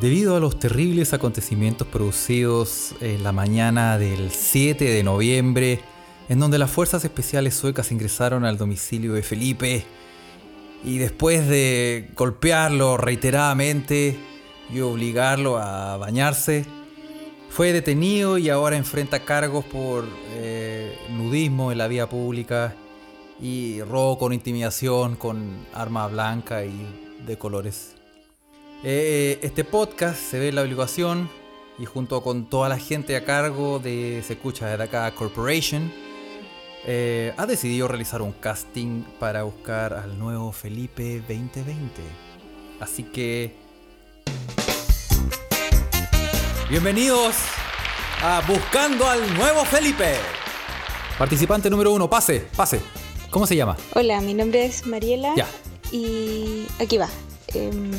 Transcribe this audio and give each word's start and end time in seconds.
Debido 0.00 0.36
a 0.36 0.40
los 0.40 0.58
terribles 0.58 1.14
acontecimientos 1.14 1.88
producidos 1.88 2.94
en 3.00 3.22
la 3.24 3.32
mañana 3.32 3.96
del 3.96 4.30
7 4.30 4.84
de 4.84 5.02
noviembre, 5.02 5.80
en 6.28 6.38
donde 6.38 6.58
las 6.58 6.70
fuerzas 6.70 7.02
especiales 7.04 7.54
suecas 7.54 7.90
ingresaron 7.92 8.44
al 8.44 8.58
domicilio 8.58 9.14
de 9.14 9.22
Felipe 9.22 9.86
y 10.84 10.98
después 10.98 11.48
de 11.48 12.10
golpearlo 12.14 12.98
reiteradamente 12.98 14.18
y 14.70 14.80
obligarlo 14.80 15.56
a 15.56 15.96
bañarse, 15.96 16.66
fue 17.48 17.72
detenido 17.72 18.36
y 18.36 18.50
ahora 18.50 18.76
enfrenta 18.76 19.24
cargos 19.24 19.64
por 19.64 20.04
eh, 20.34 20.94
nudismo 21.08 21.72
en 21.72 21.78
la 21.78 21.88
vía 21.88 22.06
pública 22.06 22.74
y 23.40 23.80
robo 23.80 24.18
con 24.18 24.34
intimidación 24.34 25.16
con 25.16 25.66
arma 25.72 26.06
blanca 26.06 26.66
y 26.66 26.86
de 27.26 27.38
colores. 27.38 27.95
Eh, 28.88 29.40
este 29.42 29.64
podcast 29.64 30.16
se 30.16 30.38
ve 30.38 30.50
en 30.50 30.54
la 30.54 30.62
obligación 30.62 31.28
y 31.76 31.86
junto 31.86 32.22
con 32.22 32.48
toda 32.48 32.68
la 32.68 32.78
gente 32.78 33.16
a 33.16 33.24
cargo 33.24 33.80
de 33.80 34.22
Se 34.24 34.34
Escucha 34.34 34.68
desde 34.68 34.84
acá 34.84 35.12
Corporation, 35.12 35.92
eh, 36.84 37.34
ha 37.36 37.46
decidido 37.46 37.88
realizar 37.88 38.22
un 38.22 38.30
casting 38.30 39.02
para 39.18 39.42
buscar 39.42 39.92
al 39.92 40.16
nuevo 40.16 40.52
Felipe 40.52 41.18
2020. 41.18 42.00
Así 42.78 43.02
que... 43.02 43.56
Bienvenidos 46.70 47.34
a 48.22 48.40
Buscando 48.46 49.08
al 49.08 49.34
nuevo 49.34 49.64
Felipe. 49.64 50.14
Participante 51.18 51.68
número 51.68 51.92
uno, 51.92 52.08
pase, 52.08 52.46
pase. 52.54 52.80
¿Cómo 53.30 53.48
se 53.48 53.56
llama? 53.56 53.76
Hola, 53.96 54.20
mi 54.20 54.32
nombre 54.32 54.64
es 54.64 54.86
Mariela. 54.86 55.34
Ya. 55.34 55.48
Y 55.90 56.68
aquí 56.78 56.98
va. 56.98 57.08
Em, 57.52 57.90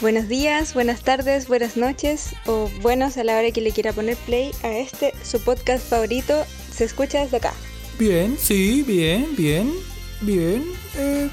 buenos 0.00 0.28
días, 0.28 0.74
buenas 0.74 1.02
tardes, 1.02 1.48
buenas 1.48 1.76
noches 1.76 2.34
o 2.46 2.70
buenos 2.82 3.16
a 3.16 3.24
la 3.24 3.36
hora 3.36 3.50
que 3.50 3.60
le 3.60 3.72
quiera 3.72 3.92
poner 3.92 4.16
play 4.16 4.52
a 4.62 4.68
este, 4.68 5.12
su 5.22 5.40
podcast 5.40 5.88
favorito. 5.88 6.44
Se 6.72 6.84
escucha 6.84 7.20
desde 7.20 7.38
acá. 7.38 7.52
Bien, 7.98 8.36
sí, 8.38 8.82
bien, 8.86 9.34
bien, 9.36 9.72
bien. 10.20 10.64
Eh, 10.96 11.28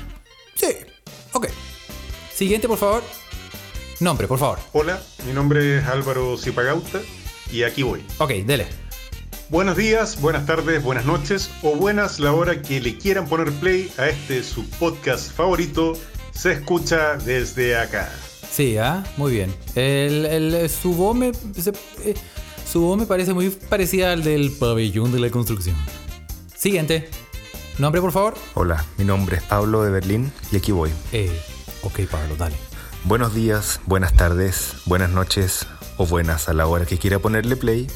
sí, 0.56 0.68
ok. 1.34 1.48
Siguiente, 2.34 2.68
por 2.68 2.78
favor. 2.78 3.04
Nombre, 4.00 4.28
por 4.28 4.40
favor. 4.40 4.60
Hola, 4.74 5.02
mi 5.26 5.34
nombre 5.34 5.78
es 5.78 5.86
Álvaro 5.86 6.38
Zipagauta 6.38 7.02
y 7.52 7.64
aquí 7.64 7.84
voy. 7.84 8.04
Ok, 8.18 8.32
dele. 8.46 8.66
Buenos 9.50 9.78
días, 9.78 10.20
buenas 10.20 10.48
tardes, 10.48 10.82
buenas 10.82 11.06
noches 11.06 11.52
o 11.62 11.76
buenas 11.76 12.20
la 12.20 12.34
hora 12.34 12.62
que 12.62 12.82
le 12.82 12.98
quieran 12.98 13.28
poner 13.28 13.52
play 13.54 13.92
a 13.98 14.10
este 14.10 14.44
su 14.44 14.68
podcast 14.72 15.32
favorito. 15.32 15.94
Se 16.32 16.54
escucha 16.54 17.16
desde 17.18 17.78
acá. 17.78 18.12
Sí, 18.56 18.78
ah, 18.78 19.04
muy 19.18 19.34
bien. 19.34 19.54
El, 19.76 20.26
el- 20.26 20.70
su 20.70 20.94
voz 20.94 21.16
me, 21.16 21.34
se- 21.34 21.72
eh, 22.06 22.14
su 22.72 22.82
voz 22.82 22.98
me 22.98 23.06
parece 23.06 23.34
muy 23.34 23.50
parecida 23.50 24.14
al 24.14 24.24
del 24.24 24.52
pabellón 24.52 25.12
de 25.12 25.20
la 25.20 25.30
construcción. 25.30 25.76
Siguiente. 26.56 27.10
Nombre, 27.78 28.00
por 28.00 28.14
favor. 28.14 28.36
Hola, 28.54 28.86
mi 28.98 29.04
nombre 29.04 29.38
es 29.38 29.44
Pablo 29.44 29.84
de 29.84 29.92
Berlín 29.92 30.32
y 30.52 30.56
aquí 30.56 30.72
voy. 30.72 30.90
Eh, 31.12 31.38
ok, 31.82 32.02
Pablo, 32.10 32.38
dale. 32.38 32.56
Buenos 33.04 33.36
días, 33.36 33.82
buenas 33.86 34.14
tardes, 34.14 34.74
buenas 34.86 35.10
noches 35.10 35.68
o 35.98 36.06
buenas 36.06 36.48
a 36.48 36.54
la 36.54 36.66
hora 36.68 36.86
que 36.86 36.98
quiera 36.98 37.20
ponerle 37.20 37.58
play 37.58 37.88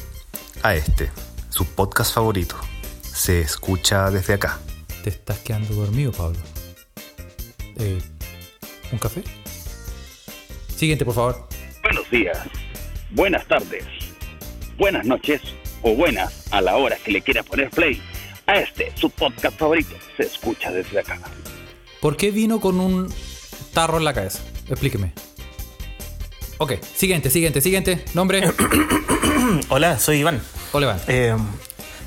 a 0.62 0.74
este, 0.74 1.10
su 1.48 1.64
podcast 1.64 2.12
favorito. 2.14 2.56
Se 3.02 3.40
escucha 3.40 4.10
desde 4.10 4.34
acá. 4.34 4.60
Te 5.02 5.08
estás 5.10 5.38
quedando 5.38 5.74
dormido, 5.74 6.12
Pablo. 6.12 6.38
Eh, 7.76 7.98
¿Un 8.92 8.98
café? 8.98 9.24
Siguiente, 10.80 11.04
por 11.04 11.12
favor. 11.12 11.46
Buenos 11.82 12.10
días, 12.10 12.38
buenas 13.10 13.44
tardes, 13.44 13.84
buenas 14.78 15.04
noches 15.04 15.42
o 15.82 15.94
buenas 15.94 16.50
a 16.50 16.62
la 16.62 16.78
hora 16.78 16.96
que 16.96 17.12
le 17.12 17.20
quiera 17.20 17.42
poner 17.42 17.68
play 17.68 18.00
a 18.46 18.60
este, 18.60 18.90
su 18.94 19.10
podcast 19.10 19.58
favorito. 19.58 19.94
Se 20.16 20.22
escucha 20.22 20.72
desde 20.72 21.00
acá. 21.00 21.20
¿Por 22.00 22.16
qué 22.16 22.30
vino 22.30 22.62
con 22.62 22.80
un 22.80 23.12
tarro 23.74 23.98
en 23.98 24.04
la 24.04 24.14
cabeza? 24.14 24.42
Explíqueme. 24.70 25.12
Ok, 26.56 26.82
siguiente, 26.94 27.28
siguiente, 27.28 27.60
siguiente. 27.60 28.02
Nombre. 28.14 28.50
Hola, 29.68 29.98
soy 29.98 30.20
Iván. 30.20 30.40
Hola, 30.72 30.86
Iván. 30.86 31.00
Eh, 31.08 31.36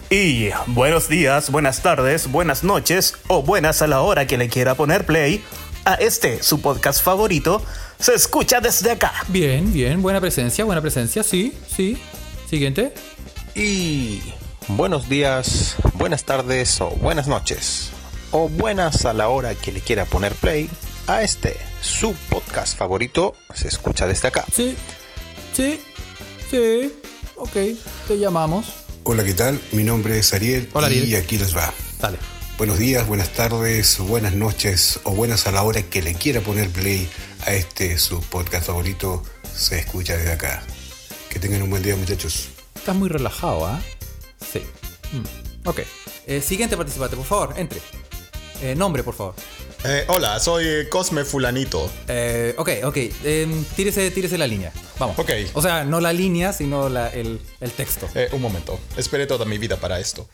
y 0.09 0.49
buenos 0.65 1.09
días, 1.09 1.51
buenas 1.51 1.83
tardes, 1.83 2.31
buenas 2.31 2.63
noches 2.63 3.19
o 3.27 3.43
buenas 3.43 3.83
a 3.83 3.87
la 3.87 4.01
hora 4.01 4.25
que 4.25 4.39
le 4.39 4.49
quiera 4.49 4.73
poner 4.73 5.05
play 5.05 5.43
a 5.85 5.95
este, 5.95 6.41
su 6.43 6.61
podcast 6.61 7.01
favorito. 7.03 7.61
Se 7.99 8.13
escucha 8.13 8.59
desde 8.59 8.91
acá. 8.91 9.13
Bien, 9.27 9.71
bien, 9.73 10.01
buena 10.01 10.19
presencia, 10.21 10.65
buena 10.65 10.81
presencia, 10.81 11.23
sí, 11.23 11.53
sí. 11.73 11.97
Siguiente. 12.49 12.93
Y 13.55 14.21
buenos 14.67 15.09
días, 15.09 15.75
buenas 15.95 16.23
tardes 16.23 16.79
o 16.81 16.89
buenas 16.91 17.27
noches. 17.27 17.89
O 18.31 18.49
buenas 18.49 19.05
a 19.05 19.13
la 19.13 19.29
hora 19.29 19.55
que 19.55 19.71
le 19.71 19.79
quiera 19.81 20.05
poner 20.05 20.33
play 20.33 20.69
a 21.07 21.21
este, 21.21 21.57
su 21.81 22.13
podcast 22.29 22.77
favorito. 22.77 23.35
Se 23.53 23.67
escucha 23.67 24.07
desde 24.07 24.27
acá. 24.29 24.45
Sí, 24.51 24.75
sí, 25.53 25.79
sí. 26.49 26.91
Ok, 27.35 27.53
te 28.07 28.17
llamamos. 28.17 28.65
Hola, 29.03 29.23
¿qué 29.23 29.33
tal? 29.33 29.59
Mi 29.73 29.83
nombre 29.83 30.17
es 30.17 30.33
Ariel 30.33 30.69
Hola, 30.73 30.89
y 30.89 30.99
Ariel. 30.99 31.21
aquí 31.23 31.37
les 31.37 31.55
va. 31.55 31.73
Dale. 31.99 32.17
Buenos 32.63 32.79
días, 32.79 33.05
buenas 33.05 33.27
tardes, 33.33 33.97
buenas 33.99 34.35
noches 34.35 34.97
o 35.03 35.11
buenas 35.11 35.47
a 35.47 35.51
la 35.51 35.63
hora 35.63 35.81
que 35.81 36.01
le 36.01 36.13
quiera 36.15 36.39
poner 36.39 36.69
play 36.69 37.09
a 37.45 37.51
este 37.53 37.97
su 37.99 38.21
podcast 38.21 38.67
favorito. 38.67 39.21
Se 39.53 39.79
escucha 39.79 40.15
desde 40.15 40.31
acá. 40.31 40.63
Que 41.29 41.39
tengan 41.39 41.61
un 41.63 41.69
buen 41.71 41.83
día, 41.83 41.97
muchachos. 41.97 42.47
Estás 42.73 42.95
muy 42.95 43.09
relajado, 43.09 43.65
¿ah? 43.65 43.81
Sí. 44.53 44.61
Mm, 45.11 45.67
Ok. 45.67 45.81
Eh, 46.25 46.39
siguiente 46.39 46.77
participante, 46.77 47.17
por 47.17 47.25
favor, 47.25 47.53
entre. 47.57 47.81
Eh, 48.61 48.75
nombre, 48.75 49.03
por 49.03 49.13
favor. 49.15 49.35
Eh, 49.83 50.05
hola, 50.07 50.39
soy 50.39 50.87
Cosme 50.87 51.25
Fulanito. 51.25 51.91
Eh, 52.07 52.55
ok, 52.57 52.69
ok. 52.85 52.97
Em, 53.25 53.65
tírese, 53.75 54.09
tírese 54.11 54.37
la 54.37 54.47
línea. 54.47 54.71
Vamos. 54.97 55.19
Ok. 55.19 55.31
O 55.53 55.61
sea, 55.61 55.83
no 55.83 55.99
la 55.99 56.13
línea, 56.13 56.53
sino 56.53 56.87
la- 56.87 57.09
el, 57.09 57.41
el 57.59 57.71
texto. 57.71 58.07
Eh, 58.15 58.29
un 58.31 58.41
momento, 58.41 58.79
esperé 58.95 59.27
toda 59.27 59.43
mi 59.43 59.57
vida 59.57 59.75
para 59.75 59.99
esto. 59.99 60.29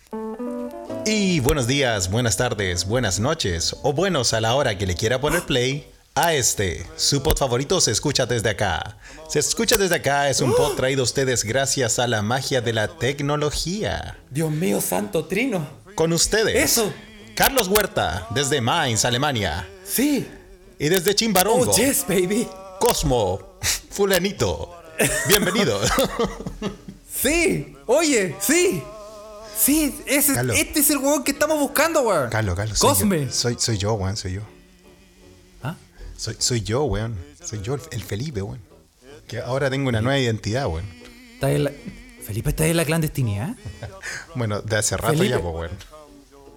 Y 1.12 1.40
buenos 1.40 1.66
días, 1.66 2.12
buenas 2.12 2.38
tardes, 2.38 2.86
buenas 2.86 3.20
noches 3.20 3.76
o 3.82 3.94
buenos 3.94 4.32
a 4.34 4.42
la 4.42 4.54
hora 4.54 4.78
que 4.78 4.86
le 4.86 4.94
quiera 4.94 5.20
poner 5.20 5.42
play 5.42 5.92
a 6.14 6.36
este. 6.36 6.86
Su 6.98 7.24
pod 7.24 7.36
favorito 7.36 7.82
se 7.82 7.90
escucha 7.90 8.28
desde 8.28 8.52
acá. 8.52 9.00
Se 9.28 9.40
escucha 9.40 9.76
desde 9.76 9.96
acá 9.96 10.30
es 10.30 10.40
un 10.40 10.54
pod 10.54 10.76
traído 10.76 11.02
a 11.02 11.06
ustedes 11.06 11.44
gracias 11.44 11.98
a 11.98 12.06
la 12.06 12.22
magia 12.22 12.62
de 12.62 12.74
la 12.74 12.90
tecnología. 12.90 14.20
Dios 14.30 14.52
mío, 14.52 14.82
santo 14.82 15.26
trino. 15.26 15.68
Con 15.96 16.14
ustedes. 16.14 16.56
Eso. 16.56 16.94
Carlos 17.34 17.70
Huerta, 17.70 18.28
desde 18.30 18.62
Mainz, 18.62 19.04
Alemania. 19.04 19.68
Sí. 19.84 20.28
Y 20.78 20.90
desde 20.90 21.16
Chimbarongo. 21.16 21.72
Oh, 21.72 21.76
yes, 21.76 22.06
baby. 22.08 22.48
Cosmo, 22.80 23.58
Fulanito. 23.90 24.76
Bienvenido. 25.28 25.82
Sí. 27.22 27.76
Oye, 27.86 28.38
sí. 28.40 28.82
Sí, 29.60 29.94
ese, 30.06 30.34
este 30.56 30.80
es 30.80 30.90
el 30.90 30.98
huevón 31.00 31.24
que 31.24 31.32
estamos 31.32 31.60
buscando, 31.60 32.02
weón. 32.02 32.30
Carlos, 32.30 32.56
Carlos. 32.56 32.78
soy 32.80 32.90
Cosme. 32.90 33.26
yo. 33.26 33.32
Soy, 33.32 33.56
soy 33.60 33.78
yo, 33.78 33.94
weón, 33.94 34.16
soy 34.18 34.34
yo. 34.34 34.42
¿Ah? 35.64 35.76
Soy, 36.18 36.36
soy 36.40 36.62
yo, 36.62 36.84
weón. 36.84 37.18
Soy 37.44 37.62
yo, 37.62 37.76
el, 37.76 37.82
el 37.92 38.04
Felipe, 38.04 38.42
weón. 38.42 38.62
Que 39.28 39.40
ahora 39.40 39.70
tengo 39.70 39.90
una 39.90 40.02
nueva 40.02 40.18
identidad, 40.18 40.68
weón. 40.68 40.86
Está 41.34 41.52
en 41.52 41.66
la- 41.66 41.72
Felipe 42.26 42.50
está 42.52 42.66
en 42.68 42.78
la 42.78 42.86
clandestinidad. 42.86 43.56
Bueno, 44.36 44.62
de 44.62 44.78
hace 44.78 44.96
rato 44.96 45.18
Felipe. 45.18 45.30
ya, 45.36 45.42
pues, 45.42 45.54
weón. 45.56 45.72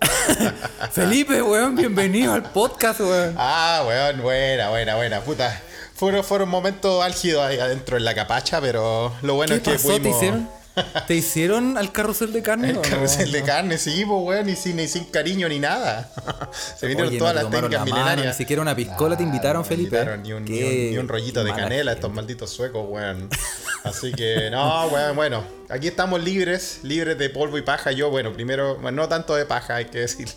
Felipe, 0.93 1.43
weón, 1.43 1.75
bienvenido 1.77 2.33
al 2.35 2.43
podcast, 2.53 3.01
weón. 3.01 3.35
Ah, 3.39 3.83
weón, 3.87 4.21
buena, 4.23 4.69
buena, 4.71 4.97
buena, 4.97 5.21
puta. 5.23 5.61
Fueron, 5.95 6.23
fueron 6.25 6.49
momentos 6.49 7.03
álgidos 7.03 7.43
ahí 7.45 7.59
adentro 7.59 7.97
en 7.97 8.05
la 8.05 8.15
capacha, 8.15 8.61
pero 8.61 9.13
lo 9.23 9.35
bueno 9.35 9.51
¿Qué 9.55 9.57
es 9.59 9.63
que 9.63 9.73
pasó? 9.73 9.89
pudimos... 9.89 10.03
¿Te 10.03 10.11
hicieron? 10.27 10.62
¿Te 11.07 11.15
hicieron 11.15 11.77
al 11.77 11.93
carrusel 11.93 12.33
de 12.33 12.43
carne? 12.43 12.71
El 12.71 12.77
no? 12.77 12.83
carrusel 12.83 13.31
de 13.31 13.43
carne, 13.43 13.77
sí, 13.79 14.05
pues, 14.07 14.21
weón, 14.25 14.49
y 14.49 14.57
sin, 14.57 14.81
y 14.81 14.89
sin 14.89 15.05
cariño 15.05 15.49
ni 15.49 15.59
nada. 15.59 16.09
Se 16.79 16.87
vinieron 16.87 17.11
Oye, 17.11 17.19
todas 17.19 17.35
las 17.35 17.45
técnicas 17.51 17.71
la 17.73 17.79
mano, 17.81 17.93
milenarias. 17.95 18.27
Ni 18.29 18.33
siquiera 18.35 18.63
una 18.63 18.75
piscola 18.75 19.17
te 19.17 19.23
invitaron, 19.23 19.65
Felipe. 19.65 19.97
invitaron 19.97 20.23
Ni 20.23 20.33
un, 20.33 20.45
ni 20.45 20.63
un- 20.63 20.91
ni 20.93 20.99
un 20.99 21.09
rollito 21.09 21.45
de 21.45 21.51
canela, 21.51 21.91
gente. 21.91 21.93
estos 21.93 22.13
malditos 22.13 22.51
suecos, 22.51 22.87
weón. 22.89 23.29
Así 23.85 24.13
que, 24.13 24.49
no, 24.51 24.87
weón, 24.89 25.17
bueno. 25.17 25.45
Aquí 25.69 25.89
estamos 25.89 26.23
libres, 26.23 26.81
libres 26.83 27.19
de 27.19 27.29
polvo 27.31 27.59
y 27.59 27.63
paja. 27.63 27.93
Yo, 27.93 28.11
bueno, 28.11 28.33
primero, 28.33 28.77
bueno, 28.77 29.03
no 29.03 29.09
tanto 29.09 29.35
de 29.35 29.45
paja, 29.47 29.77
hay 29.77 29.87
que 29.87 29.99
decirlo. 30.01 30.35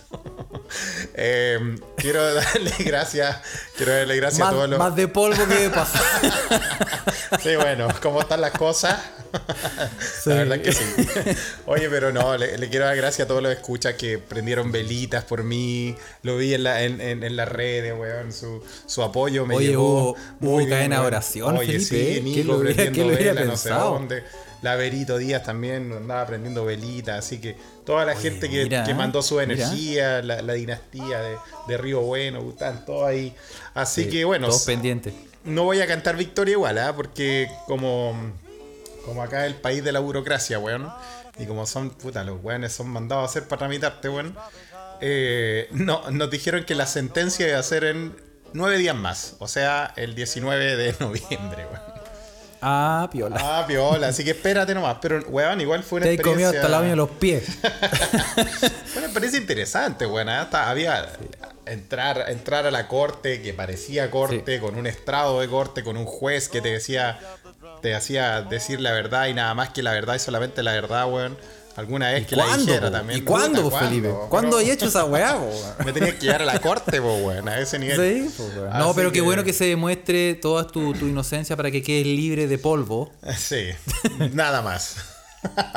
Eh, 1.14 1.60
quiero 1.98 2.34
darle 2.34 2.72
gracias, 2.80 3.38
quiero 3.78 3.94
darle 3.94 4.16
gracias 4.18 4.40
Más, 4.40 4.50
a 4.50 4.52
todos 4.52 4.70
los... 4.70 4.80
más 4.80 4.96
de 4.96 5.08
polvo 5.08 5.48
que 5.48 5.56
de 5.56 5.70
paja. 5.70 6.02
Sí, 7.42 7.56
bueno, 7.56 7.88
¿cómo 8.02 8.22
están 8.22 8.42
las 8.42 8.52
cosas? 8.52 9.00
Sí. 10.00 10.30
La 10.30 10.36
verdad 10.38 10.62
que 10.62 10.72
sí. 10.72 10.84
Oye, 11.66 11.90
pero 11.90 12.12
no, 12.14 12.38
le, 12.38 12.58
le 12.58 12.70
quiero 12.70 12.86
dar 12.86 12.96
gracias 12.96 13.26
a 13.26 13.28
todos 13.28 13.44
los 13.44 13.52
escuchas 13.52 13.96
que 13.96 14.18
prendieron 14.18 14.72
velitas 14.72 15.26
por 15.26 15.44
mí. 15.44 15.96
Lo 16.24 16.38
vi 16.38 16.54
en, 16.54 16.64
la, 16.64 16.84
en, 16.84 17.02
en, 17.02 17.22
en 17.24 17.36
las 17.36 17.50
redes, 17.50 17.94
weón. 18.00 18.32
Su, 18.32 18.64
su 18.86 19.04
apoyo 19.04 19.46
me 19.46 19.56
Oye, 19.58 19.68
llegó 19.70 20.14
hubo- 20.14 20.18
hubo 20.40 20.70
cadena 20.70 21.02
oración, 21.02 21.58
Oye, 21.58 21.74
Felipe, 21.80 21.86
sí, 21.86 22.18
¿eh? 22.18 22.22
Nico 22.22 22.34
¿Quién 22.36 22.48
lo 22.48 22.54
hubiera- 22.60 22.76
prendiendo 22.76 22.94
quién 22.96 23.08
lo 23.08 23.14
hubiera 23.14 23.34
vela, 23.42 23.46
no 23.52 23.58
sé 23.58 23.70
dónde. 23.70 24.24
La 24.66 24.76
Verito 24.76 25.18
Díaz 25.18 25.44
también 25.44 25.94
andaba 25.94 26.26
prendiendo 26.26 26.66
velitas. 26.66 27.20
Así 27.20 27.40
que 27.40 27.56
toda 27.86 28.04
la 28.04 28.16
gente 28.16 28.50
que, 28.50 28.64
mira, 28.64 28.84
que 28.84 28.94
mandó 28.94 29.22
su 29.22 29.40
energía, 29.40 30.22
la, 30.24 30.42
la 30.42 30.54
dinastía 30.54 31.22
de, 31.22 31.38
de 31.68 31.78
Río 31.78 32.02
Bueno, 32.02 32.40
están 32.50 32.84
todos 32.84 33.08
ahí. 33.08 33.34
Así 33.74 34.04
Sí, 34.06 34.10
que 34.10 34.26
bueno, 34.26 34.48
Todos 34.48 34.64
pendientes. 34.66 35.14
no 35.44 35.64
voy 35.64 35.82
a 35.82 35.88
cantar 35.88 36.18
victoria 36.18 36.54
igual, 36.54 36.78
¿ah? 36.80 36.94
Porque 36.96 37.48
como, 37.68 38.14
como 39.06 39.22
acá 39.22 39.46
es 39.46 39.54
el 39.54 39.60
país 39.60 39.84
de 39.84 39.92
la 39.92 40.00
burocracia, 40.00 40.58
weón. 40.60 40.90
Y 41.38 41.46
como 41.46 41.66
son, 41.66 41.90
puta, 41.92 42.24
los 42.24 42.44
weones 42.44 42.74
son 42.74 42.90
mandados 42.90 43.24
a 43.24 43.26
hacer 43.30 43.48
para 43.48 43.60
tramitarte, 43.60 44.10
weón. 44.10 44.36
eh, 45.02 45.68
no, 45.72 46.10
nos 46.10 46.30
dijeron 46.32 46.64
que 46.66 46.74
la 46.76 46.88
sentencia 46.88 47.48
iba 47.48 47.60
a 47.60 47.64
ser 47.64 47.84
en 47.84 48.16
nueve 48.54 48.78
días 48.78 48.96
más. 48.96 49.36
O 49.40 49.48
sea, 49.48 49.94
el 49.96 50.16
19 50.16 50.76
de 50.76 50.96
noviembre, 51.00 51.66
weón. 51.72 51.95
Ah, 52.68 53.08
piola. 53.12 53.38
Ah, 53.40 53.64
piola, 53.68 54.08
así 54.08 54.24
que 54.24 54.32
espérate 54.32 54.74
nomás. 54.74 54.98
Pero, 55.00 55.24
weón, 55.28 55.62
igual 55.62 55.84
fue 55.84 55.98
una 55.98 56.08
Te 56.08 56.14
he 56.14 56.18
comido 56.18 56.50
experiencia... 56.50 56.62
hasta 56.62 56.70
la 56.72 56.80
uña 56.80 56.90
de 56.90 56.96
los 56.96 57.12
pies. 57.12 57.60
Una 58.98 59.06
experiencia 59.06 59.40
interesante, 59.40 60.08
weón. 60.08 60.30
¿ah? 60.30 60.42
Hasta 60.42 60.68
había 60.68 61.08
entrar, 61.68 62.26
entrar 62.28 62.66
a 62.66 62.72
la 62.72 62.88
corte 62.88 63.44
que 63.44 63.54
parecía 63.54 64.10
corte, 64.10 64.60
con 64.60 64.78
un 64.78 64.88
estrado 64.88 65.42
de 65.42 65.48
corte, 65.48 65.84
con 65.84 65.96
un 65.96 66.06
juez 66.06 66.50
que 66.50 66.60
te 66.60 66.70
decía, 66.70 67.20
te 67.84 67.94
hacía 67.94 68.42
decir 68.42 68.82
la 68.82 68.94
verdad 68.94 69.28
y 69.28 69.36
nada 69.36 69.54
más 69.54 69.70
que 69.70 69.84
la 69.84 69.92
verdad 69.92 70.16
y 70.16 70.20
solamente 70.20 70.64
la 70.64 70.72
verdad, 70.74 71.08
weón. 71.08 71.38
Alguna 71.76 72.12
vez 72.12 72.26
que 72.26 72.36
la 72.38 72.46
¿Cuándo, 72.46 72.80
po? 72.80 72.92
también. 72.92 73.20
¿Y 73.20 73.22
cuándo, 73.24 73.62
Puta, 73.64 73.80
po, 73.80 73.86
Felipe? 73.86 74.08
¿cuándo? 74.10 74.30
¿Cuándo 74.30 74.60
hecho 74.62 74.86
esa 74.88 75.04
weá? 75.06 75.38
Me 75.86 75.92
tenía 75.92 76.14
que 76.18 76.22
llevar 76.26 76.42
a 76.44 76.46
la 76.46 76.60
corte, 76.60 77.02
po, 77.02 77.16
weón, 77.18 77.50
a 77.50 77.60
ese 77.60 77.78
nivel. 77.80 78.30
Sí, 78.30 78.34
po. 78.38 78.44
No, 78.78 78.94
pero 78.94 79.12
qué 79.12 79.20
bueno 79.22 79.44
que 79.44 79.52
se 79.52 79.66
demuestre 79.66 80.36
toda 80.36 80.66
tu, 80.68 80.94
tu 80.94 81.08
inocencia 81.08 81.58
para 81.58 81.70
que 81.72 81.82
quedes 81.84 82.06
libre 82.06 82.48
de 82.48 82.58
polvo. 82.58 83.12
Sí, 83.38 83.68
nada 84.34 84.62
más. 84.62 84.96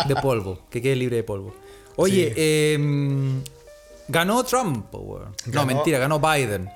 De 0.06 0.14
polvo. 0.16 0.60
Que 0.70 0.80
quedes 0.80 0.98
libre 0.98 1.16
de 1.16 1.24
polvo. 1.24 1.54
Oye, 1.96 2.32
em, 2.74 3.42
ganó 4.06 4.44
Trump, 4.44 4.86
po, 4.90 4.98
weón. 4.98 5.34
No, 5.46 5.52
Ganó- 5.52 5.66
mentira, 5.66 5.98
ganó 5.98 6.20
Biden. 6.20 6.70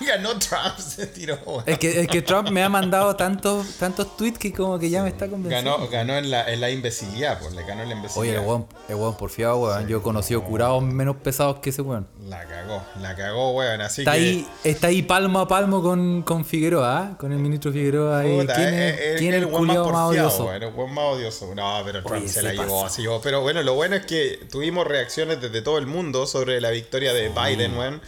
Ganó 0.00 0.38
Trump, 0.38 0.78
se 0.78 1.06
tiró. 1.06 1.38
Es 1.66 1.78
que, 1.78 2.00
es 2.00 2.08
que 2.08 2.22
Trump 2.22 2.50
me 2.50 2.62
ha 2.62 2.68
mandado 2.68 3.14
tantos, 3.16 3.76
tantos 3.78 4.16
tweets 4.16 4.38
que 4.38 4.52
como 4.52 4.78
que 4.78 4.90
ya 4.90 5.02
me 5.02 5.08
está 5.08 5.28
convenciendo. 5.28 5.76
Ganó, 5.76 5.88
ganó 5.88 6.16
en, 6.16 6.30
la, 6.30 6.50
en 6.50 6.60
la 6.60 6.70
imbecilidad, 6.70 7.38
pues 7.40 7.54
le 7.54 7.64
ganó 7.64 7.82
en 7.82 7.88
la 7.88 7.94
imbecilidad. 7.96 8.22
Oye, 8.22 8.40
el 8.40 8.46
weón, 8.46 8.66
el 8.88 8.94
weón 8.96 9.16
porfiado, 9.16 9.58
weón. 9.58 9.86
Yo 9.86 9.98
he 9.98 10.02
conocido 10.02 10.42
curados 10.42 10.82
menos 10.82 11.16
pesados 11.16 11.58
que 11.60 11.70
ese 11.70 11.82
weón. 11.82 12.06
La 12.26 12.44
cagó, 12.46 12.82
la 13.00 13.14
cagó, 13.16 13.52
weón. 13.52 13.80
Así 13.80 14.02
Está 14.02 14.12
que. 14.12 14.18
ahí, 14.18 14.48
está 14.64 14.86
ahí 14.88 15.02
palmo 15.02 15.40
a 15.40 15.48
palmo 15.48 15.82
con, 15.82 16.22
con 16.22 16.44
Figueroa, 16.44 16.98
¿ah? 16.98 17.18
con 17.18 17.32
el 17.32 17.38
ministro 17.38 17.72
Figueroa. 17.72 18.20
ahí. 18.20 18.40
Puta, 18.40 18.54
¿Quién 18.54 18.74
eh, 18.74 18.88
es, 18.88 19.00
eh, 19.00 19.14
quién 19.18 19.34
es 19.34 19.42
el 19.42 19.46
weón 19.46 19.66
más 19.66 19.76
odioso? 19.76 20.46
weón, 20.46 20.62
el 20.62 20.74
weón 20.74 20.94
más 20.94 21.04
odioso. 21.04 21.54
No, 21.54 21.82
pero 21.84 22.02
Trump 22.02 22.22
Oye, 22.22 22.28
se 22.28 22.34
se 22.34 22.42
la 22.42 22.52
llevó, 22.52 22.88
se 22.88 23.02
llevó. 23.02 23.20
Pero 23.20 23.40
bueno, 23.40 23.62
lo 23.62 23.74
bueno 23.74 23.96
es 23.96 24.06
que 24.06 24.46
tuvimos 24.50 24.86
reacciones 24.86 25.40
desde 25.40 25.62
todo 25.62 25.78
el 25.78 25.86
mundo 25.86 26.26
sobre 26.26 26.60
la 26.60 26.70
victoria 26.70 27.12
de 27.12 27.28
Biden, 27.28 27.76
weón. 27.76 28.00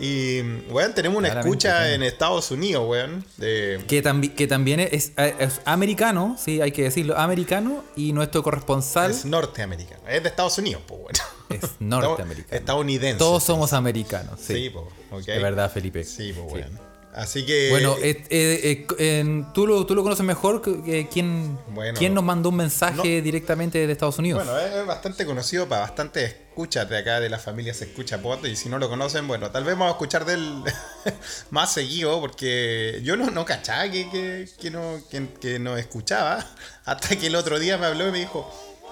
Y, 0.00 0.40
weón, 0.70 0.94
tenemos 0.94 1.18
una 1.18 1.28
Claramente, 1.28 1.56
escucha 1.58 1.76
claro. 1.78 1.92
en 1.94 2.02
Estados 2.02 2.50
Unidos, 2.50 2.84
weón. 2.88 3.24
De, 3.36 3.82
Que, 3.86 4.02
tambi- 4.02 4.34
que 4.34 4.46
también 4.46 4.80
es, 4.80 5.12
es 5.16 5.60
americano, 5.66 6.36
sí, 6.38 6.60
hay 6.60 6.72
que 6.72 6.82
decirlo, 6.84 7.18
americano, 7.18 7.84
y 7.96 8.12
nuestro 8.12 8.42
corresponsal 8.42 9.10
es 9.10 9.24
norteamericano. 9.26 10.00
Es 10.08 10.22
de 10.22 10.28
Estados 10.30 10.56
Unidos, 10.58 10.82
pues, 10.86 11.00
weón. 11.00 11.62
es 11.62 11.70
norteamericano. 11.80 12.56
Estadounidense. 12.58 13.18
Todos 13.18 13.42
somos 13.44 13.72
americanos, 13.74 14.40
sí. 14.40 14.54
Sí, 14.54 14.70
pues, 14.70 14.84
ok. 15.10 15.28
Es 15.28 15.42
verdad, 15.42 15.70
Felipe. 15.70 16.02
Sí, 16.04 16.32
pues, 16.32 16.52
weón. 16.52 16.89
Así 17.14 17.44
que. 17.44 17.70
Bueno, 17.70 17.96
eh, 18.00 18.22
eh, 18.30 18.86
eh, 18.98 19.44
tú, 19.52 19.66
lo, 19.66 19.84
tú 19.84 19.94
lo 19.94 20.02
conoces 20.02 20.24
mejor 20.24 20.62
que, 20.62 21.08
quién, 21.12 21.58
Bueno. 21.68 21.98
quién 21.98 22.14
nos 22.14 22.22
mandó 22.22 22.50
un 22.50 22.56
mensaje 22.56 23.20
directamente 23.20 23.84
de 23.84 23.92
Estados 23.92 24.18
Unidos. 24.18 24.44
Bueno, 24.44 24.58
es 24.60 24.86
bastante 24.86 25.26
conocido 25.26 25.68
para 25.68 25.82
bastantes 25.82 26.36
escuchas 26.50 26.88
de 26.88 26.98
acá 26.98 27.20
de 27.20 27.28
la 27.28 27.38
familia 27.38 27.74
Se 27.74 27.84
Escucha 27.84 28.22
Pod. 28.22 28.44
Y 28.46 28.54
si 28.54 28.68
no 28.68 28.78
lo 28.78 28.88
conocen, 28.88 29.26
bueno, 29.26 29.50
tal 29.50 29.64
vez 29.64 29.74
vamos 29.74 29.88
a 29.88 29.92
escuchar 29.92 30.24
de 30.24 30.34
él 30.34 30.62
más 31.50 31.72
seguido. 31.72 32.20
Porque 32.20 33.00
yo 33.02 33.16
no, 33.16 33.30
no 33.30 33.44
cachaba 33.44 33.90
que, 33.90 34.08
que, 34.08 34.48
que 34.60 34.70
no, 34.70 35.00
que, 35.10 35.28
que 35.40 35.58
no 35.58 35.76
escuchaba. 35.76 36.46
Hasta 36.84 37.16
que 37.16 37.26
el 37.26 37.34
otro 37.34 37.58
día 37.58 37.76
me 37.76 37.86
habló 37.86 38.08
y 38.08 38.12
me 38.12 38.18
dijo: 38.20 38.48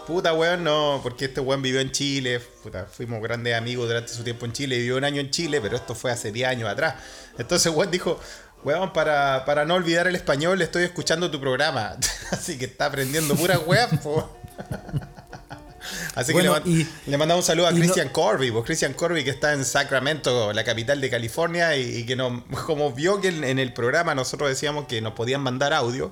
Puta 0.09 0.33
weón, 0.33 0.65
no, 0.65 0.99
porque 1.05 1.27
este 1.27 1.41
weón 1.41 1.63
vivió 1.63 1.79
en 1.81 1.93
Chile. 1.93 2.41
Puta, 2.63 2.87
fuimos 2.91 3.23
grandes 3.23 3.55
amigos 3.55 3.87
durante 3.87 4.13
su 4.13 4.25
tiempo 4.25 4.45
en 4.47 4.53
Chile. 4.53 4.77
Vivió 4.79 4.97
un 4.97 5.05
año 5.05 5.21
en 5.21 5.31
Chile, 5.31 5.61
pero 5.61 5.77
esto 5.77 5.95
fue 5.95 6.11
hace 6.11 6.33
10 6.33 6.49
años 6.49 6.69
atrás. 6.69 6.97
Entonces, 7.39 7.73
weón 7.73 7.91
dijo. 7.93 8.19
Weón, 8.65 8.93
para, 8.93 9.45
para 9.45 9.65
no 9.65 9.75
olvidar 9.75 10.09
el 10.09 10.17
español, 10.17 10.61
estoy 10.61 10.83
escuchando 10.83 11.31
tu 11.31 11.39
programa. 11.41 11.97
Así 12.33 12.59
que 12.59 12.65
está 12.65 12.87
aprendiendo 12.87 13.37
puras 13.37 13.61
weas, 13.65 13.89
po. 14.03 14.37
Así 16.17 16.33
Bueno, 16.33 16.55
que 16.55 16.69
le, 16.69 16.77
man- 16.77 16.87
y- 17.07 17.11
le 17.11 17.17
mandamos 17.19 17.45
un 17.45 17.47
saludo 17.47 17.69
a 17.69 17.71
no- 17.71 17.77
Christian 17.79 18.09
Corby, 18.09 18.51
pues 18.51 18.65
Christian 18.65 18.95
Corby 18.95 19.23
que 19.23 19.31
está 19.31 19.53
en 19.53 19.65
Sacramento, 19.65 20.53
la 20.53 20.65
capital 20.65 21.01
de 21.01 21.09
California, 21.09 21.77
y, 21.77 21.99
y 21.99 22.07
que 22.07 22.17
nos, 22.17 22.43
como 22.67 22.93
vio 22.93 23.21
que 23.21 23.29
en, 23.29 23.45
en 23.45 23.59
el 23.61 23.73
programa 23.73 24.15
nosotros 24.17 24.49
decíamos 24.49 24.87
que 24.89 25.01
nos 25.01 25.13
podían 25.13 25.41
mandar 25.41 25.73
audio. 25.73 26.11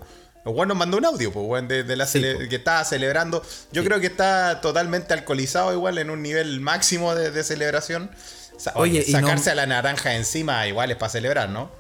Weón 0.51 0.69
nos 0.69 0.77
mandó 0.77 0.97
un 0.99 1.05
audio, 1.05 1.33
pues, 1.33 1.45
weón, 1.47 1.69
de, 1.69 1.83
de 1.85 1.97
la 1.97 2.07
Sí, 2.07 2.21
que 2.21 2.57
estaba 2.57 2.85
celebrando. 2.85 3.43
Yo 3.73 3.83
creo 3.85 4.01
que 4.01 4.07
está 4.07 4.61
totalmente 4.61 5.13
alcoholizado, 5.15 5.73
igual 5.73 5.99
en 5.99 6.11
un 6.11 6.23
nivel 6.23 6.61
máximo 6.61 7.15
de, 7.15 7.31
de 7.31 7.43
celebración. 7.45 8.11
Sa- 8.57 8.73
Oye, 8.77 9.05
no- 9.09 9.19
sacarse 9.21 9.51
a 9.51 9.55
la 9.55 9.67
naranja 9.67 10.15
encima 10.15 10.67
igual 10.67 10.91
es 10.91 10.97
para 10.97 11.11
celebrar, 11.11 11.51
¿no? 11.51 11.71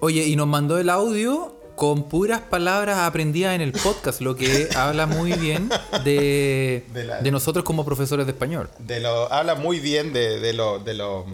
Oye, 0.00 0.24
y 0.26 0.34
nos 0.36 0.46
mandó 0.46 0.78
el 0.78 0.88
audio 0.90 1.52
con 1.76 2.08
puras 2.08 2.40
palabras 2.40 2.98
aprendidas 2.98 3.54
en 3.54 3.60
el 3.60 3.72
podcast, 3.72 4.20
lo 4.22 4.34
que 4.34 4.68
habla 4.76 5.06
muy 5.06 5.32
bien 5.34 5.68
de, 6.04 6.84
De 6.92 7.04
la- 7.04 7.20
de 7.20 7.30
nosotros 7.30 7.64
como 7.64 7.84
profesores 7.84 8.24
de 8.26 8.32
español. 8.32 8.70
De 8.78 8.98
lo, 9.00 9.30
habla 9.32 9.54
muy 9.54 9.78
bien 9.78 10.12
de, 10.12 10.40
de, 10.40 10.52
lo, 10.54 10.78
de, 10.78 10.94
lo- 10.94 11.26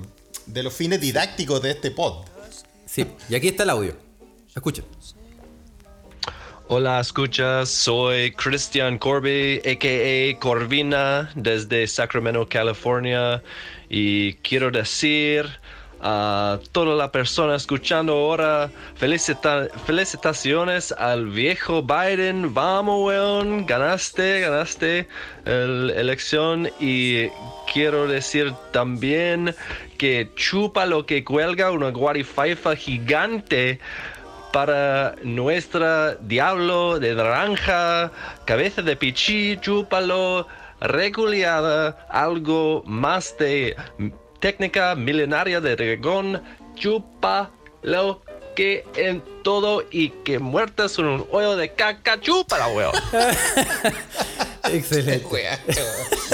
de 0.47 0.63
los 0.63 0.75
fines 0.75 1.01
didácticos 1.01 1.63
de 1.63 1.71
este 1.71 1.91
pod. 1.93 2.25
Sí, 2.87 3.07
y 3.29 3.35
aquí 3.37 3.49
está 3.49 3.63
el 3.63 3.71
audio. 3.71 3.97
Escucha. 4.55 4.83
Hola, 6.75 7.01
escuchas. 7.01 7.69
Soy 7.69 8.31
Christian 8.33 8.97
Corby, 8.97 9.59
a.k.a. 9.59 10.39
Corvina, 10.39 11.31
desde 11.35 11.87
Sacramento, 11.87 12.49
California. 12.49 13.43
Y 13.91 14.33
quiero 14.37 14.71
decir 14.71 15.45
a 16.01 16.59
toda 16.73 16.97
la 16.97 17.13
persona 17.13 17.57
escuchando 17.57 18.15
ahora, 18.15 18.71
felicita- 18.99 19.69
felicitaciones 19.85 20.93
al 20.93 21.27
viejo 21.27 21.83
Biden. 21.83 22.55
Vamos, 22.55 23.05
weón. 23.05 23.67
Ganaste, 23.67 24.41
ganaste 24.41 25.09
la 25.45 25.93
elección. 25.93 26.71
Y 26.81 27.29
quiero 27.71 28.07
decir 28.07 28.55
también 28.73 29.55
que 29.99 30.31
chupa 30.37 30.87
lo 30.87 31.05
que 31.05 31.23
cuelga 31.23 31.71
una 31.71 31.91
guarifaifa 31.91 32.75
gigante 32.77 33.79
para 34.53 35.17
nuestra 35.23 36.15
diablo 36.17 37.01
de 37.01 37.15
naranja, 37.15 38.13
cabeza 38.45 38.83
de 38.83 38.97
pichí, 38.97 39.59
chúpalo, 39.61 40.47
reculeada, 40.81 42.07
algo 42.11 42.83
más 42.85 43.37
de 43.39 43.75
técnica 44.41 44.95
milenaria 44.95 45.61
de 45.61 45.75
dragón, 45.75 46.43
chúpalo 46.75 48.23
que 48.55 48.85
en 48.97 49.23
todo 49.43 49.85
y 49.91 50.11
que 50.11 50.39
muertas 50.39 50.99
en 50.99 51.07
un 51.07 51.27
hoyo 51.31 51.57
de 51.57 51.73
caca, 51.73 52.21
chúpala, 52.21 52.69
weón. 52.69 52.93
Excelente. 54.71 55.27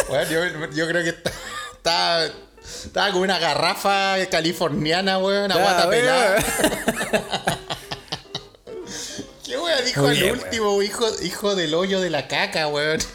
Bueno, 0.08 0.30
yo, 0.30 0.70
yo 0.72 0.88
creo 0.88 1.04
que 1.04 1.10
está, 1.10 1.30
está, 1.76 2.26
está 2.60 3.12
con 3.12 3.22
una 3.22 3.38
garrafa 3.38 4.16
californiana, 4.28 5.18
weón, 5.18 5.44
una 5.44 5.56
guata 5.56 5.88
pelada. 5.88 6.38
¿Qué 9.84 9.84
weón 9.84 9.86
dijo 9.86 10.00
Muy 10.02 10.10
el 10.16 10.22
bien, 10.22 10.32
último 10.44 10.82
hijo, 10.82 11.06
hijo 11.22 11.54
del 11.56 11.74
hoyo 11.74 12.00
de 12.00 12.10
la 12.10 12.28
caca, 12.28 12.68
weón? 12.68 12.98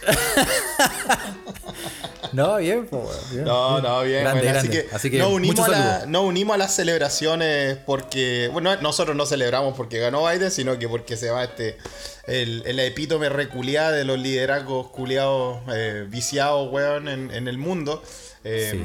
No, 2.31 2.57
bien, 2.57 2.87
No, 2.91 3.03
bien. 3.31 3.43
no, 3.45 4.01
bien. 4.01 4.21
Grande, 4.23 4.41
bueno, 4.41 4.41
grande. 4.41 4.57
Así 4.59 4.69
que, 4.69 4.87
Así 4.95 5.11
que 5.11 5.19
nos, 5.19 5.31
unimos 5.31 5.59
a 5.59 5.67
la- 5.67 5.77
saludos. 5.77 6.07
nos 6.07 6.23
unimos 6.23 6.55
a 6.55 6.57
las 6.57 6.75
celebraciones 6.75 7.77
porque, 7.85 8.49
bueno, 8.51 8.75
nosotros 8.81 9.15
no 9.15 9.27
celebramos 9.27 9.75
porque 9.77 9.99
ganó 9.99 10.27
Biden, 10.27 10.49
sino 10.49 10.79
que 10.79 10.89
porque 10.89 11.15
se 11.15 11.29
va 11.29 11.43
este, 11.43 11.77
el, 12.25 12.63
el 12.65 12.79
epítome 12.79 13.29
reculiada 13.29 13.91
de 13.91 14.03
los 14.03 14.17
liderazgos 14.17 14.87
culiados 14.87 15.59
eh, 15.73 16.05
viciados, 16.09 16.71
weón, 16.73 17.07
en, 17.07 17.29
en 17.29 17.47
el 17.47 17.59
mundo. 17.59 18.01
Eh, 18.43 18.83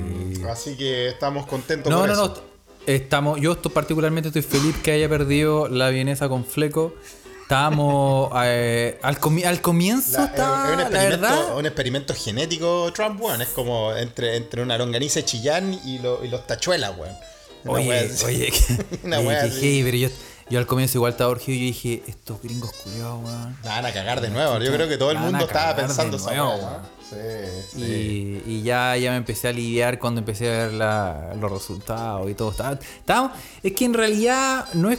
Así 0.50 0.76
que 0.76 1.08
estamos 1.08 1.46
contentos 1.46 1.90
No, 1.90 2.06
no, 2.06 2.12
eso. 2.12 2.26
no. 2.28 2.48
Estamos, 2.86 3.40
yo 3.40 3.54
particularmente 3.62 4.28
estoy 4.28 4.42
feliz 4.42 4.74
que 4.82 4.92
haya 4.92 5.08
perdido 5.08 5.68
la 5.68 5.88
vienesa 5.90 6.28
con 6.28 6.44
fleco. 6.44 6.94
Estábamos 7.48 8.30
eh, 8.44 8.98
al, 9.00 9.18
comi- 9.18 9.42
al 9.46 9.62
comienzo 9.62 10.18
La- 10.18 10.24
estaba, 10.26 10.66
es 10.66 10.70
un 10.72 10.76
la 10.76 10.82
experimento, 10.82 11.20
verdad. 11.22 11.56
un 11.56 11.64
experimento 11.64 12.14
genético 12.14 12.92
Trump, 12.92 13.18
weón. 13.22 13.40
Es 13.40 13.48
como 13.48 13.94
entre, 13.96 14.36
entre 14.36 14.62
una 14.62 14.76
longaniza 14.76 15.20
de 15.20 15.24
chillán 15.24 15.72
y, 15.82 15.98
lo- 16.00 16.22
y 16.22 16.28
los 16.28 16.46
tachuelas, 16.46 16.92
weón. 16.98 17.14
Oye, 17.66 18.10
oye, 18.26 18.52
Una 19.02 19.18
oye, 19.20 19.36
así. 19.38 19.60
heavy, 19.62 19.82
pero 19.82 19.96
yo, 19.96 20.08
yo 20.50 20.58
al 20.58 20.66
comienzo 20.66 20.98
igual 20.98 21.12
estaba 21.12 21.30
urgido 21.30 21.56
y 21.56 21.60
yo 21.60 21.64
dije, 21.68 22.02
estos 22.06 22.42
gringos 22.42 22.70
culiados, 22.84 23.24
weón. 23.24 23.56
Van 23.64 23.86
a 23.86 23.92
cagar 23.94 24.20
de 24.20 24.28
nuevo. 24.28 24.58
Yo 24.58 24.70
creo 24.70 24.86
que 24.86 24.98
todo 24.98 25.10
el 25.12 25.18
mundo 25.18 25.46
estaba 25.46 25.74
pensando. 25.74 26.18
¿no? 26.18 26.98
Sí, 27.08 27.16
sí. 27.72 28.42
Y, 28.46 28.52
y 28.58 28.62
ya, 28.62 28.94
ya 28.98 29.12
me 29.12 29.16
empecé 29.16 29.48
a 29.48 29.52
lidiar 29.52 29.98
cuando 29.98 30.18
empecé 30.20 30.48
a 30.54 30.66
ver 30.66 30.72
la- 30.74 31.32
los 31.40 31.50
resultados 31.50 32.30
y 32.30 32.34
todo. 32.34 32.50
Estaba, 32.50 32.72
estaba- 32.98 33.34
es 33.62 33.72
que 33.72 33.86
en 33.86 33.94
realidad 33.94 34.66
no 34.74 34.90
es. 34.90 34.98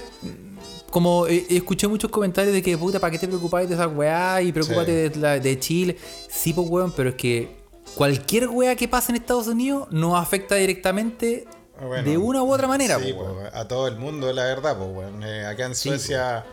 Como 0.92 1.28
eh, 1.28 1.46
escuché 1.50 1.88
muchos 1.88 2.10
comentarios 2.10 2.54
de 2.54 2.62
que, 2.62 2.78
puta, 2.78 3.00
¿para 3.00 3.12
qué 3.12 3.20
te 3.20 3.28
preocupáis 3.28 3.70
de 3.70 3.76
esa 3.76 3.88
weá? 3.88 4.42
Y 4.42 4.52
preocúpate 4.52 5.08
Sí. 5.08 5.14
de, 5.14 5.16
la- 5.20 5.40
de 5.40 5.60
Chile. 5.60 5.98
Sí, 6.30 6.54
pues, 6.54 6.68
weón, 6.70 6.92
pero 6.96 7.10
es 7.10 7.16
que 7.16 7.58
cualquier 7.96 8.48
weá 8.50 8.76
que 8.76 8.88
pase 8.88 9.12
en 9.12 9.18
Estados 9.18 9.48
Unidos 9.48 9.88
nos 9.92 10.20
afecta 10.20 10.56
directamente 10.56 11.46
Ah, 11.82 11.86
bueno. 11.86 12.10
de 12.10 12.18
una 12.18 12.44
u 12.44 12.52
otra 12.54 12.68
manera, 12.68 12.98
Sí, 13.00 13.14
pues, 13.14 13.16
weón. 13.28 13.40
pues, 13.42 13.54
a 13.54 13.68
todo 13.68 13.88
el 13.88 13.96
mundo, 13.98 14.32
la 14.34 14.44
verdad, 14.46 14.78
pues, 14.78 14.90
weón. 14.92 15.24
Eh, 15.24 15.46
acá 15.46 15.66
en 15.66 15.76
Suecia, 15.76 16.46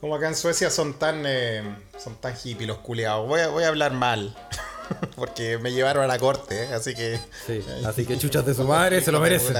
como 0.00 0.14
acá 0.14 0.28
en 0.28 0.36
Suecia 0.36 0.70
son 0.70 0.94
tan, 0.94 1.24
eh, 1.26 1.62
son 2.02 2.14
tan 2.16 2.34
hippies 2.36 2.68
los 2.68 2.78
culiados. 2.78 3.26
Voy 3.28 3.40
a, 3.40 3.48
voy 3.48 3.64
a 3.64 3.68
hablar 3.68 3.92
mal, 3.92 4.34
porque 5.16 5.58
me 5.58 5.72
llevaron 5.72 6.04
a 6.04 6.06
la 6.06 6.18
corte, 6.18 6.64
eh, 6.64 6.72
así 6.74 6.94
que... 6.94 7.18
Sí, 7.46 7.62
así 7.84 8.04
que 8.06 8.16
chuchas 8.16 8.46
de 8.46 8.54
su 8.54 8.64
madre, 8.64 9.00
se 9.04 9.10
lo 9.12 9.20
merecen. 9.20 9.54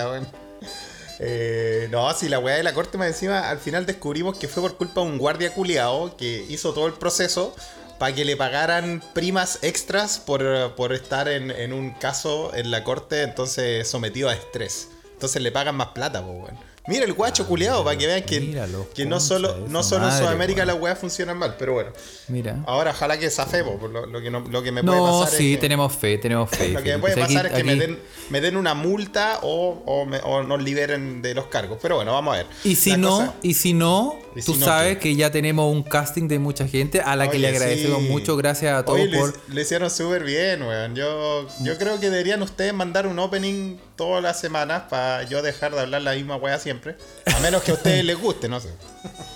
Eh, 1.24 1.86
no, 1.92 2.12
si 2.14 2.28
la 2.28 2.40
weá 2.40 2.56
de 2.56 2.64
la 2.64 2.74
corte 2.74 2.98
más 2.98 3.06
encima, 3.06 3.48
al 3.48 3.58
final 3.58 3.86
descubrimos 3.86 4.36
que 4.36 4.48
fue 4.48 4.60
por 4.60 4.76
culpa 4.76 5.02
de 5.02 5.06
un 5.06 5.18
guardia 5.18 5.54
culiao 5.54 6.16
que 6.16 6.44
hizo 6.48 6.72
todo 6.72 6.88
el 6.88 6.94
proceso 6.94 7.54
para 8.00 8.12
que 8.12 8.24
le 8.24 8.36
pagaran 8.36 9.00
primas 9.14 9.60
extras 9.62 10.18
por, 10.18 10.74
por 10.74 10.92
estar 10.92 11.28
en, 11.28 11.52
en 11.52 11.72
un 11.72 11.92
caso 11.92 12.52
en 12.56 12.72
la 12.72 12.82
corte, 12.82 13.22
entonces 13.22 13.86
sometido 13.86 14.28
a 14.30 14.34
estrés. 14.34 14.88
Entonces 15.12 15.40
le 15.40 15.52
pagan 15.52 15.76
más 15.76 15.88
plata, 15.88 16.24
pues, 16.24 16.34
weón. 16.34 16.71
Mira 16.88 17.04
el 17.04 17.12
guacho 17.12 17.46
culiao, 17.46 17.84
para 17.84 17.96
que 17.96 18.06
vean 18.08 18.22
que, 18.24 18.40
míralo, 18.40 18.88
que 18.92 19.06
no 19.06 19.20
solo, 19.20 19.56
no 19.68 19.84
solo 19.84 20.08
en 20.08 20.18
Sudamérica 20.18 20.64
las 20.64 20.80
weas 20.80 20.98
funcionan 20.98 21.38
mal, 21.38 21.54
pero 21.56 21.74
bueno. 21.74 21.90
Mira. 22.26 22.56
Ahora 22.66 22.90
ojalá 22.90 23.16
que 23.20 23.30
zafemos, 23.30 23.80
lo, 23.90 24.06
lo 24.06 24.20
que 24.20 24.30
no- 24.30 24.40
lo 24.40 24.62
que 24.64 24.72
me 24.72 24.82
puede 24.82 24.96
No, 24.98 25.20
pasar 25.20 25.38
sí, 25.38 25.52
es 25.52 25.56
que- 25.58 25.60
tenemos 25.60 25.92
fe, 25.94 26.18
tenemos 26.18 26.50
fe. 26.56 26.70
lo 26.70 26.82
que 26.82 26.92
me 26.94 26.98
puede 26.98 27.12
O 27.14 27.16
sea, 27.16 27.24
aquí- 27.26 27.34
pasar 27.34 27.46
es 27.52 27.56
que 27.56 27.62
me 27.64 27.76
den, 27.76 28.00
me 28.30 28.40
den 28.40 28.56
una 28.56 28.74
multa 28.74 29.38
o, 29.42 29.80
o, 29.86 30.04
me- 30.06 30.18
o 30.24 30.42
nos 30.42 30.60
liberen 30.60 31.22
de 31.22 31.34
los 31.34 31.46
cargos. 31.46 31.78
Pero 31.80 31.96
bueno, 31.96 32.12
vamos 32.14 32.34
a 32.34 32.38
ver. 32.38 32.46
Y 32.64 32.74
si 32.74 32.90
La 32.90 32.96
no, 32.96 33.10
cosa- 33.10 33.34
y 33.42 33.54
si 33.54 33.74
no, 33.74 34.16
¿Y 34.18 34.21
tú 34.46 34.54
sabes 34.54 34.98
que 34.98 35.14
ya 35.16 35.30
tenemos 35.30 35.70
un 35.72 35.82
casting 35.82 36.28
de 36.28 36.38
mucha 36.38 36.66
gente 36.68 37.00
a 37.00 37.16
la 37.16 37.30
que 37.30 37.38
le 37.38 37.48
agradecemos 37.48 38.02
sí. 38.02 38.08
mucho. 38.08 38.36
Gracias 38.36 38.74
a 38.74 38.84
todos 38.84 39.00
Oye, 39.00 39.16
por. 39.18 39.34
lo 39.48 39.60
hicieron 39.60 39.90
súper 39.90 40.24
bien, 40.24 40.62
weón. 40.62 40.94
Yo, 40.94 41.48
yo 41.60 41.76
creo 41.78 41.98
que 42.00 42.10
deberían 42.10 42.42
ustedes 42.42 42.72
mandar 42.72 43.06
un 43.06 43.18
opening 43.18 43.76
todas 43.96 44.22
las 44.22 44.40
semanas 44.40 44.84
para 44.88 45.22
yo 45.24 45.42
dejar 45.42 45.72
de 45.74 45.80
hablar 45.80 46.02
la 46.02 46.14
misma 46.14 46.36
weá 46.36 46.58
siempre. 46.58 46.96
A 47.34 47.38
menos 47.40 47.62
que 47.62 47.70
a 47.72 47.74
ustedes 47.74 48.04
les 48.04 48.18
guste, 48.18 48.48
no 48.48 48.60
sé. 48.60 48.68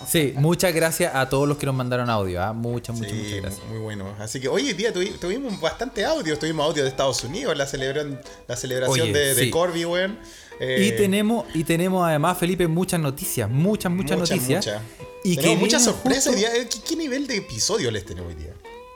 Sí, 0.09 0.33
muchas 0.37 0.73
gracias 0.73 1.15
a 1.15 1.29
todos 1.29 1.47
los 1.49 1.57
que 1.59 1.67
nos 1.67 1.75
mandaron 1.75 2.09
audio. 2.11 2.43
¿ah? 2.43 2.53
Muchas, 2.53 2.97
muchas, 2.97 3.13
Sí, 3.13 3.19
muchas 3.19 3.41
gracias. 3.43 3.67
muy 3.69 3.79
bueno. 3.79 4.15
Así 4.19 4.41
que 4.41 4.49
hoy 4.49 4.73
día 4.73 4.93
tuvi- 4.95 5.19
tuvimos 5.19 5.61
bastante 5.61 6.05
audio. 6.05 6.39
Tuvimos 6.39 6.65
audio 6.67 6.83
de 6.85 6.89
Estados 6.89 7.23
Unidos, 7.25 7.57
la, 7.57 7.65
la 8.49 8.57
celebración 8.57 9.01
Oye, 9.09 9.13
de, 9.13 9.35
de 9.35 9.45
sí. 9.45 9.51
Corby, 9.51 9.85
weón. 9.85 10.19
Eh, 10.61 10.89
Y 10.93 10.97
tenemos, 10.97 11.45
y 11.55 11.65
tenemos 11.65 12.07
además, 12.07 12.39
Felipe, 12.39 12.67
muchas 12.67 13.01
noticias, 13.01 13.49
muchas, 13.51 13.93
muchas, 13.93 14.19
muchas, 14.19 14.31
noticias. 14.37 14.67
muchas. 14.67 14.83
Y 15.25 15.37
Tenemos 15.37 15.57
que 15.57 15.61
muchas 15.65 15.85
sorpresas. 15.85 16.27
justo- 16.27 16.31
hoy 16.31 16.37
día. 16.37 16.55
Eh, 16.63 16.69
¿Qué, 16.71 16.79
qué 16.89 16.97
nivel 16.97 17.27
de 17.27 17.37
episodio 17.37 17.91
les 17.91 18.05
tenemos 18.05 18.33
hoy 18.35 18.41
día? 18.43 18.53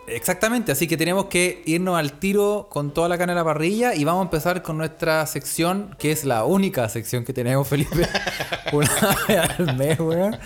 Exactamente, 0.07 0.73
así 0.73 0.89
que 0.89 0.97
tenemos 0.97 1.27
que 1.27 1.63
irnos 1.67 1.97
al 1.97 2.19
tiro 2.19 2.67
con 2.71 2.93
toda 2.93 3.09
la 3.09 3.17
carne 3.17 3.33
a 3.33 3.37
la 3.37 3.45
parrilla 3.45 3.95
y 3.95 4.03
vamos 4.03 4.23
a 4.23 4.25
empezar 4.25 4.61
con 4.63 4.77
nuestra 4.77 5.25
sección, 5.27 5.95
que 6.01 6.11
es 6.11 6.25
la 6.25 6.45
única 6.45 6.89
sección 6.89 7.25
que 7.25 7.33
tenemos, 7.33 7.69
Felipe, 7.69 8.09
una 8.73 8.91
vez 9.29 9.39
al 9.59 9.77
mes, 9.77 10.01
weón, 10.01 10.37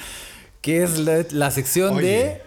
que 0.61 0.83
es 0.83 0.99
la, 0.99 1.25
la 1.31 1.51
sección 1.51 1.95
Oye. 1.97 2.07
de... 2.07 2.43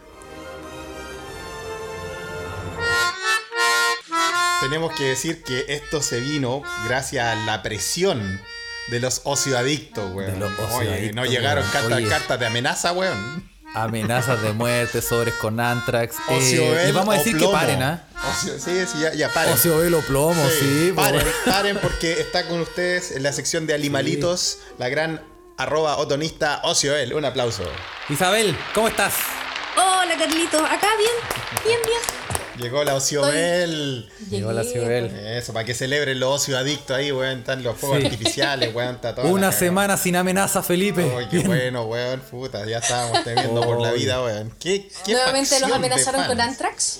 Tenemos 4.61 4.93
que 4.93 5.03
decir 5.05 5.43
que 5.43 5.65
esto 5.69 6.01
se 6.01 6.19
vino 6.19 6.61
gracias 6.87 7.25
a 7.25 7.35
la 7.45 7.61
presión 7.63 8.39
de 8.87 8.99
los 8.99 9.21
ocioadictos, 9.23 10.11
weón. 10.13 10.33
De 10.33 10.39
los 10.39 10.51
Oye, 10.73 11.11
no 11.13 11.25
llegaron 11.25 11.65
cartas, 11.71 12.01
cartas 12.09 12.39
de 12.39 12.45
amenaza, 12.47 12.91
weón. 12.93 13.47
Amenazas 13.75 14.41
de 14.41 14.53
muerte, 14.53 15.01
sobres 15.01 15.33
con 15.35 15.59
Antrax. 15.59 16.15
Eh, 16.29 16.37
Ocioel 16.37 16.85
les 16.87 16.93
vamos 16.93 17.13
a 17.13 17.17
o 17.17 17.19
decir 17.19 17.33
que 17.33 17.39
plomo. 17.39 17.53
paren, 17.53 17.83
¿ah? 17.83 18.03
Ocio- 18.15 18.57
sí, 18.59 18.85
sí, 18.91 18.99
ya, 19.01 19.13
ya 19.13 19.29
paren. 19.33 19.53
Ocioel 19.53 19.93
o 19.93 19.99
plomo, 20.01 20.41
sí. 20.59 20.93
paren, 20.95 21.21
paren 21.45 21.77
porque 21.81 22.13
está 22.19 22.47
con 22.47 22.61
ustedes 22.61 23.11
en 23.11 23.23
la 23.23 23.33
sección 23.33 23.67
de 23.67 23.73
animalitos, 23.73 24.59
la 24.79 24.89
gran 24.89 25.21
arroba 25.57 25.97
otonista 25.97 26.61
Ocioel. 26.63 27.13
Un 27.13 27.25
aplauso. 27.25 27.63
Isabel, 28.09 28.57
¿cómo 28.73 28.87
estás? 28.87 29.13
Hola 29.75 30.15
Carlitos, 30.17 30.61
acá 30.61 30.87
bien, 30.97 31.11
bien, 31.65 31.79
bien. 31.85 32.36
Llegó 32.59 32.83
la 32.83 32.95
Ociobel. 32.95 34.09
Llegó 34.29 34.51
la 34.51 34.61
Ocioel. 34.61 35.05
Eso, 35.05 35.53
para 35.53 35.65
que 35.65 35.73
celebren 35.73 36.19
los 36.19 36.41
ocioadictos 36.41 36.95
ahí, 36.97 37.11
weón. 37.11 37.39
Están 37.39 37.63
los 37.63 37.77
fuegos 37.77 37.99
Sí. 37.99 38.05
artificiales, 38.05 38.73
weón. 38.73 38.95
Está 38.95 39.15
toda 39.15 39.27
Una 39.27 39.51
semana 39.51 39.97
sin 39.97 40.15
amenaza, 40.15 40.63
Felipe. 40.63 41.11
Ay, 41.17 41.27
qué 41.29 41.37
Bien. 41.37 41.47
bueno, 41.47 41.83
weón, 41.83 42.19
puta, 42.21 42.65
ya 42.65 42.79
estábamos 42.79 43.23
temiendo 43.23 43.61
por 43.61 43.81
la 43.81 43.91
vida, 43.91 44.21
weón. 44.23 44.51
¿Qué, 44.59 44.89
qué 45.05 45.13
Nuevamente 45.13 45.59
los 45.59 45.71
amenazaron 45.71 46.25
con. 46.25 46.39
Antrax. 46.41 46.99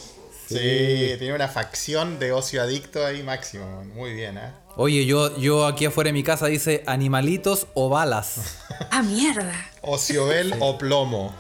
Sí, 0.50 1.16
tiene 1.20 1.34
una 1.34 1.50
facción 1.50 2.20
de 2.20 2.32
ocio 2.32 2.62
adicto 2.62 3.06
ahí 3.06 3.22
máximo, 3.24 3.66
weón. 3.66 3.90
muy 3.94 4.14
bien, 4.14 4.38
¿eh? 4.38 4.52
Oye, 4.78 5.06
yo, 5.06 5.36
yo 5.40 5.66
aquí 5.66 5.86
afuera 5.86 6.10
de 6.10 6.14
mi 6.14 6.24
casa 6.24 6.46
dice 6.46 6.84
animalitos 6.86 7.68
o 7.74 7.90
balas. 7.90 8.36
Ah, 8.92 9.02
mierda. 9.02 9.54
Ociobel 9.82 10.54
o 10.60 10.78
plomo. 10.78 11.36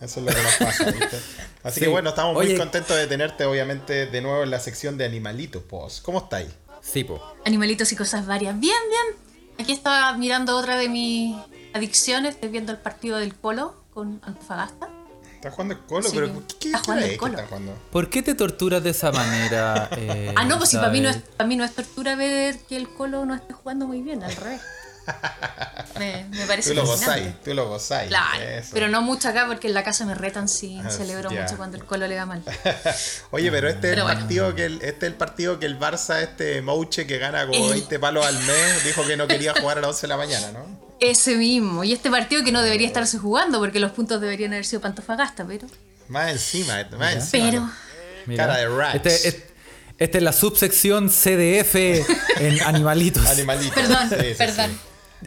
Eso 0.00 0.20
es 0.20 0.26
lo 0.26 0.32
que 0.34 0.42
nos 0.42 0.54
pasa, 0.56 0.84
¿viste? 0.90 1.18
Así 1.64 1.80
Sí. 1.80 1.86
que 1.86 1.90
bueno, 1.90 2.10
estamos 2.10 2.34
muy 2.34 2.56
contentos 2.56 2.96
de 2.96 3.06
tenerte, 3.08 3.44
obviamente, 3.46 4.06
de 4.06 4.20
nuevo 4.20 4.42
en 4.44 4.50
la 4.50 4.60
sección 4.60 4.96
de 4.98 5.04
animalitos, 5.06 5.62
pues. 5.68 6.00
¿Cómo 6.00 6.18
estáis? 6.18 6.48
Sí, 6.82 7.02
po. 7.02 7.20
Animalitos 7.44 7.90
y 7.90 7.96
cosas 7.96 8.26
varias. 8.26 8.58
Bien, 8.60 8.76
bien. 8.88 9.16
Aquí 9.58 9.72
estaba 9.72 10.12
mirando 10.18 10.56
otra 10.56 10.76
de 10.76 10.88
mis 10.88 11.34
adicciones. 11.72 12.34
Estoy 12.34 12.50
viendo 12.50 12.70
el 12.70 12.78
partido 12.78 13.16
del 13.18 13.34
Colo 13.34 13.82
con 13.94 14.20
Antofagasta. 14.24 14.88
¿Estás 15.36 15.54
jugando 15.54 15.74
el 15.74 15.80
colo? 15.80 16.08
Sí, 16.08 16.12
pero 16.14 16.32
¿qué, 16.46 16.54
qué 16.58 16.68
está 16.68 16.78
jugando 16.80 17.06
el 17.06 17.16
Colo. 17.18 17.72
¿Por 17.90 18.10
qué 18.10 18.22
te 18.22 18.34
torturas 18.34 18.82
de 18.82 18.90
esa 18.90 19.12
manera? 19.12 19.88
eh, 19.96 20.32
Ah, 20.36 20.44
no, 20.44 20.56
pues 20.58 20.70
si 20.70 20.76
para 20.76 20.90
mí 20.90 21.00
no, 21.00 21.08
es, 21.10 21.16
para 21.18 21.46
mí 21.46 21.56
no 21.56 21.64
es 21.64 21.74
tortura 21.74 22.16
ver 22.16 22.58
que 22.60 22.76
el 22.76 22.88
Colo 22.88 23.24
no 23.26 23.34
esté 23.34 23.52
jugando 23.52 23.86
muy 23.86 24.00
bien, 24.02 24.22
al 24.22 24.34
revés. 24.36 24.60
Me, 25.98 26.26
me 26.30 26.46
parece 26.46 26.70
Tú 26.70 26.74
lo 26.76 26.86
gozáis, 26.86 27.40
tú 27.44 27.54
lo 27.54 27.68
gozáis. 27.68 28.08
Claro, 28.08 28.42
eso. 28.42 28.70
pero 28.72 28.88
no 28.88 29.00
mucho 29.02 29.28
acá 29.28 29.46
porque 29.46 29.68
en 29.68 29.74
la 29.74 29.84
casa 29.84 30.04
me 30.04 30.14
retan 30.14 30.48
si 30.48 30.80
Ah, 30.80 30.90
celebro 30.90 31.30
mucho 31.30 31.56
cuando 31.56 31.76
el 31.76 31.84
Colo 31.84 32.06
le 32.08 32.16
va 32.16 32.26
mal. 32.26 32.42
Oye, 33.30 33.50
pero 33.50 33.68
este 33.68 33.92
es 33.92 33.96
el 33.98 34.02
bueno. 34.02 34.18
partido 34.20 34.54
que 34.54 34.64
el, 34.64 34.74
este 34.82 35.06
es 35.06 35.12
el 35.12 35.14
partido 35.14 35.58
que 35.60 35.66
el 35.66 35.78
Barça, 35.78 36.20
este 36.20 36.62
Mouche 36.62 37.06
que 37.06 37.18
gana 37.18 37.46
como 37.46 37.64
El- 37.66 37.72
20 37.74 37.98
palos 38.00 38.26
al 38.26 38.34
mes, 38.42 38.84
dijo 38.84 39.06
que 39.06 39.16
no 39.16 39.26
quería 39.28 39.54
jugar 39.60 39.78
a 39.78 39.82
las 39.82 39.90
11 39.90 40.00
de 40.02 40.08
la 40.08 40.16
mañana, 40.16 40.50
¿no? 40.52 40.66
Ese 41.00 41.36
mismo. 41.36 41.84
Y 41.84 41.92
este 41.92 42.10
partido 42.10 42.42
que 42.44 42.50
no 42.52 42.62
debería 42.62 42.86
estarse 42.86 43.18
jugando 43.18 43.58
porque 43.60 43.78
los 43.78 43.92
puntos 43.92 44.20
deberían 44.20 44.52
haber 44.52 44.64
sido 44.64 44.80
Pantofagasta, 44.82 45.44
pero. 45.46 45.66
Más 46.08 46.30
encima, 46.32 46.84
más 46.98 47.14
encima. 47.14 47.50
Pero. 47.50 47.70
Mira, 48.26 48.46
Cara 48.46 48.58
de 48.58 48.68
rats. 48.68 48.94
Este, 48.96 49.28
es- 49.28 49.36
esta 49.96 50.18
es 50.18 50.24
la 50.24 50.32
subsección 50.32 51.08
CDF 51.08 51.74
en 52.40 52.60
animalitos. 52.66 53.24
Animalitos. 53.26 53.74
Perdón, 53.74 54.08
Sí, 54.10 54.16
sí, 54.28 54.34
perdón. 54.36 54.70
sí. 54.72 54.76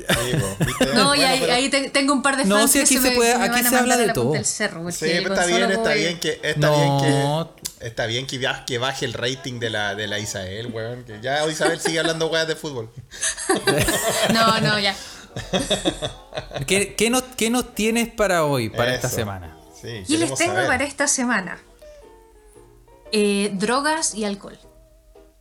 No, 0.94 1.14
y 1.16 1.22
ahí, 1.22 1.44
ahí 1.50 1.70
te- 1.70 1.90
tengo 1.90 2.14
un 2.14 2.22
par 2.22 2.38
de 2.38 2.46
No, 2.46 2.58
fans 2.60 2.72
sí, 2.72 2.80
que 2.80 2.84
aquí 2.86 2.96
se, 2.96 3.02
se 3.02 3.10
me, 3.10 3.16
puede- 3.16 3.34
que 3.34 3.38
me 3.40 3.46
aquí 3.46 3.64
se 3.64 3.76
habla 3.76 3.98
de 3.98 4.10
todo. 4.14 4.32
del 4.34 4.46
cerro, 4.46 4.90
Sí, 4.92 4.98
pero 5.02 5.34
está 5.34 5.46
bien, 5.46 5.72
está 5.72 5.94
bien 5.94 6.20
que 6.20 6.40
está 6.44 6.60
No. 6.68 7.00
bien 7.02 7.52
que 7.80 7.86
está 7.88 8.06
bien 8.06 8.28
que, 8.28 8.40
ba- 8.40 8.64
que 8.66 8.78
baje 8.78 9.06
el 9.06 9.14
rating 9.14 9.60
de 9.60 9.70
la 9.70 9.96
de 9.96 10.08
la 10.08 10.20
Isael, 10.20 10.68
weón, 10.68 11.04
que 11.04 11.20
ya 11.22 11.46
Isabel 11.48 11.80
sigue 11.80 12.00
hablando 12.00 12.28
weas 12.28 12.48
de 12.48 12.56
fútbol. 12.56 12.90
No, 14.34 14.60
no, 14.62 14.80
ya. 14.80 14.96
¿Qué, 16.68 16.96
qué 16.96 17.10
nos, 17.10 17.24
qué 17.36 17.50
nos 17.50 17.76
tienes 17.76 18.08
para 18.10 18.44
hoy, 18.46 18.70
para 18.70 18.94
esta 18.96 19.10
semana? 19.10 19.56
Sí, 19.80 20.04
Y 20.08 20.18
les 20.18 20.34
tengo 20.36 20.54
saber. 20.54 20.68
para 20.68 20.84
esta 20.84 21.08
semana 21.08 21.60
eh, 23.12 23.52
drogas 23.54 24.16
y 24.16 24.26
alcohol. 24.26 24.58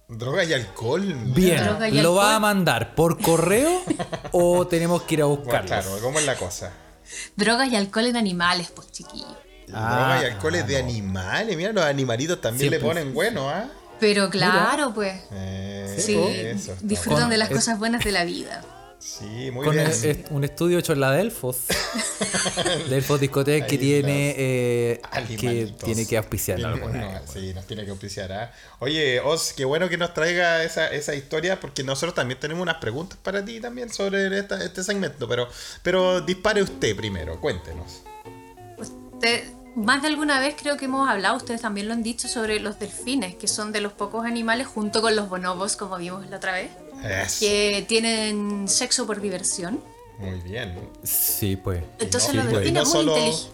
Droga 0.08 0.44
y 0.44 0.52
alcohol. 0.52 1.02
Bien, 1.34 1.64
Droga 1.64 1.88
y 1.88 1.92
¿lo 1.94 1.98
alcohol. 2.10 2.18
va 2.18 2.36
a 2.36 2.40
mandar 2.40 2.94
por 2.94 3.20
correo 3.20 3.82
o 4.32 4.66
tenemos 4.68 5.02
que 5.02 5.14
ir 5.14 5.22
a 5.22 5.24
Bueno, 5.24 5.42
buscarlo? 5.42 5.66
claro, 5.66 5.90
¿cómo 6.00 6.18
es 6.20 6.26
la 6.26 6.36
cosa? 6.36 6.72
Drogas 7.34 7.68
y 7.70 7.76
alcohol 7.76 8.06
en 8.06 8.16
animales, 8.16 8.70
pues 8.74 8.90
chiquillo. 8.92 9.26
Ah, 9.72 9.96
Droga 10.18 10.22
y 10.22 10.32
alcohol 10.32 10.54
es 10.54 10.66
de 10.68 10.76
animales. 10.76 11.56
Mira, 11.56 11.72
los 11.72 11.84
animalitos 11.84 12.40
también 12.40 12.66
Sí, 12.66 12.70
le 12.70 12.78
pues. 12.78 12.88
ponen 12.94 13.14
bueno, 13.14 13.50
¿ah? 13.50 13.66
Pero 13.98 14.30
claro, 14.30 14.92
pues. 14.94 15.22
Eh, 15.32 15.96
Sí, 15.98 16.14
eso 16.16 16.72
está 16.72 16.86
disfrutan 16.86 17.28
de 17.30 17.38
las 17.38 17.50
es- 17.50 17.56
cosas 17.56 17.78
buenas 17.78 18.04
de 18.04 18.12
la 18.12 18.24
vida. 18.24 18.62
Sí, 18.98 19.50
muy 19.52 19.64
Con 19.64 19.74
bien. 19.74 19.86
el- 19.86 20.04
es- 20.04 20.18
un 20.30 20.42
estudio 20.44 20.78
hecho 20.78 20.92
en 20.92 21.00
la 21.00 21.12
Delfos. 21.12 21.58
Delfos 22.90 23.20
Discoteca 23.20 23.66
que 23.66 23.72
Ahí 23.74 23.78
tiene 23.78 24.34
eh, 24.36 25.00
que 25.38 25.74
tiene 25.84 26.06
que 26.06 26.16
auspiciar 26.16 26.58
no, 26.58 26.74
sí, 27.32 27.52
nos 27.54 27.66
tiene 27.66 27.84
que 27.84 27.90
auspiciar. 27.90 28.32
¿ah? 28.32 28.52
Oye, 28.80 29.20
Oz, 29.20 29.52
qué 29.52 29.64
bueno 29.64 29.88
que 29.88 29.96
nos 29.98 30.12
traiga 30.14 30.64
esa, 30.64 30.88
esa 30.88 31.14
historia, 31.14 31.60
porque 31.60 31.84
nosotros 31.84 32.14
también 32.14 32.40
tenemos 32.40 32.62
unas 32.62 32.76
preguntas 32.78 33.18
para 33.22 33.44
ti 33.44 33.60
también 33.60 33.92
sobre 33.92 34.38
esta- 34.38 34.62
este 34.64 34.82
segmento. 34.82 35.28
Pero, 35.28 35.48
pero 35.82 36.20
dispare 36.20 36.62
usted 36.62 36.96
primero, 36.96 37.40
cuéntenos. 37.40 38.02
Usted- 38.78 39.44
más 39.76 40.00
de 40.00 40.08
alguna 40.08 40.40
vez 40.40 40.54
creo 40.58 40.78
que 40.78 40.86
hemos 40.86 41.06
hablado, 41.08 41.36
ustedes 41.36 41.60
también 41.60 41.86
lo 41.86 41.92
han 41.92 42.02
dicho, 42.02 42.28
sobre 42.28 42.60
los 42.60 42.78
delfines, 42.78 43.34
que 43.34 43.46
son 43.46 43.72
de 43.72 43.82
los 43.82 43.92
pocos 43.92 44.24
animales, 44.24 44.66
junto 44.66 45.02
con 45.02 45.14
los 45.14 45.28
bonobos, 45.28 45.76
como 45.76 45.98
vimos 45.98 46.26
la 46.30 46.38
otra 46.38 46.52
vez, 46.52 46.70
Eso. 47.04 47.40
que 47.40 47.84
tienen 47.88 48.68
sexo 48.68 49.06
por 49.06 49.20
diversión. 49.20 49.82
Muy 50.18 50.40
bien. 50.40 50.90
Sí, 51.02 51.56
pues. 51.56 51.82
Entonces 51.98 52.30
Sí, 52.30 52.36
los 52.36 52.46
pues. 52.46 52.54
Y 52.56 52.58
delfines 52.60 52.82
no 52.82 52.88
muy 52.88 52.92
solo, 52.92 53.16
inteligentes. 53.18 53.48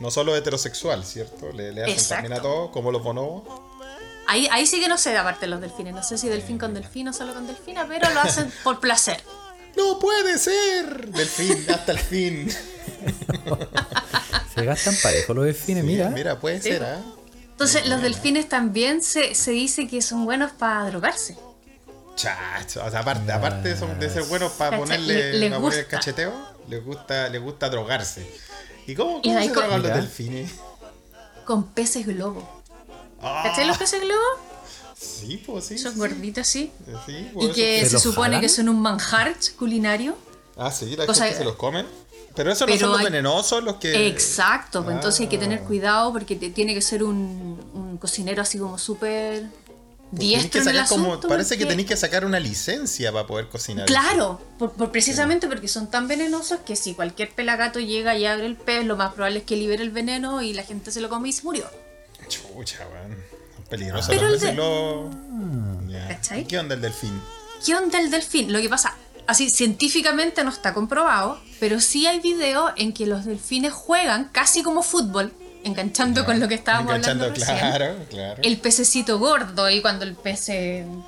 no 0.00 0.10
solo 0.10 0.36
heterosexual, 0.36 1.04
¿cierto? 1.04 1.50
Le, 1.52 1.72
le 1.72 1.82
hacen 1.82 1.94
Exacto. 1.94 2.14
también 2.22 2.32
a 2.38 2.42
todos, 2.42 2.70
como 2.70 2.90
los 2.92 3.02
bonobos. 3.02 3.42
Ahí, 4.26 4.48
ahí 4.52 4.66
sí 4.66 4.80
que 4.80 4.88
no 4.88 4.96
sé, 4.98 5.16
aparte 5.16 5.42
de 5.42 5.48
los 5.48 5.60
delfines. 5.60 5.94
No 5.94 6.02
sé 6.02 6.16
si 6.18 6.28
delfín 6.28 6.58
con 6.58 6.72
delfín 6.74 7.08
o 7.08 7.12
solo 7.12 7.34
con 7.34 7.46
delfina, 7.46 7.86
pero 7.88 8.08
lo 8.12 8.20
hacen 8.20 8.50
por 8.64 8.80
placer. 8.80 9.22
¡No 9.76 9.98
puede 9.98 10.38
ser! 10.38 11.10
Del 11.10 11.26
fin, 11.26 11.66
hasta 11.68 11.92
el 11.92 11.98
fin. 11.98 12.48
Se 14.54 14.64
gastan 14.64 14.94
parejo 15.02 15.34
los 15.34 15.44
delfines, 15.46 15.84
mira. 15.84 16.10
Mira, 16.10 16.38
puede 16.38 16.60
Sí. 16.62 16.70
ser, 16.70 16.84
¿ah? 16.84 17.02
Entonces 17.50 17.86
los 17.88 18.02
delfines 18.02 18.48
también 18.48 19.02
se, 19.02 19.34
se 19.34 19.50
dice 19.52 19.86
que 19.88 20.00
son 20.02 20.24
buenos 20.24 20.52
para 20.52 20.86
drogarse. 20.86 21.36
Chacho, 22.16 22.84
o 22.84 22.90
sea, 22.90 23.00
aparte, 23.00 23.32
aparte 23.32 23.76
son 23.76 23.98
de 23.98 24.08
ser 24.08 24.22
buenos 24.24 24.52
para 24.52 24.70
Cacha, 24.70 24.80
ponerle 24.82 25.32
le- 25.32 25.38
les 25.38 25.50
para 25.50 25.60
poner 25.62 25.78
el 25.80 25.86
cacheteo, 25.86 26.32
les 26.68 26.84
gusta, 26.84 27.28
les 27.28 27.42
gusta 27.42 27.68
drogarse. 27.68 28.24
¿Y 28.86 28.94
cómo, 28.94 29.18
Y 29.22 29.28
cómo 29.30 29.40
se 29.42 29.48
drogan 29.48 29.82
los 29.82 29.92
delfines? 29.94 30.52
Con 31.44 31.64
peces 31.72 32.06
globo. 32.06 32.62
Ah, 33.20 33.42
¿Cachai 33.44 33.66
los 33.66 33.78
peces 33.78 34.00
globo? 34.00 34.20
Sí, 34.96 35.42
pues 35.44 35.64
sí. 35.66 35.76
Son 35.78 35.92
sí. 35.92 35.98
gorditos. 35.98 36.46
Sí, 36.46 36.72
Y 37.08 37.28
pues, 37.34 37.54
que 37.54 37.86
¿Se 37.88 37.98
supone 37.98 38.28
jalan? 38.28 38.40
que 38.42 38.48
son 38.48 38.68
un 38.68 38.80
manjar 38.80 39.34
culinario. 39.58 40.16
Ah, 40.56 40.70
sí, 40.70 40.94
la 40.96 41.06
cosa- 41.06 41.24
gente 41.24 41.38
se 41.38 41.44
los 41.44 41.56
come. 41.56 41.84
Pero 42.36 42.50
esos 42.50 42.68
no 42.68 42.76
son 42.76 42.90
los 42.90 42.98
hay- 43.00 43.04
venenosos 43.06 43.62
los 43.62 43.76
que. 43.76 44.06
Exacto, 44.08 44.82
pues 44.84 44.96
entonces 44.96 45.20
hay 45.20 45.26
que 45.28 45.38
tener 45.38 45.60
Ah. 45.62 45.66
cuidado 45.66 46.12
porque 46.12 46.36
te- 46.36 46.50
tiene 46.50 46.74
que 46.74 46.82
ser 46.82 47.02
un, 47.04 47.60
un 47.74 47.96
cocinero 47.98 48.42
así 48.42 48.58
como 48.58 48.76
súper 48.78 49.44
diestro 50.14 50.62
que 50.62 50.70
en 50.70 50.76
el 50.76 50.86
como- 50.86 51.20
parece 51.20 51.58
que 51.58 51.66
tenéis 51.66 51.88
que 51.88 51.96
sacar 51.96 52.24
una 52.24 52.40
licencia 52.40 53.12
para 53.12 53.26
poder 53.26 53.48
cocinar. 53.48 53.86
Claro, 53.86 54.40
por, 54.58 54.72
por 54.72 54.90
precisamente 54.90 55.48
porque 55.48 55.68
son 55.68 55.90
tan 55.90 56.08
venenosos 56.08 56.60
que 56.60 56.76
si 56.76 56.94
cualquier 56.94 57.30
pelagato 57.34 57.80
llega 57.80 58.16
y 58.16 58.26
abre 58.26 58.46
el 58.46 58.56
pez, 58.56 58.84
lo 58.84 58.96
más 58.96 59.12
probable 59.14 59.40
es 59.40 59.44
que 59.44 59.56
libere 59.56 59.82
el 59.82 59.90
veneno 59.90 60.42
y 60.42 60.52
la 60.52 60.62
gente 60.62 60.90
se 60.90 61.00
lo 61.00 61.08
come 61.08 61.28
y 61.28 61.32
se 61.32 61.42
murió. 61.42 61.68
Chucha, 62.28 62.86
weón. 62.88 63.16
Peligroso 63.68 64.08
Pero 64.10 64.28
el. 64.28 64.34
¿Y 66.40 66.44
¿Qué 66.44 66.58
onda 66.58 66.74
el 66.74 66.80
delfín? 66.80 67.20
¿Qué 67.64 67.74
onda 67.74 67.98
el 67.98 68.10
delfín? 68.10 68.52
Lo 68.52 68.60
que 68.60 68.68
pasa, 68.68 68.94
así 69.26 69.48
científicamente 69.50 70.44
no 70.44 70.50
está 70.50 70.74
comprobado, 70.74 71.40
pero 71.60 71.80
sí 71.80 72.06
hay 72.06 72.20
videos 72.20 72.72
en 72.76 72.92
que 72.92 73.06
los 73.06 73.24
delfines 73.24 73.72
juegan 73.72 74.28
casi 74.32 74.62
como 74.62 74.82
fútbol, 74.82 75.32
enganchando 75.64 76.24
con 76.24 76.38
lo 76.40 76.46
que 76.48 76.54
estábamos 76.54 76.94
Enganchando, 76.94 77.24
hablando 77.24 77.40
recién. 77.40 77.58
claro, 77.58 77.94
claro. 78.10 78.42
El 78.44 78.58
pececito 78.58 79.18
gordo 79.18 79.68
y 79.70 79.80
cuando 79.82 80.04
el 80.04 80.14
pez 80.14 80.46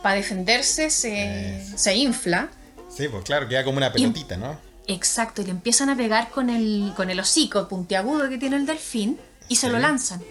para 0.02 0.16
defenderse 0.16 0.90
se, 0.90 1.64
se 1.76 1.94
infla. 1.94 2.48
Sí, 2.88 3.08
pues 3.08 3.24
claro, 3.24 3.46
queda 3.48 3.62
como 3.64 3.76
una 3.78 3.92
pelotita, 3.92 4.36
¿no? 4.36 4.58
Exacto, 4.88 5.42
y 5.42 5.44
le 5.46 5.50
empiezan 5.50 5.90
a 5.90 5.96
pegar 5.96 6.30
con 6.30 6.48
el, 6.48 6.92
con 6.96 7.10
el 7.10 7.18
hocico 7.20 7.68
puntiagudo 7.68 8.28
que 8.28 8.38
tiene 8.38 8.56
el 8.56 8.66
delfín 8.66 9.18
y 9.48 9.56
se 9.56 9.66
Sí. 9.66 9.72
lo 9.72 9.78
lanzan. 9.78 10.22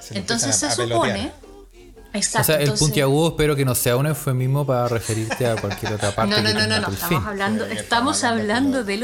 Se 0.00 0.14
lo 0.14 0.20
Entonces 0.20 0.54
se 0.54 0.66
a- 0.66 0.72
a 0.72 0.76
pelotear. 0.76 1.16
supone... 1.16 1.32
Exacto, 2.12 2.40
O 2.40 2.44
sea, 2.44 2.54
el 2.56 2.60
entonces- 2.62 2.86
puntiagudo 2.86 3.28
espero 3.30 3.56
que 3.56 3.64
no 3.64 3.74
sea 3.74 3.96
un 3.96 4.06
eufemismo 4.06 4.64
para 4.66 4.88
referirte 4.88 5.46
a 5.46 5.56
cualquier 5.56 5.94
otra 5.94 6.10
parte. 6.14 6.30
No, 6.30 6.40
no, 6.40 6.54
no, 6.54 6.66
no, 6.66 6.80
no, 6.80 6.92
estamos 6.92 7.26
hablando, 7.26 7.64
Sí, 7.66 7.72
estamos 7.72 7.82
estamos 7.82 8.24
hablando 8.24 8.44
hablando 8.46 8.84
de- 8.84 8.96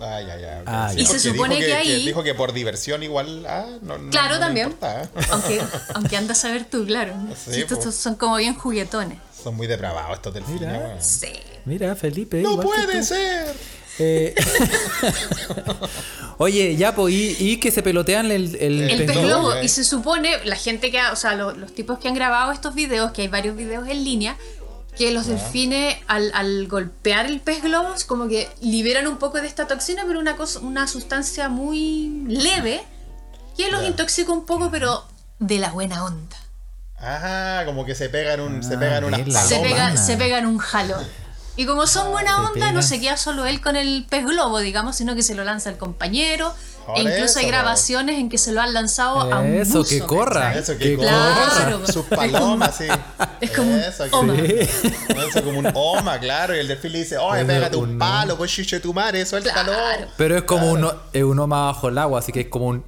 ay, 0.00 0.26
ay. 0.30 0.44
ok. 0.60 0.64
Ah, 0.66 0.88
Sí, 0.90 0.96
ya. 0.96 1.02
Y 1.02 1.06
se 1.06 1.18
supone 1.18 1.56
dijo 1.56 1.66
que 1.66 1.74
ahí- 1.74 2.06
dijo 2.06 2.22
que 2.22 2.34
por 2.34 2.52
diversión 2.52 3.02
igual. 3.02 3.44
Ah, 3.46 3.66
no, 3.82 3.98
no- 3.98 4.10
Claro, 4.10 4.34
no 4.34 4.40
también. 4.40 4.66
importa, 4.68 5.02
¿eh? 5.02 5.08
Aunque, 5.30 5.60
aunque 5.94 6.16
anda 6.16 6.32
a 6.32 6.36
saber 6.36 6.64
tú, 6.64 6.84
claro. 6.86 7.14
Sí, 7.36 7.60
estos 7.60 7.94
son 7.94 8.14
como 8.16 8.36
bien 8.36 8.54
juguetones. 8.54 9.18
Son 9.42 9.54
muy 9.54 9.66
depravados 9.66 10.16
estos 10.16 10.32
delfines. 10.34 10.60
Mira. 10.62 10.78
weón. 10.78 11.02
Sí. 11.02 11.28
Mira, 11.66 11.94
Felipe. 11.96 12.40
¡No 12.42 12.58
que 12.58 12.66
puede 12.66 13.02
ser! 13.02 13.54
Eh, 13.98 14.34
Oye, 16.38 16.74
ya, 16.76 16.94
pues, 16.94 17.14
y, 17.14 17.36
y 17.38 17.56
que 17.58 17.70
se 17.70 17.82
pelotean 17.82 18.30
el, 18.32 18.56
el, 18.56 18.82
El 18.82 18.98
pez 18.98 19.06
pez 19.06 19.16
globo, 19.24 19.48
globo. 19.50 19.62
Y 19.62 19.68
se 19.68 19.84
supone, 19.84 20.44
la 20.44 20.56
gente 20.56 20.90
que 20.90 20.98
ha, 20.98 21.12
o 21.12 21.16
sea, 21.16 21.34
lo- 21.36 21.52
los 21.52 21.72
tipos 21.72 21.98
que 22.00 22.08
han 22.08 22.14
grabado 22.14 22.50
estos 22.52 22.74
videos, 22.74 23.12
que 23.12 23.22
hay 23.22 23.28
varios 23.28 23.56
videos 23.56 23.86
en 23.88 24.02
línea, 24.04 24.36
que 24.96 25.10
los 25.10 25.26
delfines 25.26 25.96
al, 26.06 26.30
al 26.34 26.68
golpear 26.68 27.26
el 27.26 27.40
pez 27.40 27.62
globo 27.62 27.94
es 27.94 28.04
como 28.04 28.28
que 28.28 28.48
liberan 28.60 29.06
un 29.06 29.16
poco 29.18 29.40
de 29.40 29.46
esta 29.48 29.66
toxina, 29.66 30.04
pero 30.06 30.20
una 30.20 30.36
cosa, 30.36 30.60
una 30.60 30.86
sustancia 30.86 31.48
muy 31.48 32.24
leve 32.28 32.82
que 33.56 33.70
los 33.70 33.82
intoxica 33.84 34.30
un 34.32 34.46
poco, 34.46 34.70
pero 34.70 35.04
de 35.38 35.58
la 35.58 35.70
buena 35.72 36.04
onda. 36.04 36.36
Ah, 36.98 37.62
como 37.66 37.84
que 37.84 37.94
se 37.94 38.08
pegan, 38.08 38.40
un, 38.40 38.62
se 38.62 38.74
Ah, 38.76 38.78
pegan 38.80 39.04
unas 39.04 39.18
bien 39.24 39.32
la 39.32 39.42
Se, 39.42 39.56
Toma. 39.56 39.68
pega, 39.68 39.84
buena. 39.86 39.96
se 40.02 40.16
pegan 40.16 40.46
un 40.46 40.58
jalón. 40.58 41.04
Y 41.56 41.66
como 41.66 41.86
son 41.86 42.10
buena 42.10 42.32
Se 42.32 42.36
onda, 42.40 42.66
no 42.66 42.80
pegan. 42.80 42.82
se 42.82 43.00
queda 43.00 43.16
solo 43.16 43.46
él 43.46 43.60
con 43.60 43.76
el 43.76 44.06
pez 44.08 44.24
globo, 44.24 44.58
digamos, 44.60 44.96
sino 44.96 45.14
que 45.14 45.22
se 45.22 45.34
lo 45.34 45.44
lanza 45.44 45.70
el 45.70 45.76
compañero. 45.76 46.54
Por 46.86 46.98
e 46.98 47.02
incluso 47.02 47.38
hay 47.38 47.46
grabaciones 47.46 48.18
en 48.18 48.28
que 48.28 48.36
se 48.38 48.52
lo 48.52 48.60
han 48.60 48.72
lanzado 48.74 49.20
a 49.32 49.40
un 49.40 49.54
Eso, 49.54 49.78
buzo, 49.78 49.88
que 49.88 50.00
corra. 50.00 50.54
Eso 50.54 50.72
que 50.76 50.90
Que 50.90 50.96
corra. 50.96 51.08
Claro. 51.54 51.86
Sus 51.86 52.04
palomas, 52.06 52.76
sí. 52.76 52.84
Es 53.40 53.50
como 53.52 53.72
un 53.72 53.80
Eso, 53.80 54.04
que- 54.04 54.10
oma. 54.14 54.34
Eso 55.28 55.42
como 55.44 55.58
un 55.60 55.70
oma, 55.74 56.18
claro. 56.18 56.54
Y 56.54 56.58
el 56.60 56.68
delfín 56.68 56.92
le 56.92 56.98
dice, 56.98 57.16
oye, 57.18 57.40
Es 57.40 57.46
pégate 57.46 57.76
un 57.76 57.90
un- 57.90 57.98
palo, 57.98 58.36
pues 58.36 58.50
chiche 58.52 58.80
tu 58.80 58.92
madre, 58.92 59.24
suéltalo. 59.24 59.72
Claro. 59.72 60.06
Pero 60.16 60.36
es 60.36 60.42
como 60.42 60.70
uno, 60.70 60.92
es 61.12 61.22
uno 61.22 61.46
más 61.46 61.74
bajo 61.74 61.88
el 61.88 61.98
agua, 61.98 62.18
así 62.18 62.32
que 62.32 62.40
es 62.42 62.48
como 62.48 62.66
un. 62.66 62.84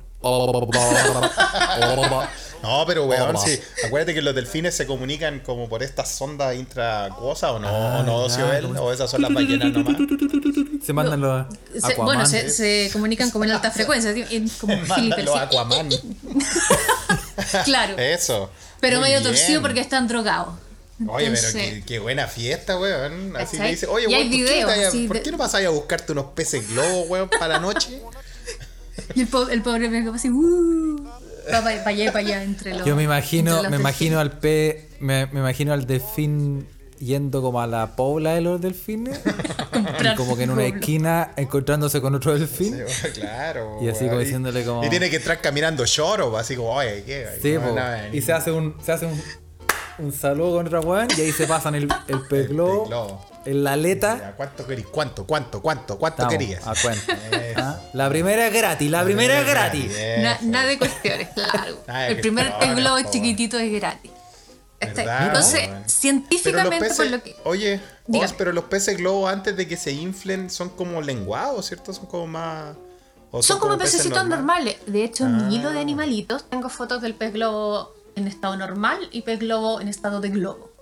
No, 2.63 2.85
pero 2.87 3.05
weón, 3.07 3.37
Oh, 3.37 3.39
sí. 3.45 3.59
Acuérdate 3.85 4.15
que 4.15 4.23
los 4.23 4.35
delfines 4.35 4.75
se 4.75 4.87
comunican 4.87 5.41
como 5.41 5.69
por 5.69 5.83
estas 5.83 6.11
sondas 6.11 6.57
intracuosas 6.57 7.51
o 7.51 7.59
no, 7.59 7.69
o 7.69 8.03
no, 8.03 8.13
Ah, 8.21 8.25
Ocioel, 8.25 8.67
claro. 8.67 8.85
o 8.85 8.93
esas 8.93 9.11
son 9.11 9.23
las 9.23 9.33
ballenas 9.33 9.73
nomás. 9.73 9.97
Se 10.85 10.93
mandan 10.93 11.21
los. 11.21 11.47
Se- 11.85 11.95
bueno, 11.97 12.27
se, 12.27 12.51
se 12.51 12.91
comunican 12.93 13.31
como 13.31 13.45
en 13.45 13.53
alta 13.53 13.71
frecuencia, 13.71 14.13
tío, 14.15 14.27
en- 14.31 14.49
como 14.49 14.77
Mandan 14.89 15.25
los. 15.25 15.37
Aquaman. 15.37 15.89
Claro. 17.65 17.97
Eso. 17.99 18.51
Pero 18.81 18.99
Muy 19.01 19.09
medio 19.11 19.23
torcido 19.23 19.61
porque 19.63 19.81
están 19.81 20.09
drogados. 20.09 20.55
Oye, 21.09 21.31
pero 21.31 21.53
qué, 21.53 21.83
qué 21.87 21.99
buena 21.99 22.27
fiesta, 22.27 22.79
weón. 22.79 23.37
Así 23.37 23.59
le 23.59 23.69
dice, 23.69 23.87
oye, 23.87 24.07
weón, 24.07 24.23
¿por, 24.23 24.31
qué 24.31 24.39
no 24.39 24.45
videos 24.45 24.71
vayas- 24.71 24.89
así 24.89 25.07
¿por 25.07 25.17
de- 25.19 25.23
qué 25.23 25.31
no 25.33 25.37
vas 25.39 25.55
a 25.55 25.61
ir 25.61 25.67
a 25.67 25.71
buscarte 25.71 26.13
unos 26.13 26.27
peces 26.35 26.69
globos, 26.71 27.09
weón, 27.09 27.29
para 27.29 27.49
la 27.49 27.59
noche? 27.61 28.01
Y 29.15 29.21
el, 29.21 29.27
po- 29.29 29.49
el 29.49 29.63
pobre 29.63 29.89
me 29.91 30.09
así, 30.11 30.31
uh, 30.31 31.07
va 31.53 31.61
para 31.63 31.89
allá 31.89 32.05
y 32.05 32.07
para 32.09 32.19
allá 32.21 32.43
entre 32.43 32.75
los. 32.75 32.87
Yo 32.87 32.97
me 32.97 33.03
imagino, 33.05 33.63
me 33.71 33.77
imagino 33.77 34.19
al 34.21 34.39
pez, 34.39 34.85
me, 35.01 35.27
me 35.27 35.41
imagino 35.41 35.73
al 35.73 35.87
delfín 35.87 36.67
yendo 36.99 37.43
como 37.43 37.61
a 37.61 37.67
la 37.67 37.95
pobla 37.95 38.33
de 38.35 38.41
los 38.41 38.59
delfines 38.61 39.21
y 40.03 40.15
como 40.17 40.35
que 40.37 40.45
en 40.45 40.51
una 40.51 40.65
esquina 40.65 41.33
encontrándose 41.37 42.01
con 42.01 42.15
otro 42.15 42.39
delfín. 42.39 42.75
Sí, 42.89 43.09
claro. 43.21 43.79
Y 43.83 43.89
así 43.89 44.07
como 44.07 44.21
diciéndole 44.21 44.65
como- 44.65 44.85
Y 44.85 44.89
tiene 44.89 45.11
que 45.11 45.17
entrar 45.17 45.41
caminando 45.41 45.85
lloro, 45.85 46.37
así 46.39 46.57
como, 46.57 46.71
oye, 46.71 47.03
¿qué? 47.05 47.27
Sí, 47.43 47.53
No, 47.53 47.61
po. 47.61 47.75
no, 47.75 47.83
y 48.15 48.23
se 48.23 48.33
hace 48.33 48.51
un, 48.51 48.75
se 48.83 48.93
hace 48.93 49.07
un, 49.07 49.23
un 49.99 50.13
saludo 50.13 50.57
con 50.63 50.87
weón 50.87 51.09
y 51.17 51.21
ahí 51.21 51.33
se 51.33 51.47
pasan 51.47 51.75
el, 51.75 51.89
el 52.09 52.21
pez 52.29 52.49
globo, 52.49 52.87
globo. 52.87 53.27
en 53.45 53.65
la 53.65 53.73
aleta. 53.75 54.19
Ya, 54.19 54.33
¿Cuánto 54.37 54.67
querís? 54.67 54.87
¿Cuánto? 54.87 55.27
¿Cuánto? 55.27 55.63
¿Cuánto? 55.63 55.99
¿Cuánto 55.99 56.23
Estamos, 56.23 56.33
querías? 56.39 56.67
a 56.67 56.75
cuenta. 56.81 57.19
Ah, 57.57 57.81
La 57.93 58.09
primera 58.09 58.47
es 58.49 58.53
gratis, 58.53 58.91
la 58.91 59.05
primera 59.05 59.41
es 59.41 59.47
gratis. 59.47 59.87
Na- 60.23 60.33
Eso. 60.35 60.45
nada 60.47 60.67
de 60.67 60.79
cuestiones, 60.79 61.29
claro. 61.35 61.79
Nada 61.87 62.09
el 62.09 62.21
primer 62.21 62.45
pez 62.47 62.55
cuestiones, 62.57 62.85
globo 62.85 63.03
po. 63.03 63.11
chiquitito 63.11 63.59
es 63.59 63.73
gratis. 63.73 64.11
Este, 64.79 64.95
¿Verdad, 65.05 65.27
entonces, 65.29 65.69
científicamente, 65.87 66.79
peces, 66.81 66.97
por 66.99 67.07
lo 67.07 67.23
que. 67.23 67.37
oye. 67.45 67.81
Oz, 68.09 68.35
pero 68.39 68.53
los 68.53 68.65
peces 68.65 68.97
globos 68.99 69.33
antes 69.33 69.57
de 69.57 69.67
que 69.67 69.77
se 69.77 69.91
inflen 69.93 70.49
son 70.51 70.69
como 70.69 71.01
lenguados, 71.03 71.67
¿cierto? 71.67 71.93
Son 71.93 72.07
como 72.07 72.27
más... 72.29 72.77
o 73.33 73.43
Son 73.43 73.59
como 73.59 73.77
peces 73.79 73.95
pececitos 73.97 74.29
normales. 74.29 74.77
normales. 74.77 74.93
De 74.93 75.03
hecho, 75.03 75.25
en 75.27 75.35
Ah. 75.35 75.43
mi 75.49 75.57
hilo 75.57 75.71
de 75.73 75.81
animalitos 75.81 76.49
tengo 76.49 76.69
fotos 76.69 77.03
del 77.03 77.15
pez 77.15 77.33
globo 77.33 77.96
en 78.17 78.27
estado 78.27 78.57
normal 78.57 79.09
y 79.13 79.23
pez 79.23 79.39
globo 79.39 79.81
en 79.81 79.89
estado 79.89 80.21
de 80.21 80.31
globo. 80.31 80.73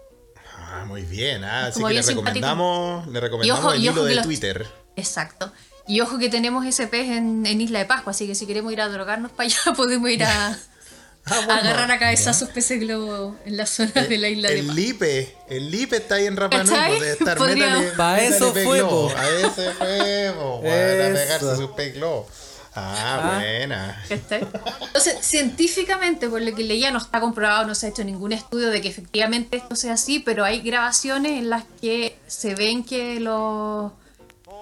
Ah, 0.57 0.85
muy 0.87 1.03
bien. 1.03 1.45
Ah, 1.45 1.67
así 1.67 1.83
que 1.83 1.93
le 1.95 2.03
recomendamos, 2.03 3.07
le 3.09 3.21
recomendamos 3.21 3.65
ojo- 3.65 3.75
el 3.75 3.83
hilo 3.85 4.05
de 4.05 4.15
los- 4.17 4.25
Twitter. 4.25 4.67
Exacto. 4.97 5.53
Y 5.87 6.01
ojo 6.01 6.19
que 6.19 6.29
tenemos 6.31 6.65
ese 6.65 6.87
pez 6.87 7.11
en, 7.11 7.45
en 7.45 7.61
Isla 7.61 7.81
de 7.81 7.85
Pascua, 7.85 8.13
así 8.13 8.27
que 8.27 8.35
si 8.35 8.47
queremos 8.47 8.73
ir 8.73 8.81
a 8.81 8.89
drogarnos 8.89 9.33
para 9.33 9.45
allá, 9.49 9.59
podemos 9.77 10.09
ir 10.11 10.25
a, 10.25 10.59
Ah, 11.27 11.41
a 11.49 11.57
agarrar 11.57 11.91
a 11.91 11.99
cabezazos 11.99 12.51
peces 12.51 12.79
globo 12.81 13.35
en 13.47 13.57
la 13.57 13.65
zona 13.65 13.93
de 14.07 14.19
la 14.19 14.29
Isla 14.29 14.49
de 14.51 14.59
El 14.61 14.67
Pascua. 14.67 14.75
Lipe, 14.83 15.37
el 15.49 15.71
Lipe 15.71 15.97
está 15.97 16.17
ahí 16.17 16.27
en 16.27 16.37
Rapa 16.37 16.63
Nui, 16.65 16.77
debe 16.77 17.13
estar. 17.13 17.39
Podría- 17.39 17.79
métale- 17.79 17.97
Pa' 17.97 18.13
métale 18.13 18.37
eso 18.37 18.53
pez 18.53 18.65
fue. 18.65 18.81
A 19.17 19.29
ese 19.31 19.71
fue, 19.73 20.29
a 20.29 21.15
pegarse 21.15 21.57
sus 21.57 21.71
pez 21.71 21.95
globo. 21.95 22.29
Ah, 22.77 23.21
Ah. 23.23 23.37
buena. 23.39 24.05
Entonces, 24.11 25.19
científicamente, 25.23 26.29
por 26.29 26.43
lo 26.43 26.55
que 26.55 26.65
leía, 26.65 26.91
no 26.91 26.99
está 26.99 27.21
comprobado, 27.21 27.67
no 27.67 27.75
se 27.75 27.87
ha 27.87 27.89
hecho 27.91 28.05
ningún 28.05 28.33
estudio 28.33 28.71
de 28.71 28.81
que 28.81 28.89
efectivamente 28.89 29.57
esto 29.59 29.77
sea 29.77 29.95
así, 29.95 30.19
pero 30.21 30.45
hay 30.45 30.61
grabaciones 30.61 31.33
en 31.39 31.51
las 31.51 31.65
que 31.81 32.19
se 32.27 32.55
ven 32.55 32.85
que 32.85 33.21
los, 33.21 33.93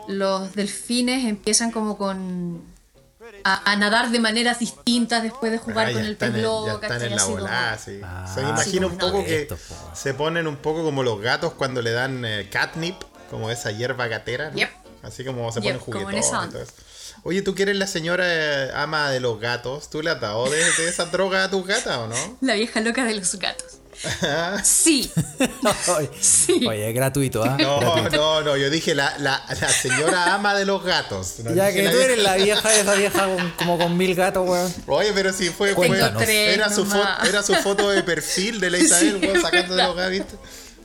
los 0.08 0.54
delfines 0.54 1.24
empiezan 1.24 1.70
como 1.70 1.96
con... 1.96 2.70
A, 3.44 3.72
a 3.72 3.76
nadar 3.76 4.10
de 4.10 4.20
maneras 4.20 4.58
distintas 4.60 5.22
después 5.22 5.50
de 5.50 5.58
jugar 5.58 5.88
Ah, 5.88 5.92
con 5.92 6.02
el 6.04 6.16
pez 6.16 6.32
globo, 6.34 6.66
Ya 6.66 6.72
están 6.86 7.02
en 7.02 7.16
la 7.16 7.24
volada, 7.24 7.78
sí. 7.78 7.98
Ah, 8.04 8.30
se 8.32 8.40
me 8.42 8.50
imagina 8.50 8.86
sí, 8.86 8.92
un 8.92 8.98
poco 8.98 9.24
que 9.24 9.42
Esto, 9.42 9.56
po. 9.56 9.74
se 9.94 10.14
ponen 10.14 10.46
un 10.46 10.56
poco 10.56 10.84
como 10.84 11.02
los 11.02 11.20
gatos 11.20 11.52
cuando 11.54 11.82
le 11.82 11.90
dan 11.92 12.24
eh, 12.24 12.48
catnip, 12.52 12.94
como 13.30 13.50
esa 13.50 13.72
hierba 13.72 14.06
gatera. 14.06 14.50
¿no? 14.50 14.56
Yep. 14.56 14.70
Así 15.02 15.24
como 15.24 15.50
se 15.50 15.60
Yep, 15.60 15.78
ponen 15.80 15.92
como 16.04 16.10
en 16.10 16.18
esa 16.18 16.36
juguetones 16.36 16.68
Oye, 17.24 17.42
tú 17.42 17.54
que 17.54 17.62
eres 17.62 17.76
la 17.76 17.86
señora 17.86 18.24
eh, 18.26 18.70
ama 18.74 19.10
de 19.10 19.20
los 19.20 19.38
gatos, 19.38 19.88
¿tú 19.90 20.02
le 20.02 20.10
has 20.10 20.20
dado 20.20 20.50
de, 20.50 20.56
de 20.58 20.88
esa 20.88 21.04
droga 21.06 21.44
a 21.44 21.50
tus 21.50 21.64
gatas 21.66 21.96
o 21.98 22.08
no? 22.08 22.38
La 22.40 22.54
vieja 22.54 22.80
loca 22.80 23.04
de 23.04 23.14
los 23.14 23.34
gatos. 23.38 23.78
Sí, 24.64 25.12
Oye, 25.96 26.10
sí. 26.20 26.66
Oye, 26.66 26.88
es 26.88 26.94
gratuito, 26.94 27.44
¿ah? 27.44 27.56
No, 27.60 27.78
Gratuito. 27.78 28.16
no, 28.16 28.40
no, 28.42 28.56
yo 28.56 28.68
dije 28.70 28.94
la, 28.96 29.16
la, 29.18 29.40
la 29.60 29.68
señora 29.68 30.34
ama 30.34 30.54
de 30.56 30.64
los 30.64 30.82
gatos. 30.82 31.34
no 31.44 31.54
Ya 31.54 31.72
que 31.72 31.82
la 31.84 31.90
tú 31.90 31.96
vieja- 31.98 32.12
eres 32.12 32.22
la 32.24 32.34
vieja, 32.36 32.74
esa 32.74 32.94
vieja 32.94 33.24
con- 33.26 33.50
como 33.52 33.78
con 33.78 33.96
mil 33.96 34.14
gatos, 34.16 34.48
weón. 34.48 34.74
Oye, 34.88 35.12
pero 35.14 35.32
si 35.32 35.50
fue, 35.50 35.74
fue 35.74 35.86
era, 35.96 36.70
su 36.70 36.84
foto, 36.84 37.08
era 37.28 37.42
su 37.44 37.54
foto 37.56 37.90
de 37.90 38.02
perfil 38.02 38.58
de 38.58 38.70
la 38.70 38.78
Isabel, 38.84 39.18
Sí, 39.20 39.26
weón, 39.26 39.40
sacando 39.42 39.76
de 39.76 39.82
los 39.84 39.94
gatos, 39.96 40.10
¿viste? 40.10 40.36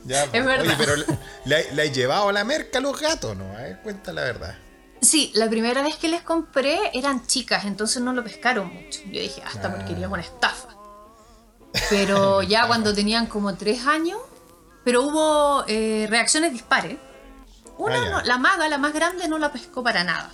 Ya, 0.04 0.26
pues. 0.26 0.44
verdad. 0.44 0.66
Oye, 0.66 0.74
pero 0.78 0.96
le, 0.96 1.04
le- 1.46 1.72
le 1.74 1.82
has 1.82 1.92
llevado 1.92 2.28
a 2.28 2.32
la 2.32 2.44
merca 2.44 2.78
a 2.78 2.82
los 2.82 3.00
gatos, 3.00 3.36
¿no? 3.36 3.44
A 3.56 3.62
ver, 3.62 3.78
cuenta 3.82 4.12
la 4.12 4.22
verdad. 4.22 4.56
Sí, 5.00 5.30
la 5.34 5.48
primera 5.48 5.82
vez 5.82 5.96
que 5.96 6.08
les 6.08 6.22
compré 6.22 6.78
eran 6.92 7.26
chicas, 7.26 7.64
entonces 7.64 8.02
no 8.02 8.12
lo 8.12 8.24
pescaron 8.24 8.72
mucho. 8.72 9.00
Yo 9.06 9.20
dije, 9.20 9.42
hasta 9.42 9.70
porque 9.70 9.86
quería 9.86 10.08
una 10.08 10.22
estafa. 10.22 10.68
Pero 11.90 12.42
ya 12.42 12.66
cuando 12.66 12.94
tenían 12.94 13.26
como 13.26 13.54
tres 13.54 13.86
años, 13.86 14.18
pero 14.84 15.02
hubo 15.02 15.64
eh, 15.68 16.06
reacciones 16.10 16.52
dispares. 16.52 16.96
Una, 17.76 17.96
Ah, 17.96 18.10
no- 18.10 18.20
la 18.22 18.38
maga, 18.38 18.68
la 18.68 18.78
más 18.78 18.92
grande, 18.92 19.28
no 19.28 19.38
la 19.38 19.52
pescó 19.52 19.82
para 19.84 20.02
nada. 20.02 20.32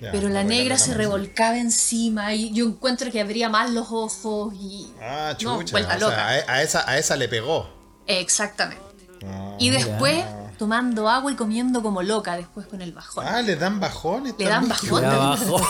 Ya, 0.00 0.10
pero 0.12 0.28
la 0.28 0.44
negra 0.44 0.76
se 0.78 0.92
revolcaba 0.94 1.56
encima 1.58 2.34
y 2.34 2.52
yo 2.52 2.66
encuentro 2.66 3.10
que 3.10 3.20
abría 3.20 3.48
más 3.48 3.70
los 3.70 3.86
ojos 3.90 4.52
y... 4.54 4.92
Ah, 5.00 5.30
No, 5.42 5.58
chucha. 5.62 5.72
vuelta 5.72 5.96
o 5.96 5.98
sea, 5.98 6.08
loca. 6.10 6.26
a, 6.28 6.52
a 6.52 6.62
esa, 6.62 6.88
a 6.88 6.98
esa 6.98 7.16
le 7.16 7.28
pegó. 7.28 7.68
Exactamente. 8.06 8.82
Ah, 9.24 9.56
Y 9.58 9.70
después 9.70 10.24
tomando 10.58 11.08
agua 11.08 11.32
y 11.32 11.36
comiendo 11.36 11.82
como 11.82 12.02
loca 12.02 12.36
después 12.36 12.66
con 12.66 12.80
el 12.82 12.92
bajón. 12.92 13.24
Ah, 13.26 13.42
le 13.42 13.56
dan 13.56 13.80
bajones. 13.80 14.34
Le 14.38 14.44
dan 14.46 14.68
bajón 14.68 15.02
también. 15.02 15.52
abajo. 15.58 15.60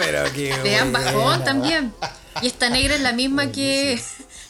Pero 0.00 0.32
qué 0.32 0.56
Le 0.64 0.76
dan 0.76 0.92
buena. 0.92 1.12
bajón 1.12 1.44
también. 1.44 1.94
Y 2.42 2.46
esta 2.46 2.68
negra 2.70 2.94
es 2.94 3.00
la 3.00 3.12
misma 3.12 3.48
que, 3.52 4.02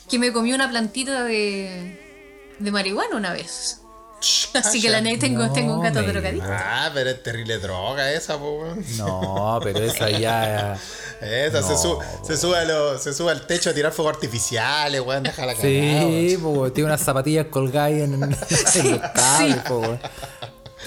que 0.08 0.18
me 0.18 0.32
comió 0.32 0.54
una 0.54 0.68
plantita 0.68 1.24
de, 1.24 2.54
de 2.58 2.70
marihuana 2.70 3.16
una 3.16 3.32
vez. 3.32 3.80
Así 4.54 4.80
que 4.82 4.90
la 4.90 5.02
tengo, 5.02 5.44
No 5.46 5.52
tengo 5.52 5.74
un 5.74 5.82
gato 5.82 6.00
me 6.00 6.06
drogadito. 6.08 6.44
Ah, 6.48 6.90
pero 6.94 7.10
es 7.10 7.22
terrible 7.22 7.58
droga 7.58 8.12
esa, 8.12 8.38
po, 8.38 8.60
weón. 8.60 8.84
No, 8.96 9.60
pero 9.62 9.78
esa 9.80 10.10
ya. 10.10 10.78
Esa 11.20 11.62
se, 11.62 11.72
No, 11.72 11.78
su- 11.78 11.98
se 12.26 12.36
sube 12.36 12.58
a 12.58 12.64
lo- 12.64 12.98
se 12.98 13.14
sube 13.14 13.30
al 13.30 13.46
techo 13.46 13.70
a 13.70 13.72
tirar 13.72 13.92
fuegos 13.92 14.14
artificiales, 14.14 15.00
weón. 15.00 15.22
Déjala 15.22 15.54
cagada, 15.54 15.70
Sí, 15.70 16.36
weón. 16.36 16.54
po, 16.54 16.72
tiene 16.72 16.86
unas 16.90 17.00
zapatillas 17.00 17.46
colgadas 17.46 17.92
ahí 17.92 18.00
en, 18.02 18.14
en 18.22 18.30
los 18.30 19.00
cables, 19.14 19.56
po, 19.66 19.78
weón. 19.78 20.00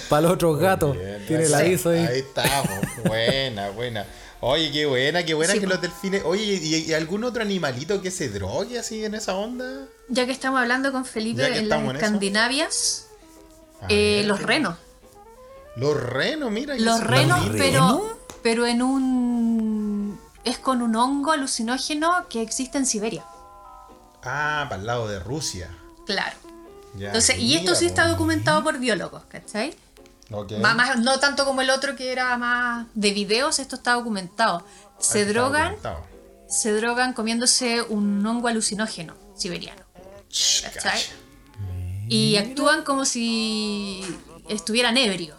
Para 0.09 0.21
los 0.21 0.31
otros 0.33 0.59
gatos. 0.59 0.95
Bien, 0.97 1.25
Tiene 1.27 1.43
el 1.45 1.53
ahí- 1.55 1.65
aviso 1.67 1.89
ahí. 1.89 1.99
Ahí 2.05 2.19
estamos. 2.19 2.69
Buena, 3.05 3.69
buena. 3.71 4.05
Oye, 4.39 4.71
qué 4.71 4.85
buena, 4.85 5.23
qué 5.25 5.33
buena 5.33 5.53
Sí, 5.53 5.59
que 5.59 5.65
po. 5.65 5.73
los 5.73 5.81
delfines. 5.81 6.21
Oye, 6.23 6.43
¿y, 6.43 6.75
y 6.89 6.93
algún 6.93 7.23
otro 7.23 7.41
animalito 7.41 8.01
que 8.03 8.11
se 8.11 8.29
drogue 8.29 8.77
así 8.77 9.03
en 9.03 9.15
esa 9.15 9.33
onda? 9.33 9.87
Ya 10.09 10.27
que 10.27 10.31
estamos 10.31 10.59
hablando 10.61 10.91
con 10.91 11.05
Felipe 11.05 11.43
en 11.57 11.67
las. 11.69 11.81
Escandinavias, 11.95 13.06
eh, 13.89 14.23
los 14.25 14.39
¿qué- 14.39 14.45
renos. 14.45 14.75
Los 15.75 15.95
renos, 15.95 16.51
mira. 16.51 16.75
Los 16.77 17.01
renos, 17.01 17.39
pero, 17.53 18.19
pero 18.41 18.65
en 18.65 18.81
un. 18.81 20.19
Es 20.43 20.57
con 20.57 20.81
un 20.81 20.95
hongo 20.95 21.31
alucinógeno 21.33 22.27
que 22.29 22.41
existe 22.41 22.77
en 22.77 22.85
Siberia. 22.85 23.25
Ah, 24.23 24.65
para 24.69 24.81
el 24.81 24.87
lado 24.87 25.07
de 25.07 25.19
Rusia. 25.19 25.69
Claro. 26.05 26.35
Ya, 26.95 27.07
Entonces, 27.07 27.37
y 27.37 27.55
esto 27.55 27.75
sí 27.75 27.85
está 27.85 28.03
po. 28.05 28.09
documentado 28.11 28.63
por 28.63 28.79
biólogos, 28.79 29.23
¿cachai? 29.25 29.75
Más- 30.61 30.75
más- 30.75 30.97
no 30.99 31.19
tanto 31.19 31.45
como 31.45 31.61
el 31.61 31.69
otro 31.69 31.95
que 31.95 32.11
era 32.11 32.35
más 32.37 32.87
de 32.95 33.11
videos, 33.11 33.59
esto 33.59 33.75
está 33.75 33.93
documentado. 33.93 34.65
Se 34.99 35.19
Ah, 35.19 35.21
está 35.21 35.33
drogan, 35.33 35.61
documentado. 35.75 36.05
se 36.49 36.71
drogan 36.73 37.13
comiéndose 37.13 37.81
un 37.83 38.25
hongo 38.25 38.47
alucinógeno 38.47 39.13
siberiano. 39.35 39.83
Ch, 40.29 40.63
¿cachai? 40.63 40.81
cacha. 40.91 41.11
Y 42.09 42.37
actúan 42.37 42.83
como 42.83 43.05
si 43.05 44.01
estuvieran 44.49 44.97
ebrios. 44.97 45.35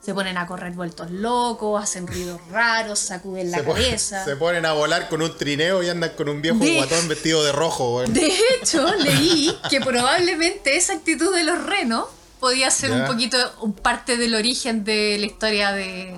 Se 0.00 0.14
ponen 0.14 0.38
a 0.38 0.46
correr 0.46 0.72
vueltos 0.72 1.10
locos, 1.10 1.82
hacen 1.82 2.06
ruidos 2.06 2.40
raros, 2.50 2.98
sacuden 2.98 3.50
la 3.50 3.58
Se, 3.58 3.64
cabeza. 3.64 4.24
se 4.24 4.36
ponen 4.36 4.64
a 4.64 4.72
volar 4.72 5.08
con 5.08 5.20
un 5.20 5.36
trineo 5.36 5.82
y 5.82 5.88
andan 5.90 6.10
con 6.16 6.28
un 6.28 6.40
viejo 6.40 6.58
De- 6.58 6.76
guatón 6.76 7.08
vestido 7.08 7.44
de 7.44 7.52
rojo. 7.52 8.02
De 8.06 8.32
hecho, 8.60 8.86
leí 8.96 9.54
que 9.68 9.80
probablemente 9.80 10.76
esa 10.76 10.94
actitud 10.94 11.34
de 11.34 11.44
los 11.44 11.62
renos 11.64 12.06
podía 12.40 12.70
ser 12.70 12.90
Ya. 12.90 12.96
un 13.02 13.06
poquito 13.06 13.36
un 13.60 13.72
parte 13.74 14.16
del 14.16 14.34
origen 14.34 14.84
de 14.84 15.16
la 15.18 15.26
historia 15.26 15.72
de, 15.72 16.14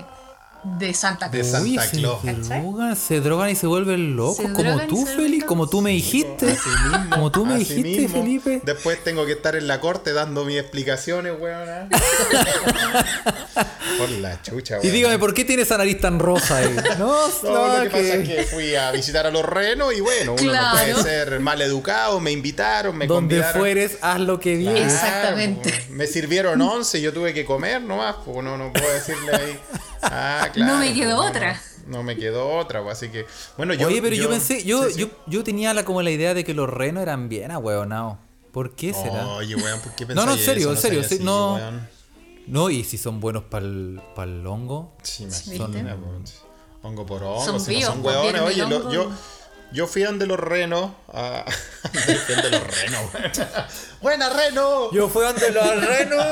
de 0.62 0.94
Santa 0.94 1.28
De 1.28 1.40
Claus. 1.40 1.50
Santa 1.52 1.64
Uy, 1.64 1.78
se 1.78 1.96
drogan, 2.50 2.96
se 2.96 3.20
drogan 3.20 3.50
y 3.50 3.54
se 3.56 3.66
vuelven 3.66 4.16
locos, 4.16 4.36
Se 4.36 4.52
como 4.52 4.80
tú, 4.86 4.96
se 4.98 5.06
Feli, 5.06 5.16
vuelven 5.28 5.40
como 5.42 5.68
tú 5.68 5.80
me 5.80 5.90
dijiste. 5.90 6.46
Mismo, 6.46 7.10
Como 7.10 7.30
tú 7.32 7.46
me 7.46 7.58
dijiste, 7.58 7.82
mismo. 7.82 8.22
Felipe. 8.22 8.60
Después 8.64 9.02
tengo 9.04 9.24
que 9.26 9.32
estar 9.32 9.56
en 9.56 9.66
la 9.68 9.80
corte 9.80 10.12
dando 10.12 10.44
mis 10.44 10.58
explicaciones, 10.58 11.34
weón. 11.40 11.88
Por 13.98 14.10
la 14.10 14.40
chucha, 14.42 14.74
weón. 14.74 14.86
Y 14.86 14.90
dígame, 14.90 15.18
¿por 15.18 15.34
qué 15.34 15.44
tiene 15.44 15.62
esa 15.62 15.78
nariz 15.78 16.00
tan 16.00 16.18
rosa 16.18 16.58
ahí? 16.58 16.76
No, 16.98 17.28
No, 17.42 17.68
no, 17.68 17.76
lo 17.78 17.82
que 17.84 17.90
pasa 17.90 18.14
es 18.14 18.28
que 18.28 18.42
fui 18.44 18.74
a 18.74 18.90
visitar 18.92 19.26
a 19.26 19.30
los 19.30 19.44
renos 19.44 19.94
y 19.94 20.00
bueno, 20.00 20.32
uno 20.32 20.42
Claro. 20.42 20.76
no 20.76 20.92
puede 20.94 21.02
ser 21.02 21.40
mal 21.40 21.60
educado, 21.62 22.20
me 22.20 22.30
invitaron, 22.32 22.96
me 22.96 23.06
Donde 23.06 23.36
convidaron. 23.36 23.60
fueres, 23.60 23.98
haz 24.02 24.20
lo 24.20 24.38
que 24.40 24.58
Claro, 24.60 24.74
vienes. 24.76 24.94
Exactamente. 24.94 25.86
Me 25.90 26.06
sirvieron 26.06 26.60
once, 26.60 27.00
yo 27.00 27.12
tuve 27.12 27.34
que 27.34 27.44
comer 27.44 27.82
nomás, 27.82 28.16
pues 28.24 28.42
no, 28.44 28.56
no 28.56 28.72
puedo 28.72 28.90
decirle 28.92 29.32
ahí. 29.34 29.58
Ah, 30.02 30.48
claro. 30.52 30.72
No 30.74 30.78
me 30.78 30.94
quedó 30.94 31.20
otra. 31.20 31.60
No, 31.86 31.98
no 31.98 32.02
me 32.02 32.16
quedó 32.16 32.48
otra, 32.56 32.82
pues, 32.82 32.98
así 32.98 33.08
que. 33.08 33.26
Bueno, 33.56 33.74
yo. 33.74 33.88
Oye, 33.88 34.00
pero 34.02 34.14
yo, 34.14 34.28
pensé, 34.28 34.64
yo, 34.64 34.84
sí, 34.84 34.94
sí. 34.94 35.00
yo, 35.00 35.08
yo 35.26 35.44
tenía 35.44 35.74
la, 35.74 35.84
como 35.84 36.02
la 36.02 36.10
idea 36.10 36.34
de 36.34 36.44
que 36.44 36.54
los 36.54 36.68
renos 36.68 37.02
eran 37.02 37.28
bien 37.28 37.50
ahueonados. 37.50 38.18
¿Por 38.52 38.74
qué 38.74 38.92
será? 38.92 39.26
Oye, 39.28 39.54
weón, 39.56 39.80
¿por 39.80 39.94
qué 39.94 40.06
No, 40.14 40.26
no, 40.26 40.32
en 40.32 40.38
serio, 40.38 40.70
en 40.70 40.76
serio, 40.76 41.02
seas 41.02 41.18
sí, 41.18 41.24
no. 41.24 41.54
weón. 41.54 41.88
No, 42.46 42.68
y 42.70 42.82
si 42.84 42.98
son 42.98 43.20
buenos 43.20 43.44
para 43.44 43.64
el 43.64 44.46
hongo. 44.46 44.96
Sí, 45.02 45.24
imagínate, 45.24 45.84
Hongo 46.82 47.04
por 47.04 47.22
hongo, 47.22 47.44
Son 47.44 47.60
si 47.60 47.78
no 47.80 47.86
son 47.86 48.04
hueones. 48.04 48.32
vienen 48.32 48.42
Oye, 48.42 48.66
lo- 48.66 48.90
yo, 48.90 49.10
yo 49.72 49.86
fui 49.86 50.02
donde 50.02 50.26
los 50.26 50.40
renos. 50.40 50.90
A... 51.12 51.44
fui 51.92 52.34
donde 52.34 52.50
los 52.50 52.66
renos. 52.66 53.00
¡Buena, 54.00 54.30
reno! 54.30 54.90
Yo 54.92 55.08
fui 55.08 55.24
ante 55.24 55.52
los 55.52 55.84
renos. 55.84 56.24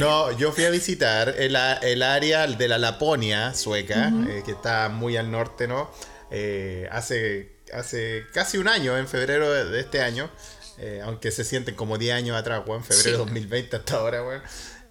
No, 0.00 0.32
yo 0.38 0.52
fui 0.52 0.64
a 0.64 0.70
visitar 0.70 1.34
el, 1.38 1.54
área 2.02 2.46
de 2.46 2.68
la 2.68 2.78
Laponia 2.78 3.54
sueca, 3.54 4.12
eh, 4.28 4.42
que 4.44 4.52
está 4.52 4.88
muy 4.88 5.16
al 5.16 5.30
norte, 5.30 5.68
¿no? 5.68 5.90
Eh, 6.30 6.88
hace, 6.90 7.56
hace 7.72 8.24
casi 8.32 8.58
un 8.58 8.68
año, 8.68 8.96
en 8.96 9.06
febrero 9.08 9.50
de, 9.52 9.78
este 9.80 10.00
año, 10.02 10.30
eh, 10.78 11.00
aunque 11.04 11.30
se 11.30 11.44
sienten 11.44 11.74
como 11.74 11.98
10 11.98 12.14
años 12.14 12.36
atrás, 12.36 12.62
weón, 12.66 12.82
febrero 12.84 13.10
de 13.10 13.12
Sí. 13.16 13.18
2020 13.18 13.76
hasta 13.76 13.96
ahora, 13.96 14.22
weón. 14.24 14.42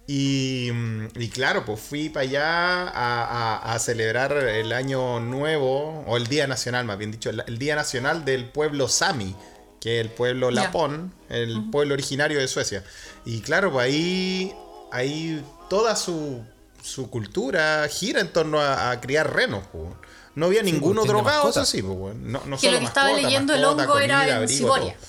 Y, 0.06 0.70
mm, 0.72 1.08
y 1.16 1.28
claro, 1.28 1.64
pues 1.64 1.80
fui 1.80 2.08
para 2.08 2.22
allá 2.26 2.44
a, 2.88 2.90
a- 3.62 3.74
a 3.74 3.78
celebrar 3.78 4.32
el 4.32 4.72
año 4.72 5.20
nuevo, 5.20 6.04
o 6.06 6.16
el 6.16 6.26
Día 6.26 6.46
Nacional, 6.46 6.84
más 6.84 6.98
bien 6.98 7.12
dicho, 7.12 7.30
el, 7.30 7.42
el 7.46 7.58
Día 7.58 7.76
Nacional 7.76 8.24
del 8.24 8.46
pueblo 8.46 8.88
Sami, 8.88 9.34
que 9.80 9.98
es 9.98 10.04
el 10.06 10.10
pueblo. 10.12 10.50
Lapón, 10.52 11.12
el 11.28 11.70
pueblo 11.70 11.94
originario 11.94 12.38
de 12.38 12.46
Suecia. 12.46 12.84
Y 13.24 13.40
claro, 13.40 13.72
pues 13.72 13.86
ahí, 13.86 14.54
ahí 14.92 15.44
toda 15.68 15.96
su, 15.96 16.44
su 16.82 17.10
cultura 17.10 17.86
gira 17.90 18.20
en 18.20 18.32
torno 18.32 18.60
a, 18.60 18.90
a 18.92 19.00
criar 19.00 19.32
renos. 19.34 19.64
pues. 19.72 19.84
No 20.34 20.46
había 20.46 20.62
ninguno 20.62 21.02
pues, 21.02 21.06
tiene 21.08 21.20
drogado, 21.22 21.50
eso 21.50 21.64
sí. 21.66 21.82
Pues, 21.82 21.94
weón. 21.98 22.32
no, 22.32 22.40
no 22.46 22.56
Que 22.56 22.66
lo 22.68 22.72
solo 22.72 22.78
que 22.78 22.84
estaba 22.86 23.08
mascota, 23.08 23.22
leyendo 23.28 23.54
el 23.54 23.64
hongo 23.64 23.98
era 23.98 24.26
en 24.26 24.34
abrigo, 24.36 24.74
Siberia. 24.74 24.94
todo. 24.96 25.06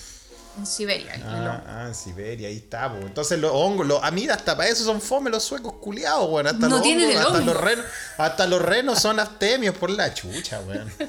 en 0.60 0.66
Siberia. 0.66 1.22
Ah, 1.26 1.64
ah, 1.66 1.86
en 1.88 1.96
Siberia, 1.96 2.48
ahí 2.50 2.58
está, 2.58 2.92
po. 2.92 2.98
Entonces 2.98 3.40
los 3.40 3.52
hongos, 3.54 3.88
los, 3.88 4.00
ah, 4.04 4.12
mira, 4.12 4.36
hasta 4.36 4.58
para 4.58 4.68
eso 4.70 4.84
son 4.84 5.00
fome 5.02 5.30
los 5.30 5.44
suecos 5.44 5.74
culiados, 5.82 6.30
weón. 6.30 6.48
Hasta 6.48 6.68
No 6.68 6.76
los 6.76 6.82
tienen 6.82 7.06
hongos, 7.06 7.16
el 7.22 7.26
hasta 7.28 7.40
hongo. 7.40 7.54
los 7.54 7.62
renos, 7.64 7.86
hasta 8.18 8.48
los 8.48 8.62
renos 8.62 9.00
son 9.00 9.20
astemios 9.22 9.76
por 9.78 9.90
la 9.92 10.14
chucha, 10.14 10.60
weón. 10.68 10.92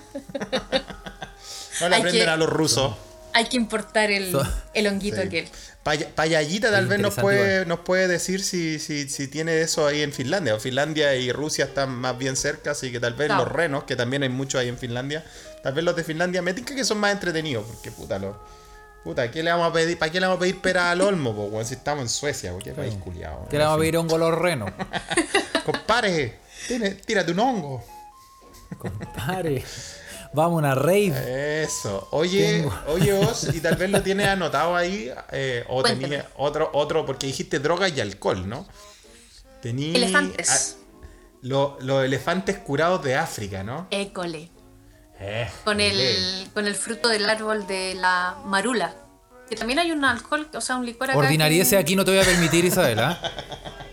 No 1.81 1.89
le 1.89 1.97
aprenden 1.97 2.23
que- 2.25 2.31
a 2.31 2.37
los 2.37 2.49
rusos. 2.49 2.95
Hay 3.35 3.45
que 3.47 3.57
importar 3.57 4.11
el, 4.11 4.31
So- 4.33 4.47
el 4.73 4.87
honguito 4.87 5.17
Sí. 5.17 5.23
aquel. 5.27 5.49
Paya- 5.83 6.09
Payallita 6.15 6.71
tal 6.71 6.85
Es 6.85 6.89
vez 6.89 6.99
nos 7.01 7.15
puede, 7.15 7.53
igual. 7.57 7.69
nos 7.69 7.81
puede 7.81 8.09
decir 8.09 8.43
si, 8.43 8.79
si, 8.79 9.07
si 9.11 9.29
tiene 9.29 9.61
eso 9.61 9.87
ahí 9.87 10.01
en 10.03 10.13
Finlandia. 10.15 10.55
O 10.55 10.61
Finlandia 10.61 11.15
y 11.17 11.31
Rusia 11.31 11.67
están 11.67 11.91
más 11.91 12.17
bien 12.17 12.37
cerca, 12.37 12.71
así 12.71 12.91
que 12.91 13.01
tal 13.01 13.13
vez 13.15 13.27
Claro. 13.27 13.45
los 13.45 13.53
renos, 13.53 13.85
que 13.85 13.95
también 13.97 14.23
hay 14.23 14.31
muchos 14.31 14.61
ahí 14.61 14.69
en 14.69 14.79
Finlandia, 14.79 15.23
tal 15.63 15.75
vez 15.75 15.85
los 15.85 15.95
de 15.95 16.03
Finlandia 16.05 16.41
me 16.41 16.55
tinca 16.55 16.75
que 16.75 16.85
son 16.85 16.97
más 16.99 17.13
entretenidos, 17.13 17.67
porque 17.67 17.91
puta, 17.91 18.19
los, 18.19 18.35
puta, 19.03 19.31
¿qué 19.31 19.43
le 19.43 19.51
vamos 19.51 19.69
a 19.69 19.73
pedir? 19.75 19.99
¿para 19.99 20.11
qué 20.11 20.21
le 20.21 20.27
vamos 20.27 20.39
a 20.39 20.41
pedir 20.41 20.61
pera 20.63 20.91
al 20.91 21.03
olmo, 21.03 21.35
po, 21.35 21.63
si 21.65 21.75
estamos 21.75 22.03
en 22.03 22.09
Suecia? 22.09 22.53
¿Qué 22.63 22.73
país 22.73 22.95
culiado? 22.95 23.47
Que 23.51 23.59
le 23.59 23.65
vamos 23.65 23.77
a 23.77 23.81
pedir 23.81 23.97
hongo 23.99 24.15
a 24.15 24.19
los 24.21 24.35
renos. 24.39 24.71
Compadre, 25.67 26.39
tiene- 26.67 26.93
tírate 26.93 27.33
un 27.33 27.41
hongo. 27.41 27.85
Compadre. 28.79 29.63
Vamos 30.35 30.57
a 30.57 30.59
una 30.59 30.75
rave. 30.75 31.63
Eso. 31.63 32.09
Oye, 32.11 32.61
Tengo. 32.63 32.75
oye 32.89 33.13
vos, 33.13 33.49
y 33.55 33.61
tal 33.61 33.77
vez 33.77 33.91
lo 33.91 34.03
tienes 34.03 34.27
anotado 34.29 34.75
ahí, 34.77 35.11
eh, 35.33 35.65
o 35.69 35.81
Cuéntame. 35.83 36.03
tenía 36.09 36.29
otro, 36.37 36.71
otro, 36.75 37.07
porque 37.07 37.27
dijiste 37.29 37.59
droga 37.61 37.89
y 37.89 38.01
alcohol, 38.01 38.49
¿no? 38.49 38.67
Tení, 39.63 39.95
Elefantes. 39.95 40.77
ah, 40.79 40.85
lo- 41.43 41.79
los 41.81 42.05
elefantes 42.05 42.59
curados 42.59 43.03
de 43.05 43.15
África, 43.17 43.63
¿no? 43.63 43.87
École. 43.91 44.51
Eh, 45.21 45.49
Con 45.65 45.81
el, 45.81 46.49
con 46.53 46.67
el 46.67 46.75
fruto 46.75 47.09
del 47.09 47.29
árbol 47.31 47.67
de 47.67 47.95
la 47.95 48.37
marula. 48.45 48.95
Que 49.49 49.57
también 49.57 49.79
hay 49.79 49.93
un 49.93 50.05
alcohol, 50.05 50.49
o 50.55 50.61
sea, 50.61 50.77
un 50.77 50.85
licor 50.87 51.11
acá. 51.11 51.19
Ordinariese 51.19 51.77
que- 51.77 51.83
aquí 51.83 51.95
no 51.97 52.05
te 52.05 52.11
voy 52.11 52.21
a 52.21 52.25
permitir, 52.25 52.65
Isabela. 52.65 53.21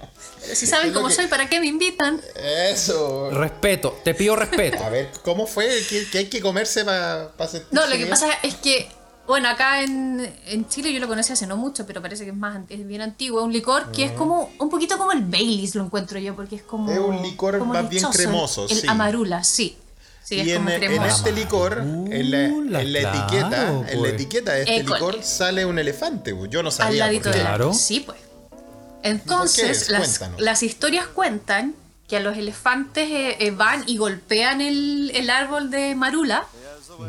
Si 0.53 0.65
saben 0.67 0.91
cómo 0.93 1.07
que- 1.07 1.13
soy, 1.15 1.27
¿para 1.27 1.47
qué 1.47 1.59
me 1.59 1.67
invitan? 1.67 2.19
Eso. 2.35 3.29
Respeto, 3.31 3.99
te 4.03 4.13
pido 4.13 4.35
respeto. 4.35 4.83
A 4.83 4.89
ver, 4.89 5.09
¿cómo 5.23 5.45
fue? 5.47 5.67
¿Qué, 5.89 6.05
qué 6.11 6.17
hay 6.19 6.25
que 6.29 6.41
comerse 6.41 6.83
para 6.83 7.31
sentirse 7.39 7.67
No, 7.71 7.83
lo 7.85 7.91
que 7.91 7.97
bien? 7.97 8.09
pasa 8.09 8.27
es 8.43 8.55
que, 8.55 8.89
bueno, 9.27 9.47
acá 9.49 9.81
en, 9.83 10.33
en 10.47 10.67
Chile 10.67 10.91
yo 10.91 10.99
lo 10.99 11.07
conocí 11.07 11.31
hace 11.31 11.47
no 11.47 11.57
mucho, 11.57 11.85
pero 11.85 12.01
parece 12.01 12.23
que 12.25 12.31
es 12.31 12.35
más 12.35 12.59
es 12.69 12.85
bien 12.85 13.01
antiguo. 13.01 13.43
Un 13.43 13.53
licor 13.53 13.91
que 13.91 14.03
es 14.05 14.11
como 14.11 14.51
un 14.59 14.69
poquito 14.69 14.97
como 14.97 15.11
el 15.11 15.21
Baileys, 15.21 15.75
lo 15.75 15.83
encuentro 15.85 16.19
yo, 16.19 16.35
porque 16.35 16.55
es 16.57 16.63
como. 16.63 16.91
Es 16.91 16.99
un 16.99 17.21
licor 17.21 17.57
como 17.59 17.73
más 17.73 17.87
bien 17.89 18.03
cremoso, 18.11 18.67
El 18.69 18.77
sí. 18.81 18.87
amarula, 18.87 19.43
sí. 19.43 19.77
Sí, 20.23 20.39
es 20.39 20.47
y 20.47 20.51
en, 20.51 20.67
este 20.69 21.31
licor, 21.33 21.79
en 21.79 22.31
la, 22.31 22.45
Amarula, 22.45 22.81
en 22.81 22.93
la 22.93 22.99
claro, 22.99 23.17
etiqueta, 23.25 23.91
en 23.91 24.01
la 24.03 24.09
etiqueta 24.09 24.51
de 24.53 24.59
este 24.61 24.77
École. 24.77 24.99
licor 24.99 25.23
sale 25.23 25.65
un 25.65 25.77
elefante. 25.79 26.33
pues. 26.33 26.49
Yo 26.49 26.61
no 26.63 26.69
Al 26.69 26.73
sabía. 26.73 27.05
ladito 27.07 27.23
por 27.23 27.31
qué. 27.33 27.37
del 27.39 27.47
Claro. 27.47 27.63
árbol. 27.65 27.75
Sí, 27.77 27.99
pues. 28.01 28.17
Entonces, 29.03 29.83
es? 29.83 29.89
las, 29.89 30.21
las 30.37 30.63
historias 30.63 31.07
cuentan 31.07 31.75
que 32.07 32.17
a 32.17 32.19
los 32.19 32.37
elefantes 32.37 33.09
eh, 33.09 33.37
eh, 33.39 33.51
van 33.51 33.83
y 33.87 33.97
golpean 33.97 34.59
el, 34.61 35.11
el 35.15 35.29
árbol 35.29 35.71
de 35.71 35.95
marula 35.95 36.45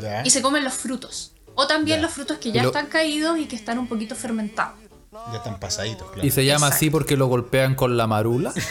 Ya. 0.01 0.21
y 0.25 0.29
se 0.29 0.41
comen 0.41 0.63
los 0.63 0.73
frutos. 0.73 1.31
O 1.55 1.67
también 1.67 1.97
Ya. 1.97 2.03
los 2.03 2.11
frutos 2.13 2.37
que 2.37 2.51
ya 2.51 2.63
lo- 2.63 2.69
están 2.69 2.87
caídos 2.87 3.37
y 3.37 3.45
que 3.45 3.55
están 3.55 3.77
un 3.79 3.87
poquito 3.87 4.15
fermentados. 4.15 4.75
Ya 5.31 5.37
están 5.37 5.59
pasaditos, 5.59 6.09
claro. 6.11 6.25
Y 6.27 6.31
se 6.31 6.43
llama 6.43 6.65
Exacto. 6.67 6.75
así 6.77 6.89
porque 6.89 7.15
lo 7.15 7.27
golpean 7.27 7.75
con 7.75 7.95
la 7.97 8.07
marula. 8.07 8.51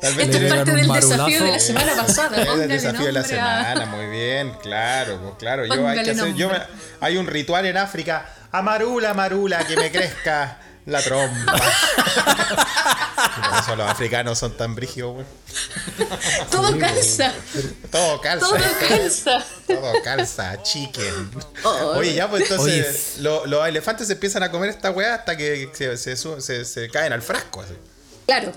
Tal 0.00 0.14
vez 0.14 0.28
Esto 0.28 0.38
es 0.44 0.52
parte 0.52 0.72
del 0.72 0.86
desafío 0.88 1.16
marulazo. 1.16 1.44
de 1.44 1.50
la 1.52 1.60
semana 1.60 1.92
pasada. 2.06 2.42
Es 2.42 2.48
el 2.48 2.68
desafío 2.68 3.06
de 3.06 3.12
la 3.12 3.22
semana, 3.24 3.86
muy 3.86 4.06
bien, 4.06 4.52
claro, 4.62 5.18
pues 5.22 5.34
claro. 5.38 5.64
Yo 5.66 5.86
hay, 5.86 6.02
que 6.02 6.10
hacer- 6.10 6.34
yo 6.34 6.48
me- 6.48 6.60
hay 7.00 7.16
un 7.16 7.26
ritual 7.26 7.64
en 7.66 7.76
África. 7.76 8.28
Amarula, 8.52 9.10
amarula, 9.10 9.66
que 9.66 9.76
me 9.76 9.90
crezca 9.90 10.58
la 10.86 11.02
trompa. 11.02 11.52
Por 11.52 11.60
eso 13.60 13.76
los 13.76 13.88
africanos 13.90 14.38
son 14.38 14.56
tan 14.56 14.74
brígidos, 14.74 15.14
güey. 15.14 15.26
Todo 16.50 16.78
calza. 16.78 17.32
Todo 17.90 18.20
calza. 18.20 18.46
Todo 18.46 18.58
calza. 18.88 19.44
Todo 19.66 19.92
calza, 20.04 20.62
chicken. 20.62 21.30
Oh. 21.64 21.94
Oye, 21.96 22.14
ya, 22.14 22.28
pues 22.28 22.42
entonces 22.50 23.14
lo- 23.20 23.46
los 23.46 23.66
elefantes 23.66 24.06
se 24.08 24.14
empiezan 24.14 24.42
a 24.42 24.50
comer 24.50 24.70
esta 24.70 24.90
weá 24.90 25.14
hasta 25.14 25.36
que 25.36 25.70
se, 25.72 25.96
se 25.96 26.16
se- 26.16 26.64
se 26.64 26.90
caen 26.90 27.12
al 27.12 27.22
frasco. 27.22 27.62
así. 27.62 27.72
Claro. 28.26 28.52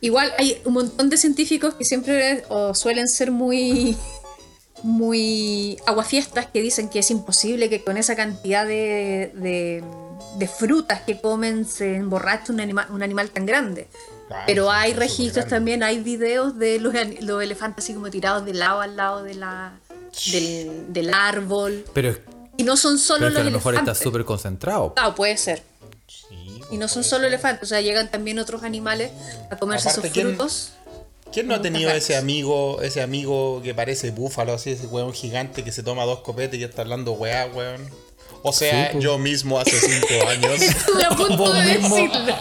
Igual 0.00 0.32
hay 0.38 0.60
un 0.64 0.74
montón 0.74 1.08
de 1.10 1.16
científicos 1.16 1.74
que 1.74 1.84
siempre 1.84 2.44
o 2.48 2.74
suelen 2.74 3.08
ser 3.08 3.30
muy 3.30 3.96
muy 4.82 5.78
aguafiestas 5.86 6.46
que 6.46 6.60
dicen 6.60 6.88
que 6.88 6.98
es 7.00 7.10
imposible 7.10 7.68
que 7.68 7.82
con 7.82 7.96
esa 7.96 8.14
cantidad 8.16 8.66
de, 8.66 9.32
de, 9.34 9.84
de 10.38 10.48
frutas 10.48 11.00
que 11.02 11.20
comen 11.20 11.64
se 11.66 11.96
emborrache 11.96 12.52
un, 12.52 12.60
anima- 12.60 12.86
un 12.90 13.02
animal 13.02 13.30
tan 13.30 13.46
grande. 13.46 13.88
Pero 14.46 14.72
hay 14.72 14.92
registros 14.92 15.46
también, 15.46 15.82
hay 15.84 16.00
videos 16.00 16.58
de 16.58 16.80
los, 16.80 16.92
los 17.20 17.42
elefantes 17.42 17.84
así 17.84 17.94
como 17.94 18.10
tirados 18.10 18.44
de 18.44 18.54
lado 18.54 18.80
al 18.80 18.96
lado 18.96 19.22
de 19.22 19.34
la, 19.34 19.78
del, 20.32 20.92
del 20.92 21.14
árbol. 21.14 21.84
Pero, 21.92 22.16
Y 22.56 22.64
no 22.64 22.76
son 22.76 22.98
solo 22.98 23.18
pero 23.20 23.28
es 23.28 23.34
que 23.34 23.40
a 23.40 23.44
los 23.44 23.52
lo 23.52 23.58
mejor 23.58 23.74
está 23.76 23.94
súper 23.94 24.24
concentrado. 24.24 24.94
Claro, 24.94 25.14
puede 25.14 25.36
ser. 25.36 25.62
Sí, 26.08 26.60
Y 26.72 26.76
no 26.76 26.88
son 26.88 27.04
solo 27.04 27.26
elefantes, 27.28 27.62
o 27.62 27.66
sea, 27.66 27.80
llegan 27.80 28.10
también 28.10 28.40
otros 28.40 28.64
animales 28.64 29.12
a 29.50 29.56
comerse 29.56 29.88
Aparte, 29.90 30.08
sus 30.08 30.12
¿quién- 30.12 30.28
frutos. 30.28 30.72
¿Quién 30.82 30.85
no 31.44 31.54
ha 31.54 31.60
tenido 31.62 31.90
ese 31.90 32.16
amigo, 32.16 32.80
ese 32.82 33.02
amigo 33.02 33.60
que 33.62 33.74
parece 33.74 34.10
búfalo, 34.10 34.54
así, 34.54 34.70
ese 34.70 34.86
weón 34.86 35.12
gigante 35.12 35.62
que 35.64 35.72
se 35.72 35.82
toma 35.82 36.04
dos 36.04 36.20
copetes 36.20 36.58
y 36.58 36.64
está 36.64 36.82
hablando 36.82 37.12
weá, 37.12 37.46
weón? 37.46 37.88
O 38.42 38.52
sea, 38.52 38.88
Sí, 38.88 38.92
po. 38.94 39.00
yo 39.00 39.18
mismo 39.18 39.58
hace 39.58 39.78
cinco 39.80 40.06
años. 40.28 40.60
Estuve 40.60 41.04
a 41.04 41.08
punto 41.16 41.36
Vos 41.36 41.54
de 41.54 41.62
mismo. 41.78 41.96
decirlo. 41.96 42.34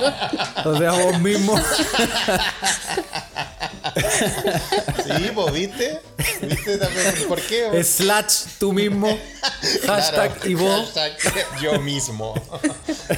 O 0.65 0.78
sea, 0.78 0.91
vos 0.91 1.19
mismo. 1.19 1.58
sí, 5.04 5.32
pues, 5.34 5.54
¿viste? 5.54 6.00
¿Viste 6.41 6.78
también? 6.78 7.13
¿Por 7.28 7.41
qué? 7.41 7.84
Slash 7.84 8.45
tú 8.60 8.74
mismo. 8.74 9.17
Hashtag 9.86 10.34
Claro, 10.36 10.50
y 10.50 10.54
vos. 10.56 10.91
hashtag 10.93 11.62
yo 11.62 11.80
mismo. 11.80 12.34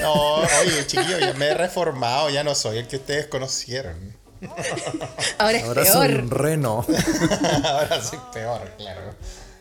No, 0.01 0.36
oye, 0.36 0.86
chiquillo, 0.88 1.19
ya 1.19 1.34
me 1.34 1.47
he 1.47 1.53
reformado, 1.53 2.30
ya 2.30 2.43
no 2.43 2.56
soy 2.56 2.77
el 2.80 2.88
que 2.88 2.97
ustedes 2.97 3.27
conocieron. 3.27 4.15
Ahora 5.38 5.58
es 5.58 5.63
Ahora 5.63 5.86
soy 5.86 6.13
un 6.13 6.30
reno. 6.32 6.86
Ahora 7.63 8.02
soy 8.02 8.19
peor, 8.34 8.62
claro. 8.78 9.02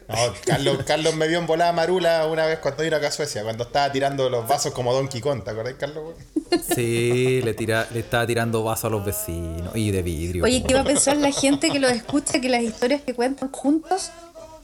No, 0.09 0.15
Carlos, 0.45 0.79
Carlos 0.87 1.17
me 1.17 1.27
vio 1.27 1.39
en 1.41 1.47
volada 1.49 1.73
marula 1.73 2.27
una 2.27 2.47
vez 2.47 2.61
cuando 2.61 2.85
vino 2.85 2.97
acá 2.97 3.09
a 3.09 3.11
Suecia, 3.11 3.43
cuando 3.43 3.65
estaba 3.65 3.91
tirando 3.91 4.31
los 4.31 4.47
vasos 4.47 4.73
como 4.73 4.93
Donkey 4.95 5.21
Kong, 5.21 5.43
¿te 5.43 5.51
acordás, 5.51 5.75
Carlos? 5.81 6.15
Sí, 6.75 7.41
le, 7.43 7.55
tira, 7.55 7.89
le 7.93 8.01
estaba 8.01 8.25
tirando 8.25 8.63
vaso 8.63 8.87
a 8.87 8.91
los 8.91 9.05
vecinos. 9.05 9.75
Y 9.75 9.91
de 9.91 10.03
vidrio. 10.03 10.45
Oye, 10.45 10.63
¿qué 10.63 10.75
va 10.75 10.83
a 10.83 10.85
pensar 10.85 11.17
la 11.17 11.33
gente 11.33 11.71
que 11.71 11.81
los 11.81 11.91
escucha 11.91 12.41
que 12.41 12.49
las 12.49 12.63
historias 12.63 13.01
que 13.03 13.15
cuentan 13.15 13.51
juntos 13.51 14.11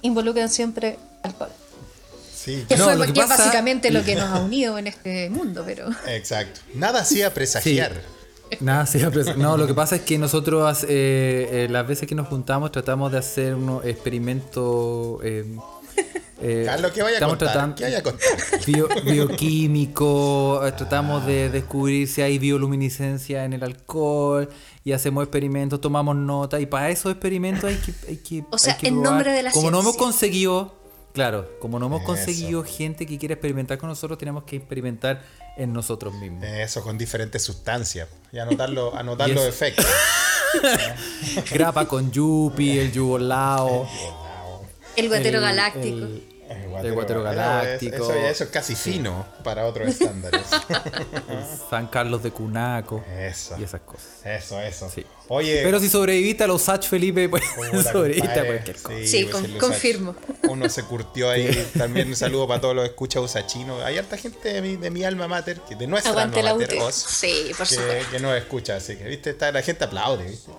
involucran 0.02 0.48
siempre 0.48 0.96
alcohol? 1.24 1.50
Sí, 2.32 2.64
Que, 2.68 2.76
No, 2.76 2.84
fue, 2.84 2.96
lo 2.96 3.06
que 3.06 3.12
pasa- 3.12 3.36
básicamente 3.38 3.90
lo 3.90 4.04
que 4.04 4.14
nos 4.14 4.28
ha 4.30 4.38
unido 4.40 4.78
en 4.78 4.86
este 4.86 5.28
mundo, 5.28 5.64
pero. 5.66 5.88
exacto. 6.06 6.60
Nada 6.74 7.00
hacía 7.00 7.34
presagiar. 7.34 8.00
Nada, 8.60 8.86
sí, 8.86 8.98
no, 9.36 9.56
lo 9.56 9.66
que 9.66 9.74
pasa 9.74 9.96
es 9.96 10.02
que 10.02 10.18
nosotros 10.18 10.84
eh, 10.84 10.88
eh, 10.88 11.68
las 11.70 11.86
veces 11.86 12.08
que 12.08 12.14
nos 12.14 12.28
juntamos 12.28 12.70
tratamos 12.72 13.10
de 13.12 13.18
hacer 13.18 13.54
unos 13.54 13.84
experimentos. 13.84 15.18
eh, 15.24 15.44
eh, 16.42 16.62
Carlos, 16.66 16.90
¿qué 16.92 17.02
vaya 17.02 17.14
a 17.14 17.18
estamos 17.18 17.36
contar? 17.36 17.52
tratando- 17.52 17.76
¿Qué 17.76 17.84
vaya 17.84 17.98
a 17.98 18.02
contar? 18.02 18.28
bio- 18.66 18.88
bioquímico, 19.04 20.66
eh, 20.66 20.72
tratamos 20.72 21.26
de 21.26 21.50
descubrir 21.50 22.08
si 22.08 22.22
hay 22.22 22.38
bioluminiscencia 22.38 23.44
en 23.44 23.52
el 23.52 23.62
alcohol 23.62 24.48
y 24.84 24.92
hacemos 24.92 25.22
experimentos, 25.24 25.80
tomamos 25.80 26.16
nota 26.16 26.58
y 26.60 26.66
para 26.66 26.90
esos 26.90 27.12
experimentos 27.12 27.64
hay 27.64 27.76
que... 27.76 27.92
Hay 28.08 28.16
que 28.16 28.44
O 28.50 28.58
sea, 28.58 28.74
hay 28.74 28.78
que 28.80 28.88
en 28.88 28.94
probar. 28.94 29.10
nombre 29.12 29.32
de 29.32 29.42
la 29.44 29.52
Como 29.52 29.70
no 29.70 29.80
hemos 29.80 29.96
conseguido, 29.96 30.74
claro, 31.12 31.48
como 31.60 31.78
no 31.78 31.86
hemos 31.86 32.00
Eso. 32.00 32.06
conseguido 32.08 32.64
gente 32.64 33.06
que 33.06 33.18
quiera 33.18 33.34
experimentar 33.34 33.78
con 33.78 33.88
nosotros, 33.88 34.18
tenemos 34.18 34.44
que 34.44 34.56
experimentar 34.56 35.22
en 35.56 35.72
nosotros 35.72 36.14
mismos. 36.14 36.44
Eso 36.44 36.82
con 36.82 36.96
diferentes 36.98 37.42
sustancias. 37.42 38.08
Y 38.32 38.38
anotarlo, 38.38 38.94
anotar 38.96 39.28
Y 39.28 39.34
los 39.34 39.44
efectos. 39.44 39.86
Grapa 41.52 41.86
con 41.86 42.10
Yupi, 42.10 42.78
el 42.78 42.92
yubolao, 42.92 43.88
El 44.96 45.08
guatero 45.08 45.40
galáctico. 45.40 46.04
el- 46.06 46.31
El 46.82 46.92
guatero 46.92 47.22
galáctico. 47.22 48.12
Eso, 48.12 48.44
es 48.44 48.50
casi 48.50 48.74
fino 48.74 49.26
para 49.44 49.66
otros 49.66 49.88
estándares. 49.88 50.42
San 51.70 51.86
Carlos 51.88 52.22
de 52.22 52.30
Cunaco 52.30 53.04
Eso. 53.18 53.56
y 53.58 53.64
esas 53.64 53.80
cosas. 53.82 54.06
Eso, 54.24 54.60
eso. 54.60 54.90
Sí. 54.90 55.04
Oye. 55.28 55.60
Pero 55.62 55.80
si 55.80 55.88
sobreviviste 55.88 56.44
a 56.44 56.46
los 56.46 56.62
Sach 56.62 56.86
Felipe, 56.86 57.28
pues 57.28 57.42
sobreviviste 57.92 58.40
a 58.40 58.46
cualquier 58.46 58.76
cosa. 58.82 58.96
Sí, 59.04 59.24
pues, 59.24 59.34
con- 59.34 59.44
el 59.44 59.58
confirmo. 59.58 60.14
Uno 60.48 60.68
se 60.68 60.82
curtió 60.84 61.30
ahí. 61.30 61.70
También 61.76 62.08
un 62.08 62.16
saludo 62.16 62.46
para 62.46 62.60
todos 62.60 62.74
los 62.76 62.84
escucha 62.84 63.20
usachinos. 63.20 63.82
Hay 63.82 63.98
harta 63.98 64.16
gente 64.16 64.52
de 64.52 64.62
mi, 64.62 64.76
de 64.76 64.90
mi 64.90 65.04
alma 65.04 65.28
mater, 65.28 65.60
que 65.60 65.74
de 65.76 65.86
nuestra 65.86 66.12
Aguante 66.12 66.40
alma 66.40 66.50
la 66.52 66.58
mater, 66.58 66.76
UTE. 66.78 66.84
Oz, 66.86 66.94
Sí, 66.94 67.52
por 67.56 67.66
que, 67.68 67.74
supuesto. 67.74 68.10
que 68.10 68.20
nos 68.20 68.36
escucha. 68.36 68.76
Así 68.76 68.96
que, 68.96 69.04
viste, 69.04 69.30
Está- 69.30 69.52
la 69.52 69.62
gente 69.62 69.84
aplaude, 69.84 70.24
¿viste? 70.24 70.50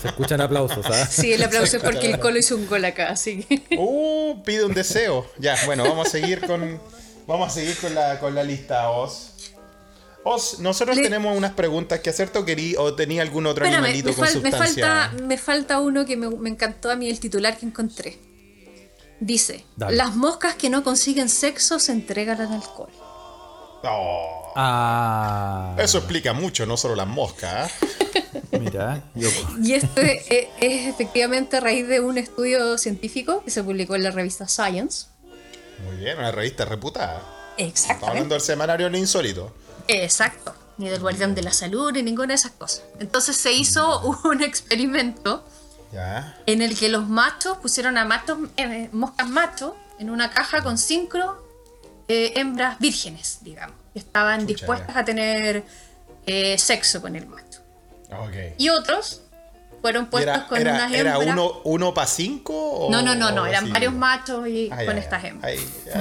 Se 0.00 0.08
escuchan 0.08 0.40
aplausos, 0.40 0.84
¿ah? 0.86 1.06
Sí, 1.06 1.32
el 1.32 1.42
aplauso 1.42 1.76
es 1.76 1.82
porque 1.82 2.10
el 2.10 2.18
Colo 2.18 2.38
hizo 2.38 2.56
un 2.56 2.66
gol 2.66 2.84
acá, 2.84 3.08
así 3.10 3.42
que. 3.44 3.62
Uh, 3.78 4.42
pide 4.44 4.64
un 4.64 4.74
deseo. 4.74 5.26
Ya, 5.38 5.56
bueno, 5.66 5.84
vamos 5.84 6.08
a 6.08 6.10
seguir 6.10 6.40
con. 6.46 6.80
Vamos 7.26 7.48
a 7.48 7.50
seguir 7.50 7.76
con 7.76 7.94
la, 7.94 8.18
con 8.20 8.34
la 8.34 8.42
lista, 8.42 8.90
Oz. 8.90 9.34
Oz, 10.24 10.58
nosotros 10.58 10.96
Le- 10.96 11.02
tenemos 11.02 11.36
unas 11.36 11.52
preguntas 11.52 12.00
que 12.00 12.10
hacerte 12.10 12.38
o, 12.38 12.44
querí, 12.44 12.74
o 12.76 12.94
tenía 12.94 13.22
algún 13.22 13.46
otro 13.46 13.64
Espérame, 13.64 13.84
animalito 13.84 14.08
me, 14.10 14.14
con 14.16 14.24
fal- 14.26 14.42
me 14.42 14.50
sustancia. 14.50 14.86
falta, 15.10 15.22
me 15.24 15.38
falta 15.38 15.80
uno 15.80 16.04
que 16.04 16.16
me, 16.16 16.28
me 16.30 16.50
encantó 16.50 16.90
a 16.90 16.96
mí, 16.96 17.08
el 17.08 17.20
titular 17.20 17.56
que 17.56 17.66
encontré. 17.66 18.18
Dice: 19.20 19.64
Dale. 19.76 19.96
Las 19.96 20.16
moscas 20.16 20.54
que 20.56 20.70
no 20.70 20.82
consiguen 20.82 21.28
sexo 21.28 21.78
se 21.78 21.92
entregan 21.92 22.40
al 22.40 22.52
alcohol. 22.52 22.90
Oh, 23.84 24.52
Ah. 24.56 25.76
eso 25.78 25.98
explica 25.98 26.32
mucho, 26.32 26.66
no 26.66 26.76
solo 26.76 26.96
las 26.96 27.06
moscas. 27.06 27.70
¿ah? 27.72 27.86
Mira, 28.52 29.02
yo. 29.14 29.28
Y 29.62 29.74
esto 29.74 30.00
es, 30.00 30.24
efectivamente 30.60 31.56
a 31.56 31.60
raíz 31.60 31.86
de 31.88 32.00
un 32.00 32.18
estudio 32.18 32.76
científico 32.78 33.42
que 33.44 33.50
se 33.50 33.62
publicó 33.62 33.94
en 33.96 34.02
la 34.04 34.10
revista 34.10 34.46
Science. 34.48 35.06
Muy 35.86 35.96
bien, 35.96 36.18
una 36.18 36.32
revista 36.32 36.64
reputada. 36.64 37.22
Estamos 37.56 38.02
hablando 38.08 38.34
del 38.34 38.42
semanario 38.42 38.88
Lo 38.88 38.96
Insólito. 38.98 39.54
Exacto. 39.86 40.54
Ni 40.78 40.88
del 40.88 41.00
guardián 41.00 41.34
de 41.34 41.42
la 41.42 41.52
salud, 41.52 41.90
ni 41.92 42.02
ninguna 42.02 42.28
de 42.28 42.34
esas 42.34 42.52
cosas. 42.52 42.82
Entonces 43.00 43.36
se 43.36 43.52
hizo 43.52 44.00
un 44.24 44.42
experimento 44.42 45.44
Ya. 45.92 46.36
en 46.46 46.62
el 46.62 46.78
que 46.78 46.88
los 46.88 47.08
machos 47.08 47.56
pusieron 47.58 47.96
a 47.98 48.04
machos, 48.04 48.38
eh, 48.56 48.88
moscas 48.92 49.28
machos 49.28 49.72
en 49.98 50.10
una 50.10 50.30
caja 50.30 50.62
con 50.62 50.78
cinco 50.78 51.44
eh, 52.06 52.32
hembras 52.36 52.78
vírgenes, 52.78 53.38
digamos, 53.42 53.74
que 53.92 53.98
estaban 53.98 54.40
Chucha, 54.42 54.52
dispuestas 54.54 54.94
ya. 54.94 55.00
a 55.00 55.04
tener 55.04 55.64
eh, 56.26 56.56
sexo 56.58 57.00
con 57.02 57.16
el 57.16 57.26
macho. 57.26 57.47
Y 58.58 58.68
otros 58.70 59.22
fueron 59.80 60.04
¿Y 60.04 60.06
puestos 60.06 60.34
era, 60.36 60.46
con 60.48 60.58
era, 60.58 60.74
unas 60.74 60.92
era 60.92 61.14
hembras. 61.16 61.28
uno, 61.34 61.60
uno 61.64 61.94
para 61.94 62.06
cinco? 62.06 62.52
o- 62.54 62.90
no, 62.90 63.00
no, 63.02 63.14
no, 63.14 63.30
no, 63.30 63.46
eran 63.46 63.64
así? 63.64 63.72
varios 63.72 63.94
machos 63.94 64.48
y 64.48 64.68
Ah, 64.72 64.84
con 64.84 64.98
estas 64.98 65.24
hembras. 65.24 65.52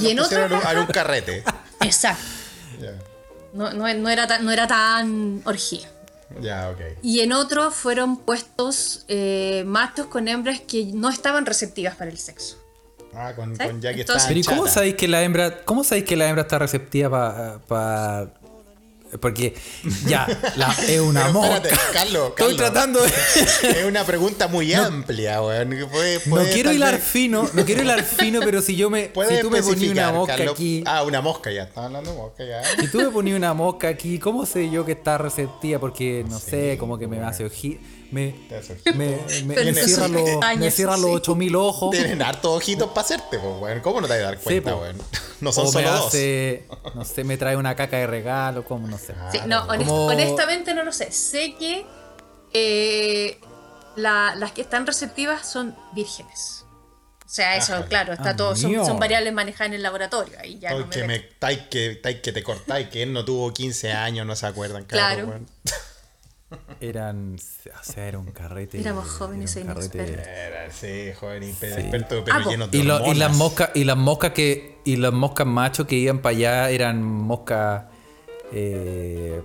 Y 0.02 0.10
en 0.12 0.18
pusieron 0.18 0.52
otra 0.54 0.72
a 0.72 0.80
un- 0.82 0.86
carrete. 0.94 1.44
Exacto. 1.82 2.24
No, 3.54 3.72
no, 3.74 3.92
no 3.94 4.10
era 4.10 4.28
tan, 4.28 4.44
no 4.46 4.52
era 4.52 4.68
tan 4.68 5.42
orgía. 5.46 5.88
ya, 6.42 6.70
ok. 6.70 6.80
Y 7.02 7.22
en 7.22 7.34
otros 7.34 7.74
fueron 7.74 8.18
puestos 8.18 9.06
eh, 9.08 9.64
machos 9.66 10.08
con 10.08 10.28
hembras 10.28 10.60
que 10.62 10.86
no 10.86 11.10
estaban 11.10 11.46
receptivas 11.46 11.96
para 11.96 12.10
el 12.12 12.18
sexo. 12.18 12.58
Ah, 13.16 13.34
con, 13.36 13.56
¿Sí? 13.56 13.64
con 13.64 13.82
ya 13.82 13.94
que 13.94 14.02
Entonces- 14.02 14.28
Pero 14.28 14.40
¿y 14.40 14.44
cómo 14.44 14.68
sabéis 14.68 14.96
que 14.96 15.08
la 15.08 15.24
hembra, 15.24 15.64
cómo 15.64 15.84
sabéis 15.84 16.06
que 16.06 16.16
la 16.16 16.28
hembra 16.28 16.44
está 16.44 16.60
receptiva 16.60 17.60
para 17.68 18.28
porque 19.20 19.54
ya 20.06 20.28
la, 20.56 20.72
es 20.88 21.00
una 21.00 21.22
Pero 21.22 21.34
mosca. 21.34 21.56
espérate, 21.58 21.82
Carlos, 21.94 22.30
Estoy 22.30 22.36
Carlos. 22.36 22.58
tratando 22.58 23.00
de 23.02 23.10
Es 23.80 23.86
una 23.86 24.04
pregunta 24.04 24.48
muy 24.48 24.74
amplia, 24.74 25.42
weón. 25.42 25.70
no 26.26 26.44
quiero 26.52 26.72
hilar 26.74 26.96
vez- 26.96 27.04
fino, 27.04 27.50
no 27.54 27.66
quiero 27.66 27.82
hilar 27.84 28.04
fino, 28.04 28.40
pero 28.44 28.62
si 28.62 28.76
yo 28.76 28.90
me 28.90 29.06
si 29.30 29.42
tú 29.42 29.50
me 29.50 29.62
ponías 29.64 29.92
una 29.92 30.12
mosca 30.12 30.36
Carlos. 30.36 30.54
aquí, 30.54 30.84
Ah, 30.86 31.04
una 31.04 31.22
mosca 31.22 31.52
ya. 31.52 31.64
Estaba 31.64 31.88
hablando 31.88 32.12
de 32.12 32.18
mosca 32.18 32.44
ya. 32.46 32.62
si 32.80 32.88
tú 32.90 33.00
me 33.00 33.10
ponías 33.10 33.38
una 33.38 33.54
mosca 33.54 33.88
aquí, 33.88 34.20
¿cómo 34.20 34.46
sé 34.46 34.70
yo 34.70 34.86
que 34.86 34.92
está 34.94 35.18
receptiva? 35.18 35.80
Porque 35.80 36.26
no 36.30 36.40
sé, 36.40 36.78
como 36.78 36.98
que 36.98 37.08
me 37.08 37.20
hace 37.20 37.46
ojí, 37.46 37.80
me 38.12 38.36
me, 38.96 39.20
me, 39.46 39.72
me 39.72 39.74
cierran 39.74 40.12
los, 40.14 40.58
me 40.58 40.72
cierran 40.72 41.02
los 41.02 41.10
sí. 41.12 41.16
8000 41.18 41.56
ojos. 41.56 41.92
Tienen 41.92 42.22
hartos 42.22 42.58
ojitos 42.58 42.90
para 42.90 43.02
hacerte, 43.02 43.40
pues, 43.40 43.54
weón. 43.60 43.80
¿Cómo 43.82 44.02
no 44.02 44.08
te 44.08 44.14
vas 44.14 44.22
a 44.22 44.26
dar 44.26 44.40
cuenta, 44.40 44.72
po. 44.74 44.82
weón? 44.82 44.98
No 45.40 45.52
son 45.52 45.68
o 45.68 45.72
me 45.72 45.84
solo 45.84 45.92
dos. 45.92 46.14
no 46.96 47.06
sé, 47.06 47.24
me 47.24 47.38
trae 47.38 47.56
una 47.56 47.76
caca 47.76 47.98
de 47.98 48.08
regalo, 48.08 48.66
como 48.66 48.88
no 48.88 48.98
sé. 48.98 49.14
Sí, 49.32 49.38
no, 49.46 49.68
honest- 49.68 49.86
Como- 49.86 50.06
honestamente 50.08 50.74
no 50.74 50.84
lo 50.84 50.92
sé. 50.92 51.12
Sé 51.12 51.54
que 51.60 51.86
eh, 52.54 53.40
la- 53.96 54.34
las 54.36 54.52
que 54.52 54.62
están 54.62 54.88
receptivas 54.88 55.48
son 55.48 55.76
vírgenes. 55.94 56.66
O 57.24 57.30
sea, 57.30 57.56
eso, 57.58 57.74
Ajá. 57.76 57.86
claro, 57.86 58.14
está 58.14 58.30
Ah, 58.30 58.36
todo, 58.36 58.56
son, 58.56 59.00
variables 59.00 59.34
manejadas 59.34 59.68
en 59.68 59.74
el 59.74 59.84
laboratorio. 59.84 60.40
Ahí 60.40 60.58
ya 60.60 60.70
Ay, 60.70 60.80
no 60.80 60.86
me 60.88 60.90
que, 60.92 61.04
meto. 61.04 61.24
me, 61.28 61.30
tai 61.38 61.70
que, 61.70 61.96
tai 62.02 62.22
que 62.22 62.32
te 62.32 62.42
cortáis, 62.42 62.88
que 62.88 63.04
él 63.04 63.12
no 63.14 63.26
tuvo 63.26 63.54
15 63.54 63.92
años, 63.92 64.26
no 64.26 64.36
se 64.36 64.48
acuerdan, 64.48 64.86
claro. 64.86 65.16
Claro. 65.26 65.28
weón. 65.30 65.48
Eran, 66.80 67.36
o 67.36 67.84
sea, 67.84 68.08
era 68.08 68.20
un 68.20 68.32
carrete. 68.32 68.80
Éramos 68.80 69.08
jóvenes 69.10 69.56
era 69.56 69.72
e 69.72 69.76
un 69.76 69.78
inexpertos. 69.82 70.28
Era, 70.28 70.72
sí, 70.72 71.12
joven, 71.20 71.44
y 71.44 71.52
Sí. 71.52 71.66
experto, 71.66 72.24
pero 72.24 72.38
Ah, 72.38 72.42
po. 72.44 72.50
lleno 72.52 72.68
de 72.68 72.78
Y, 72.78 72.84
lo- 72.84 73.06
y 73.12 73.16
las 73.16 73.36
moscas 73.36 73.70
y 73.74 73.84
las 73.84 73.98
moscas 73.98 74.32
que 74.32 74.78
y 74.86 74.96
las 74.96 75.12
moscas 75.12 75.46
machos 75.48 75.88
que 75.88 75.96
iban 75.96 76.20
para 76.20 76.36
allá 76.36 76.70
eran 76.70 77.04
moscas 77.04 77.86
eh, 78.54 79.42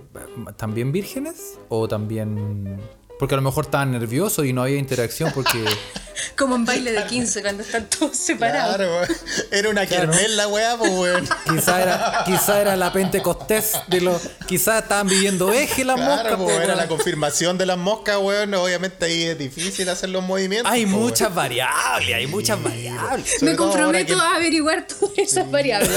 también 0.55 0.93
vírgenes 0.93 1.59
o 1.67 1.89
también 1.89 2.79
porque 3.19 3.35
a 3.35 3.37
lo 3.37 3.41
mejor 3.43 3.65
estaban 3.65 3.91
nerviosos 3.91 4.45
y 4.45 4.53
no 4.53 4.63
había 4.63 4.77
interacción 4.77 5.31
porque 5.33 5.63
Como 6.37 6.55
en 6.55 6.63
baile 6.65 6.91
de 6.91 7.05
15 7.05 7.41
cuando 7.41 7.63
están 7.63 7.89
todos 7.89 8.15
separados. 8.15 8.75
Claro, 8.75 8.91
weón. 8.95 9.07
Era 9.51 9.69
una 9.69 9.85
Claro. 9.85 10.11
la 10.29 10.47
weá, 10.47 10.77
pues, 10.77 10.91
weón. 10.91 11.27
quizá 11.49 11.81
era 11.81 12.23
quizá 12.25 12.61
era 12.61 12.75
la 12.75 12.91
pentecostés 12.93 13.73
de 13.87 14.01
los 14.01 14.21
quizá 14.47 14.79
estaban 14.79 15.07
viviendo 15.07 15.51
eje 15.51 15.83
las 15.83 15.99
moscas 15.99 16.35
po, 16.35 16.43
pues, 16.45 16.55
era 16.57 16.65
weón. 16.67 16.77
la 16.77 16.87
confirmación 16.87 17.57
de 17.57 17.65
las 17.65 17.77
moscas, 17.77 18.17
weón. 18.21 18.53
Obviamente 18.53 19.05
ahí 19.05 19.23
es 19.23 19.37
difícil 19.37 19.89
hacer 19.89 20.09
los 20.09 20.23
movimientos. 20.23 20.71
hay 20.71 20.85
po, 20.85 20.91
weón. 20.93 21.03
muchas 21.03 21.33
variables 21.33 22.15
hay 22.15 22.27
muchas 22.27 22.61
variables 22.63 23.29
Sobre 23.39 23.51
Me 23.51 23.57
comprometo 23.57 24.15
que- 24.15 24.21
a 24.21 24.35
averiguar 24.35 24.87
todas 24.87 25.17
esas 25.17 25.49
variables. 25.49 25.91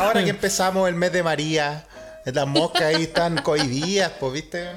Ahora 0.00 0.24
que 0.24 0.30
empezamos 0.30 0.88
el 0.88 0.94
mes 0.94 1.12
de 1.12 1.22
María, 1.22 1.84
las 2.24 2.46
moscas 2.46 2.82
ahí 2.82 3.02
están 3.04 3.38
cohibidas, 3.42 4.12
pues, 4.18 4.32
¿viste? 4.32 4.68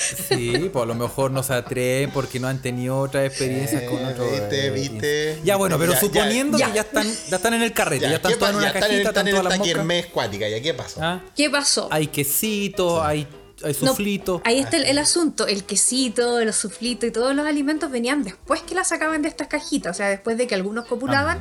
Sí, 0.00 0.70
pues 0.72 0.82
a 0.82 0.86
lo 0.86 0.94
mejor 0.94 1.30
no 1.30 1.42
se 1.42 1.52
atreven 1.52 2.10
porque 2.10 2.40
no 2.40 2.48
han 2.48 2.62
tenido 2.62 2.98
otras 2.98 3.26
experiencias 3.26 3.82
con 3.82 3.98
Eh, 4.00 4.06
otros. 4.06 4.30
viste, 4.30 4.66
eh, 4.66 4.70
viste. 4.70 5.40
Ya 5.44 5.56
bueno, 5.56 5.78
pero 5.78 5.92
Ya, 5.92 6.00
suponiendo 6.00 6.56
ya. 6.58 6.68
que 6.68 6.72
ya 6.74 6.80
están, 6.80 7.06
ya 7.28 7.36
están 7.36 7.54
en 7.54 7.62
el 7.62 7.72
carrete, 7.72 8.04
ya, 8.04 8.10
Ya, 8.10 8.16
están 8.16 8.32
¿qué 8.32 8.38
todas 8.38 8.50
en 8.52 8.56
una 8.56 8.64
ya 8.64 8.68
están 8.68 8.80
cajita, 8.82 8.94
en, 8.96 9.06
están 9.06 9.28
están 9.66 9.90
en 9.90 10.02
cuática, 10.10 10.48
¿ya 10.48 10.60
qué 10.62 10.72
pasó? 10.74 11.00
Ah, 11.02 11.20
¿Qué 11.36 11.50
pasó? 11.50 11.88
Hay 11.90 12.06
quesito, 12.06 13.02
hay, 13.04 13.26
hay 13.62 13.76
No, 13.82 13.88
suflito. 13.90 14.40
ahí 14.44 14.58
está 14.60 14.78
el, 14.78 14.86
el 14.86 14.98
asunto. 14.98 15.46
El 15.46 15.64
quesito, 15.64 16.42
los 16.44 16.56
suflitos 16.56 17.08
y 17.08 17.12
todos 17.12 17.34
los 17.34 17.46
alimentos 17.46 17.90
venían 17.90 18.24
después 18.24 18.62
que 18.62 18.74
las 18.74 18.88
sacaban 18.88 19.20
de 19.20 19.28
estas 19.28 19.48
cajitas. 19.48 19.94
O 19.94 19.96
sea, 19.96 20.08
después 20.08 20.38
de 20.38 20.46
que 20.46 20.54
algunos 20.54 20.86
copulaban 20.86 21.40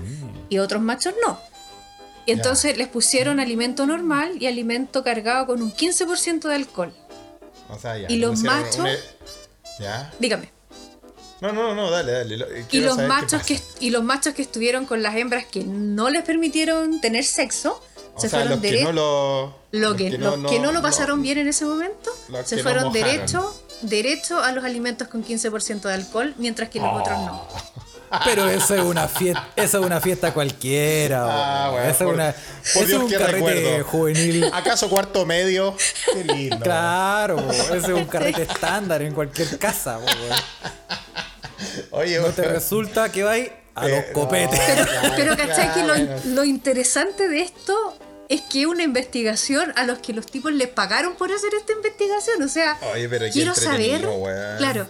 y 0.50 0.58
otros 0.58 0.82
machos 0.82 1.14
no. 1.26 1.40
Y 2.26 2.32
entonces 2.34 2.78
les 2.78 2.90
pusieron 2.90 3.40
alimento 3.40 3.86
normal 3.88 4.34
y 4.40 4.48
alimento 4.48 5.04
cargado 5.04 5.46
con 5.48 5.62
un 5.62 5.72
15% 5.74 6.48
de 6.50 6.56
alcohol. 6.56 6.94
O 7.70 7.78
sea, 7.80 7.98
ya. 7.98 8.08
¿Y 8.12 8.18
los 8.18 8.42
machos? 8.42 8.80
una- 8.80 8.98
¿Ya? 9.80 10.14
Dígame. 10.20 10.52
No, 11.42 11.54
no, 11.54 11.74
no, 11.74 11.90
dale, 11.90 12.12
dale. 12.12 12.36
Y 12.70 12.82
los, 12.82 12.96
saber 12.96 13.08
qué 13.08 13.08
machos 13.08 13.44
que, 13.44 13.62
y 13.80 13.92
los 13.92 14.04
machos 14.04 14.34
que 14.34 14.42
estuvieron 14.42 14.86
con 14.86 15.02
las 15.02 15.16
hembras 15.16 15.46
que 15.46 15.64
no 15.64 16.10
les 16.10 16.24
permitieron 16.24 17.00
tener 17.00 17.24
sexo, 17.24 17.82
O 18.16 18.20
se 18.20 18.28
sea, 18.28 18.42
fueron 18.42 18.62
derechos. 18.62 18.94
no 18.94 19.54
lo... 19.72 19.96
Que, 19.96 20.10
los 20.18 20.50
que 20.52 20.60
no 20.60 20.72
lo 20.74 20.82
pasaron 20.82 21.22
bien 21.22 21.38
en 21.38 21.48
ese 21.48 21.64
momento 21.64 22.12
se 22.44 22.58
no 22.58 22.64
fueron 22.64 22.86
mojaron. 22.88 22.94
derecho, 22.94 23.64
derecho 23.84 24.40
a 24.44 24.52
los 24.52 24.66
alimentos 24.66 25.08
con 25.08 25.24
15% 25.24 25.82
de 25.82 25.94
alcohol, 25.94 26.34
mientras 26.38 26.70
que 26.70 26.80
los 26.80 26.90
otros 27.02 27.18
no. 27.20 27.48
Pero 28.26 28.48
eso 28.50 28.76
es 28.76 28.82
una 28.82 29.08
fiesta, 29.08 29.48
eso 29.56 29.80
es 29.80 29.86
una 29.86 30.02
fiesta 30.02 30.34
cualquiera. 30.34 31.26
Ah, 31.68 31.70
bueno, 31.72 31.90
eso 31.90 32.06
por- 32.06 32.08
es 32.08 32.20
una, 32.20 32.32
por 32.34 32.40
eso 32.64 32.80
es 32.82 32.88
Dios, 32.88 33.04
un 33.04 33.12
carrete 33.12 33.32
recuerdo. 33.34 33.84
juvenil. 33.86 34.50
¿Acaso 34.54 34.90
cuarto 34.90 35.26
medio? 35.26 35.76
Qué 36.14 36.24
lindo. 36.24 36.60
Claro, 36.60 37.52
ese 37.52 37.78
es 37.78 37.88
un 37.90 38.06
carrete 38.06 38.44
estándar 38.44 39.02
en 39.02 39.14
cualquier 39.14 39.58
casa. 39.60 39.98
po, 40.00 40.06
weón. 40.06 40.40
Oye, 41.92 42.20
No 42.20 42.28
te 42.30 42.44
resulta 42.44 43.12
que 43.12 43.24
vais 43.24 43.52
a 43.76 43.88
los 43.88 44.00
Eh, 44.00 44.10
copetes. 44.14 44.60
no. 44.60 44.66
Pero, 44.76 45.14
pero 45.16 45.38
¿cachai 45.38 45.74
que 45.74 45.84
lo, 46.30 46.44
interesante 46.44 47.28
de 47.28 47.42
esto 47.42 47.98
es 48.28 48.42
que 48.42 48.66
una 48.68 48.84
investigación 48.84 49.74
a 49.76 49.84
los 49.86 50.00
que 50.00 50.14
los 50.14 50.26
tipos 50.26 50.52
les 50.52 50.68
pagaron 50.70 51.16
por 51.16 51.32
hacer 51.32 51.50
esta 51.58 51.74
investigación? 51.74 52.42
O 52.44 52.48
sea, 52.48 52.78
Oye, 52.94 53.08
pero 53.10 53.26
qué 53.26 53.32
quiero 53.32 53.56
saber, 53.56 54.08
claro, 54.58 54.88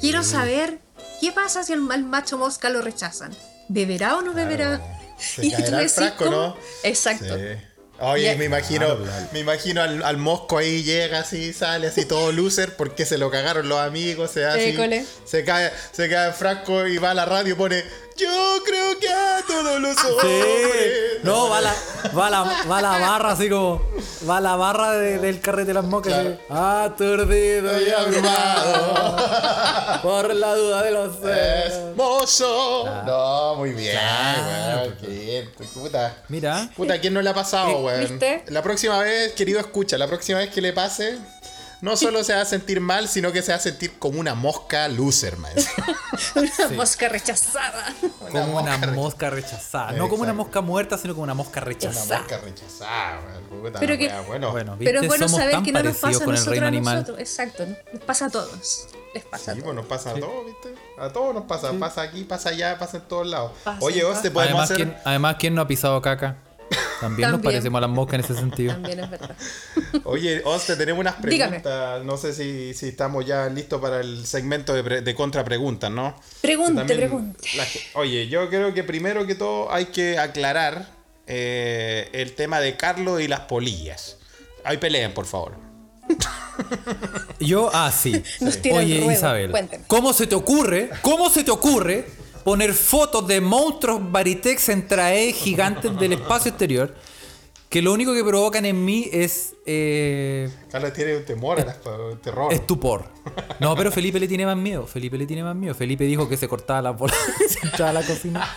quiero 0.00 0.22
saber 0.22 0.78
qué 1.20 1.32
pasa 1.32 1.62
si 1.62 1.72
al, 1.72 1.90
al 1.90 2.04
macho 2.04 2.38
mosca 2.38 2.70
lo 2.70 2.82
rechazan. 2.82 3.34
¿Beberá 3.68 4.16
o 4.16 4.22
no 4.22 4.32
beberá? 4.32 4.80
Se 5.18 5.46
Y 5.46 5.50
tú 5.50 5.56
caerá 5.56 5.78
el 5.78 5.84
decís 5.84 5.92
frasco, 5.94 6.30
¿no? 6.30 6.56
Exacto. 6.82 7.36
Sí. 7.36 7.70
Oye, 8.02 8.34
me 8.36 8.46
imagino, 8.46 8.96
me 9.30 9.40
imagino 9.40 9.82
al, 9.82 10.02
al 10.02 10.16
mosco 10.16 10.56
ahí 10.56 10.82
llega 10.82 11.18
así, 11.18 11.52
sale 11.52 11.88
así 11.88 12.06
todo 12.06 12.32
loser 12.32 12.74
porque 12.74 13.04
se 13.04 13.18
lo 13.18 13.30
cagaron 13.30 13.68
los 13.68 13.78
amigos, 13.78 14.30
se 14.30 14.46
hace 14.46 15.04
se 15.26 15.44
cae, 15.44 15.70
se 15.92 16.08
cae 16.08 16.28
el 16.28 16.32
frasco 16.32 16.86
y 16.86 16.96
va 16.96 17.10
a 17.10 17.14
la 17.14 17.26
radio 17.26 17.52
y 17.52 17.56
pone 17.56 17.84
Yo 18.16 18.58
creo 18.64 18.98
que 18.98 19.08
a 19.08 19.42
todos 19.46 19.80
los 19.80 19.96
Sí. 19.96 20.06
hombres. 20.06 21.22
No, 21.22 21.48
va 21.48 21.60
la, 21.60 21.74
va 22.16 22.30
la, 22.30 22.42
va 22.70 22.80
la 22.82 22.98
barra 22.98 23.32
así 23.32 23.48
como. 23.48 23.82
Va 24.28 24.40
la 24.40 24.56
barra 24.56 24.92
de- 24.92 25.18
del 25.18 25.40
carrete 25.40 25.68
de 25.68 25.74
las. 25.74 25.84
Claro. 25.84 26.38
así, 26.50 26.84
Aturdido 26.84 27.80
y 27.80 27.90
abrumado. 27.90 29.16
Por 30.02 30.34
la 30.34 30.54
duda 30.54 30.82
de 30.82 30.90
los 30.90 31.16
celos. 31.16 31.72
Hermoso. 31.72 32.84
No, 33.06 33.54
muy 33.56 33.72
bien, 33.72 33.92
Claro. 33.92 34.82
weón. 34.82 34.96
Qué 35.00 35.48
puta. 35.74 36.16
Mira. 36.28 36.70
Puta, 36.76 36.98
¿quién 37.00 37.14
no 37.14 37.22
le 37.22 37.30
ha 37.30 37.34
pasado, 37.34 37.78
weón? 37.80 38.00
¿Viste? 38.00 38.44
La 38.48 38.62
próxima 38.62 38.98
vez, 39.00 39.32
querido 39.32 39.60
escucha, 39.60 39.96
la 39.98 40.06
próxima 40.06 40.38
vez 40.38 40.50
que 40.50 40.60
le 40.60 40.72
pase, 40.72 41.18
no 41.82 41.96
solo 41.96 42.22
se 42.24 42.34
va 42.34 42.42
a 42.42 42.44
sentir 42.44 42.80
mal, 42.80 43.08
sino 43.08 43.32
que 43.32 43.42
se 43.42 43.52
va 43.52 43.56
a 43.56 43.60
sentir 43.60 43.98
como 43.98 44.20
una 44.20 44.34
mosca 44.34 44.86
loser, 44.88 45.36
man. 45.38 45.52
Una 46.36 46.76
mosca 46.76 47.08
rechazada. 47.08 47.94
como 48.30 48.58
una 48.58 48.76
mosca 48.78 49.30
rechazada. 49.30 49.92
No 49.92 50.08
como 50.08 50.22
una 50.22 50.34
mosca 50.34 50.60
muerta, 50.60 50.98
sino 50.98 51.14
como 51.14 51.24
una 51.24 51.34
mosca 51.34 51.60
Una 51.60 51.66
rechazada. 51.66 52.18
mosca 52.20 52.38
rechazada, 52.38 53.20
man. 53.22 53.72
Pero 53.80 53.96
que- 53.98 54.12
bueno. 54.26 54.50
Bueno, 54.52 54.76
Pero 54.78 55.00
¿viste? 55.00 55.06
bueno 55.08 55.28
Somos 55.28 55.40
saber 55.40 55.62
que 55.62 55.72
no 55.72 55.82
nos 55.82 55.96
pasa 55.96 56.16
a 56.16 56.20
con 56.20 56.28
el 56.28 56.32
nosotros 56.34 56.50
reino 56.50 56.66
a 56.66 56.68
animal. 56.68 56.94
nosotros. 56.96 57.18
Exacto, 57.20 57.64
les 57.92 58.02
pasa 58.02 58.26
a 58.26 58.30
todos. 58.30 58.86
Les 59.14 59.24
pasa 59.24 59.50
a 59.52 59.54
todos. 59.54 59.64
pues 59.64 59.76
nos 59.76 59.86
pasa 59.86 60.10
a 60.10 60.14
todos, 60.14 60.46
¿viste? 60.46 60.74
A 60.98 61.08
todos 61.12 61.34
nos 61.34 61.44
pasa. 61.44 61.72
Pasa 61.72 62.02
aquí, 62.02 62.24
pasa 62.24 62.50
allá, 62.50 62.78
pasa 62.78 62.98
en 62.98 63.02
todos 63.04 63.26
lados. 63.26 63.52
Pasa 63.64 63.78
Oye, 63.80 64.04
vos 64.04 64.20
te 64.22 64.30
podemos 64.30 64.52
Además 64.60 64.70
hacer. 64.70 64.76
¿quién, 64.76 64.96
además, 65.04 65.36
¿quién 65.38 65.54
no 65.54 65.62
ha 65.62 65.66
pisado 65.66 66.00
caca? 66.02 66.36
También, 67.00 67.30
nos 67.30 67.40
parecemos 67.40 67.78
a 67.78 67.80
las 67.82 67.90
moscas 67.90 68.14
en 68.18 68.24
ese 68.24 68.34
sentido. 68.34 68.72
También 68.74 69.00
es 69.00 69.10
verdad. 69.10 69.36
Oye, 70.04 70.42
Oste, 70.44 70.76
tenemos 70.76 71.00
unas 71.00 71.20
Dígame. 71.22 71.60
preguntas. 71.60 72.04
No 72.04 72.16
sé 72.16 72.34
si, 72.34 72.74
si 72.74 72.88
estamos 72.88 73.24
ya 73.26 73.48
listos 73.48 73.80
para 73.80 74.00
el 74.00 74.26
segmento 74.26 74.74
de, 74.74 74.84
pre- 74.84 75.00
de 75.02 75.14
contrapreguntas, 75.14 75.90
¿no? 75.90 76.14
Pregunte, 76.40 76.74
También 76.76 76.98
pregunte. 76.98 77.48
la 77.56 77.64
oye, 77.94 78.28
yo 78.28 78.48
creo 78.48 78.74
que 78.74 78.84
primero 78.84 79.26
que 79.26 79.34
todo 79.34 79.72
hay 79.72 79.86
que 79.86 80.18
aclarar 80.18 80.88
eh, 81.26 82.08
el 82.12 82.32
tema 82.34 82.60
de 82.60 82.76
Carlos 82.76 83.20
y 83.20 83.28
las 83.28 83.40
polillas. 83.40 84.18
Ahí 84.64 84.76
peleen, 84.76 85.14
por 85.14 85.26
favor. 85.26 85.54
Yo, 87.38 87.70
ah, 87.72 87.90
sí. 87.90 88.22
Nos 88.40 88.56
el 88.56 88.72
Oye, 88.72 88.98
ruedo. 88.98 89.12
Isabel, 89.12 89.50
Cuénteme. 89.50 89.84
¿cómo 89.86 90.12
se 90.12 90.26
te 90.26 90.34
ocurre? 90.34 90.90
¿Cómo 91.02 91.30
se 91.30 91.44
te 91.44 91.50
ocurre 91.50 92.06
poner 92.50 92.72
fotos 92.74 93.26
de 93.28 93.40
monstruos 93.40 94.00
Baritex 94.10 94.68
en 94.70 94.88
trae 94.88 95.32
gigantes 95.44 95.96
del 95.98 96.14
espacio 96.14 96.48
exterior? 96.50 96.94
Que 97.68 97.80
lo 97.82 97.92
único 97.92 98.12
que 98.12 98.24
provocan 98.24 98.64
en 98.64 98.84
mí 98.84 99.08
es 99.12 99.54
eh, 99.64 100.50
Carlos 100.72 100.92
tiene 100.92 101.16
un 101.18 101.24
temor 101.24 101.60
a 101.60 101.64
las 101.64 101.78
terror. 102.20 102.52
estupor. 102.52 103.04
No, 103.60 103.76
pero 103.76 103.92
Felipe 103.92 104.18
le 104.18 104.26
tiene 104.26 104.44
más 104.46 104.56
miedo. 104.56 104.86
Felipe 104.86 105.16
le 105.18 105.26
tiene 105.26 105.44
más 105.44 105.54
miedo. 105.54 105.74
Felipe 105.74 106.02
dijo 106.04 106.28
que 106.28 106.36
se 106.36 106.48
cortaba 106.48 106.82
la 106.82 106.90
bola, 106.90 107.14
se 107.48 107.58
entraba 107.64 107.90
a 107.90 107.92
la 107.92 108.02
cocina 108.02 108.48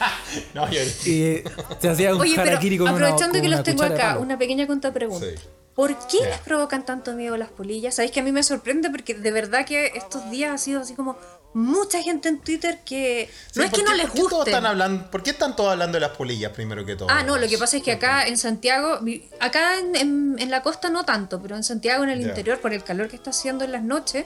No, 0.55 0.67
yo- 0.71 0.81
y 0.81 1.43
se 1.79 1.89
hacía 1.89 2.15
un 2.15 2.21
Oye, 2.21 2.33
pero 2.35 2.57
con 2.59 2.81
una- 2.81 2.91
aprovechando 2.91 3.33
con 3.33 3.41
que 3.41 3.47
una 3.47 3.57
los 3.57 3.63
tengo 3.65 3.83
acá, 3.83 4.17
una 4.17 4.37
pequeña 4.39 4.65
contrapregunta. 4.65 5.27
Sí. 5.27 5.35
¿Por 5.75 5.95
qué 6.07 6.17
les 6.25 6.39
provocan 6.39 6.85
tanto 6.85 7.13
miedo 7.13 7.35
las 7.37 7.49
polillas? 7.49 7.95
Sabéis 7.95 8.11
que 8.11 8.19
a 8.19 8.23
mí 8.23 8.31
me 8.31 8.41
sorprende 8.43 8.89
porque 8.89 9.13
de 9.15 9.31
verdad 9.31 9.65
que 9.65 9.87
estos 9.95 10.29
días 10.31 10.53
ha 10.53 10.57
sido 10.57 10.81
así 10.81 10.93
como 10.95 11.17
mucha 11.53 12.01
gente 12.01 12.29
en 12.29 12.39
Twitter 12.39 12.79
que 12.83 13.29
Sí, 13.51 13.59
no 13.59 13.63
es 13.63 13.69
¿por 13.69 13.79
que 13.79 13.85
qué- 13.85 13.91
no 13.91 13.95
les 13.97 14.13
todos 14.13 14.31
guste. 14.31 14.49
están 14.51 14.65
hablando, 14.65 15.11
¿Por 15.11 15.21
qué 15.23 15.29
están 15.31 15.55
todos 15.55 15.71
hablando 15.71 15.95
de 15.95 15.99
las 16.01 16.11
polillas 16.17 16.51
primero 16.51 16.85
que 16.85 16.95
todo? 16.95 17.09
Ah, 17.11 17.23
no, 17.23 17.37
lo 17.37 17.47
que 17.47 17.57
pasa 17.57 17.77
es 17.77 17.83
que 17.83 17.91
acá 17.91 18.25
en 18.27 18.37
Santiago, 18.37 18.99
acá 19.39 19.77
en, 19.79 19.95
en- 19.95 20.35
en 20.39 20.49
la 20.51 20.61
costa 20.63 20.89
no 20.89 21.03
tanto, 21.05 21.41
pero 21.41 21.55
en 21.55 21.63
Santiago, 21.63 22.03
en 22.03 22.09
el 22.09 22.21
interior, 22.21 22.59
por 22.59 22.73
el 22.73 22.83
calor 22.83 23.07
que 23.07 23.15
está 23.15 23.29
haciendo 23.29 23.63
en 23.65 23.71
las 23.71 23.83
noches, 23.83 24.25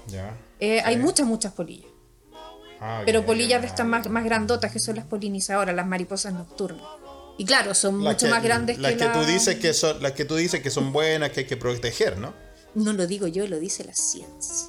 eh, 0.59 0.81
hay 0.83 0.97
muchas, 0.97 1.25
muchas 1.27 1.53
polillas. 1.53 1.91
Ah, 2.79 3.01
Pero 3.05 3.25
polillas 3.25 3.59
de 3.61 3.67
estas 3.67 3.87
más, 3.87 4.07
más 4.07 4.23
grandotas 4.23 4.71
que 4.71 4.79
son 4.79 4.95
las 4.97 5.05
polinizadoras, 5.05 5.75
las 5.75 5.87
mariposas 5.87 6.31
nocturnas. 6.33 6.85
Y 7.39 7.45
claro, 7.45 7.73
son 7.73 7.97
mucho 7.97 8.25
que- 8.27 8.31
más 8.31 8.43
grandes 8.43 8.77
las 8.77 8.91
que, 8.93 8.97
que 8.99 9.05
la- 9.05 9.13
tú 9.13 9.23
dices 9.25 9.55
que 9.55 9.73
son 9.73 10.01
las 10.01 10.11
que 10.13 10.25
tú 10.25 10.35
dices 10.35 10.61
que 10.61 10.69
son 10.69 10.91
buenas 10.93 11.31
que 11.31 11.41
hay 11.41 11.45
que 11.47 11.57
proteger 11.57 12.17
¿no? 12.17 12.33
No 12.75 12.93
lo 12.93 13.07
digo 13.07 13.25
yo, 13.27 13.47
lo 13.47 13.59
dice 13.59 13.83
la 13.83 13.95
ciencia. 13.95 14.67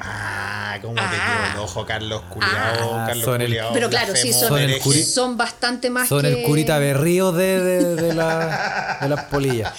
Ah 0.00 0.76
cómo 0.82 0.94
te 0.94 1.00
Ah. 1.02 1.52
el 1.54 1.60
ojo 1.60 1.86
Carlos 1.86 2.22
culiao 2.28 2.94
Ah, 2.94 3.04
Carlos 3.06 3.24
son 3.24 3.40
el- 3.40 3.46
culiao, 3.48 3.72
Pero 3.72 3.88
claro, 3.90 4.14
sí, 4.16 4.32
son, 4.32 4.58
el 4.58 4.80
curi- 4.80 5.04
son 5.04 5.36
bastante 5.36 5.90
más 5.90 6.08
Son 6.08 6.22
que... 6.22 6.28
el 6.28 6.46
curita 6.46 6.78
berrío 6.78 7.32
de, 7.32 7.60
de, 7.60 7.96
de 7.96 8.14
la- 8.14 8.98
de 9.00 9.08
las 9.08 9.24
polillas. 9.26 9.72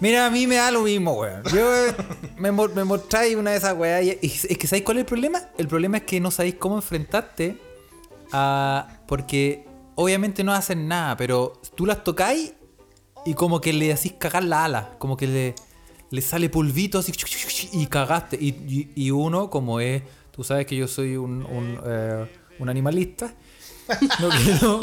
Mira, 0.00 0.26
a 0.26 0.30
mí 0.30 0.46
me 0.46 0.56
da 0.56 0.70
lo 0.70 0.82
mismo, 0.82 1.12
weón. 1.14 1.42
Yo 1.52 1.74
eh, 1.86 1.94
me, 2.36 2.52
mo- 2.52 2.68
me 2.68 2.84
mostráis 2.84 3.34
una 3.34 3.52
de 3.52 3.56
esas 3.56 3.74
weas. 3.74 4.02
Y, 4.04 4.18
y 4.20 4.26
es 4.26 4.58
que 4.58 4.66
¿sabéis 4.66 4.84
cuál 4.84 4.98
es 4.98 5.02
el 5.02 5.06
problema? 5.06 5.40
El 5.56 5.68
problema 5.68 5.96
es 5.98 6.02
que 6.02 6.20
no 6.20 6.30
sabéis 6.30 6.56
cómo 6.56 6.76
enfrentarte 6.76 7.58
a. 8.32 8.88
Porque 9.06 9.64
obviamente 9.94 10.44
no 10.44 10.52
hacen 10.52 10.86
nada, 10.86 11.16
pero 11.16 11.60
tú 11.74 11.86
las 11.86 12.04
tocáis 12.04 12.52
y 13.24 13.32
como 13.34 13.60
que 13.62 13.72
le 13.72 13.90
hacís 13.92 14.12
cagar 14.12 14.44
la 14.44 14.64
ala. 14.66 14.90
Como 14.98 15.16
que 15.16 15.26
le, 15.26 15.54
le 16.10 16.22
sale 16.22 16.48
polvito 16.48 16.98
así 16.98 17.12
y 17.72 17.86
cagaste. 17.86 18.36
Y, 18.40 18.48
y- 18.48 18.92
y 18.94 19.10
uno, 19.10 19.50
como 19.50 19.80
es. 19.80 20.02
Tú 20.30 20.44
sabes 20.44 20.66
que 20.66 20.76
yo 20.76 20.86
soy 20.88 21.16
un, 21.16 21.44
un, 21.44 21.80
eh, 21.86 22.30
un 22.58 22.68
animalista. 22.68 23.34
No 24.20 24.28
quiero. 24.30 24.80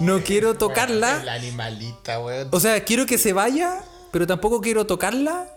No 0.00 0.20
quiero 0.22 0.54
tocarla. 0.54 1.22
el 1.22 1.28
animalita 1.30 2.20
weón 2.20 2.48
O 2.52 2.60
sea, 2.60 2.84
quiero 2.84 3.06
que 3.06 3.16
se 3.16 3.32
vaya, 3.32 3.82
pero 4.10 4.26
tampoco 4.26 4.60
quiero 4.60 4.86
tocarla. 4.86 5.48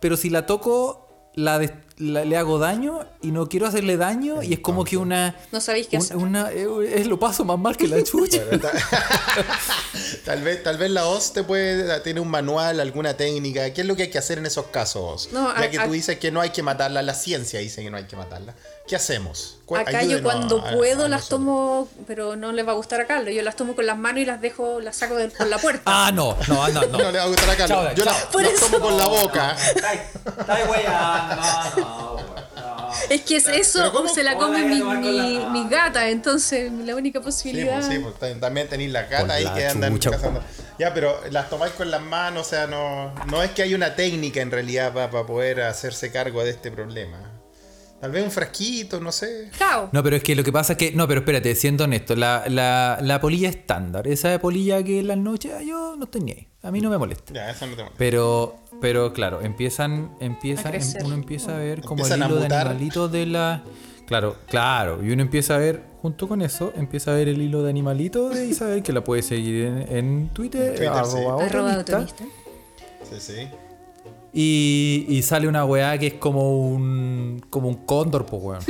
Pero 0.00 0.16
si 0.16 0.30
la 0.30 0.46
toco, 0.46 1.08
la, 1.34 1.58
la- 2.00 2.24
le 2.24 2.36
hago 2.36 2.58
daño 2.58 3.00
y 3.22 3.30
no 3.30 3.48
quiero 3.48 3.66
hacerle 3.66 3.96
daño. 3.96 4.42
Y 4.42 4.54
es 4.54 4.60
como 4.60 4.84
que 4.84 4.96
una. 4.96 5.36
No 5.52 5.60
sabéis 5.60 5.86
qué 5.88 5.96
un- 5.98 6.02
hacer. 6.02 6.16
una 6.16 6.50
eh, 6.50 6.66
es 6.96 7.06
lo 7.06 7.18
paso 7.18 7.44
más 7.44 7.58
mal 7.58 7.76
que 7.76 7.86
la 7.88 8.02
chucha. 8.02 8.40
tal 10.24 10.42
vez 10.42 10.62
tal 10.62 10.76
vez 10.78 10.90
la 10.90 11.06
OS 11.06 11.32
te 11.32 11.42
puede 11.44 12.00
tiene 12.00 12.20
un 12.20 12.28
manual 12.28 12.80
alguna 12.80 13.14
técnica 13.16 13.72
qué 13.72 13.82
es 13.82 13.86
lo 13.86 13.96
que 13.96 14.04
hay 14.04 14.10
que 14.10 14.18
hacer 14.18 14.38
en 14.38 14.46
esos 14.46 14.66
casos 14.66 15.28
No, 15.32 15.54
ya 15.54 15.60
a- 15.62 15.70
que 15.70 15.78
a- 15.78 15.84
tú 15.86 15.92
dices 15.92 16.18
que 16.18 16.30
no 16.30 16.40
hay 16.40 16.50
que 16.50 16.62
matarla 16.62 17.02
la 17.02 17.14
ciencia 17.14 17.60
dice 17.60 17.82
que 17.82 17.90
no 17.90 17.96
hay 17.96 18.04
que 18.04 18.16
matarla 18.16 18.54
qué 18.88 18.96
hacemos 18.96 19.56
Cu- 19.66 19.76
Acá 19.76 20.02
yo 20.02 20.20
cuando 20.22 20.58
a- 20.64 20.72
puedo 20.72 21.04
a 21.04 21.08
las 21.08 21.20
nosotros. 21.30 21.38
tomo, 21.40 21.88
pero 22.06 22.34
no 22.34 22.50
le 22.50 22.64
va 22.64 22.72
a 22.72 22.74
gustar 22.74 23.00
a 23.00 23.06
Carlos. 23.06 23.32
Yo 23.32 23.40
las 23.42 23.54
tomo 23.54 23.76
con 23.76 23.86
las 23.86 23.96
manos 23.96 24.20
y 24.22 24.24
las 24.26 24.40
dejo, 24.40 24.80
las 24.80 24.96
saco 24.96 25.14
de- 25.14 25.28
por 25.28 25.46
la 25.46 25.58
puerta. 25.58 25.82
ah, 25.86 26.10
no, 26.12 26.36
no, 26.48 26.68
no, 26.70 26.80
no. 26.86 26.98
no 26.98 27.10
le 27.12 27.18
va 27.18 27.22
a 27.24 27.28
gustar 27.28 27.50
a 27.50 27.56
Carlos 27.56 27.78
Chao, 27.84 27.94
yo 27.94 28.04
chao. 28.04 28.14
las 28.42 28.52
las 28.52 28.60
tomo 28.60 28.80
con 28.80 28.98
la 28.98 29.06
boca 29.06 29.56
es 33.08 33.20
que 33.22 33.36
es 33.36 33.48
eso 33.48 33.78
Pero 33.80 33.92
¿cómo- 33.92 34.08
se 34.14 34.22
la 34.22 34.36
come 34.36 34.64
mi, 34.64 34.78
la 34.78 35.48
mi, 35.50 35.68
gata, 35.68 36.08
entonces 36.10 36.70
la 36.72 36.94
única 36.96 37.20
Sí, 37.20 37.24
posibilidad. 37.24 37.74
pues, 37.80 37.86
sí, 37.86 37.98
pues, 37.98 38.14
tam- 38.18 38.40
también 38.40 38.68
tenéis 38.68 38.90
la 38.92 39.02
Con 39.08 39.10
gata 39.10 39.34
ahí 39.34 39.44
la 39.44 39.54
que 39.54 39.66
andan 39.66 39.98
cazando. 39.98 40.42
Ya, 40.78 40.94
pero 40.94 41.20
las 41.30 41.48
tomáis 41.50 41.72
con 41.74 41.90
las 41.90 42.00
manos, 42.02 42.46
o 42.46 42.50
sea, 42.50 42.66
no, 42.66 43.12
no 43.26 43.42
es 43.42 43.50
que 43.50 43.62
hay 43.62 43.74
una 43.74 43.94
técnica 43.96 44.40
en 44.40 44.50
realidad 44.50 44.92
para 44.92 45.26
poder 45.26 45.60
hacerse 45.62 46.10
cargo 46.10 46.42
de 46.44 46.50
este 46.50 46.70
problema. 46.70 47.36
Tal 48.00 48.12
vez 48.12 48.24
un 48.24 48.30
frasquito, 48.30 48.98
no 48.98 49.12
sé. 49.12 49.50
No, 49.92 50.02
pero 50.02 50.16
es 50.16 50.22
que 50.22 50.34
lo 50.34 50.42
que 50.42 50.50
pasa 50.50 50.72
es 50.72 50.78
que. 50.78 50.92
No, 50.92 51.06
pero 51.06 51.20
espérate, 51.20 51.54
siendo 51.54 51.84
honesto, 51.84 52.16
la, 52.16 52.44
la, 52.48 52.98
la 53.02 53.20
polilla 53.20 53.50
estándar, 53.50 54.08
esa 54.08 54.38
polilla 54.38 54.82
que 54.82 55.00
en 55.00 55.08
las 55.08 55.18
noches, 55.18 55.52
ah, 55.54 55.62
yo 55.62 55.96
no 55.98 56.06
tenía 56.06 56.34
ahí. 56.34 56.48
A 56.62 56.70
mí 56.70 56.80
no 56.80 56.88
me 56.88 56.96
molesta. 56.96 57.34
Ya, 57.34 57.50
eso 57.50 57.66
no 57.66 57.72
te 57.72 57.82
molesta. 57.82 57.98
Pero, 57.98 58.58
pero 58.80 59.12
claro, 59.12 59.40
empiezan, 59.42 60.10
empiezan, 60.20 60.72
crecer. 60.72 61.04
uno 61.04 61.14
empieza 61.14 61.54
a 61.54 61.58
ver 61.58 61.82
como 61.82 62.06
el 62.06 62.12
Empiezan 62.12 62.30
hilo 62.30 62.40
de 62.40 62.54
animalitos 62.54 63.12
de 63.12 63.26
la. 63.26 63.62
Claro, 64.06 64.36
claro. 64.48 65.04
Y 65.04 65.10
uno 65.10 65.22
empieza 65.22 65.54
a 65.54 65.58
ver, 65.58 65.84
junto 66.02 66.26
con 66.26 66.42
eso, 66.42 66.72
empieza 66.74 67.12
a 67.12 67.14
ver 67.14 67.28
el 67.28 67.40
hilo 67.40 67.62
de 67.62 67.70
animalitos 67.70 68.34
de 68.34 68.46
Isabel, 68.46 68.82
que 68.82 68.92
la 68.92 69.04
puede 69.04 69.22
seguir 69.22 69.66
en, 69.66 69.96
en 69.96 70.28
Twitter, 70.30 70.70
Twitter, 70.70 70.88
arroba 70.88 71.38
sí. 71.38 71.46
otra 71.46 71.72
Arroba. 71.72 72.06
Sí, 73.08 73.16
sí. 73.18 73.48
Y, 74.32 75.06
y 75.08 75.22
sale 75.22 75.48
una 75.48 75.64
weá 75.64 75.98
que 75.98 76.06
es 76.08 76.14
como 76.14 76.58
un. 76.68 77.44
como 77.50 77.68
un 77.68 77.86
cóndor, 77.86 78.26
pues 78.26 78.42
weón. 78.42 78.62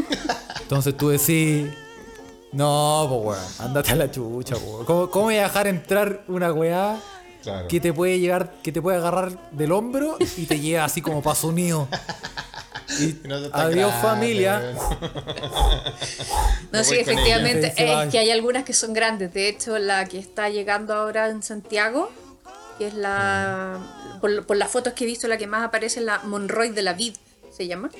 Entonces 0.62 0.96
tú 0.96 1.08
decís. 1.08 1.68
No, 2.52 3.06
pues 3.08 3.38
weón, 3.38 3.68
ándate 3.68 3.92
a 3.92 3.96
la 3.96 4.10
chucha, 4.10 4.56
pues. 4.56 4.66
weón. 4.66 4.84
¿Cómo, 4.84 5.10
¿Cómo 5.10 5.24
voy 5.26 5.36
a 5.36 5.44
dejar 5.44 5.68
entrar 5.68 6.24
una 6.28 6.52
weá 6.52 6.98
Claro. 7.42 7.68
que 7.68 7.80
te 7.80 7.92
puede 7.92 8.18
llegar, 8.18 8.52
que 8.62 8.70
te 8.72 8.82
puede 8.82 8.98
agarrar 8.98 9.50
del 9.50 9.72
hombro 9.72 10.16
y 10.36 10.46
te 10.46 10.60
lleva 10.60 10.84
así 10.84 11.00
como 11.00 11.22
paso 11.22 11.48
unido? 11.48 11.88
Y 12.98 13.20
no 13.26 13.36
adiós 13.52 13.52
grande, 13.52 14.02
familia. 14.02 14.62
No, 16.72 16.78
Me 16.78 16.84
sí, 16.84 16.96
efectivamente. 16.96 17.72
Es 17.76 18.10
que 18.10 18.18
hay 18.18 18.30
algunas 18.30 18.64
que 18.64 18.72
son 18.72 18.92
grandes. 18.92 19.32
De 19.32 19.48
hecho, 19.48 19.78
la 19.78 20.04
que 20.06 20.18
está 20.18 20.48
llegando 20.50 20.94
ahora 20.94 21.28
en 21.28 21.42
Santiago, 21.42 22.10
que 22.78 22.88
es 22.88 22.94
la. 22.94 23.78
Por, 24.20 24.46
por 24.46 24.56
las 24.56 24.70
fotos 24.70 24.92
que 24.92 25.04
he 25.04 25.06
visto, 25.06 25.28
la 25.28 25.36
que 25.36 25.46
más 25.46 25.64
aparece 25.64 26.00
es 26.00 26.06
la 26.06 26.18
Monroy 26.20 26.70
de 26.70 26.82
la 26.82 26.92
Vid, 26.92 27.14
se 27.56 27.66
llama. 27.66 27.90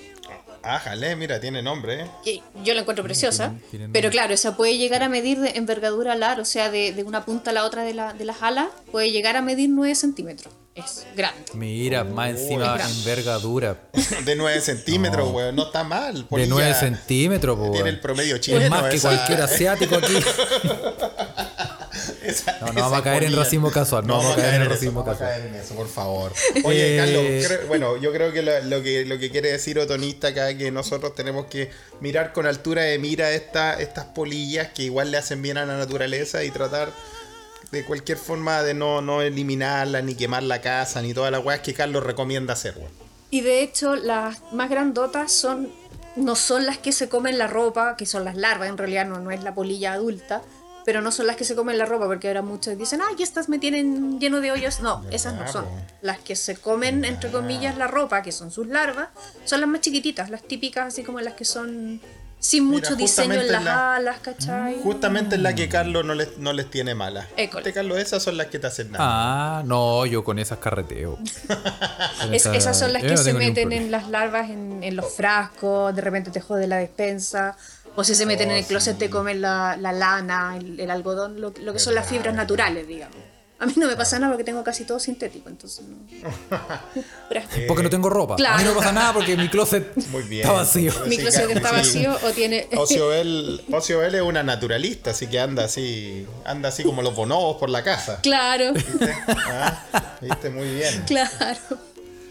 Ájale, 0.63 1.17
mira, 1.17 1.41
tiene 1.41 1.63
nombre, 1.63 2.03
¿eh? 2.25 2.43
Yo 2.65 2.75
la 2.75 2.81
encuentro 2.83 3.03
preciosa. 3.05 3.49
tiene- 3.49 3.61
tiene 3.71 3.89
pero 3.93 4.11
claro, 4.11 4.35
esa 4.35 4.57
puede 4.57 4.77
llegar 4.77 5.03
a 5.03 5.09
medir 5.09 5.41
de 5.41 5.51
envergadura 5.57 6.13
alar, 6.13 6.39
o 6.41 6.45
sea, 6.45 6.71
de, 6.71 6.93
de 6.93 7.03
una 7.03 7.25
punta 7.25 7.51
a 7.51 7.55
la 7.55 7.65
otra 7.65 7.83
de, 7.83 7.95
la- 7.95 8.13
de 8.13 8.25
las 8.25 8.43
alas, 8.43 8.67
puede 8.93 9.11
llegar 9.11 9.37
a 9.37 9.43
medir 9.43 9.71
9 9.71 9.95
centímetros. 9.95 10.53
Es 10.75 11.05
grande. 11.17 11.43
Mira, 11.55 12.05
más 12.05 12.31
encima 12.31 12.79
envergadura. 12.81 13.77
De 14.25 14.37
9 14.37 14.61
centímetros, 14.61 15.27
No. 15.29 15.33
weón. 15.37 15.57
No 15.57 15.65
está 15.65 15.83
mal. 15.83 16.15
De 16.15 16.23
Polilla 16.25 16.49
9 16.49 16.75
centímetros, 16.75 17.57
po, 17.57 17.63
Tiene 17.65 17.77
weón. 17.79 17.89
el 17.89 18.01
promedio 18.01 18.39
chileno. 18.39 18.65
Es 18.65 18.71
más 18.71 18.85
que 18.85 18.97
esa- 18.97 19.09
cualquier 19.09 19.43
asiático 19.43 19.97
aquí. 19.97 20.15
esa- 22.23 22.59
No, 22.61 22.73
no 22.73 22.81
vamos 22.83 22.99
a 22.99 23.03
caer 23.03 23.25
en 23.25 23.37
racismo 23.37 23.71
casual, 23.71 24.07
no 24.07 24.19
vamos 24.19 24.33
a 24.33 24.37
caer 24.37 24.61
en 24.63 24.69
racismo 24.69 25.01
no 25.01 25.07
vamos 25.07 25.21
a 25.21 25.25
casual. 25.25 25.41
caer 25.43 25.55
en 25.55 25.61
eso, 25.61 25.75
por 25.75 25.89
favor. 25.89 26.33
Oye, 26.65 26.95
Eh, 26.95 26.99
Carlos, 26.99 27.47
creo- 27.47 27.69
bueno, 27.69 27.97
yo 27.97 28.13
creo 28.13 28.33
que 28.33 28.43
lo, 28.43 28.61
lo 28.65 28.83
que 28.83 29.05
lo 29.05 29.19
que 29.19 29.31
quiere 29.31 29.53
decir 29.53 29.79
Otonista 29.79 30.29
acá 30.29 30.51
es 30.51 30.57
que 30.59 30.71
nosotros 30.71 31.15
tenemos 31.15 31.47
que 31.47 31.71
mirar 32.01 32.33
con 32.33 32.47
altura 32.47 32.83
de 32.83 32.99
mira 32.99 33.31
esta, 33.33 33.81
estas 33.81 34.05
polillas 34.07 34.69
que 34.75 34.83
igual 34.85 35.11
le 35.11 35.19
hacen 35.19 35.43
bien 35.43 35.59
a 35.59 35.67
la 35.67 35.77
naturaleza 35.79 36.45
y 36.45 36.51
tratar 36.51 36.93
de 37.71 37.85
cualquier 37.85 38.19
forma 38.19 38.63
de 38.63 38.75
no, 38.75 39.01
no 39.01 39.23
eliminarla, 39.23 40.03
ni 40.03 40.15
quemar 40.17 40.43
la 40.43 40.61
casa, 40.61 41.03
ni 41.03 41.15
todas 41.15 41.31
las 41.31 41.45
weas 41.45 41.61
que 41.61 41.73
Carlos 41.73 42.03
recomienda 42.03 42.55
hacer, 42.55 42.75
weón. 42.77 42.91
Y 43.31 43.43
de 43.43 43.63
hecho, 43.63 43.95
las 43.95 44.39
más 44.53 44.69
grandotas 44.71 45.31
son 45.33 45.71
no 46.17 46.35
son 46.35 46.67
las 46.67 46.79
que 46.79 46.91
se 46.91 47.09
comen 47.09 47.39
la 47.39 47.47
ropa, 47.47 47.95
que 47.97 48.05
son 48.05 48.25
las 48.25 48.35
larvas, 48.35 48.69
en 48.69 48.77
realidad 48.77 49.07
no, 49.07 49.21
no 49.21 49.31
es 49.31 49.45
la 49.45 49.55
polilla 49.55 49.93
adulta, 49.93 50.43
pero 50.91 51.03
no 51.03 51.13
son 51.13 51.29
las 51.29 51.37
que 51.37 51.45
se 51.45 51.55
comen 51.55 51.79
la 51.79 51.87
ropa, 51.87 52.07
porque 52.07 52.27
ahora 52.27 52.43
muchos 52.43 52.77
dicen, 52.77 53.01
ay, 53.01 53.23
estas 53.23 53.49
me 53.49 53.61
tienen 53.61 54.19
lleno 54.19 54.41
de 54.41 54.51
hoyos. 54.51 54.81
No, 54.81 55.05
esas 55.13 55.35
no 55.35 55.47
son. 55.47 55.65
Las 56.03 56.19
que 56.19 56.35
se 56.35 56.57
comen, 56.57 57.05
entre 57.05 57.31
comillas, 57.31 57.79
la 57.79 57.87
ropa, 57.87 58.23
que 58.23 58.33
son 58.33 58.51
sus 58.51 58.67
larvas, 58.67 59.11
son 59.45 59.61
las 59.61 59.69
más 59.71 59.83
chiquititas, 59.83 60.31
las 60.31 60.43
típicas, 60.43 60.89
así 60.89 61.05
como 61.05 61.21
las 61.21 61.35
que 61.35 61.45
son 61.45 62.01
sin 62.41 62.65
mucho 62.65 62.97
diseño 62.97 63.35
en 63.35 63.53
las 63.53 63.63
la- 63.63 63.95
alas, 63.95 64.19
¿cachai? 64.21 64.81
Justamente 64.83 65.37
en 65.37 65.45
la 65.45 65.55
que 65.55 65.69
Carlos 65.69 66.05
no 66.05 66.15
les, 66.15 66.39
no 66.39 66.53
les 66.55 66.69
tiene 66.69 66.97
mala. 66.97 67.29
École. 67.37 67.61
Este 67.61 67.73
Carlos, 67.73 67.99
esas 67.99 68.21
son 68.21 68.37
las 68.37 68.49
que 68.49 68.59
te 68.59 68.67
hacen 68.67 68.91
nada. 68.91 69.05
Ah, 69.07 69.63
no, 69.65 70.07
yo 70.07 70.25
con 70.25 70.41
esas 70.41 70.59
carreteo. 70.59 71.17
Con 71.17 71.27
Es- 72.35 72.47
esas- 72.47 72.57
esas 72.57 72.79
son 72.81 72.93
las 72.95 73.03
que 73.03 73.11
no 73.11 73.17
se 73.19 73.33
meten 73.35 73.71
en 73.73 73.93
las 73.93 74.09
larvas, 74.09 74.51
en, 74.51 74.83
en 74.83 74.97
los 74.97 75.13
frascos, 75.15 75.95
de 75.95 76.01
repente 76.03 76.31
te 76.33 76.41
jode 76.41 76.67
la 76.67 76.79
despensa, 76.79 77.57
o 78.01 78.05
si 78.05 78.15
se 78.15 78.27
meten 78.27 78.49
Oh, 78.49 78.53
en 78.53 78.59
el 78.59 78.65
closet 78.65 78.97
te 78.99 79.11
comen 79.11 79.41
la, 79.41 79.77
la 79.77 79.93
lana, 79.93 80.57
el, 80.57 80.81
el 80.81 80.91
algodón, 80.91 81.41
lo, 81.41 81.53
lo 81.61 81.73
que 81.73 81.79
son 81.79 81.95
las 81.95 82.09
fibras 82.09 82.35
naturales, 82.35 82.87
digamos. 82.87 83.17
A 83.59 83.67
mí 83.67 83.75
no 83.77 83.87
me 83.87 83.95
pasa 83.95 84.19
nada 84.19 84.33
porque 84.33 84.43
tengo 84.45 84.65
casi 84.65 84.85
todo 84.85 84.99
sintético, 84.99 85.51
entonces 85.51 85.85
no. 85.87 85.97
Pero- 87.29 87.43
Porque 87.69 87.83
no 87.83 87.91
tengo 87.91 88.09
ropa. 88.09 88.33
A 88.35 88.37
mí 88.39 88.43
Claro. 88.43 88.65
no 88.71 88.75
pasa 88.75 88.93
nada 88.93 89.13
porque 89.13 89.37
mi 89.37 89.49
closet 89.51 89.95
Muy 90.09 90.23
bien. 90.23 90.43
está 90.47 90.53
vacío. 90.55 90.93
Mi 91.07 91.17
Sí, 91.17 91.21
closet 91.23 91.51
está 91.51 91.69
sí. 91.69 91.75
vacío 91.77 92.19
o 92.27 92.31
tiene... 92.33 92.69
Ociobel, 92.77 93.63
Ociobel 93.71 94.15
es 94.15 94.23
una 94.23 94.43
naturalista, 94.43 95.11
así 95.11 95.27
que 95.27 95.39
anda 95.41 95.65
así, 95.67 96.27
anda 96.47 96.71
así 96.71 96.83
como 96.85 97.03
los 97.03 97.15
bonobos 97.15 97.59
por 97.59 97.69
la 97.69 97.85
casa. 97.85 98.21
Claro, 98.23 98.73
Ah, 99.29 99.85
Viste, 100.23 100.49
muy 100.49 100.69
bien. 100.77 101.05
claro. 101.07 101.59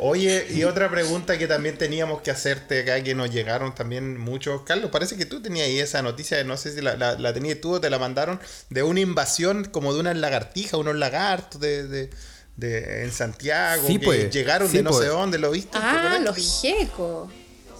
Oye, 0.01 0.47
y 0.51 0.63
otra 0.63 0.89
pregunta 0.89 1.37
que 1.37 1.45
también 1.47 1.77
teníamos 1.77 2.21
que 2.21 2.31
hacerte 2.31 2.81
acá, 2.81 3.03
que 3.03 3.13
nos 3.15 3.29
llegaron 3.31 3.75
también 3.75 4.17
muchos. 4.17 4.61
Carlos, 4.61 4.91
parece 4.91 5.17
que 5.17 5.25
tú 5.25 5.41
tenías 5.41 5.67
ahí 5.67 5.79
esa 5.79 6.01
noticia, 6.01 6.41
no 6.45 6.55
sé 6.57 6.73
si 6.73 6.79
la, 6.81 6.95
la, 6.95 7.15
la 7.19 7.33
tenías 7.33 7.59
tú 7.59 7.73
o 7.75 7.81
te 7.81 7.89
la 7.89 7.99
mandaron, 7.99 8.39
de 8.69 8.81
una 8.83 9.01
invasión 9.01 9.65
como 9.65 9.93
de 9.93 9.99
unas 9.99 10.15
lagartijas, 10.17 10.73
unos 10.75 10.95
lagartos 10.95 11.59
de, 11.59 11.85
de, 11.87 12.09
de- 12.55 13.03
en 13.03 13.11
Santiago, 13.11 13.83
Sí, 13.87 13.99
que 13.99 14.05
pues, 14.05 14.29
llegaron 14.33 14.69
sí, 14.69 14.77
de 14.77 14.83
no 14.83 14.91
sé 14.93 14.99
pues. 14.99 15.09
dónde, 15.09 15.37
¿lo 15.37 15.51
viste? 15.51 15.71
¿Te 15.71 15.77
Ah, 15.81 16.19
los 16.23 16.61
gecos. 16.61 17.29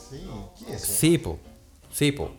Sí, 0.10 0.28
¿qué 0.68 0.74
es 0.76 0.84
eso? 0.84 0.94
Sí, 1.00 1.18
po. 1.18 1.40
Sí, 1.94 2.12
po. 2.12 2.36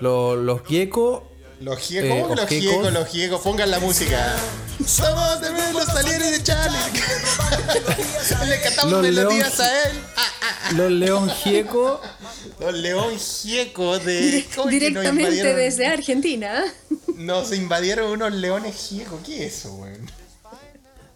Lo- 0.00 0.34
los 0.34 0.64
geckos. 0.66 1.22
Los 1.60 1.90
Eh, 1.92 2.08
¿cómo 2.08 2.28
que 2.28 2.36
los 2.36 2.48
giecos, 2.48 2.92
los 2.92 3.08
giecos? 3.08 3.40
Pongan 3.40 3.70
la 3.70 3.78
música. 3.78 4.36
Somos 4.84 5.40
de 5.40 5.50
ver 5.50 5.72
los 5.74 5.86
talleres 5.86 6.30
de 6.32 6.42
Charlie. 6.42 6.76
Le 8.48 8.60
cantamos 8.60 8.92
Los 8.92 9.02
melodías 9.02 9.58
león- 9.58 9.68
a 9.68 9.82
él. 9.88 9.98
Ah, 10.16 10.72
Los 10.74 10.90
león 10.90 11.30
gieco. 11.30 12.00
Los 12.60 12.74
león 12.74 13.18
gieco 13.18 13.98
de. 13.98 14.46
¿cómo 14.54 14.68
es 14.68 14.78
que 14.80 14.90
nos 14.90 15.02
Directamente 15.02 15.54
desde 15.54 15.86
Argentina. 15.86 16.64
Nos 17.16 17.52
invadieron 17.54 18.10
unos 18.10 18.32
leones 18.32 18.74
giecos. 18.74 19.20
¿Qué 19.24 19.46
es 19.46 19.58
eso, 19.58 19.74
weón? 19.74 20.10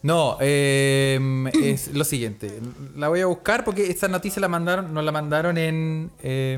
No, 0.01 0.39
eh, 0.41 1.19
es 1.65 1.89
lo 1.89 2.05
siguiente. 2.05 2.61
La 2.97 3.09
voy 3.09 3.21
a 3.21 3.27
buscar 3.27 3.65
porque 3.65 3.91
esta 3.91 4.07
noticia 4.07 4.41
la 4.41 4.47
mandaron, 4.49 4.95
nos 4.95 5.03
la 5.05 5.11
mandaron 5.11 5.59
en, 5.59 6.13
eh, 6.23 6.57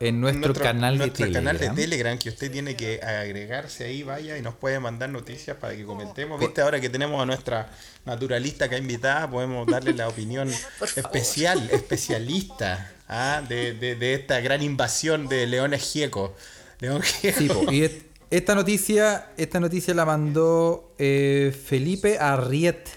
en 0.00 0.20
nuestro, 0.20 0.52
canal 0.54 0.94
de 0.94 0.98
nuestro 1.06 1.24
Telegram. 1.26 1.44
canal 1.56 1.58
de 1.76 1.82
Telegram 1.82 2.18
que 2.18 2.28
usted 2.28 2.50
tiene 2.50 2.76
que 2.76 3.00
agregarse 3.02 3.84
ahí, 3.84 4.02
vaya 4.02 4.36
y 4.36 4.42
nos 4.42 4.54
puede 4.54 4.80
mandar 4.80 5.08
noticias 5.10 5.56
para 5.56 5.74
que 5.76 5.84
comentemos. 5.84 6.38
Viste, 6.40 6.60
ahora 6.60 6.80
que 6.80 6.88
tenemos 6.90 7.22
a 7.22 7.26
nuestra 7.26 7.70
naturalista 8.04 8.66
acá 8.66 8.76
invitada, 8.76 9.30
podemos 9.30 9.66
darle 9.66 9.92
la 9.94 10.08
opinión 10.14 10.50
especial, 10.96 11.68
especialista 11.70 12.92
ah, 13.08 13.42
de, 13.48 13.74
de- 13.74 13.94
de 13.96 14.14
esta 14.14 14.40
gran 14.40 14.62
invasión 14.62 15.28
de 15.28 15.46
leones 15.46 15.82
giecos. 15.82 16.32
León 16.80 17.00
gieco. 17.02 17.38
Sí, 17.38 17.48
po, 17.48 17.72
y 17.72 17.84
et- 17.84 18.06
esta 18.30 18.54
noticia, 18.56 19.28
esta 19.36 19.60
noticia 19.60 19.94
la 19.94 20.04
mandó 20.04 20.92
eh, 20.98 21.56
Felipe 21.66 22.18
Arriet. 22.18 22.88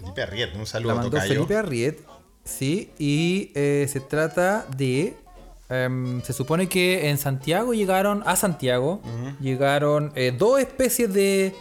Felipe 0.00 0.22
Arriet, 0.22 0.54
un 0.54 0.60
La 0.60 0.66
saludo 0.66 0.92
a 0.92 0.94
mandó. 0.94 1.20
Felipe 1.20 1.56
Arriet. 1.56 1.98
Sí, 2.44 2.90
y 2.98 3.52
eh, 3.54 3.86
se 3.92 4.00
trata 4.00 4.66
de. 4.76 5.16
Em, 5.68 6.22
se 6.22 6.32
supone 6.32 6.68
que 6.68 7.08
en 7.10 7.18
Santiago 7.18 7.74
llegaron. 7.74 8.22
A 8.26 8.36
Santiago 8.36 9.00
llegaron 9.40 10.12
eh, 10.14 10.34
dos 10.36 10.60
especies 10.60 11.12
de. 11.12 11.54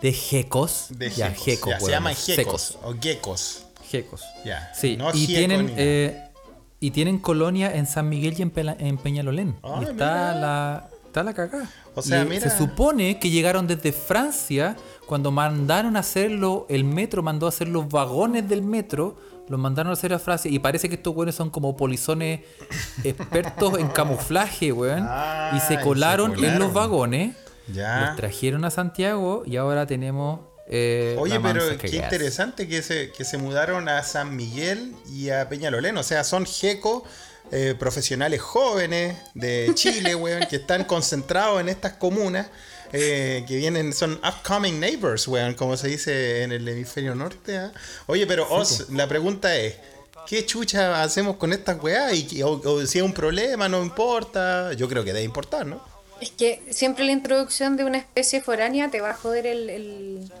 de 0.00 0.12
gecos. 0.12 0.86
De 0.90 1.10
Ya, 1.10 1.30
gecos, 1.30 1.70
ya, 1.72 1.80
se 1.80 1.90
llaman 1.90 2.14
gecos 2.14 2.78
o 2.82 2.94
geckos. 3.00 3.66
Gecos. 3.88 4.22
Ya, 4.44 4.72
Sí, 4.74 4.96
no 4.96 5.10
y 5.12 5.26
tienen. 5.26 5.72
eh, 5.76 6.28
y 6.80 6.90
tienen 6.90 7.18
colonia 7.18 7.74
en 7.76 7.86
San 7.86 8.08
Miguel 8.08 8.34
y 8.38 8.42
en, 8.42 8.50
Pela- 8.50 8.76
en 8.78 8.96
Peñalolén. 8.98 9.54
Ah, 9.62 9.78
y 9.80 9.84
está 9.84 9.90
mira. 9.92 10.34
la. 10.34 10.88
Está 11.06 11.22
la 11.22 11.34
cagada. 11.34 11.70
O 11.94 12.00
sea, 12.00 12.22
Y 12.22 12.26
mira. 12.28 12.40
Se 12.50 12.56
supone 12.56 13.18
que 13.18 13.28
llegaron 13.28 13.66
desde 13.66 13.92
Francia 13.92 14.76
cuando 15.06 15.30
mandaron 15.30 15.94
a 15.96 16.00
hacerlo. 16.00 16.66
El 16.70 16.84
metro 16.84 17.22
mandó 17.22 17.44
a 17.46 17.50
hacer 17.50 17.68
los 17.68 17.86
vagones 17.88 18.48
del 18.48 18.62
metro. 18.62 19.18
Los 19.52 19.60
mandaron 19.60 19.90
a 19.90 19.92
hacer 19.92 20.14
a 20.14 20.18
Francia. 20.18 20.50
Y 20.50 20.58
parece 20.58 20.88
que 20.88 20.94
estos 20.94 21.12
güeyes 21.12 21.34
son 21.34 21.50
como 21.50 21.76
polizones 21.76 22.40
expertos 23.04 23.78
en 23.78 23.88
camuflaje, 23.88 24.72
weón. 24.72 25.06
Ah, 25.06 25.52
y 25.54 25.60
se 25.60 25.76
se 25.76 25.80
colaron 25.82 26.42
en 26.42 26.58
los 26.58 26.72
vagones. 26.72 27.36
Ya. 27.72 28.06
Los 28.06 28.16
trajeron 28.16 28.64
a 28.64 28.70
Santiago 28.70 29.42
y 29.46 29.56
ahora 29.58 29.86
tenemos. 29.86 30.40
eh, 30.68 31.16
Oye, 31.18 31.38
la 31.38 31.52
pero 31.52 31.78
qué 31.78 31.96
interesante 31.96 32.66
que 32.66 32.80
se, 32.82 33.12
que 33.12 33.24
se 33.24 33.36
mudaron 33.36 33.88
a 33.90 34.02
San 34.02 34.34
Miguel 34.34 34.94
y 35.10 35.28
a 35.28 35.48
Peñalolén. 35.50 35.96
O 35.98 36.02
sea, 36.02 36.24
son 36.24 36.46
gecos 36.46 37.02
eh, 37.50 37.74
profesionales 37.78 38.40
jóvenes 38.40 39.18
de 39.34 39.70
Chile, 39.74 40.14
weón, 40.22 40.44
que 40.48 40.56
están 40.56 40.84
concentrados 40.84 41.60
en 41.60 41.68
estas 41.68 41.92
comunas. 41.92 42.46
Eh, 42.92 43.44
que 43.48 43.56
vienen, 43.56 43.92
son 43.92 44.12
upcoming 44.26 44.78
neighbors, 44.80 45.26
weón, 45.28 45.54
como 45.54 45.76
se 45.76 45.88
dice 45.88 46.42
en 46.42 46.52
el 46.52 46.66
hemisferio 46.68 47.14
norte. 47.14 47.56
¿ah? 47.58 47.72
Oye, 48.06 48.26
pero 48.26 48.46
Oz, 48.52 48.90
la 48.90 49.06
pregunta 49.08 49.56
es: 49.56 49.76
¿qué 50.26 50.44
chucha 50.46 51.02
hacemos 51.02 51.36
con 51.36 51.52
estas 51.52 51.82
weas? 51.82 52.12
Y, 52.14 52.42
o, 52.42 52.52
o 52.64 52.86
si 52.86 52.98
es 52.98 53.04
un 53.04 53.12
problema, 53.12 53.68
no 53.68 53.82
importa. 53.82 54.72
Yo 54.74 54.88
creo 54.88 55.04
que 55.04 55.12
debe 55.12 55.24
importar, 55.24 55.66
¿no? 55.66 55.82
Es 56.20 56.30
que 56.30 56.62
siempre 56.70 57.04
la 57.04 57.12
introducción 57.12 57.76
de 57.76 57.84
una 57.84 57.98
especie 57.98 58.40
foránea 58.40 58.90
te 58.90 59.00
va 59.00 59.10
a 59.10 59.14
joder 59.14 59.44
el, 59.46 59.68
el, 59.70 60.32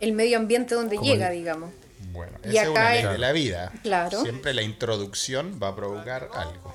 el 0.00 0.12
medio 0.12 0.36
ambiente 0.38 0.74
donde 0.74 0.96
Como 0.96 1.08
llega, 1.08 1.30
el- 1.30 1.38
digamos. 1.38 1.70
Bueno, 2.12 2.32
Y 2.44 2.48
esa 2.50 2.62
es 2.64 2.68
una 2.68 2.80
acá 2.80 2.90
ley 2.94 3.04
es- 3.04 3.10
de 3.10 3.18
la 3.18 3.32
vida. 3.32 3.72
Claro. 3.82 4.20
Siempre 4.22 4.52
la 4.52 4.62
introducción 4.62 5.60
va 5.62 5.68
a 5.68 5.76
provocar 5.76 6.28
algo. 6.34 6.74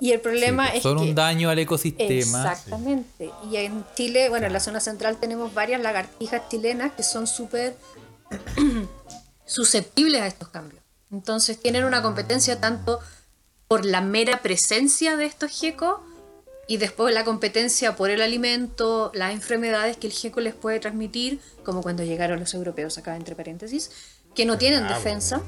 Y 0.00 0.12
el 0.12 0.20
problema 0.20 0.68
es 0.68 0.82
Son 0.82 0.98
que... 0.98 1.04
un 1.04 1.14
daño 1.14 1.50
al 1.50 1.58
ecosistema. 1.58 2.52
Exactamente. 2.52 3.30
Y 3.50 3.56
en 3.56 3.84
Chile, 3.94 4.28
bueno, 4.28 4.46
en 4.46 4.52
la 4.52 4.60
zona 4.60 4.80
central 4.80 5.18
tenemos 5.18 5.54
varias 5.54 5.80
lagartijas 5.80 6.48
chilenas 6.48 6.92
que 6.92 7.02
son 7.02 7.26
súper 7.26 7.76
susceptibles 9.46 10.20
a 10.20 10.26
estos 10.26 10.48
cambios. 10.48 10.82
Entonces 11.10 11.60
tienen 11.60 11.84
una 11.84 12.02
competencia 12.02 12.60
tanto 12.60 13.00
por 13.68 13.84
la 13.84 14.00
mera 14.00 14.42
presencia 14.42 15.16
de 15.16 15.26
estos 15.26 15.50
gecos 15.58 16.00
y 16.68 16.78
después 16.78 17.14
la 17.14 17.24
competencia 17.24 17.96
por 17.96 18.10
el 18.10 18.20
alimento, 18.20 19.12
las 19.14 19.32
enfermedades 19.32 19.96
que 19.96 20.08
el 20.08 20.12
geco 20.12 20.40
les 20.40 20.54
puede 20.54 20.80
transmitir, 20.80 21.40
como 21.64 21.82
cuando 21.82 22.02
llegaron 22.02 22.40
los 22.40 22.54
europeos 22.54 22.98
acá 22.98 23.16
entre 23.16 23.36
paréntesis, 23.36 23.90
que 24.34 24.44
no 24.44 24.58
tienen 24.58 24.84
Ah, 24.84 24.94
defensa 24.94 25.42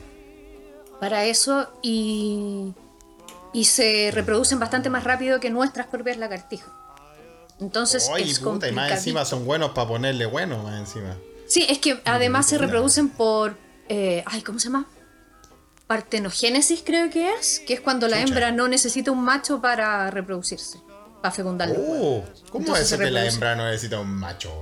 para 1.00 1.24
eso 1.24 1.68
y, 1.82 2.72
y 3.52 3.64
se 3.64 4.10
reproducen 4.12 4.58
bastante 4.58 4.90
más 4.90 5.04
rápido 5.04 5.40
que 5.40 5.50
nuestras 5.50 5.86
propias 5.86 6.16
lagartijas. 6.16 6.68
Entonces 7.60 8.08
Ay, 8.14 8.30
es 8.30 8.38
puta, 8.38 8.68
y 8.68 8.72
más 8.72 8.90
encima 8.92 9.24
son 9.24 9.44
buenos 9.44 9.70
para 9.70 9.88
ponerle 9.88 10.26
bueno, 10.26 10.62
más 10.62 10.78
encima. 10.78 11.16
Sí, 11.46 11.66
es 11.68 11.78
que 11.78 12.00
además 12.04 12.46
se 12.46 12.58
reproducen 12.58 13.08
por. 13.08 13.56
eh, 13.88 14.22
ay, 14.26 14.42
¿cómo 14.42 14.58
se 14.58 14.66
llama? 14.68 14.86
Partenogénesis, 15.86 16.82
creo 16.84 17.10
que 17.10 17.32
es. 17.32 17.60
Que 17.66 17.74
es 17.74 17.80
cuando 17.80 18.06
la 18.06 18.18
Chucha. 18.18 18.28
hembra 18.28 18.52
no 18.52 18.68
necesita 18.68 19.10
un 19.10 19.24
macho 19.24 19.60
para 19.60 20.10
reproducirse. 20.10 20.78
Para 21.22 21.34
fecundar. 21.34 21.74
Oh, 21.76 22.22
¿Cómo 22.50 22.76
es 22.76 22.82
eso 22.82 22.98
que 22.98 23.10
la 23.10 23.26
hembra 23.26 23.56
no 23.56 23.64
necesita 23.66 23.98
un 23.98 24.10
macho? 24.14 24.52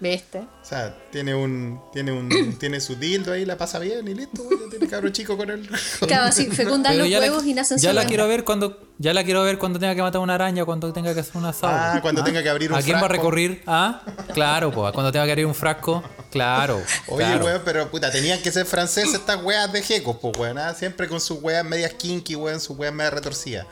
¿Viste? 0.00 0.38
O 0.38 0.64
sea, 0.64 0.94
tiene 1.10 1.34
un, 1.34 1.80
tiene 1.92 2.12
un, 2.12 2.28
tiene 2.58 2.80
su 2.80 2.96
dildo 2.96 3.32
ahí, 3.32 3.44
la 3.44 3.56
pasa 3.56 3.78
bien 3.78 4.06
y 4.08 4.14
listo, 4.14 4.42
weón, 4.42 4.64
ya 4.64 4.70
tiene 4.70 4.88
cabro 4.88 5.08
chico 5.10 5.36
con 5.36 5.50
él. 5.50 5.68
Claro, 6.06 6.32
sí, 6.32 6.46
fecundan 6.46 6.98
los 6.98 7.08
la- 7.08 7.20
huevos 7.20 7.44
y 7.44 7.54
nacen 7.54 7.78
Ya 7.78 7.92
la 7.92 8.04
quiero 8.04 8.26
ver 8.28 8.44
cuando 8.44 8.78
ya 8.98 9.12
la 9.12 9.24
quiero 9.24 9.42
ver 9.42 9.58
cuando 9.58 9.78
tenga 9.78 9.94
que 9.94 10.02
matar 10.02 10.20
una 10.20 10.34
araña, 10.34 10.64
cuando 10.64 10.92
tenga 10.92 11.12
que 11.14 11.20
hacer 11.20 11.36
un 11.36 11.46
asado. 11.46 11.72
Ah, 11.74 11.98
cuando 12.02 12.22
tenga 12.22 12.42
que 12.42 12.48
abrir 12.48 12.70
un 12.70 12.78
¿A 12.78 12.82
quién 12.82 12.96
va 12.96 13.06
a 13.06 13.08
recurrir? 13.08 13.62
Ah, 13.66 14.02
claro, 14.32 14.70
pues, 14.70 14.92
cuando 14.92 15.10
tenga 15.10 15.24
que 15.24 15.32
abrir 15.32 15.46
un 15.46 15.54
frasco, 15.54 16.02
claro. 16.30 16.80
Oye, 17.08 17.24
claro. 17.24 17.44
weón, 17.44 17.62
pero 17.64 17.90
puta, 17.90 18.10
tenían 18.10 18.40
que 18.42 18.52
ser 18.52 18.66
franceses 18.66 19.14
estas 19.14 19.42
weas 19.42 19.72
de 19.72 19.82
jecos, 19.82 20.16
pues 20.20 20.36
weón, 20.38 20.58
ah, 20.58 20.74
siempre 20.74 21.08
con 21.08 21.20
sus 21.20 21.42
weas 21.42 21.64
medias 21.64 21.92
kinky, 21.94 22.36
weón, 22.36 22.60
sus 22.60 22.76
weas 22.78 22.92
medias 22.94 23.14
retorcidas. 23.14 23.66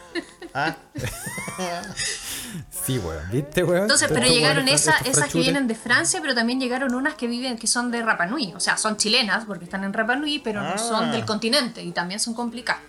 ¿Ah? 0.55 0.77
Sí, 2.85 2.99
weón. 2.99 3.23
¿Viste, 3.31 3.63
weón? 3.65 3.83
Entonces, 3.83 4.09
pero 4.13 4.27
llegaron 4.27 4.65
weones, 4.65 4.83
esa- 4.83 4.97
estos 4.99 5.19
esas 5.19 5.29
que 5.33 5.39
vienen 5.39 5.67
de 5.69 5.75
Francia, 5.75 6.19
pero 6.21 6.35
también 6.35 6.61
llegaron 6.61 6.95
unas 6.95 7.15
que 7.15 7.27
viven, 7.27 7.57
que 7.57 7.67
son 7.67 7.91
de 7.91 8.03
Rapa 8.03 8.27
Nui. 8.27 8.53
O 8.55 8.61
sea, 8.61 8.77
son 8.77 8.97
chilenas 8.97 9.45
porque 9.47 9.65
están 9.65 9.85
en 9.85 9.93
Rapa 9.93 10.17
Nui, 10.17 10.39
pero 10.41 10.61
Ah. 10.61 10.73
no 10.75 10.79
son 10.79 11.13
del 11.13 11.25
continente 11.25 11.83
y 11.83 11.93
también 11.93 12.19
son 12.21 12.35
complicadas. 12.35 12.83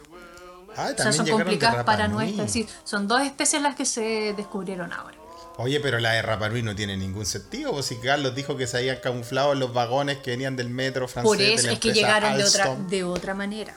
Ah, 0.75 0.85
O 0.85 0.87
sea, 0.87 0.95
también 0.95 1.13
son 1.13 1.29
complicadas 1.29 1.83
para. 1.85 2.05
Es 2.25 2.37
decir, 2.37 2.67
son 2.83 3.07
dos 3.07 3.21
especies 3.21 3.61
las 3.61 3.75
que 3.75 3.85
se 3.85 4.33
descubrieron 4.35 4.91
ahora. 4.91 5.15
Oye, 5.57 5.79
pero 5.79 5.99
la 5.99 6.11
de 6.13 6.23
Rapa 6.23 6.49
Nui 6.49 6.63
no 6.63 6.75
tiene 6.75 6.97
ningún 6.97 7.27
sentido. 7.27 7.71
Pues 7.71 7.85
si 7.85 7.97
Carlos 7.97 8.33
dijo 8.33 8.57
que 8.57 8.65
se 8.65 8.77
habían 8.79 8.97
camuflado 8.97 9.53
en 9.53 9.59
los 9.59 9.71
vagones 9.73 10.17
que 10.17 10.31
venían 10.31 10.55
del 10.55 10.69
metro 10.69 11.07
francés. 11.07 11.29
Por 11.29 11.37
de 11.37 11.53
eso 11.53 11.67
la 11.67 11.73
es 11.73 11.79
que 11.79 11.93
llegaron 11.93 12.35
de 12.35 12.43
otra, 12.43 12.75
de 12.75 13.03
otra 13.03 13.33
manera. 13.35 13.75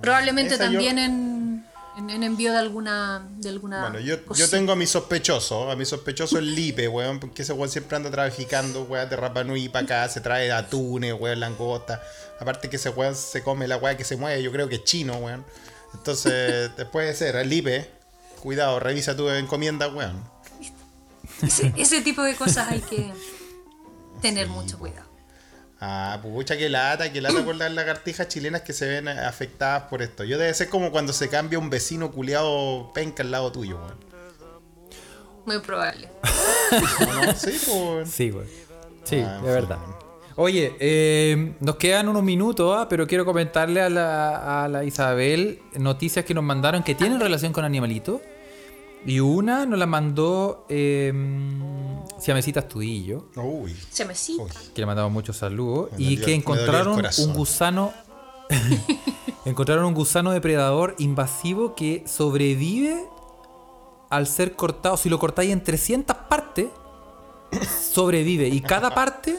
Probablemente 0.00 0.54
Esa 0.54 0.64
yo- 0.66 0.70
también 0.72 0.98
en, 0.98 1.35
en, 1.96 2.10
en 2.10 2.22
envío 2.22 2.52
de 2.52 2.58
alguna, 2.58 3.26
de 3.38 3.48
alguna 3.48 3.80
Bueno, 3.80 4.00
yo, 4.00 4.16
yo 4.34 4.48
tengo 4.50 4.72
a 4.72 4.76
mi 4.76 4.86
sospechoso, 4.86 5.70
a 5.70 5.76
mi 5.76 5.84
sospechoso 5.84 6.38
el 6.38 6.54
Lipe, 6.54 6.88
weón, 6.88 7.18
porque 7.18 7.42
ese 7.42 7.52
weón 7.52 7.70
siempre 7.70 7.96
anda 7.96 8.10
traficando, 8.10 8.82
weón, 8.82 9.08
de 9.08 9.16
Rapa 9.16 9.44
Nui 9.44 9.68
para 9.68 9.84
acá, 9.84 10.08
se 10.08 10.20
trae 10.20 10.52
atunes, 10.52 11.14
weón, 11.18 11.40
langosta. 11.40 12.02
Aparte 12.38 12.68
que 12.68 12.76
ese 12.76 12.90
weón 12.90 13.14
se 13.14 13.42
come 13.42 13.66
la 13.66 13.78
weá 13.78 13.96
que 13.96 14.04
se 14.04 14.16
mueve, 14.16 14.42
yo 14.42 14.52
creo 14.52 14.68
que 14.68 14.76
es 14.76 14.84
chino, 14.84 15.16
weón. 15.16 15.44
Entonces, 15.94 16.70
puede 16.92 17.14
ser, 17.14 17.36
el 17.36 17.48
Lipe, 17.48 17.90
cuidado, 18.42 18.78
revisa 18.78 19.16
tu 19.16 19.28
encomienda, 19.30 19.88
weón. 19.88 20.22
Ese, 21.42 21.72
ese 21.76 22.02
tipo 22.02 22.22
de 22.22 22.34
cosas 22.34 22.68
hay 22.68 22.80
que 22.80 23.12
tener 24.20 24.48
mucho 24.48 24.78
cuidado. 24.78 25.05
Ah, 25.80 26.18
pucha, 26.22 26.56
que 26.56 26.68
lata, 26.70 27.12
que 27.12 27.20
lata 27.20 27.44
por 27.44 27.54
las 27.54 27.70
lagartijas 27.72 28.28
chilenas 28.28 28.62
que 28.62 28.72
se 28.72 28.86
ven 28.88 29.08
afectadas 29.08 29.84
por 29.84 30.00
esto. 30.00 30.24
Yo 30.24 30.38
debe 30.38 30.52
ser 30.54 30.68
como 30.70 30.90
cuando 30.90 31.12
se 31.12 31.28
cambia 31.28 31.58
un 31.58 31.68
vecino 31.68 32.10
culiado 32.12 32.92
penca 32.94 33.22
al 33.22 33.30
lado 33.30 33.52
tuyo, 33.52 33.76
weón. 33.76 34.06
Muy 35.44 35.58
probable. 35.60 36.08
¿O 37.08 37.12
no? 37.12 37.32
Sí, 37.34 37.60
pues. 37.66 38.10
Sí, 38.10 38.30
güey. 38.30 38.46
Sí, 39.04 39.20
Ah, 39.24 39.40
de 39.44 39.52
verdad. 39.52 39.78
Oye, 40.34 40.74
eh, 40.80 41.54
nos 41.60 41.76
quedan 41.76 42.08
unos 42.08 42.22
minutos, 42.22 42.74
ah, 42.76 42.88
pero 42.88 43.06
quiero 43.06 43.24
comentarle 43.24 43.80
a 43.80 43.88
la, 43.88 44.64
a 44.64 44.68
la 44.68 44.84
Isabel 44.84 45.60
noticias 45.74 46.24
que 46.24 46.34
nos 46.34 46.44
mandaron 46.44 46.82
que 46.82 46.94
tienen 46.94 47.20
relación 47.20 47.52
con 47.52 47.64
animalitos. 47.64 48.20
Y 49.06 49.20
una 49.20 49.64
nos 49.66 49.78
la 49.78 49.86
mandó 49.86 50.66
eh, 50.68 51.12
Siamesita 52.18 52.60
Estudillo, 52.60 53.28
Uy. 53.36 53.76
Se 53.90 54.04
me 54.04 54.14
cita. 54.14 54.44
que 54.74 54.80
le 54.82 54.86
mandamos 54.86 55.12
muchos 55.12 55.36
saludos. 55.36 55.90
Me 55.92 55.98
y 56.02 56.16
dolió- 56.16 56.24
que 56.24 56.34
encontraron 56.34 57.02
un 57.18 57.32
gusano. 57.34 57.92
encontraron 59.44 59.84
un 59.84 59.94
gusano 59.94 60.32
depredador 60.32 60.94
invasivo 60.98 61.74
que 61.74 62.04
sobrevive 62.06 63.04
al 64.10 64.26
ser 64.26 64.54
cortado. 64.56 64.96
Si 64.96 65.08
lo 65.08 65.18
cortáis 65.18 65.52
en 65.52 65.62
300 65.62 66.16
partes, 66.28 66.66
sobrevive. 67.92 68.48
Y 68.48 68.60
cada 68.60 68.90
parte 68.94 69.36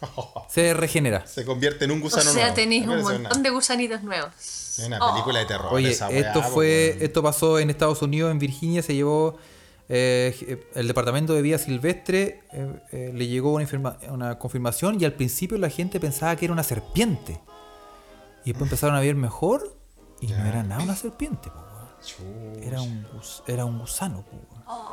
se 0.48 0.74
regenera. 0.74 1.26
Se 1.26 1.44
convierte 1.44 1.84
en 1.86 1.90
un 1.92 2.00
O 2.00 2.02
gusano 2.02 2.30
sea, 2.30 2.42
nuevo. 2.42 2.54
tenéis 2.54 2.86
Me 2.86 2.96
un 2.98 3.02
parece 3.02 3.22
montón 3.22 3.42
de 3.42 3.50
gusanitos 3.50 4.02
nuevos. 4.02 4.30
Una, 4.78 4.96
una 4.96 5.06
Oh. 5.06 5.12
película 5.12 5.38
de 5.40 5.46
terror. 5.46 5.72
Oye, 5.72 5.90
esa 5.90 6.08
weá, 6.08 6.18
esto 6.20 6.42
po, 6.42 6.48
fue, 6.48 6.90
weón. 6.92 7.02
esto 7.04 7.22
pasó 7.22 7.58
en 7.58 7.70
Estados 7.70 8.02
Unidos, 8.02 8.30
en 8.30 8.38
Virginia, 8.38 8.82
se 8.82 8.94
llevó 8.94 9.36
eh, 9.88 10.66
el 10.74 10.88
Departamento 10.88 11.32
de 11.34 11.42
Vida 11.42 11.58
Silvestre, 11.58 12.42
eh, 12.52 12.80
eh, 12.92 13.10
le 13.14 13.26
llegó 13.28 13.52
una, 13.52 14.38
confirmación 14.38 15.00
y 15.00 15.04
al 15.04 15.12
principio 15.12 15.56
la 15.58 15.70
gente 15.70 16.00
pensaba 16.00 16.34
que 16.36 16.44
era 16.46 16.52
una 16.52 16.64
serpiente. 16.64 17.40
Y 18.44 18.50
después 18.50 18.68
empezaron 18.68 18.96
a 18.96 19.00
ver 19.00 19.14
mejor 19.14 19.76
y 20.20 20.26
no 20.28 20.44
era 20.44 20.62
nada 20.62 20.82
una 20.82 20.96
serpiente, 20.96 21.50
era 22.62 22.80
un, 22.80 23.04
gus- 23.14 23.42
era 23.46 23.64
un 23.64 23.78
gusano. 23.78 24.24
weón. 24.30 24.46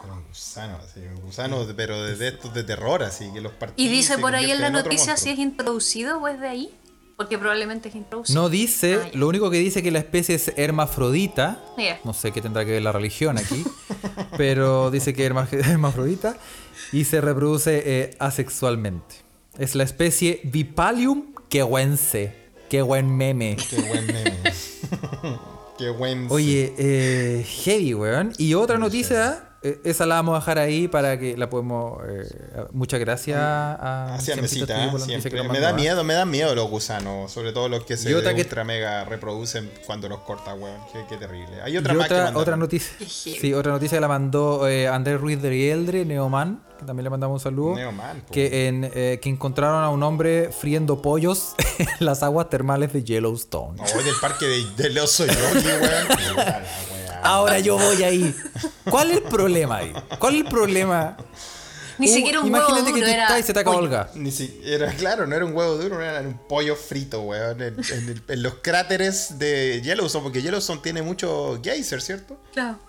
era 0.03 0.13
un 0.13 0.27
gusano, 0.27 0.77
así, 0.77 0.99
un 0.99 1.21
gusano, 1.21 1.65
de- 1.65 1.73
pero 1.73 2.01
de, 2.03 2.15
de 2.15 2.27
estos 2.29 2.53
de 2.53 2.63
terror, 2.63 3.01
así, 3.03 3.31
que 3.33 3.41
los 3.41 3.51
Y 3.51 3.55
partís 3.55 3.89
dice 3.91 4.17
por 4.19 4.35
ahí 4.35 4.51
en 4.51 4.61
la 4.61 4.69
noticia 4.69 5.17
si 5.17 5.29
es 5.31 5.39
introducido 5.39 6.19
o 6.19 6.27
es 6.27 6.39
de 6.39 6.47
ahí. 6.47 6.79
Porque 7.15 7.37
probablemente 7.37 7.89
es 7.89 7.95
introducido. 7.95 8.41
No 8.41 8.49
dice, 8.49 8.99
Ah, 9.03 9.09
lo 9.13 9.27
único 9.27 9.49
que 9.51 9.57
dice 9.57 9.83
que 9.83 9.91
la 9.91 9.99
especie 9.99 10.35
es 10.35 10.51
hermafrodita. 10.57 11.63
Ya. 11.77 11.99
No 12.03 12.13
sé 12.13 12.31
qué 12.31 12.41
tendrá 12.41 12.65
que 12.65 12.71
ver 12.71 12.81
la 12.81 12.91
religión 12.91 13.37
aquí, 13.37 13.63
pero 14.37 14.89
dice 14.91 15.13
que 15.13 15.23
es 15.25 15.31
herma- 15.31 15.47
hermafrodita 15.51 16.35
y 16.91 17.03
se 17.05 17.21
reproduce 17.21 17.83
eh, 17.85 18.15
asexualmente. 18.19 19.15
Es 19.57 19.75
la 19.75 19.83
especie 19.83 20.41
Vipalium 20.43 21.33
quehuense. 21.49 22.35
Qué 22.69 22.81
buen 22.81 23.15
meme. 23.15 23.57
Qué 23.69 23.79
buen 23.81 24.07
meme. 24.07 24.33
Qué 25.77 25.89
buen. 25.89 26.27
Oye, 26.31 26.73
eh, 26.77 27.45
heavy, 27.63 27.93
weón. 27.93 28.33
Y 28.37 28.53
otra 28.55 28.77
noticia, 28.77 29.52
esa 29.83 30.05
la 30.05 30.15
vamos 30.15 30.35
a 30.35 30.39
dejar 30.39 30.59
ahí 30.59 30.87
para 30.87 31.17
que 31.17 31.37
la 31.37 31.49
podemos... 31.49 31.97
eh, 32.07 32.27
muchas 32.71 32.99
gracias 32.99 33.39
a... 33.39 34.15
Hacia 34.15 34.35
mesita, 34.35 34.97
siempre. 34.99 35.31
que 35.31 35.43
Me 35.47 35.59
da 35.59 35.69
¿ah? 35.69 35.73
miedo, 35.73 36.03
me 36.03 36.13
da 36.13 36.25
miedo 36.25 36.53
los 36.55 36.69
gusanos, 36.69 37.31
sobre 37.31 37.53
todo 37.53 37.69
los 37.69 37.85
que 37.85 37.95
se 37.97 38.11
Y 38.11 38.13
otra 38.13 38.33
que- 38.33 38.41
ultra 38.41 38.63
mega 38.63 39.05
reproducen 39.05 39.71
cuando 39.85 40.09
los 40.09 40.19
corta, 40.19 40.53
weón. 40.53 40.79
Qué, 40.91 41.05
qué 41.07 41.17
terrible. 41.17 41.61
Hay 41.63 41.77
otra 41.77 41.93
y 41.93 41.97
más 41.97 42.07
que 42.07 42.13
otra, 42.13 42.23
mandaron. 42.25 42.41
otra 42.41 42.57
noticia. 42.57 42.93
Sí, 43.07 43.53
otra 43.53 43.71
noticia 43.71 43.97
que 43.97 44.01
la 44.01 44.07
mandó 44.07 44.67
eh, 44.67 44.87
Andrés 44.87 45.19
Ruiz 45.21 45.41
de 45.41 45.49
Rieldre, 45.49 46.03
Neoman, 46.05 46.61
que 46.79 46.85
también 46.85 47.05
le 47.05 47.09
mandamos 47.09 47.35
un 47.35 47.43
saludo. 47.43 47.75
Neoman, 47.75 48.21
po. 48.21 48.33
que, 48.33 48.67
en, 48.67 48.89
eh, 48.93 49.19
que 49.21 49.29
encontraron 49.29 49.83
a 49.83 49.89
un 49.89 50.03
hombre 50.03 50.49
friendo 50.51 51.01
pollos 51.01 51.55
en 51.79 52.05
las 52.05 52.21
aguas 52.23 52.49
termales 52.49 52.91
de 52.93 53.03
Yellowstone. 53.03 53.81
Oye, 53.97 54.09
el 54.09 54.15
parque 54.19 54.45
de, 54.45 54.65
del 54.83 54.97
oso 54.99 55.25
yogi, 55.25 55.35
weón. 55.67 56.63
Ahora 57.23 57.59
yo 57.59 57.77
voy 57.77 58.03
ahí. 58.03 58.35
¿Cuál 58.89 59.11
es 59.11 59.17
el 59.17 59.23
problema 59.23 59.77
ahí? 59.77 59.93
¿Cuál 60.19 60.35
es 60.35 60.41
el 60.41 60.47
problema? 60.47 61.17
Ni 61.99 62.07
Un- 62.07 62.13
siquiera 62.13 62.39
un 62.39 62.51
huevo 62.51 62.57
Imagínate 62.67 62.85
que 62.93 62.99
duro, 62.99 63.05
tú 63.05 63.11
era 63.13 63.23
estás 63.23 63.39
y 63.39 63.43
se 63.43 63.53
te 63.53 63.63
gas. 63.63 64.15
Ni 64.15 64.31
siquiera, 64.31 64.91
claro, 64.93 65.27
no 65.27 65.35
era 65.35 65.45
un 65.45 65.55
huevo 65.55 65.75
duro, 65.75 66.01
era 66.01 66.21
un 66.21 66.37
pollo 66.47 66.75
frito, 66.75 67.21
weón. 67.21 67.61
En, 67.61 67.75
en 67.75 68.09
el- 68.09 68.23
en 68.27 68.43
los 68.43 68.55
cráteres 68.63 69.37
de 69.37 69.79
Yellowstone, 69.83 70.23
porque 70.23 70.41
Yellowstone 70.41 70.81
tiene 70.81 71.01
mucho 71.03 71.59
geyser, 71.63 72.01
¿cierto? 72.01 72.39
Claro. 72.51 72.79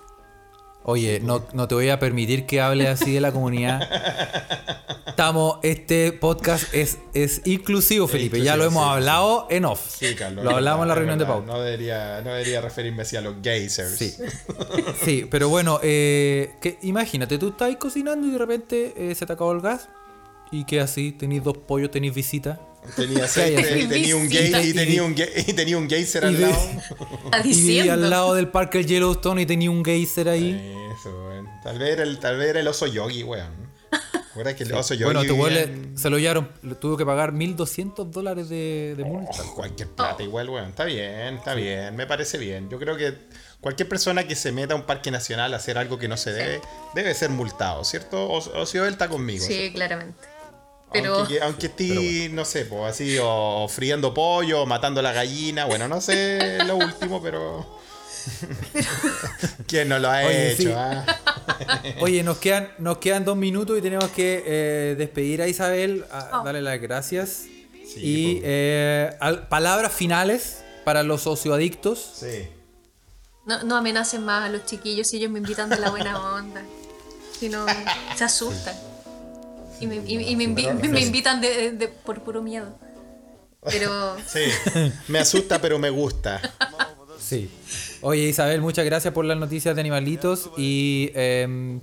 Oye, 0.86 1.18
no, 1.18 1.42
no 1.54 1.66
te 1.66 1.74
voy 1.74 1.88
a 1.88 1.98
permitir 1.98 2.44
que 2.44 2.60
hable 2.60 2.86
así 2.88 3.12
de 3.12 3.20
la 3.22 3.32
comunidad. 3.32 3.80
Estamos, 5.06 5.58
este 5.62 6.12
podcast 6.12 6.74
es, 6.74 6.98
es 7.14 7.40
inclusivo, 7.46 8.06
Felipe. 8.06 8.42
ya 8.42 8.54
lo 8.56 8.64
hemos 8.64 8.84
sí, 8.84 8.90
hablado 8.90 9.46
en 9.48 9.64
off. 9.64 9.80
Sí, 9.88 10.14
Carlos. 10.14 10.44
Lo 10.44 10.50
hablamos 10.50 10.82
en 10.82 10.88
la 10.88 10.94
verdad, 10.94 11.08
reunión 11.08 11.18
de 11.18 11.24
pauta. 11.24 11.46
No 11.46 11.62
debería, 11.62 12.20
no 12.20 12.32
debería 12.32 12.60
referirme 12.60 13.02
así 13.02 13.16
a 13.16 13.22
los 13.22 13.36
geysers. 13.42 13.96
Sí. 13.96 14.14
Sí, 15.02 15.26
pero 15.30 15.48
bueno, 15.48 15.80
eh, 15.82 16.50
que, 16.60 16.78
imagínate, 16.82 17.38
tú 17.38 17.48
estás 17.48 17.74
cocinando 17.76 18.26
y 18.26 18.32
de 18.32 18.38
repente 18.38 18.92
eh, 18.94 19.14
se 19.14 19.24
te 19.24 19.32
acabó 19.32 19.52
el 19.52 19.62
gas. 19.62 19.88
¿Y 20.50 20.64
qué 20.64 20.80
así? 20.80 21.12
Tenéis 21.12 21.42
dos 21.44 21.56
pollos, 21.56 21.90
tenéis 21.90 22.14
visita. 22.14 22.60
Tenía 22.96 23.24
y 23.26 23.86
tenía 23.86 24.16
un 24.16 24.28
gay 24.28 24.52
y 24.68 24.72
tenía 24.74 25.02
un 25.02 25.14
gay 25.14 25.28
y 25.46 25.52
tenía 25.52 25.78
un 25.78 25.88
geyser 25.88 26.24
al 26.26 26.40
lado. 26.40 26.70
Y 27.44 27.88
al 27.88 28.10
lado 28.10 28.34
del 28.34 28.48
parque 28.48 28.78
del 28.78 28.86
Yellowstone 28.86 29.42
y 29.42 29.46
tenía 29.46 29.70
un 29.70 29.84
geyser 29.84 30.28
ahí. 30.28 30.50
Eso, 30.98 31.10
weón. 31.26 31.48
Tal 31.62 31.78
vez 31.78 31.90
era 31.94 32.02
el, 32.02 32.18
tal 32.18 32.36
vez 32.36 32.48
era 32.50 32.60
el 32.60 32.68
oso 32.68 32.86
yogi, 32.86 33.22
weón. 33.22 33.64
¿Recuerdas 34.28 34.54
que 34.54 34.64
el 34.64 34.72
oso 34.74 34.94
yogi 34.94 35.04
Bueno, 35.04 35.24
tu 35.24 35.46
en- 35.46 35.96
se 35.96 36.10
lo 36.10 36.18
llevaron, 36.18 36.50
le 36.62 36.74
tuvo 36.74 36.96
que 36.96 37.06
pagar 37.06 37.32
1.200 37.32 38.10
dólares 38.10 38.48
de, 38.48 38.94
de 38.96 39.04
multa. 39.04 39.30
Oh, 39.44 39.54
cualquier 39.54 39.88
plata 39.90 40.22
igual, 40.22 40.50
weón. 40.50 40.70
Está 40.70 40.84
bien, 40.84 41.36
está 41.36 41.54
bien, 41.54 41.94
me 41.96 42.06
parece 42.06 42.36
bien. 42.38 42.68
Yo 42.68 42.78
creo 42.78 42.96
que 42.96 43.14
cualquier 43.60 43.88
persona 43.88 44.26
que 44.26 44.34
se 44.34 44.50
meta 44.52 44.74
a 44.74 44.76
un 44.76 44.82
parque 44.82 45.10
nacional 45.10 45.54
a 45.54 45.56
hacer 45.56 45.78
algo 45.78 45.98
que 45.98 46.08
no 46.08 46.16
se 46.16 46.32
debe, 46.32 46.60
debe 46.94 47.14
ser 47.14 47.30
multado, 47.30 47.84
¿cierto? 47.84 48.26
O, 48.28 48.38
o 48.60 48.66
si 48.66 48.76
él 48.78 48.86
está 48.88 49.08
conmigo. 49.08 49.44
Sí, 49.44 49.70
claramente. 49.72 50.18
Pero 50.94 51.14
Aunque, 51.16 51.40
aunque 51.42 51.66
esté, 51.66 52.28
no 52.30 52.44
sé, 52.46 52.64
pues 52.64 52.92
así, 52.94 53.18
o 53.20 53.66
friendo 53.68 54.14
pollo, 54.14 54.62
o 54.62 54.66
matando 54.66 55.02
la 55.02 55.12
gallina, 55.12 55.66
bueno, 55.66 55.86
no 55.88 56.00
sé 56.00 56.58
lo 56.66 56.76
último, 56.76 57.20
pero... 57.22 57.78
¿Quién 59.66 59.88
no 59.88 59.98
lo 59.98 60.08
ha 60.10 60.24
Oye, 60.24 60.52
hecho? 60.52 60.62
sí. 60.62 60.72
ah? 60.74 61.04
Oye, 62.00 62.22
nos 62.22 62.38
quedan, 62.38 62.70
nos 62.78 62.98
quedan 62.98 63.24
dos 63.24 63.36
minutos 63.36 63.78
y 63.78 63.82
tenemos 63.82 64.08
que 64.10 64.42
eh, 64.46 64.94
despedir 64.96 65.42
a 65.42 65.48
Isabel, 65.48 66.04
a- 66.10 66.40
Oh. 66.40 66.44
darle 66.44 66.62
las 66.62 66.80
gracias. 66.80 67.42
Sí, 67.86 68.00
y 68.00 68.40
eh, 68.44 69.14
al- 69.20 69.46
palabras 69.48 69.92
finales 69.92 70.62
para 70.84 71.02
los 71.02 71.22
socioadictos. 71.22 71.98
Sí. 72.14 72.48
no, 73.46 73.62
no 73.64 73.76
amenacen 73.76 74.24
más 74.24 74.44
a 74.44 74.48
los 74.48 74.64
chiquillos 74.64 75.06
si 75.08 75.18
ellos 75.18 75.30
me 75.30 75.38
invitan 75.38 75.68
de 75.68 75.78
la 75.78 75.90
buena 75.90 76.18
onda. 76.34 76.62
Si 77.38 77.48
no, 77.50 77.66
se 78.16 78.24
asustan. 78.24 78.74
Y 79.80 79.86
me, 79.86 79.96
y- 79.96 80.28
y 80.30 80.36
me 80.36 80.44
invi- 80.44 80.76
Pero- 80.80 80.88
me 80.92 81.00
invitan 81.00 81.40
de, 81.40 81.72
de- 81.72 81.88
por 81.88 82.20
puro 82.22 82.42
miedo. 82.42 82.66
Pero 83.62 84.16
Sí, 84.26 84.40
me 85.08 85.18
asusta, 85.18 85.60
pero 85.60 85.78
me 85.78 85.90
gusta. 85.90 86.40
Sí. 87.18 87.50
Oye, 88.02 88.22
Isabel, 88.28 88.60
muchas 88.60 88.84
gracias 88.84 89.14
por 89.14 89.24
las 89.24 89.38
noticias 89.38 89.74
de 89.74 89.80
animalitos 89.80 90.50
y 90.58 91.10
em, 91.14 91.80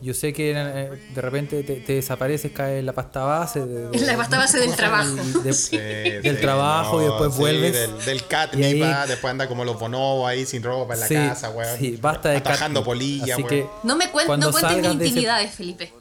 Yo 0.00 0.14
sé 0.14 0.32
que 0.32 0.52
eh, 0.56 0.90
de 1.14 1.20
repente 1.20 1.62
te, 1.62 1.76
te 1.76 1.92
desapareces, 1.92 2.50
cae 2.52 2.78
en 2.78 2.86
la 2.86 2.92
pasta 2.94 3.22
base. 3.22 3.60
de- 3.66 3.88
de- 3.90 3.98
En 3.98 4.06
la 4.06 4.16
pasta 4.16 4.38
base 4.38 4.58
del 4.58 4.74
trabajo. 4.74 5.14
de- 5.44 5.52
Sí, 5.52 5.76
del 5.76 6.36
sí, 6.36 6.40
trabajo 6.40 7.00
y 7.02 7.04
no, 7.04 7.10
después 7.12 7.34
sí, 7.34 7.38
vuelves. 7.40 7.72
Del, 7.74 8.04
del 8.06 8.16
Y 8.16 8.20
catnip, 8.22 8.64
ahí- 8.64 8.82
ah, 8.82 9.06
después 9.06 9.30
anda 9.30 9.46
como 9.46 9.64
los 9.66 9.78
bonobos 9.78 10.28
ahí 10.28 10.44
sin 10.46 10.62
ropa 10.62 10.94
en 10.94 11.00
la 11.00 11.06
Sí, 11.06 11.14
casa, 11.14 11.50
weón. 11.50 11.78
sí, 11.78 11.98
basta 12.00 12.30
de 12.30 12.38
Atajando 12.38 12.80
catnip. 12.80 12.84
polilla, 12.86 13.34
Así 13.34 13.42
weón. 13.42 13.48
que 13.48 13.66
No 13.84 13.94
me 13.96 14.10
cuen- 14.10 14.26
Cuando 14.26 14.46
no 14.46 14.52
cuentes 14.52 14.72
mis 14.76 14.82
de 14.82 14.88
ese- 14.88 15.04
intimidades, 15.08 15.54
Felipe. 15.54 15.92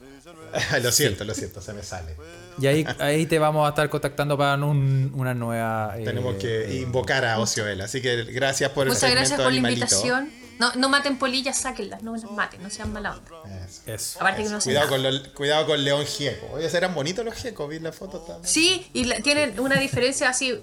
lo 0.84 0.92
siento, 0.92 1.24
lo 1.24 1.34
siento, 1.34 1.62
se 1.62 1.74
me 1.74 1.84
sale. 1.84 2.16
Y 2.60 2.68
ahí, 2.68 2.86
ahí 3.00 3.26
te 3.26 3.40
vamos 3.40 3.66
a 3.66 3.70
estar 3.70 3.90
contactando 3.90 4.38
para 4.38 4.56
un- 4.64 5.12
una 5.16 5.34
nueva. 5.34 5.96
eh, 5.98 6.04
Tenemos 6.04 6.36
que 6.36 6.80
invocar 6.82 7.26
a 7.26 7.40
Ocioel, 7.40 7.82
así 7.82 8.02
que 8.02 8.24
gracias 8.26 8.70
por 8.72 8.88
el 8.88 8.94
Muchas 8.94 9.10
gracias 9.12 9.40
por 9.40 9.52
la 9.52 9.58
invitación. 9.58 10.30
No, 10.60 10.72
no 10.76 10.90
maten 10.90 11.18
polillas, 11.18 11.58
sáquenlas, 11.58 12.04
no 12.04 12.14
las 12.16 12.24
maten, 12.30 12.62
no 12.62 12.70
sean 12.70 12.94
mala 12.94 13.16
onda. 13.18 13.66
Eso. 13.66 13.82
Eso. 13.88 14.20
Aparte 14.22 14.44
que 14.44 14.50
no 14.50 14.58
hacen 14.58 14.72
Cuidado 14.72 14.90
con, 14.90 15.02
lo- 15.02 15.34
cuidado 15.34 15.66
con 15.66 15.84
León 15.84 16.06
Gieco. 16.06 16.52
Oye, 16.54 16.68
eran 16.78 16.94
bonitos 16.94 17.26
los 17.26 17.34
Giecos, 17.34 17.68
vi 17.68 17.80
la 17.80 17.92
foto. 17.92 18.20
está- 18.20 18.48
Sí, 18.48 18.88
y 18.94 19.06
la- 19.06 19.20
tienen 19.22 19.60
una 19.60 19.80
diferencia 19.80 20.30
así, 20.30 20.62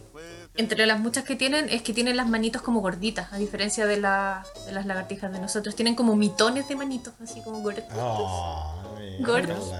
entre 0.58 0.86
las 0.86 0.98
muchas 1.00 1.24
que 1.24 1.36
tienen, 1.36 1.68
es 1.70 1.82
que 1.82 1.92
tienen 1.94 2.16
las 2.16 2.28
manitos 2.28 2.60
como 2.62 2.80
gorditas, 2.80 3.32
a 3.32 3.38
diferencia 3.38 3.86
de, 3.86 3.96
la- 3.98 4.44
de 4.66 4.72
las 4.72 4.84
lagartijas 4.86 5.32
de 5.32 5.38
nosotros. 5.38 5.74
Tienen 5.76 5.94
como 5.94 6.14
mitones 6.16 6.68
de 6.68 6.76
manitos, 6.76 7.14
así 7.22 7.40
como 7.42 7.60
gorditas. 7.60 7.90
Oh, 7.96 8.74
Gordos. 9.20 9.70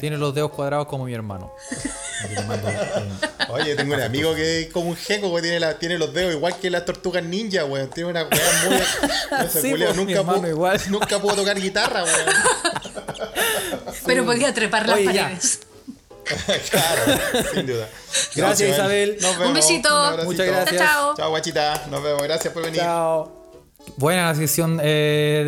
Tiene 0.00 0.16
los 0.18 0.34
dedos 0.34 0.50
cuadrados 0.50 0.86
como 0.86 1.04
mi 1.04 1.14
hermano. 1.14 1.52
Oye, 3.50 3.76
tengo 3.76 3.94
un 3.94 4.00
amigo 4.00 4.34
que 4.34 4.62
es 4.62 4.72
como 4.72 4.90
un 4.90 4.96
geco 4.96 5.34
que 5.36 5.42
tiene, 5.42 5.60
la, 5.60 5.78
tiene 5.78 5.98
los 5.98 6.12
dedos 6.12 6.32
igual 6.34 6.56
que 6.58 6.70
las 6.70 6.84
tortugas 6.84 7.22
ninja, 7.22 7.64
weón. 7.64 7.90
Tiene 7.90 8.10
una 8.10 8.22
weá 8.24 8.68
muy. 8.68 8.78
Sí, 9.48 9.74
pues, 9.76 9.94
nunca, 9.96 10.22
pudo, 10.22 10.48
igual. 10.48 10.80
nunca 10.90 11.18
pudo 11.20 11.34
tocar 11.36 11.60
guitarra, 11.60 12.04
weón. 12.04 12.16
Pero 14.06 14.24
podía 14.24 14.52
trepar 14.54 14.88
las 14.88 14.96
Oye, 14.98 15.12
ya. 15.12 15.38
claro, 16.70 17.20
sin 17.54 17.66
duda. 17.66 17.88
Gracias, 18.34 18.76
Joel. 18.78 19.16
Isabel. 19.16 19.18
Nos 19.20 19.32
vemos. 19.38 19.48
Un 19.48 19.54
besito. 19.54 19.88
abracito. 19.88 20.30
Muchas 20.32 20.46
gracias. 20.46 20.82
Chao. 20.82 21.16
Chao, 21.16 21.30
guachita. 21.30 21.86
Nos 21.90 22.02
vemos. 22.02 22.22
Gracias 22.22 22.52
por 22.52 22.64
venir. 22.64 22.80
Chao. 22.80 23.44
Buena 23.96 24.28
la 24.28 24.34
sesión 24.34 24.80
eh, 24.82 25.42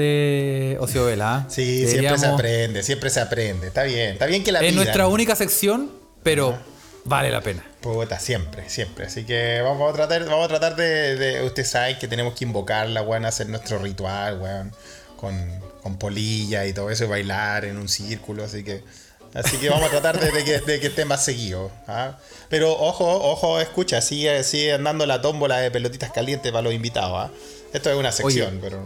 de 0.76 0.78
Ocio 0.80 1.06
Vela. 1.06 1.34
¿ah? 1.36 1.46
Sí, 1.48 1.86
siempre 1.88 2.18
se 2.18 2.26
aprende, 2.26 2.82
siempre 2.82 3.08
se 3.10 3.20
aprende. 3.20 3.66
Está 3.68 3.84
bien, 3.84 4.10
está 4.12 4.26
bien 4.26 4.44
que 4.44 4.52
la 4.52 4.58
Es 4.60 4.64
pidan. 4.66 4.76
nuestra 4.76 5.06
única 5.08 5.34
sección, 5.34 5.90
pero 6.22 6.58
vale 7.04 7.30
la 7.30 7.40
pena. 7.40 7.64
Puta, 7.80 8.20
siempre, 8.20 8.68
siempre. 8.68 9.06
Así 9.06 9.24
que 9.24 9.62
vamos 9.62 9.90
a 9.90 9.94
tratar, 9.94 10.24
vamos 10.26 10.44
a 10.44 10.48
tratar 10.48 10.76
de, 10.76 11.16
de- 11.16 11.44
Usted 11.46 11.64
sabe 11.64 11.98
que 11.98 12.08
tenemos 12.08 12.34
que 12.34 12.44
invocarla, 12.44 13.00
weón, 13.02 13.24
hacer 13.24 13.48
nuestro 13.48 13.78
ritual, 13.78 14.38
weón. 14.38 14.72
Con, 15.16 15.34
con 15.82 15.96
polilla 15.98 16.66
y 16.66 16.74
todo 16.74 16.90
eso, 16.90 17.04
y 17.04 17.08
bailar 17.08 17.64
en 17.64 17.78
un 17.78 17.88
círculo, 17.88 18.44
así 18.44 18.62
que. 18.62 18.82
Así 19.36 19.58
que 19.58 19.68
vamos 19.68 19.86
a 19.86 19.90
tratar 19.90 20.18
de, 20.18 20.32
de 20.32 20.44
que, 20.44 20.58
de 20.60 20.80
que 20.80 20.86
esté 20.86 21.04
más 21.04 21.24
seguido. 21.24 21.70
¿ah? 21.86 22.16
Pero 22.48 22.72
ojo, 22.72 23.04
ojo, 23.04 23.60
escucha, 23.60 24.00
sigue, 24.00 24.42
sigue 24.44 24.72
andando 24.72 25.04
la 25.04 25.20
tómbola 25.20 25.58
de 25.58 25.70
pelotitas 25.70 26.10
calientes 26.10 26.50
para 26.50 26.62
los 26.62 26.72
invitados. 26.72 27.12
¿ah? 27.14 27.30
Esto 27.72 27.90
es 27.90 27.96
una 27.96 28.12
sección, 28.12 28.58
pero 28.62 28.78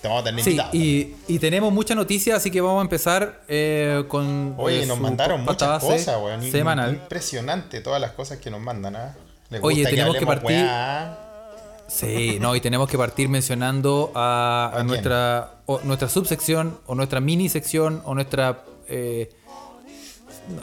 te 0.00 0.06
vamos 0.08 0.22
a 0.22 0.24
tener 0.26 0.44
Sí, 0.44 0.50
invitados. 0.50 0.74
y, 0.74 1.16
y 1.26 1.38
tenemos 1.40 1.72
muchas 1.72 1.96
noticias, 1.96 2.36
así 2.36 2.50
que 2.52 2.60
vamos 2.60 2.78
a 2.78 2.82
empezar 2.82 3.40
eh, 3.48 4.04
con. 4.06 4.54
Oye, 4.58 4.84
eh, 4.84 4.86
nos 4.86 5.00
mandaron 5.00 5.42
muchas 5.44 5.82
cosas, 5.82 6.16
weón. 6.22 6.42
Semanal. 6.50 6.92
Impresionante 6.94 7.80
todas 7.80 8.00
las 8.00 8.12
cosas 8.12 8.38
que 8.38 8.50
nos 8.50 8.60
mandan, 8.60 8.94
¿ah? 8.94 9.16
Les 9.50 9.60
Oye, 9.62 9.78
gusta 9.78 9.90
tenemos 9.90 10.12
que 10.14 10.18
hablemos 10.24 10.42
partir- 10.44 10.56
weá, 10.62 11.02
¿ah? 11.02 11.18
Sí, 11.88 12.38
no, 12.40 12.54
y 12.56 12.60
tenemos 12.60 12.88
que 12.88 12.98
partir 12.98 13.28
mencionando 13.28 14.10
a, 14.14 14.82
nuestra, 14.84 15.52
o 15.66 15.80
nuestra 15.84 16.08
subsección, 16.08 16.78
o 16.86 16.94
nuestra 16.94 17.20
mini 17.20 17.48
sección, 17.48 18.02
o 18.04 18.14
nuestra. 18.14 18.62
eh, 18.88 19.30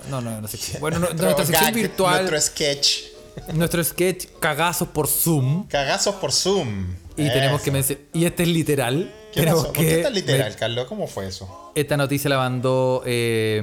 no, 0.09 0.21
no, 0.21 0.41
no, 0.41 0.47
sección. 0.47 0.77
Bueno, 0.81 0.99
no- 0.99 1.05
Nuestro 1.07 1.25
nuestra 1.25 1.45
sección 1.45 1.65
gag, 1.65 1.73
virtual, 1.75 2.29
Nuestro 2.29 2.39
nuestro, 3.55 3.83
sketch. 3.83 4.25
cagazos 4.39 4.87
por 4.89 5.07
Zoom. 5.07 5.67
Cagazos 5.67 6.13
por 6.15 6.31
Zoom. 6.31 6.93
Y 7.17 7.27
tenemos 7.29 7.61
que 7.61 7.71
mencionar. 7.71 8.03
Y 8.13 8.25
este 8.25 8.43
es 8.43 8.49
literal. 8.49 9.11
¿Qué 9.33 9.39
tenemos 9.41 9.61
pasó? 9.61 9.73
¿Por 9.73 9.83
qué 9.85 9.97
tan 9.97 10.13
literal, 10.13 10.51
me- 10.51 10.55
Carlos? 10.57 10.85
¿Cómo 10.87 11.07
fue 11.07 11.27
eso? 11.27 11.71
Esta 11.75 11.97
noticia 11.97 12.29
la 12.29 12.37
mandó 12.37 13.01
eh, 13.05 13.61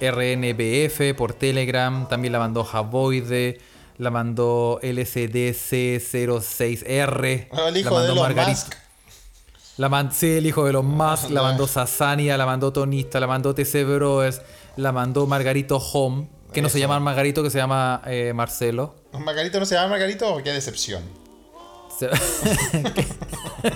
RNBF 0.00 1.14
por 1.16 1.32
Telegram, 1.34 2.08
también 2.08 2.32
la 2.32 2.38
mandó 2.40 2.64
Javoide, 2.64 3.60
la 3.98 4.10
mandó 4.10 4.80
LCDC06R, 4.82 7.48
Ah, 7.52 7.68
el 7.68 7.76
hijo 7.76 7.90
la 7.90 7.96
mandó 7.96 8.06
de 8.06 8.12
Elon 8.12 8.24
Margarita. 8.24 8.50
Musk. 8.64 8.74
La 9.76 9.88
man- 9.88 10.10
sí, 10.12 10.26
el 10.38 10.46
hijo 10.46 10.64
de 10.64 10.72
los 10.72 10.82
Musk, 10.84 11.30
la 11.30 11.40
Ah, 11.40 11.44
mandó 11.44 11.68
Sasania, 11.68 12.36
la 12.36 12.46
mandó 12.46 12.72
Tonista, 12.72 13.20
la 13.20 13.28
mandó 13.28 13.54
TC 13.54 13.84
Brothers, 13.84 14.40
la 14.78 14.92
mandó 14.92 15.26
Margarito 15.26 15.76
Home, 15.78 16.28
que 16.52 16.62
no 16.62 16.68
se 16.68 16.78
llama 16.78 17.00
Margarito, 17.00 17.42
que 17.42 17.50
se 17.50 17.58
llama 17.58 18.00
eh, 18.06 18.32
Marcelo. 18.32 18.94
¿Margarito 19.12 19.58
no 19.58 19.66
se 19.66 19.74
llama 19.74 19.88
Margarito? 19.88 20.40
Qué 20.42 20.52
decepción. 20.52 21.02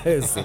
Sí. 0.05 0.45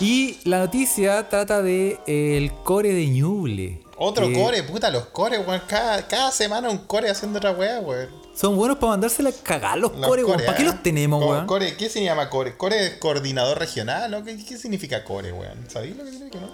Y 0.00 0.48
la 0.48 0.58
noticia 0.58 1.28
trata 1.28 1.62
de 1.62 2.00
eh, 2.08 2.36
el 2.36 2.50
core 2.64 2.92
de 2.92 3.06
Ñuble. 3.06 3.80
Otro 3.96 4.32
core, 4.32 4.64
puta, 4.64 4.90
los 4.90 5.06
cores, 5.06 5.46
weón. 5.46 5.62
Cada, 5.68 6.08
cada 6.08 6.32
semana 6.32 6.68
un 6.68 6.78
core 6.78 7.08
haciendo 7.08 7.38
otra 7.38 7.52
weá, 7.52 7.78
weón. 7.78 8.08
Son 8.34 8.56
buenos 8.56 8.78
para 8.78 8.90
mandársela 8.90 9.30
a 9.30 9.32
cagar 9.32 9.78
los 9.78 9.96
Los 9.96 10.08
core, 10.08 10.24
weón. 10.24 10.40
¿Para 10.44 10.56
qué 10.56 10.62
ah. 10.64 10.66
los 10.66 10.82
tenemos, 10.82 11.22
Co- 11.22 11.30
weón? 11.30 11.46
Core, 11.46 11.76
¿Qué 11.76 11.88
se 11.88 12.02
llama 12.02 12.28
core? 12.28 12.56
¿Core 12.56 12.86
es 12.86 12.94
coordinador 12.94 13.56
regional? 13.60 14.10
¿no? 14.10 14.24
¿Qué, 14.24 14.44
qué 14.44 14.58
significa 14.58 15.04
core, 15.04 15.30
weón? 15.32 15.70
¿Sabéis 15.70 15.96
lo 15.96 16.04
que 16.04 16.10
significa, 16.10 16.40
no? 16.40 16.50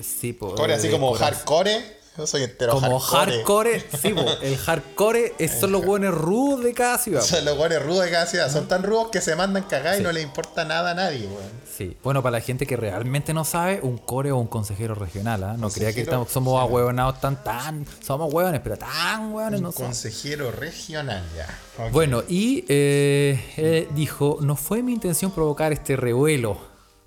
Sí, 0.00 0.32
po, 0.32 0.54
Core 0.54 0.74
así 0.74 0.88
como 0.90 1.12
hardcore. 1.14 2.03
Yo 2.16 2.28
soy 2.28 2.44
entero 2.44 2.72
Como 2.74 3.00
hardcore. 3.00 3.80
hardcore, 3.80 3.84
sí, 4.00 4.10
po, 4.10 4.24
el 4.40 4.56
hardcore 4.56 5.34
es- 5.38 5.58
son 5.58 5.72
los 5.72 5.84
buenos 5.84 6.14
rudos 6.14 6.62
de 6.62 6.72
cada 6.72 6.96
ciudad. 6.98 7.20
po. 7.20 7.26
Son 7.26 7.44
los 7.44 7.58
weones 7.58 7.82
rudos 7.82 8.04
de 8.04 8.10
cada 8.12 8.26
ciudad. 8.26 8.52
Son 8.52 8.68
tan 8.68 8.84
rudos 8.84 9.08
que 9.10 9.20
se 9.20 9.34
mandan 9.34 9.64
cagar 9.64 9.98
y 9.98 10.02
no 10.02 10.12
les 10.12 10.22
importa 10.22 10.64
nada 10.64 10.92
a 10.92 10.94
nadie, 10.94 11.26
weón. 11.26 11.64
Sí. 11.76 11.96
Bueno, 12.04 12.22
para 12.22 12.38
la 12.38 12.40
gente 12.40 12.66
que 12.68 12.76
realmente 12.76 13.34
no 13.34 13.44
sabe, 13.44 13.80
un 13.82 13.98
core 13.98 14.30
o 14.30 14.36
un 14.38 14.46
consejero 14.46 14.94
regional, 14.94 15.42
¿ah? 15.42 15.56
No 15.58 15.70
crea 15.70 15.88
que 15.88 16.04
Consejero 16.04 16.22
estamos, 16.22 16.30
somos 16.30 16.60
ahueonados 16.60 17.20
tan, 17.20 17.42
tan. 17.42 17.84
Somos 18.00 18.32
hueones, 18.32 18.60
pero 18.62 18.76
tan 18.76 19.32
hueones 19.32 19.60
no 19.60 19.72
consejero 19.72 20.52
regional, 20.52 21.24
ya. 21.36 21.88
Bueno, 21.90 22.22
y 22.28 22.64
eh, 22.68 23.42
él 23.56 23.88
dijo: 23.96 24.38
No 24.40 24.54
fue 24.54 24.84
mi 24.84 24.92
intención 24.92 25.32
provocar 25.32 25.72
este 25.72 25.96
revuelo. 25.96 26.58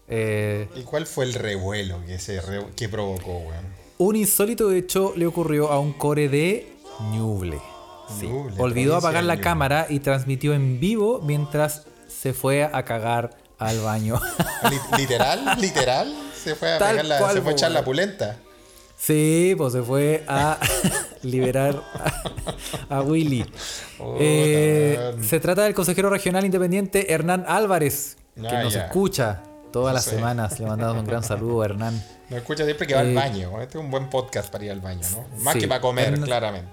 Eh, 0.09 0.67
¿Y 0.75 0.81
cuál 0.83 1.05
fue 1.05 1.23
el 1.25 1.33
revuelo 1.33 2.01
que, 2.05 2.19
se 2.19 2.41
re- 2.41 2.65
que 2.75 2.89
provocó, 2.89 3.37
weón? 3.39 3.76
Un 3.97 4.15
insólito 4.15 4.71
hecho 4.71 5.13
le 5.15 5.25
ocurrió 5.25 5.71
a 5.71 5.79
un 5.79 5.93
core 5.93 6.29
de 6.29 6.71
Ñuble. 7.11 7.59
Sí. 8.19 8.27
Ñuble, 8.27 8.55
Olvidó 8.59 8.95
apagar 8.95 9.23
la 9.23 9.33
Ñuble. 9.35 9.43
cámara 9.43 9.85
y 9.89 9.99
transmitió 9.99 10.53
en 10.53 10.79
vivo 10.79 11.21
mientras 11.23 11.85
se 12.07 12.33
fue 12.33 12.63
a 12.63 12.83
cagar 12.85 13.31
al 13.59 13.79
baño. 13.81 14.19
Li- 14.69 14.97
literal, 14.99 15.57
literal. 15.59 16.13
Se 16.41 16.55
fue 16.55 16.73
a, 16.73 16.77
pegar 16.77 17.05
la- 17.05 17.17
cual, 17.19 17.33
se 17.35 17.41
fue 17.41 17.51
a 17.51 17.53
echar 17.53 17.71
la 17.71 17.83
pulenta. 17.83 18.37
sí, 18.97 19.55
pues 19.57 19.73
se 19.73 19.81
fue 19.81 20.23
a 20.27 20.57
liberar 21.23 21.81
a, 22.89 22.97
a 22.97 23.01
Willy. 23.01 23.45
Eh, 24.19 25.15
se 25.21 25.39
trata 25.39 25.63
del 25.63 25.73
consejero 25.73 26.09
regional 26.09 26.45
independiente 26.45 27.11
Hernán 27.13 27.45
Álvarez, 27.47 28.17
que 28.35 28.47
Ah, 28.47 28.61
nos 28.63 28.75
escucha 28.75 29.41
todas 29.73 29.93
las 29.93 30.05
semanas. 30.05 30.59
Le 30.59 30.67
mandamos 30.67 30.97
un 30.99 31.05
gran 31.07 31.23
saludo 31.23 31.61
a 31.63 31.65
Hernán. 31.65 32.01
Me 32.29 32.37
escucha 32.37 32.65
siempre 32.65 32.85
que 32.87 32.93
va 32.93 33.01
al 33.01 33.11
Eh, 33.11 33.13
baño. 33.15 33.61
Este 33.61 33.77
es 33.77 33.83
un 33.83 33.89
buen 33.91 34.09
podcast 34.09 34.51
para 34.51 34.65
ir 34.65 34.71
al 34.71 34.81
baño, 34.81 35.01
¿no? 35.11 35.25
Más 35.43 35.53
sí. 35.53 35.59
que 35.61 35.67
para 35.67 35.79
comer, 35.81 36.19
claramente. 36.19 36.69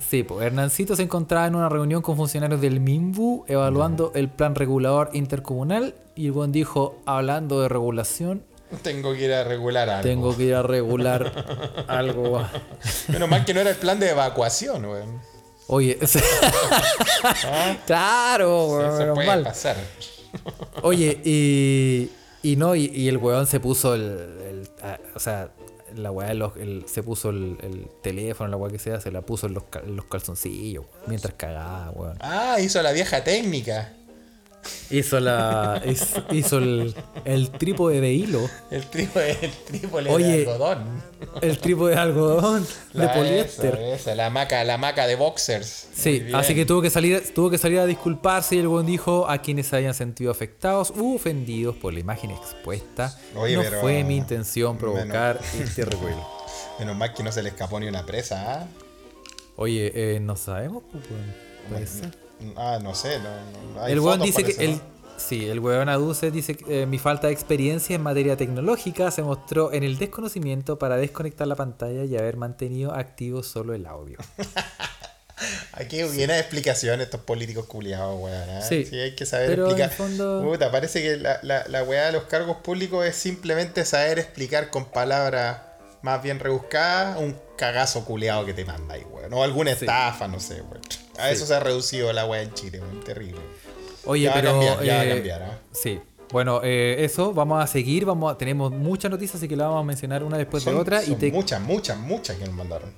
Sí, 0.00 0.22
pues 0.22 0.44
Hernancito 0.46 0.94
se 0.96 1.02
encontraba 1.02 1.46
en 1.46 1.54
una 1.56 1.68
reunión 1.68 2.02
con 2.02 2.16
funcionarios 2.16 2.60
del 2.60 2.78
MIMBU 2.80 3.44
evaluando 3.48 4.12
el 4.14 4.28
plan 4.28 4.54
regulador 4.54 5.10
intercomunal 5.12 5.94
y 6.14 6.26
el 6.26 6.32
buen 6.32 6.52
dijo, 6.52 6.98
hablando 7.06 7.60
de 7.62 7.68
regulación, 7.68 8.44
Tengo 8.82 9.14
que 9.14 9.24
ir 9.24 9.32
a 9.32 9.44
regular 9.44 9.88
algo. 9.88 10.02
tengo 10.02 10.36
que 10.36 10.42
ir 10.44 10.54
a 10.54 10.62
regular 10.62 11.84
algo. 11.88 12.42
Menos 13.08 13.28
mal 13.28 13.44
que 13.44 13.54
no 13.54 13.60
era 13.60 13.70
el 13.70 13.76
plan 13.76 13.98
de 13.98 14.10
evacuación, 14.10 14.84
weón. 14.84 15.20
Oye, 15.68 15.98
claro, 17.86 18.66
weón, 18.66 18.92
Se 18.92 18.98
menos 19.00 19.14
puede 19.14 19.26
mal. 19.26 19.42
pasar. 19.44 19.76
Oye, 20.82 21.20
y, 21.24 22.10
y 22.52 22.56
no, 22.56 22.74
y, 22.74 23.08
el 23.08 23.16
weón 23.18 23.46
se 23.46 23.60
puso 23.60 23.94
el, 23.94 24.68
ah, 24.82 24.98
o 25.14 25.18
sea, 25.20 25.50
la 25.94 26.10
weá, 26.10 26.30
el- 26.32 26.84
se 26.86 27.02
puso 27.02 27.30
el, 27.30 27.56
el 27.62 27.88
teléfono, 28.02 28.50
la 28.50 28.56
weá 28.56 28.70
que 28.70 28.78
sea, 28.78 29.00
se 29.00 29.10
la 29.10 29.22
puso 29.22 29.46
en 29.46 29.54
los, 29.54 29.64
los 29.86 30.04
calzoncillos, 30.06 30.84
mientras 31.06 31.34
cagaba, 31.34 31.90
weón. 31.90 32.16
Ah, 32.20 32.56
hizo 32.60 32.80
la 32.82 32.92
vieja 32.92 33.24
técnica. 33.24 33.94
Hizo 34.90 35.20
la. 35.20 35.82
hizo, 35.86 36.22
hizo 36.32 36.58
el, 36.58 36.94
el 37.24 37.50
trípode 37.50 38.00
de 38.00 38.12
hilo. 38.12 38.48
El 38.70 38.84
trípode, 38.86 39.36
el 39.42 39.50
trípode 39.66 40.10
Oye, 40.10 40.26
de 40.26 40.50
algodón. 40.50 41.02
El 41.42 41.58
trípode 41.58 41.94
de 41.94 42.00
algodón. 42.00 42.66
de 42.92 43.04
La- 43.04 43.12
poliéster. 43.14 43.74
esa, 43.74 43.94
esa, 43.94 44.14
la 44.14 44.30
maca, 44.30 44.64
la 44.64 44.76
maca 44.78 45.06
de 45.06 45.16
boxers. 45.16 45.88
Sí, 45.94 46.26
así 46.34 46.54
que 46.54 46.64
tuvo 46.66 46.82
que 46.82 46.90
salir, 46.90 47.22
tuvo 47.34 47.50
que 47.50 47.58
salir 47.58 47.78
a 47.80 47.86
disculparse 47.86 48.56
y 48.56 48.58
el 48.58 48.68
buen 48.68 48.86
dijo 48.86 49.28
a 49.28 49.38
quienes 49.38 49.66
se 49.68 49.76
hayan 49.76 49.94
sentido 49.94 50.30
afectados 50.30 50.90
u 50.96 51.14
ofendidos 51.16 51.76
por 51.76 51.92
la 51.94 52.00
imagen 52.00 52.30
expuesta. 52.30 53.16
Oye, 53.36 53.56
no 53.56 53.62
pero- 53.62 53.80
fue 53.80 54.02
mi 54.04 54.16
intención 54.16 54.76
provocar 54.78 55.40
este 55.62 55.84
revuelo. 55.84 56.26
Menos 56.78 56.96
mal 56.96 57.12
que 57.14 57.22
no 57.22 57.32
se 57.32 57.42
le 57.42 57.50
escapó 57.50 57.78
ni 57.80 57.88
una 57.88 58.04
presa, 58.06 58.54
¿ah? 58.62 58.66
Oye, 59.56 59.90
eh, 59.94 60.20
no 60.20 60.36
sabemos, 60.36 60.82
pues. 60.90 61.02
Puede 61.68 61.86
ser. 61.86 62.27
Ah, 62.56 62.78
no 62.82 62.94
sé. 62.94 63.18
No, 63.18 63.24
no- 63.74 63.82
hay 63.82 63.92
El 63.92 64.00
weón 64.00 64.20
dice 64.20 64.44
que. 64.44 64.52
parece, 64.54 64.64
El, 64.64 64.70
¿no? 64.76 64.80
sí, 65.16 65.48
el 65.48 65.60
weón 65.60 65.88
aduce, 65.88 66.30
dice 66.30 66.56
que 66.56 66.82
eh, 66.82 66.86
mi 66.86 66.98
falta 66.98 67.26
de 67.28 67.32
experiencia 67.32 67.96
en 67.96 68.02
materia 68.02 68.36
tecnológica 68.36 69.10
se 69.10 69.22
mostró 69.22 69.72
en 69.72 69.82
el 69.82 69.98
desconocimiento 69.98 70.78
para 70.78 70.96
desconectar 70.96 71.46
la 71.46 71.56
pantalla 71.56 72.04
y 72.04 72.16
haber 72.16 72.36
mantenido 72.36 72.94
activo 72.94 73.42
solo 73.42 73.74
el 73.74 73.86
audio. 73.86 74.18
Aquí 75.72 76.02
viene 76.02 76.36
explicación 76.38 77.00
estos 77.00 77.20
políticos 77.20 77.66
culiados, 77.66 78.20
weón. 78.20 78.50
¿ah? 78.50 78.60
Sí, 78.62 78.88
hay 78.92 79.14
que 79.14 79.24
saber 79.24 79.50
pero 79.50 79.64
en 79.66 79.80
explicar. 79.80 79.90
el 79.90 79.96
fondo- 79.96 80.42
Puta, 80.42 80.72
parece 80.72 81.00
que 81.00 81.16
la, 81.16 81.38
la, 81.42 81.64
la 81.68 81.84
weá 81.84 82.06
de 82.06 82.12
los 82.12 82.24
cargos 82.24 82.56
públicos 82.58 83.06
es 83.06 83.14
simplemente 83.14 83.84
saber 83.84 84.18
explicar 84.18 84.70
con 84.70 84.86
palabras 84.86 85.58
más 86.02 86.20
bien 86.22 86.40
rebuscadas 86.40 87.18
un 87.20 87.36
cagazo 87.56 88.04
culiado 88.04 88.44
que 88.46 88.54
te 88.54 88.64
manda 88.64 88.94
ahí, 88.94 89.04
weón. 89.04 89.32
O 89.32 89.44
alguna 89.44 89.70
Sí. 89.74 89.84
estafa, 89.84 90.26
no 90.26 90.40
sé, 90.40 90.62
weón. 90.62 90.80
A 91.18 91.30
eso 91.30 91.46
se 91.46 91.54
ha 91.54 91.60
reducido 91.60 92.12
la 92.12 92.24
weá 92.26 92.42
en 92.42 92.52
Chile, 92.54 92.80
weón. 92.80 93.00
Terrible. 93.00 93.40
Oye, 94.04 94.24
Ya 94.24 94.30
va 94.30 94.36
a 94.36 94.40
pero. 94.40 94.52
cambiar, 94.52 94.82
ya 94.84 94.94
va 94.94 95.00
a 95.00 95.04
eh, 95.04 95.08
cambiar, 95.14 95.42
¿ah? 95.42 95.58
Sí. 95.72 96.00
Bueno, 96.30 96.60
eh, 96.62 96.96
eso, 97.04 97.32
vamos 97.32 97.62
a 97.62 97.66
seguir, 97.66 98.04
vamos 98.04 98.32
a, 98.32 98.38
tenemos 98.38 98.70
muchas 98.70 99.10
noticias, 99.10 99.36
así 99.36 99.48
que 99.48 99.56
la 99.56 99.66
vamos 99.68 99.80
a 99.80 99.84
mencionar 99.84 100.22
una 100.22 100.36
después 100.36 100.62
Son, 100.62 100.74
de 100.74 100.80
otra. 100.80 101.02
y 101.04 101.14
te- 101.14 101.32
muchas, 101.32 101.60
muchas, 101.60 101.96
muchas 101.98 102.36
que 102.36 102.44
nos 102.44 102.54
mandaron. 102.54 102.90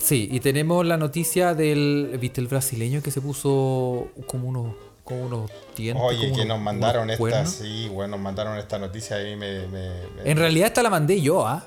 Sí, 0.00 0.28
y 0.30 0.40
tenemos 0.40 0.84
la 0.86 0.96
noticia 0.96 1.54
del, 1.54 2.16
¿viste 2.20 2.40
el 2.40 2.46
brasileño 2.46 3.02
que 3.02 3.10
se 3.10 3.20
puso 3.22 4.08
como 4.26 4.48
unos, 4.48 4.74
como 5.02 5.22
unos 5.26 5.50
dientes? 5.76 6.04
Oye, 6.06 6.18
como 6.26 6.34
que 6.36 6.42
unos- 6.42 6.46
nos 6.56 6.60
mandaron 6.60 7.08
esta, 7.10 7.18
cuernos? 7.18 7.50
sí, 7.50 7.88
bueno, 7.88 8.12
nos 8.12 8.20
mandaron 8.20 8.58
esta 8.58 8.78
noticia 8.78 9.20
y 9.28 9.34
me... 9.34 9.66
me- 9.66 9.88
me- 10.22 10.30
En 10.30 10.36
realidad 10.36 10.68
esta 10.68 10.82
la 10.82 10.90
mandé 10.90 11.20
yo, 11.20 11.46
¿ah? 11.48 11.66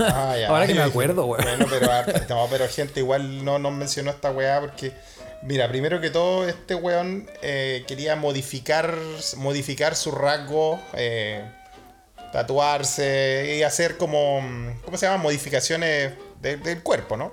Ah, 0.00 0.36
ya. 0.38 0.48
Ahora 0.48 0.66
que 0.66 0.74
me 0.74 0.82
acuerdo, 0.82 1.26
weón. 1.26 1.44
Bueno, 1.44 1.66
pero, 1.68 1.86
no, 2.28 2.46
pero 2.50 2.68
gente 2.68 3.00
igual 3.00 3.44
no 3.44 3.58
nos 3.58 3.72
mencionó 3.72 4.10
esta 4.10 4.30
weá 4.30 4.60
porque, 4.60 4.92
mira, 5.42 5.68
primero 5.68 6.00
que 6.00 6.10
todo, 6.10 6.48
este 6.48 6.74
weón 6.74 7.28
eh, 7.42 7.84
quería 7.86 8.16
modificar, 8.16 8.94
modificar 9.36 9.94
su 9.96 10.10
rasgo, 10.10 10.80
eh, 10.94 11.44
tatuarse 12.32 13.56
y 13.58 13.62
hacer 13.62 13.96
como, 13.96 14.42
¿cómo 14.84 14.96
se 14.98 15.06
llama? 15.06 15.22
Modificaciones 15.22 16.12
de- 16.40 16.56
del 16.56 16.82
cuerpo, 16.82 17.16
¿no? 17.16 17.32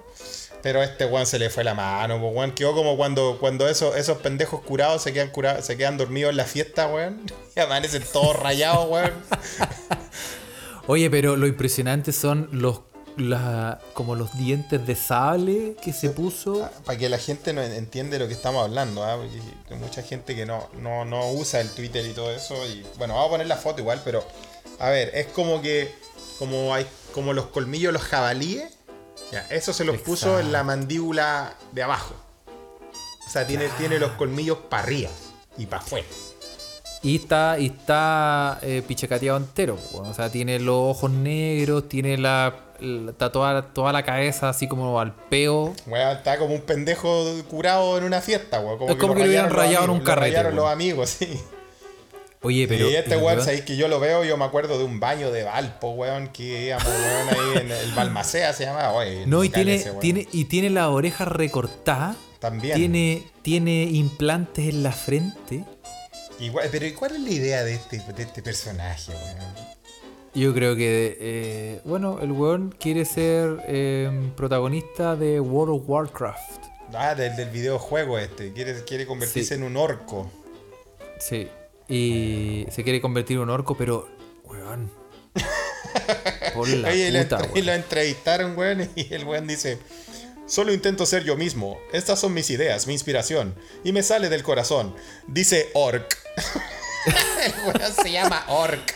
Pero 0.61 0.79
a 0.79 0.83
este 0.83 1.05
weón 1.05 1.25
se 1.25 1.39
le 1.39 1.49
fue 1.49 1.63
la 1.63 1.73
mano, 1.73 2.17
weón. 2.17 2.51
Quedó 2.51 2.75
como 2.75 2.95
cuando, 2.95 3.37
cuando 3.39 3.67
esos, 3.67 3.95
esos 3.95 4.19
pendejos 4.19 4.61
curados 4.61 5.01
se 5.01 5.11
quedan 5.11 5.29
curados, 5.29 5.65
se 5.65 5.75
quedan 5.75 5.97
dormidos 5.97 6.29
en 6.29 6.37
la 6.37 6.45
fiesta, 6.45 6.85
weón. 6.87 7.21
Y 7.55 7.59
amanecen 7.59 8.03
todos 8.13 8.35
rayados, 8.37 8.87
weón. 8.89 9.11
Oye, 10.87 11.09
pero 11.09 11.37
lo 11.37 11.47
impresionante 11.47 12.11
son 12.11 12.49
los 12.51 12.81
la, 13.17 13.79
como 13.93 14.15
los 14.15 14.37
dientes 14.37 14.85
de 14.85 14.95
sable 14.95 15.75
que 15.81 15.93
se 15.93 16.09
puso. 16.09 16.69
Para 16.85 16.97
que 16.97 17.09
la 17.09 17.17
gente 17.17 17.53
no 17.53 17.61
entiende 17.61 18.19
lo 18.19 18.27
que 18.27 18.33
estamos 18.33 18.63
hablando, 18.63 19.03
¿ah? 19.03 19.17
Porque 19.17 19.39
hay 19.69 19.77
mucha 19.79 20.01
gente 20.01 20.35
que 20.35 20.45
no, 20.45 20.69
no, 20.79 21.05
no 21.05 21.31
usa 21.31 21.61
el 21.61 21.69
Twitter 21.69 22.05
y 22.05 22.13
todo 22.13 22.31
eso. 22.31 22.55
Y 22.67 22.85
bueno, 22.97 23.15
vamos 23.15 23.27
a 23.27 23.31
poner 23.31 23.47
la 23.47 23.57
foto 23.57 23.81
igual, 23.81 24.01
pero 24.03 24.23
a 24.79 24.89
ver, 24.89 25.11
es 25.13 25.27
como 25.27 25.61
que 25.61 25.93
como 26.39 26.73
hay 26.73 26.87
como 27.13 27.33
los 27.33 27.47
colmillos 27.47 27.89
de 27.89 27.99
los 27.99 28.07
jabalíes. 28.07 28.77
Ya, 29.31 29.45
eso 29.49 29.71
se 29.71 29.85
los 29.85 29.97
puso 30.01 30.39
en 30.39 30.51
la 30.51 30.63
mandíbula 30.63 31.55
de 31.71 31.83
abajo. 31.83 32.15
O 33.25 33.29
sea, 33.29 33.47
tiene, 33.47 33.69
tiene 33.77 33.97
los 33.97 34.11
colmillos 34.13 34.57
para 34.69 34.83
arriba 34.83 35.09
y 35.57 35.65
para 35.65 35.81
afuera. 35.81 36.07
Y 37.03 37.15
está, 37.15 37.57
y 37.57 37.65
está 37.67 38.59
eh, 38.61 38.83
pichecateado 38.87 39.37
entero. 39.37 39.75
po, 39.91 39.99
O 39.99 40.13
sea, 40.13 40.29
tiene 40.31 40.59
los 40.59 40.75
ojos 40.75 41.09
negros, 41.09 41.89
tiene 41.89 42.17
la, 42.17 42.55
la- 42.79 43.09
está 43.11 43.31
toda, 43.31 43.73
toda 43.73 43.91
la 43.91 44.03
cabeza 44.03 44.49
así 44.49 44.67
como 44.67 44.99
al 44.99 45.13
peo. 45.13 45.73
Weón, 45.87 46.17
está 46.17 46.37
como 46.37 46.53
un 46.53 46.61
pendejo 46.61 47.25
curado 47.49 47.97
en 47.97 48.03
una 48.03 48.21
fiesta, 48.21 48.59
weón. 48.59 48.89
Es 48.89 48.95
como 48.97 49.15
que 49.15 49.21
lo 49.21 49.27
hubieran 49.29 49.49
rayado 49.49 49.85
en 49.85 49.89
un 49.91 49.97
lo 49.99 50.03
carrete, 50.03 50.31
rayaron 50.35 50.55
los 50.55 50.69
amigos, 50.69 51.09
sí. 51.09 51.39
Oye, 52.43 52.67
pero. 52.67 52.89
y 52.89 52.95
este 52.95 53.15
lo 53.17 53.21
weón, 53.25 53.41
sabéis 53.41 53.61
que 53.61 53.75
yo 53.77 53.87
lo 53.87 53.99
veo, 53.99 54.23
yo 54.23 54.35
me 54.35 54.45
acuerdo 54.45 54.77
de 54.79 54.83
un 54.83 54.99
baño 54.99 55.31
de 55.31 55.43
Valpo, 55.43 55.91
weón, 55.91 56.27
que 56.29 56.65
íbamos, 56.65 56.87
weón, 56.87 57.29
ahí 57.29 57.61
en 57.61 57.71
el 57.71 57.91
Balmacea 57.93 58.53
se 58.53 58.65
llama, 58.65 58.91
oye, 58.93 59.25
No, 59.27 59.43
y 59.43 59.51
ese, 59.55 59.91
tiene, 59.99 60.27
y 60.31 60.45
tiene 60.45 60.69
la 60.69 60.89
oreja 60.89 61.25
recortada. 61.25 62.15
También. 62.39 62.75
Tiene, 62.75 63.23
tiene 63.43 63.83
implantes 63.83 64.69
en 64.69 64.81
la 64.81 64.91
frente. 64.91 65.63
Igual- 66.41 66.67
pero 66.71 66.85
¿y 66.85 66.91
cuál 66.91 67.15
es 67.15 67.21
la 67.21 67.29
idea 67.29 67.63
de 67.63 67.75
este, 67.75 67.99
de 67.99 68.23
este 68.23 68.41
personaje, 68.41 69.11
weón? 69.13 69.71
Yo 70.33 70.53
creo 70.53 70.75
que, 70.75 71.17
eh, 71.19 71.81
bueno, 71.83 72.19
el 72.21 72.31
weón 72.31 72.73
quiere 72.79 73.03
ser 73.05 73.57
eh, 73.67 74.31
protagonista 74.35 75.15
de 75.15 75.39
World 75.39 75.75
of 75.81 75.89
Warcraft. 75.89 76.61
Ah, 76.93 77.15
del, 77.15 77.35
del 77.35 77.49
videojuego 77.49 78.17
este, 78.17 78.51
quiere, 78.53 78.83
quiere 78.83 79.05
convertirse 79.05 79.49
Sí. 79.49 79.53
en 79.55 79.63
un 79.63 79.77
orco. 79.77 80.29
Sí. 81.19 81.47
Y 81.87 82.65
se 82.71 82.83
quiere 82.83 83.01
convertir 83.01 83.37
en 83.37 83.43
un 83.43 83.49
orco, 83.49 83.75
pero, 83.77 84.07
weón. 84.45 84.89
Por 86.53 86.67
la 86.69 86.89
Oye, 86.89 87.09
y 87.55 87.61
lo 87.61 87.73
entrevistaron, 87.73 88.57
weón, 88.57 88.89
y 88.95 89.13
el 89.13 89.25
weón 89.25 89.47
dice, 89.47 89.77
solo 90.51 90.73
intento 90.73 91.05
ser 91.05 91.23
yo 91.23 91.37
mismo, 91.37 91.79
estas 91.93 92.19
son 92.19 92.33
mis 92.33 92.49
ideas, 92.49 92.85
mi 92.85 92.91
inspiración, 92.91 93.55
y 93.85 93.93
me 93.93 94.03
sale 94.03 94.27
del 94.27 94.43
corazón. 94.43 94.93
Dice 95.25 95.69
orc. 95.73 96.17
el 97.45 97.53
weón 97.65 97.93
se 97.93 98.11
llama 98.11 98.43
orc. 98.47 98.95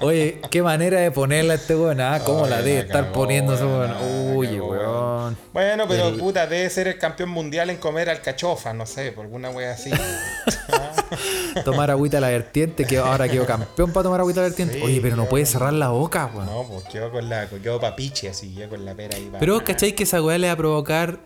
Oye, 0.00 0.40
qué 0.50 0.62
manera 0.62 1.00
de 1.00 1.10
ponerla 1.10 1.54
a 1.54 1.56
este 1.56 1.74
weón. 1.74 2.00
Ah, 2.00 2.20
cómo 2.24 2.46
la 2.46 2.62
debe 2.62 2.80
estar 2.80 3.02
cagó, 3.04 3.12
poniendo 3.14 3.54
ese 3.54 3.64
weón, 3.64 3.92
Oye, 4.36 4.60
weón. 4.60 5.36
Bueno, 5.52 5.84
pero 5.88 6.08
El- 6.08 6.16
puta, 6.18 6.46
debe 6.46 6.68
ser 6.70 6.88
el 6.88 6.98
campeón 6.98 7.30
mundial 7.30 7.70
en 7.70 7.76
comer 7.78 8.10
alcachofa, 8.10 8.72
no 8.72 8.86
sé, 8.86 9.12
por 9.12 9.24
alguna 9.24 9.50
wea 9.50 9.72
así. 9.72 9.90
Tomar 11.64 11.90
agüita 11.90 12.18
a 12.18 12.20
la 12.20 12.28
vertiente, 12.28 12.84
que 12.84 12.98
ahora 12.98 13.28
quedó 13.28 13.46
campeón 13.46 13.92
para 13.92 14.04
tomar 14.04 14.20
agüita 14.20 14.40
a 14.40 14.42
la 14.44 14.48
vertiente. 14.48 14.74
Sí, 14.78 14.82
Oye, 14.82 15.00
pero 15.00 15.16
no 15.16 15.26
puede 15.26 15.44
con- 15.44 15.52
cerrar 15.52 15.72
la 15.72 15.88
boca, 15.88 16.30
weón. 16.32 16.46
No, 16.46 16.64
pues 16.64 16.84
quedó 16.84 17.10
con 17.10 17.28
la, 17.28 17.48
quedó 17.48 17.80
papiche 17.80 18.28
así, 18.28 18.54
quedó 18.54 18.70
con 18.70 18.84
la 18.84 18.94
pera 18.94 19.16
ahí. 19.16 19.30
Pero, 19.38 19.64
¿cachai 19.64 19.92
que 19.94 20.02
esa 20.04 20.22
weá 20.22 20.38
le 20.38 20.46
va 20.48 20.52
a 20.52 20.56
provocar 20.56 21.18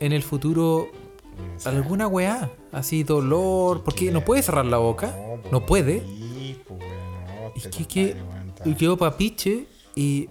en 0.00 0.12
el 0.12 0.22
futuro 0.22 0.90
alguna 1.64 2.06
weá? 2.06 2.50
Así, 2.72 3.02
dolor. 3.04 3.82
Porque 3.84 4.10
no 4.10 4.24
puede 4.24 4.42
cerrar 4.42 4.64
la 4.66 4.78
boca. 4.78 5.14
No 5.50 5.64
puede. 5.66 6.00
Pues, 6.00 6.80
weón, 6.80 7.24
no, 7.26 7.52
Y 7.54 7.58
este 7.58 7.70
que, 7.70 7.86
que- 7.86 8.14
weón, 8.14 8.52
y 8.64 8.74
quedó 8.74 8.96
papiche 8.96 9.66
y. 9.94 10.28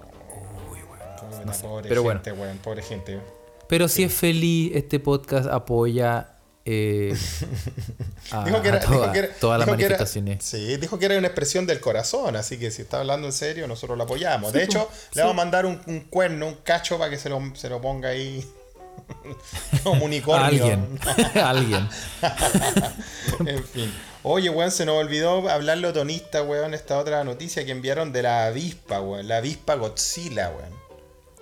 Puta, 1.44 1.54
pobre 1.62 1.90
pero 1.90 2.04
bueno. 2.04 2.22
gente, 2.24 2.40
weón, 2.40 2.58
pobre 2.60 2.82
gente. 2.84 3.20
Pero 3.68 3.88
si 3.88 4.04
es 4.04 4.14
feliz, 4.14 4.72
este 4.76 5.00
podcast 5.00 5.48
apoya 5.48 6.28
eh, 6.66 7.16
a, 8.32 8.44
Dijo 8.46 8.62
que 8.62 8.68
era, 8.68 8.78
a 8.78 8.82
dijo 8.82 9.12
que 9.12 9.20
era- 9.20 9.34
todas 9.40 9.58
las 9.60 9.66
dijo 9.66 9.78
que 9.78 9.84
era- 9.86 9.94
manifestaciones. 9.96 10.44
sí, 10.44 10.78
dijo 10.78 11.00
que 11.00 11.06
era 11.06 11.18
una 11.18 11.28
expresión 11.28 11.66
del 11.66 11.80
corazón, 11.80 12.36
así 12.36 12.60
que 12.60 12.70
si 12.70 12.84
está 12.84 13.00
hablando 13.00 13.28
en 13.28 13.34
serio, 13.34 13.68
nosotros 13.68 13.98
lo 13.98 14.04
apoyamos. 14.04 14.52
Sí, 14.52 14.58
de 14.60 14.64
hecho, 14.66 14.88
pues, 14.88 15.10
le 15.16 15.22
vamos 15.24 15.34
a 15.34 15.38
mandar 15.38 15.66
un, 15.66 15.82
un 15.88 16.02
cuerno, 16.02 16.48
un 16.48 16.56
cacho 16.56 16.98
para 17.00 17.10
que 17.10 17.18
se 17.18 17.30
lo, 17.30 17.42
se 17.56 17.70
lo 17.70 17.82
ponga 17.82 18.10
ahí 18.10 18.46
como 19.84 20.06
unicornio. 20.06 20.46
Alguien. 20.46 21.00
Alguien. 21.44 21.88
en 23.46 23.64
fin. 23.64 23.94
Oye, 24.24 24.50
weón, 24.50 24.72
se 24.72 24.86
nos 24.86 24.96
olvidó 24.98 25.50
hablar 25.50 25.78
lotonista, 25.80 26.44
weón, 26.44 26.74
esta 26.74 26.98
otra 27.00 27.24
noticia 27.24 27.66
que 27.66 27.72
enviaron 27.72 28.12
de 28.14 28.24
la 28.24 28.46
avispa, 28.46 29.02
weón. 29.02 29.28
La 29.28 29.38
avispa 29.38 29.76
Godzilla, 29.76 30.50
weón. 30.50 30.82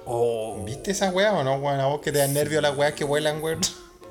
Oh. 0.05 0.63
¿Viste 0.65 0.91
esa 0.91 1.11
weá 1.11 1.33
o 1.33 1.43
no, 1.43 1.55
weón? 1.55 1.79
A 1.79 1.87
vos 1.87 2.01
que 2.01 2.11
te 2.11 2.19
dan 2.19 2.33
nervios 2.33 2.61
las 2.63 2.75
weas 2.77 2.93
que 2.93 3.03
vuelan, 3.03 3.41
weón. 3.43 3.59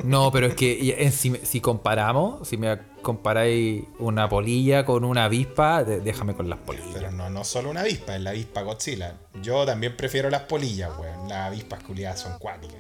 No, 0.05 0.31
pero 0.31 0.47
es 0.47 0.55
que 0.55 0.95
en- 1.03 1.13
si, 1.13 1.35
si 1.43 1.61
comparamos, 1.61 2.47
si 2.47 2.57
me 2.57 2.79
comparáis 3.03 3.85
una 3.99 4.29
polilla 4.29 4.85
con 4.85 5.03
una 5.05 5.25
avispa, 5.25 5.83
de- 5.83 6.01
déjame 6.01 6.35
con 6.35 6.49
las 6.51 6.59
polillas. 6.59 6.89
Pero 6.93 7.11
no, 7.11 7.31
no 7.31 7.43
solo 7.45 7.71
una 7.71 7.81
avispa, 7.81 8.15
es 8.17 8.21
la 8.21 8.31
avispa 8.31 8.63
Godzilla. 8.63 9.15
Yo 9.43 9.65
también 9.65 9.97
prefiero 9.97 10.29
las 10.31 10.43
polillas, 10.43 10.91
weón. 10.99 11.29
Las 11.29 11.47
avispas 11.49 11.83
culiadas 11.83 12.21
son 12.21 12.39
cuáticas. 12.39 12.77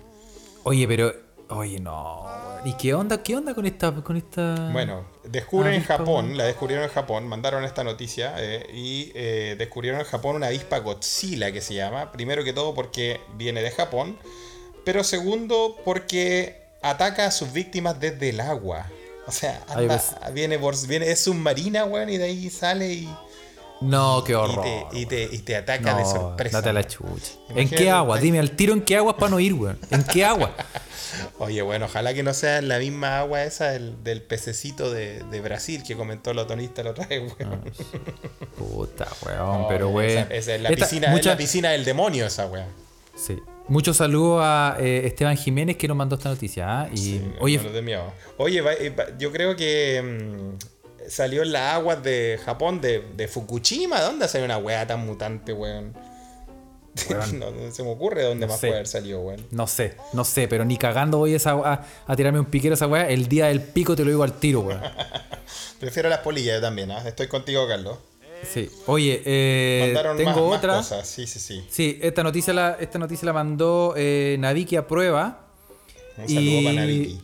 Oye, 0.68 0.86
pero. 0.86 1.14
Oye, 1.50 1.80
no. 1.80 2.26
¿Y 2.64 2.74
qué 2.74 2.92
onda? 2.92 3.22
¿Qué 3.22 3.34
onda 3.36 3.54
con 3.54 3.64
esta. 3.64 3.94
Con 4.02 4.16
esta... 4.16 4.68
Bueno, 4.72 5.06
descubren 5.24 5.72
en 5.72 5.76
avispa, 5.76 5.96
Japón, 5.96 6.36
la 6.36 6.44
descubrieron 6.44 6.84
en 6.84 6.90
Japón, 6.90 7.26
mandaron 7.26 7.64
esta 7.64 7.84
noticia 7.84 8.34
eh, 8.36 8.66
y 8.74 9.10
eh, 9.14 9.54
descubrieron 9.56 10.00
en 10.00 10.06
Japón 10.06 10.36
una 10.36 10.48
avispa 10.48 10.78
Godzilla 10.80 11.52
que 11.52 11.60
se 11.62 11.74
llama. 11.74 12.12
Primero 12.12 12.44
que 12.44 12.52
todo 12.52 12.74
porque 12.74 13.20
viene 13.36 13.62
de 13.62 13.70
Japón, 13.70 14.18
pero 14.84 15.04
segundo 15.04 15.76
porque 15.84 16.62
ataca 16.82 17.26
a 17.26 17.30
sus 17.30 17.52
víctimas 17.52 17.98
desde 17.98 18.28
el 18.30 18.40
agua. 18.40 18.86
O 19.26 19.32
sea, 19.32 19.62
anda- 19.68 19.94
veces- 19.94 20.16
viene, 20.34 20.58
por, 20.58 20.74
viene, 20.86 21.10
es 21.10 21.20
submarina, 21.20 21.84
weón, 21.84 22.10
y 22.10 22.18
de 22.18 22.24
ahí 22.24 22.50
sale 22.50 22.92
y, 22.92 23.08
No, 23.80 24.24
qué 24.24 24.32
y, 24.32 24.34
horror. 24.34 24.64
te, 24.90 24.98
y, 24.98 25.06
te, 25.06 25.22
y 25.30 25.38
te 25.38 25.56
ataca 25.56 25.94
de 25.96 26.04
sorpresa. 26.04 26.58
date 26.58 26.70
a 26.70 26.72
la 26.72 26.84
chucha. 26.86 27.32
¿En 27.54 27.68
qué 27.68 27.90
agua? 27.90 28.18
Dime 28.18 28.38
al 28.40 28.50
tiro 28.52 28.72
en 28.72 28.82
qué 28.82 28.96
agua 28.96 29.16
para 29.16 29.30
no 29.30 29.40
ir, 29.40 29.54
weón. 29.54 29.78
¿En 29.90 30.02
qué 30.04 30.24
agua? 30.24 30.52
Oye, 31.38 31.62
bueno, 31.62 31.86
ojalá 31.86 32.12
que 32.12 32.22
no 32.22 32.34
sea 32.34 32.60
la 32.60 32.78
misma 32.78 33.20
agua 33.20 33.42
esa 33.44 33.70
del, 33.70 34.02
del 34.02 34.20
pececito 34.22 34.90
de, 34.92 35.22
de 35.30 35.40
Brasil 35.40 35.82
que 35.86 35.96
comentó 35.96 36.32
el 36.32 36.38
otonista 36.40 36.82
la 36.82 36.90
otra 36.90 37.06
vez, 37.06 37.32
weón. 37.38 37.62
Puta, 38.56 39.06
weón, 39.24 39.62
No, 39.62 39.66
pero 39.68 39.88
weón. 39.90 40.26
Esa, 40.30 40.54
es, 40.54 40.60
la 40.60 40.68
Esta- 40.70 40.84
piscina, 40.86 41.14
es 41.16 41.24
la 41.26 41.36
piscina 41.36 41.70
del 41.70 41.84
demonio 41.84 42.26
esa, 42.26 42.46
weón. 42.46 42.66
Sí. 43.16 43.38
Muchos 43.68 43.96
saludos 43.98 44.40
a 44.42 44.76
eh, 44.80 45.02
Esteban 45.06 45.36
Jiménez 45.36 45.76
que 45.76 45.86
nos 45.88 45.96
mandó 45.96 46.16
esta 46.16 46.30
noticia. 46.30 46.82
¿ah? 46.82 46.88
Y, 46.94 47.20
oye, 47.40 47.58
No. 47.58 48.12
Oye, 48.38 48.60
va- 48.60 48.72
eh, 48.72 48.90
va- 48.90 49.16
yo 49.18 49.30
creo 49.30 49.54
que 49.56 50.02
mm, 50.02 50.77
salió 51.08 51.42
en 51.42 51.52
las 51.52 51.74
aguas 51.74 52.02
de 52.02 52.38
Japón, 52.44 52.80
de, 52.80 53.00
de 53.16 53.28
Fukushima. 53.28 54.00
¿Dónde 54.00 54.28
salió 54.28 54.44
una 54.44 54.58
weá 54.58 54.86
tan 54.86 55.04
mutante, 55.06 55.52
weón? 55.52 55.94
Weón. 57.08 57.38
no, 57.38 57.50
no 57.52 57.70
se 57.70 57.84
me 57.84 57.90
ocurre 57.90 58.24
dónde 58.24 58.46
No 58.46 58.50
más 58.52 58.60
sé. 58.60 58.66
puede 58.68 58.78
haber 58.80 58.88
salido, 58.88 59.20
weón. 59.20 59.46
no 59.52 59.68
sé, 59.68 59.94
no 60.14 60.24
sé, 60.24 60.48
pero 60.48 60.64
ni 60.64 60.76
cagando 60.76 61.18
voy 61.18 61.32
a, 61.32 61.36
esa, 61.36 61.52
a, 61.52 61.86
a 62.08 62.16
tirarme 62.16 62.40
un 62.40 62.46
piquero 62.46 62.72
a 62.72 62.76
esa 62.76 62.88
weá. 62.88 63.08
El 63.08 63.28
día 63.28 63.46
del 63.46 63.62
pico 63.62 63.94
te 63.94 64.02
lo 64.04 64.10
digo 64.10 64.24
al 64.24 64.32
tiro, 64.40 64.60
weón. 64.62 64.80
Prefiero 65.80 66.08
las 66.08 66.18
polillas 66.20 66.56
yo 66.56 66.60
también, 66.60 66.90
¿ah? 66.90 67.06
Estoy 67.06 67.28
contigo, 67.28 67.68
Carlos. 67.68 67.98
Sí. 68.52 68.68
Oye, 68.86 69.22
eh, 69.24 69.82
Mandaron 69.86 70.16
tengo 70.16 70.30
más, 70.30 70.40
más 70.40 70.58
otra. 70.58 70.76
cosas. 70.78 71.06
Sí, 71.08 71.26
sí, 71.28 71.38
sí. 71.38 71.64
Sí, 71.70 71.98
esta 72.02 72.22
noticia 72.24 72.52
la, 72.52 72.76
esta 72.80 72.98
noticia 72.98 73.26
la 73.26 73.32
mandó 73.32 73.94
eh, 73.96 74.36
Naviki 74.40 74.74
a 74.76 74.86
prueba. 74.88 75.46
Un 76.16 76.28
saludo 76.28 76.62
para 76.64 76.74
Naviki. 76.80 77.20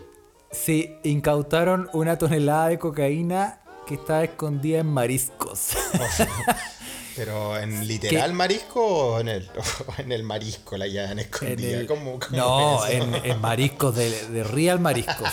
Sí, 0.53 0.97
incautaron 1.03 1.89
una 1.93 2.17
tonelada 2.17 2.69
de 2.69 2.79
cocaína 2.79 3.61
que 3.87 3.95
estaba 3.95 4.25
escondida 4.25 4.81
en 4.81 4.87
mariscos. 4.87 5.71
Pero 7.17 7.57
en 7.57 7.87
literal 7.87 8.33
marisco 8.33 8.85
o 8.85 9.21
en 9.21 9.29
el, 9.29 9.49
o 9.87 10.01
en 10.01 10.11
el 10.11 10.25
marisco 10.25 10.77
la 10.77 10.87
llevan 10.89 11.13
En 11.13 11.19
escondida. 11.21 11.79
el- 11.81 11.87
¿Cómo- 11.87 12.19
cómo 12.19 12.37
no, 12.37 12.85
es 12.87 12.95
en, 12.95 13.15
en 13.15 13.41
mariscos, 13.41 13.95
de, 13.95 14.29
de 14.29 14.43
real 14.45 14.81
mariscos. 14.81 15.29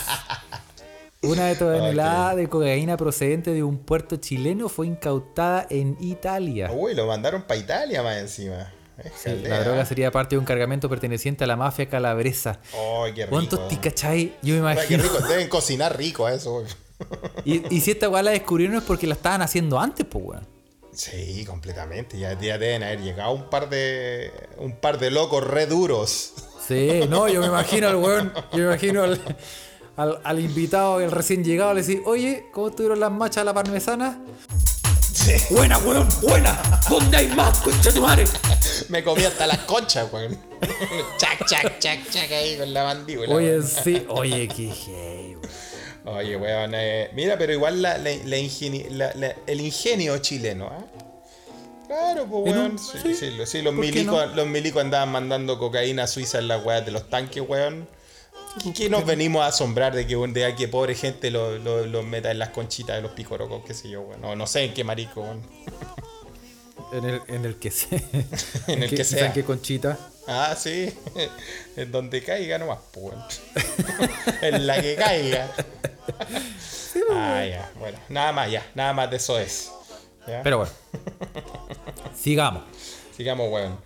Una 1.22 1.54
tonelada 1.56 2.34
de 2.34 2.48
cocaína 2.48 2.96
procedente 2.96 3.52
de 3.52 3.62
un 3.62 3.78
puerto 3.78 4.16
chileno 4.16 4.68
fue 4.68 4.88
incautada 4.88 5.66
en 5.70 5.96
Italia. 6.00 6.70
Uy, 6.72 6.94
lo 6.94 7.06
mandaron 7.06 7.42
para 7.42 7.60
Italia 7.60 8.02
más 8.02 8.16
encima. 8.16 8.72
Sí, 9.16 9.30
la 9.46 9.62
droga 9.64 9.84
sería 9.86 10.10
parte 10.10 10.34
de 10.34 10.38
un 10.40 10.44
cargamento 10.44 10.88
perteneciente 10.88 11.44
a 11.44 11.46
la 11.46 11.56
mafia 11.56 11.88
calabresa. 11.88 12.60
Ay, 12.72 13.12
qué 13.14 13.22
rico. 13.24 13.30
¿Cuántos 13.30 13.68
ti 13.68 13.76
cachai? 13.76 14.34
Yo 14.42 14.60
me 14.62 14.68
Ay, 14.70 14.76
qué 14.86 14.94
imagino. 14.94 15.02
rico. 15.04 15.28
Deben 15.28 15.48
cocinar 15.48 15.96
rico 15.96 16.26
a 16.26 16.34
eso, 16.34 16.52
güey. 16.60 16.66
Y, 17.44 17.74
y 17.74 17.80
si 17.80 17.90
esta 17.92 18.08
weá 18.08 18.22
la 18.22 18.30
descubrieron 18.30 18.76
es 18.76 18.82
porque 18.82 19.06
la 19.06 19.14
estaban 19.14 19.42
haciendo 19.42 19.78
antes, 19.78 20.06
pues 20.08 20.24
weón. 20.24 20.46
Sí, 20.92 21.44
completamente. 21.46 22.18
Ya, 22.18 22.38
ya 22.38 22.58
deben 22.58 22.82
haber 22.82 23.00
llegado 23.00 23.32
un 23.32 23.48
par 23.48 23.68
de. 23.70 24.30
un 24.58 24.76
par 24.76 24.98
de 24.98 25.10
locos 25.10 25.42
re 25.42 25.66
duros. 25.66 26.34
Sí, 26.66 27.00
no, 27.08 27.28
yo 27.28 27.40
me 27.40 27.46
imagino 27.46 27.88
al 27.88 27.96
weón, 27.96 28.32
yo 28.52 28.58
me 28.58 28.64
imagino 28.64 29.02
al, 29.02 29.20
al, 29.96 30.20
al 30.22 30.40
invitado, 30.40 31.00
el 31.00 31.10
recién 31.10 31.42
llegado, 31.42 31.74
le 31.74 31.82
decís, 31.82 32.00
oye, 32.04 32.46
¿cómo 32.52 32.68
estuvieron 32.68 33.00
las 33.00 33.10
machas 33.10 33.38
a 33.38 33.44
la 33.44 33.54
parmesana? 33.54 34.20
Buena, 35.50 35.78
weón, 35.78 36.08
buena. 36.20 36.60
¿Dónde 36.88 37.16
hay 37.16 37.28
más, 37.28 37.58
concha 37.58 37.92
tu 37.92 38.02
madre? 38.02 38.24
Me 38.88 39.02
comí 39.02 39.24
hasta 39.24 39.46
las 39.46 39.58
conchas, 39.58 40.10
güey. 40.10 40.28
chac, 41.16 41.46
chac, 41.46 41.78
chac, 41.78 42.10
chac 42.10 42.30
ahí 42.30 42.56
con 42.56 42.72
la 42.72 42.84
mandíbula. 42.84 43.34
Oye, 43.34 43.58
weón. 43.58 43.66
sí, 43.66 44.04
oye, 44.08 44.48
qué 44.48 44.66
gay, 44.86 45.36
weón. 45.36 45.50
Oye, 46.04 46.36
weón, 46.36 46.72
eh, 46.74 47.10
mira, 47.14 47.38
pero 47.38 47.52
igual 47.52 47.80
la, 47.80 47.96
la- 47.98 48.10
la 48.24 48.36
ingeni- 48.38 48.88
la- 48.90 49.12
la- 49.14 49.36
el 49.46 49.60
ingenio 49.60 50.18
chileno, 50.18 50.66
¿ah? 50.72 50.84
Claro, 51.86 52.26
pues, 52.26 52.42
un- 52.54 52.58
weón. 52.58 52.78
Sí, 52.78 52.98
sí, 53.02 53.14
sí, 53.14 53.30
lo- 53.30 53.46
sí, 53.46 53.62
los, 53.62 53.74
¿por 53.74 53.84
qué 53.84 53.92
milicos, 53.92 54.28
no? 54.30 54.34
los 54.34 54.46
milicos 54.46 54.82
andaban 54.82 55.10
mandando 55.12 55.58
cocaína 55.58 56.04
a 56.04 56.06
Suiza 56.06 56.38
en 56.38 56.48
las 56.48 56.64
weas 56.64 56.84
de 56.84 56.90
los 56.92 57.08
tanques, 57.08 57.42
weón. 57.46 57.86
¿Qué, 58.62 58.72
qué 58.72 58.90
nos 58.90 59.06
venimos 59.06 59.42
a 59.42 59.46
asombrar 59.46 59.94
de 59.94 60.06
que 60.06 60.16
un 60.16 60.34
día 60.34 60.54
que 60.56 60.68
pobre 60.68 60.94
gente 60.94 61.30
los 61.30 61.58
lo, 61.60 61.86
lo 61.86 62.02
meta 62.02 62.30
en 62.30 62.38
las 62.38 62.50
conchitas 62.50 62.96
de 62.96 63.02
los 63.02 63.12
picorocos, 63.12 63.62
qué 63.64 63.72
sé 63.72 63.88
yo, 63.88 64.00
weón? 64.02 64.20
No, 64.20 64.34
no 64.36 64.46
sé 64.46 64.64
en 64.64 64.74
qué 64.74 64.84
marico, 64.84 65.20
weón. 65.22 65.40
En 66.92 67.04
el, 67.04 67.20
en 67.28 67.44
el 67.46 67.56
que 67.56 67.70
sea. 67.70 67.98
En 68.66 68.82
el 68.82 68.90
que 68.90 68.96
qué- 68.96 69.04
sea. 69.04 69.26
¿En 69.26 69.32
qué 69.32 69.44
conchita? 69.44 69.98
Ah, 70.26 70.54
sí. 70.56 70.92
en 71.76 71.90
donde 71.92 72.22
caiga 72.22 72.58
nomás, 72.58 72.78
pues, 72.92 73.42
en 74.42 74.66
la 74.66 74.80
que 74.80 74.94
caiga. 74.94 75.50
ah, 77.12 77.44
ya. 77.44 77.70
Bueno, 77.78 77.98
nada 78.08 78.32
más, 78.32 78.50
ya. 78.50 78.64
Nada 78.74 78.92
más 78.92 79.10
de 79.10 79.16
eso 79.16 79.38
es. 79.38 79.72
¿Ya? 80.26 80.42
Pero 80.42 80.58
bueno. 80.58 80.72
Sigamos. 82.16 82.62
Sigamos, 83.16 83.50
weón. 83.50 83.78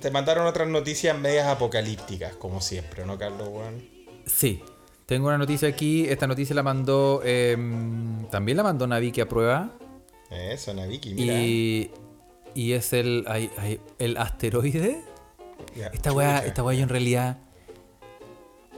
Te 0.00 0.10
mandaron 0.10 0.46
otras 0.46 0.68
noticias 0.68 1.18
medias 1.18 1.46
apocalípticas, 1.46 2.36
como 2.36 2.60
siempre, 2.60 3.04
¿no, 3.04 3.18
Carlos, 3.18 3.48
weón? 3.50 3.88
Sí. 4.26 4.62
Tengo 5.06 5.28
una 5.28 5.38
noticia 5.38 5.68
aquí. 5.68 6.06
Esta 6.06 6.26
noticia 6.26 6.54
la 6.54 6.62
mandó. 6.62 7.22
em, 7.24 8.28
también 8.28 8.58
la 8.58 8.62
mandó 8.62 8.86
Naviki 8.86 9.22
a 9.22 9.28
prueba. 9.28 9.70
Eso, 10.30 10.74
Naviki, 10.74 11.14
mira. 11.14 11.34
Y. 11.34 11.90
Y 12.54 12.72
es 12.72 12.92
el. 12.92 13.24
el 13.98 14.16
asteroide. 14.18 15.02
Esta 15.92 16.12
weá, 16.12 16.38
esta 16.44 16.62
weá 16.62 16.76
yo 16.76 16.82
en 16.82 16.88
realidad. 16.88 17.38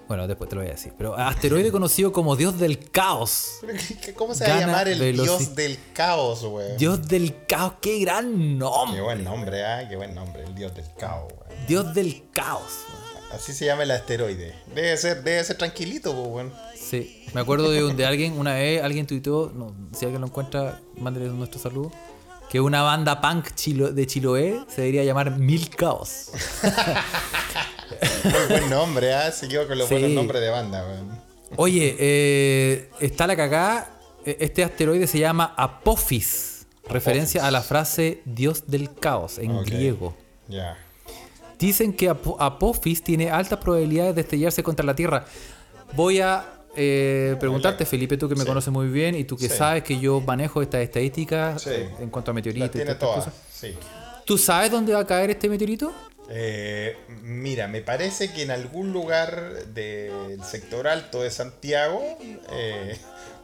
Bueno, 0.09 0.26
después 0.26 0.51
te 0.51 0.57
lo 0.57 0.62
voy 0.62 0.70
a 0.70 0.74
decir. 0.74 0.93
Pero 0.99 1.14
asteroide 1.14 1.70
conocido 1.70 2.11
como 2.12 2.35
Dios 2.35 2.59
del 2.59 2.91
Caos. 2.91 3.59
¿qué- 3.61 3.97
qué- 3.99 4.14
¿Cómo 4.14 4.35
se 4.35 4.45
va 4.49 4.57
a 4.57 4.61
llamar 4.61 4.89
el 4.89 4.99
dios 5.14 5.55
del 5.55 5.78
caos, 5.95 6.43
weón? 6.43 6.76
Dios 6.78 7.07
del 7.07 7.47
Caos, 7.47 7.74
qué 7.81 8.01
gran 8.01 8.33
Qué 8.33 8.39
nombre. 8.57 9.01
buen 9.03 9.22
nombre, 9.22 9.64
¿ah? 9.64 9.89
Qué 9.89 9.95
buen 9.95 10.12
nombre, 10.14 10.43
el 10.43 10.55
dios 10.57 10.74
del 10.74 10.87
caos, 10.99 11.33
weón. 11.33 11.66
Dios 11.68 11.95
del 11.95 12.24
Caos. 12.33 12.72
Así 13.33 13.53
se 13.53 13.66
llama 13.66 13.85
el 13.85 13.93
asteroide. 13.93 14.53
Debe 14.74 14.97
ser, 14.97 15.22
debe 15.22 15.45
ser 15.45 15.57
tranquilito, 15.57 16.11
weón. 16.11 16.53
Sí, 16.74 17.24
me 17.33 17.41
acuerdo 17.43 17.70
de, 17.70 17.95
de 17.95 18.05
alguien, 18.05 18.37
una 18.37 18.55
vez 18.55 18.83
alguien 18.83 19.07
tuiteó, 19.07 19.53
no, 19.55 19.72
si 19.97 20.07
alguien 20.07 20.22
lo 20.22 20.26
encuentra, 20.26 20.81
mándele 20.97 21.28
nuestro 21.28 21.61
saludo, 21.61 21.93
que 22.51 22.61
una 22.61 22.83
banda 22.83 23.21
punk 23.21 23.55
chilo- 23.55 23.93
de 23.93 24.07
Chiloé 24.07 24.61
se 24.69 24.81
debería 24.83 25.05
llamar 25.05 25.39
Mil 25.39 25.69
Caos. 25.71 26.31
Muy 28.25 28.47
buen 28.49 28.71
nombre, 28.71 29.15
¿ah? 29.15 29.31
Siguió 29.33 29.67
con 29.67 29.79
los 29.79 29.89
Sí. 29.89 29.95
buenos 29.95 30.11
nombres 30.11 30.41
de 30.43 30.51
banda, 30.51 30.85
weón. 30.87 31.21
Oye, 31.57 31.97
eh, 31.99 32.91
está 33.01 33.27
la 33.27 33.37
cagada, 33.37 33.91
eh, 34.25 34.37
este 34.41 34.63
asteroide 34.65 35.07
se 35.07 35.19
llama 35.19 35.55
Apophis, 35.57 36.67
referencia 36.89 37.47
a 37.47 37.51
la 37.51 37.63
frase 37.63 38.23
Dios 38.25 38.65
del 38.69 38.93
Caos 38.95 39.39
en 39.39 39.63
griego. 39.65 40.17
Ya. 40.49 40.77
Dicen 41.59 41.93
que 41.93 42.09
Apo- 42.11 42.37
Apophis 42.39 43.03
tiene 43.03 43.31
altas 43.31 43.59
probabilidades 43.59 44.15
de 44.15 44.21
estrellarse 44.23 44.63
contra 44.63 44.85
la 44.87 44.95
Tierra. 44.95 45.25
Voy 45.95 46.21
a 46.21 46.60
eh, 46.77 47.37
preguntarte, 47.41 47.85
Felipe, 47.85 48.16
tú 48.16 48.29
que 48.29 48.35
me 48.35 48.43
Sí. 48.43 48.47
conoces 48.47 48.73
muy 48.73 48.87
bien 48.89 49.14
y 49.14 49.25
tú 49.25 49.37
que 49.37 49.49
Sí. 49.49 49.57
sabes 49.57 49.83
que 49.83 49.99
yo 49.99 50.21
manejo 50.21 50.62
estas 50.62 50.83
estadísticas 50.83 51.62
Sí. 51.62 51.71
en 52.01 52.11
cuanto 52.11 52.31
a 52.31 52.35
meteoritos 52.35 52.71
tiene 52.71 52.95
todas 52.95 53.25
cosas. 53.25 53.35
sí. 53.53 53.75
¿Tú 54.25 54.39
sabes 54.39 54.71
dónde 54.71 54.93
va 54.93 55.01
a 55.01 55.07
caer 55.07 55.31
este 55.31 55.49
meteorito? 55.49 55.93
Eh, 56.31 56.97
mira, 57.23 57.66
me 57.66 57.81
parece 57.81 58.33
que 58.33 58.43
en 58.45 58.53
algún 58.53 58.93
lugar 58.93 59.64
del 59.75 60.45
sector 60.45 60.87
alto 60.87 61.23
de 61.23 61.31
Santiago, 61.33 62.01
eh, 62.53 62.97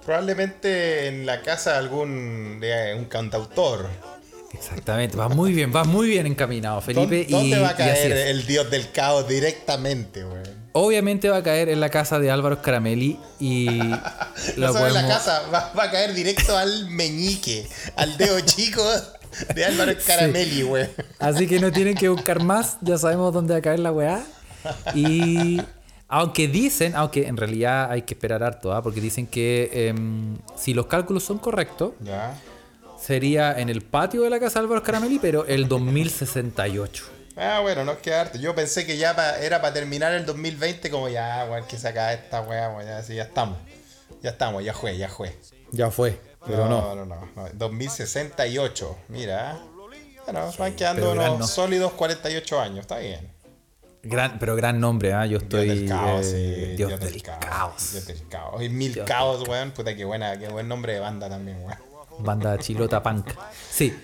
probablemente 0.04 1.08
en 1.08 1.26
la 1.26 1.42
casa 1.42 1.72
de 1.72 1.78
algún 1.78 2.60
de 2.60 2.94
un 2.96 3.06
cantautor. 3.06 3.88
Exactamente, 4.52 5.16
va 5.16 5.28
muy 5.28 5.52
bien, 5.52 5.72
va 5.74 5.82
muy 5.84 6.08
bien 6.08 6.26
encaminado, 6.26 6.80
Felipe. 6.80 7.26
¿Dó- 7.28 7.38
¿Dónde 7.38 7.56
y, 7.56 7.60
va 7.60 7.70
a 7.70 7.76
caer 7.76 8.12
el 8.12 8.46
dios 8.46 8.70
del 8.70 8.90
caos 8.92 9.26
directamente, 9.28 10.24
weón? 10.24 10.65
Obviamente 10.78 11.28
va 11.30 11.38
a 11.38 11.42
caer 11.42 11.68
en 11.70 11.80
la 11.80 11.88
casa 11.88 12.18
de 12.18 12.30
Álvaro 12.30 12.56
Scaramelli 12.56 13.18
y 13.40 13.64
No 13.78 13.98
lo 14.56 14.72
solo 14.72 14.86
en 14.88 14.94
la 14.94 15.00
podemos- 15.00 15.08
casa, 15.08 15.42
va, 15.52 15.72
va 15.78 15.84
a 15.84 15.90
caer 15.90 16.12
directo 16.12 16.56
al 16.56 16.88
meñique, 16.90 17.66
al 17.96 18.16
dedo 18.18 18.38
chico 18.40 18.84
de 19.54 19.64
Álvaro 19.64 19.92
Caramelli, 20.06 20.62
weón. 20.64 20.88
Así 21.18 21.46
que 21.46 21.60
no 21.60 21.72
tienen 21.72 21.94
que 21.94 22.08
buscar 22.10 22.42
más, 22.42 22.76
ya 22.82 22.98
sabemos 22.98 23.32
dónde 23.32 23.54
va 23.54 23.58
a 23.58 23.62
caer 23.62 23.78
la 23.80 23.90
weá. 23.92 24.22
Y 24.94 25.60
aunque 26.08 26.46
dicen, 26.48 26.94
aunque 26.94 27.26
en 27.26 27.36
realidad 27.36 27.90
hay 27.90 28.02
que 28.02 28.14
esperar 28.14 28.42
harto, 28.42 28.72
¿ah? 28.74 28.82
porque 28.82 29.00
dicen 29.00 29.26
que 29.26 29.88
em, 29.88 30.36
si 30.56 30.74
los 30.74 30.86
cálculos 30.86 31.24
son 31.24 31.38
correctos, 31.38 31.92
Ya. 32.04 32.34
sería 33.00 33.58
en 33.58 33.68
el 33.70 33.80
patio 33.82 34.22
de 34.22 34.30
la 34.30 34.38
casa 34.40 34.58
de 34.58 34.64
Álvaro 34.64 34.80
Scaramelli, 34.82 35.18
pero 35.20 35.46
el 35.46 35.68
2068. 35.68 37.04
Ah, 37.36 37.60
bueno, 37.60 37.84
no 37.84 37.92
es 37.92 37.98
quedarte. 37.98 38.38
Yo 38.38 38.54
pensé 38.54 38.86
que 38.86 38.96
ya 38.96 39.14
pa- 39.14 39.38
era 39.38 39.60
para 39.60 39.74
terminar 39.74 40.12
el 40.14 40.24
2020, 40.24 40.90
como 40.90 41.08
ya, 41.08 41.46
weón, 41.50 41.66
que 41.66 41.76
se 41.78 41.86
acaba 41.88 42.12
esta 42.12 42.40
weá, 42.40 42.70
weón, 42.70 42.86
ya, 42.86 43.02
sí, 43.02 43.14
ya 43.14 43.24
estamos. 43.24 43.58
Ya 44.22 44.30
estamos, 44.30 44.64
ya 44.64 44.72
fue, 44.72 44.96
ya 44.96 45.08
fue. 45.08 45.36
Ya 45.72 45.90
fue, 45.90 46.18
pero 46.46 46.66
no. 46.68 46.94
no, 46.94 47.04
no, 47.04 47.16
no, 47.16 47.28
no. 47.36 47.48
2068, 47.54 48.96
mira. 49.08 49.58
Bueno, 50.24 50.50
van 50.58 50.74
quedando 50.74 51.12
unos 51.12 51.38
no. 51.38 51.46
sólidos 51.46 51.92
48 51.92 52.60
años, 52.60 52.78
está 52.80 52.98
bien. 52.98 53.30
Gran, 54.02 54.38
pero 54.38 54.54
gran 54.56 54.80
nombre, 54.80 55.12
¿ah? 55.12 55.26
Yo 55.26 55.38
estoy. 55.38 55.66
Dios 55.66 55.78
del 55.80 55.88
caos, 55.88 56.26
eh, 56.26 56.66
sí, 56.70 56.76
Dios, 56.76 57.00
del 57.00 57.22
caos. 57.22 57.92
Dios 57.92 58.06
del 58.06 58.28
caos. 58.28 58.62
Y 58.62 58.68
mil 58.68 58.94
Dios 58.94 59.06
caos, 59.06 59.46
weón. 59.48 59.72
Puta, 59.72 59.94
qué 59.94 60.04
buena, 60.04 60.38
qué 60.38 60.48
buen 60.48 60.68
nombre 60.68 60.94
de 60.94 61.00
banda 61.00 61.28
también, 61.28 61.58
weón. 61.58 61.78
Banda 62.20 62.56
Chilota 62.58 63.02
Punk. 63.02 63.28
Sí. 63.70 63.94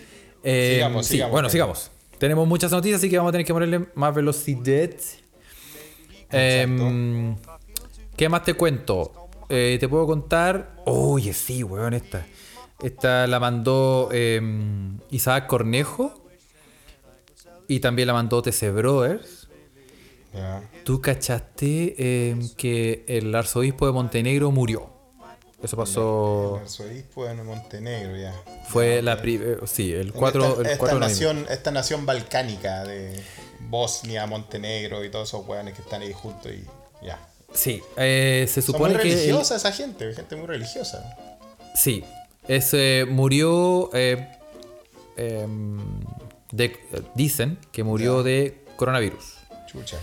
Eh, 0.42 0.72
Sigamos, 0.74 1.06
sí, 1.06 1.12
sigamos, 1.14 1.32
bueno, 1.32 1.48
sigamos. 1.48 1.90
Tenemos 2.22 2.46
muchas 2.46 2.70
noticias, 2.70 3.00
así 3.00 3.10
que 3.10 3.16
vamos 3.16 3.30
a 3.30 3.32
tener 3.32 3.44
que 3.44 3.52
ponerle 3.52 3.88
más 3.96 4.14
velocidad. 4.14 4.90
Em, 6.30 7.34
¿Qué 8.16 8.28
más 8.28 8.44
te 8.44 8.54
cuento? 8.54 9.28
Eh, 9.48 9.76
te 9.80 9.88
puedo 9.88 10.06
contar. 10.06 10.76
Oye, 10.86 11.32
sí, 11.32 11.64
weón, 11.64 11.94
esta. 11.94 12.24
Esta 12.80 13.26
la 13.26 13.40
mandó 13.40 14.08
em, 14.12 15.00
Isaac 15.10 15.48
Cornejo. 15.48 16.14
Y 17.66 17.80
también 17.80 18.06
la 18.06 18.12
mandó 18.12 18.40
TC 18.40 18.70
Brothers. 18.70 19.48
Ya. 20.32 20.62
¿Tú 20.84 21.00
cachaste 21.00 22.30
em, 22.30 22.48
que 22.50 23.04
el 23.08 23.34
arzobispo 23.34 23.84
de 23.84 23.94
Montenegro 23.94 24.52
murió? 24.52 24.91
Eso 25.62 25.76
pasó. 25.76 26.56
El 26.56 26.62
arzobispo 26.62 27.24
de 27.26 27.34
Montenegro, 27.34 28.16
ya. 28.16 28.34
Fue 28.68 29.00
la 29.02 29.20
primera. 29.20 29.64
Sí, 29.66 29.92
el 29.92 30.12
4 30.12 30.42
esta, 30.44 30.60
el 30.60 30.66
esta 30.66 30.78
4 30.78 30.98
de 30.98 31.00
noviembre. 31.00 31.08
nación, 31.34 31.46
esta 31.56 31.70
nación 31.70 32.04
balcánica 32.06 32.84
de 32.84 33.22
Bosnia, 33.60 34.26
Montenegro 34.26 35.04
y 35.04 35.10
todos 35.10 35.28
esos 35.28 35.46
weones 35.46 35.74
que 35.74 35.82
están 35.82 36.02
ahí 36.02 36.12
juntos 36.12 36.50
y 36.52 36.64
ya. 37.06 37.18
Sí, 37.54 37.80
eh, 37.96 38.46
se 38.48 38.60
Son 38.62 38.74
supone 38.74 38.94
muy 38.94 39.02
que. 39.02 39.08
el- 39.12 39.14
religiosa 39.18 39.56
esa 39.56 39.70
gente, 39.72 40.12
gente 40.14 40.34
muy 40.36 40.46
religiosa. 40.46 41.16
sí, 41.74 42.02
ese 42.48 43.06
murió. 43.08 43.90
eh, 43.94 44.28
em, 45.16 45.78
de, 46.50 46.76
dicen 47.14 47.58
que 47.70 47.84
murió 47.84 48.22
de 48.22 48.64
coronavirus. 48.76 49.34
Chucha. 49.68 49.98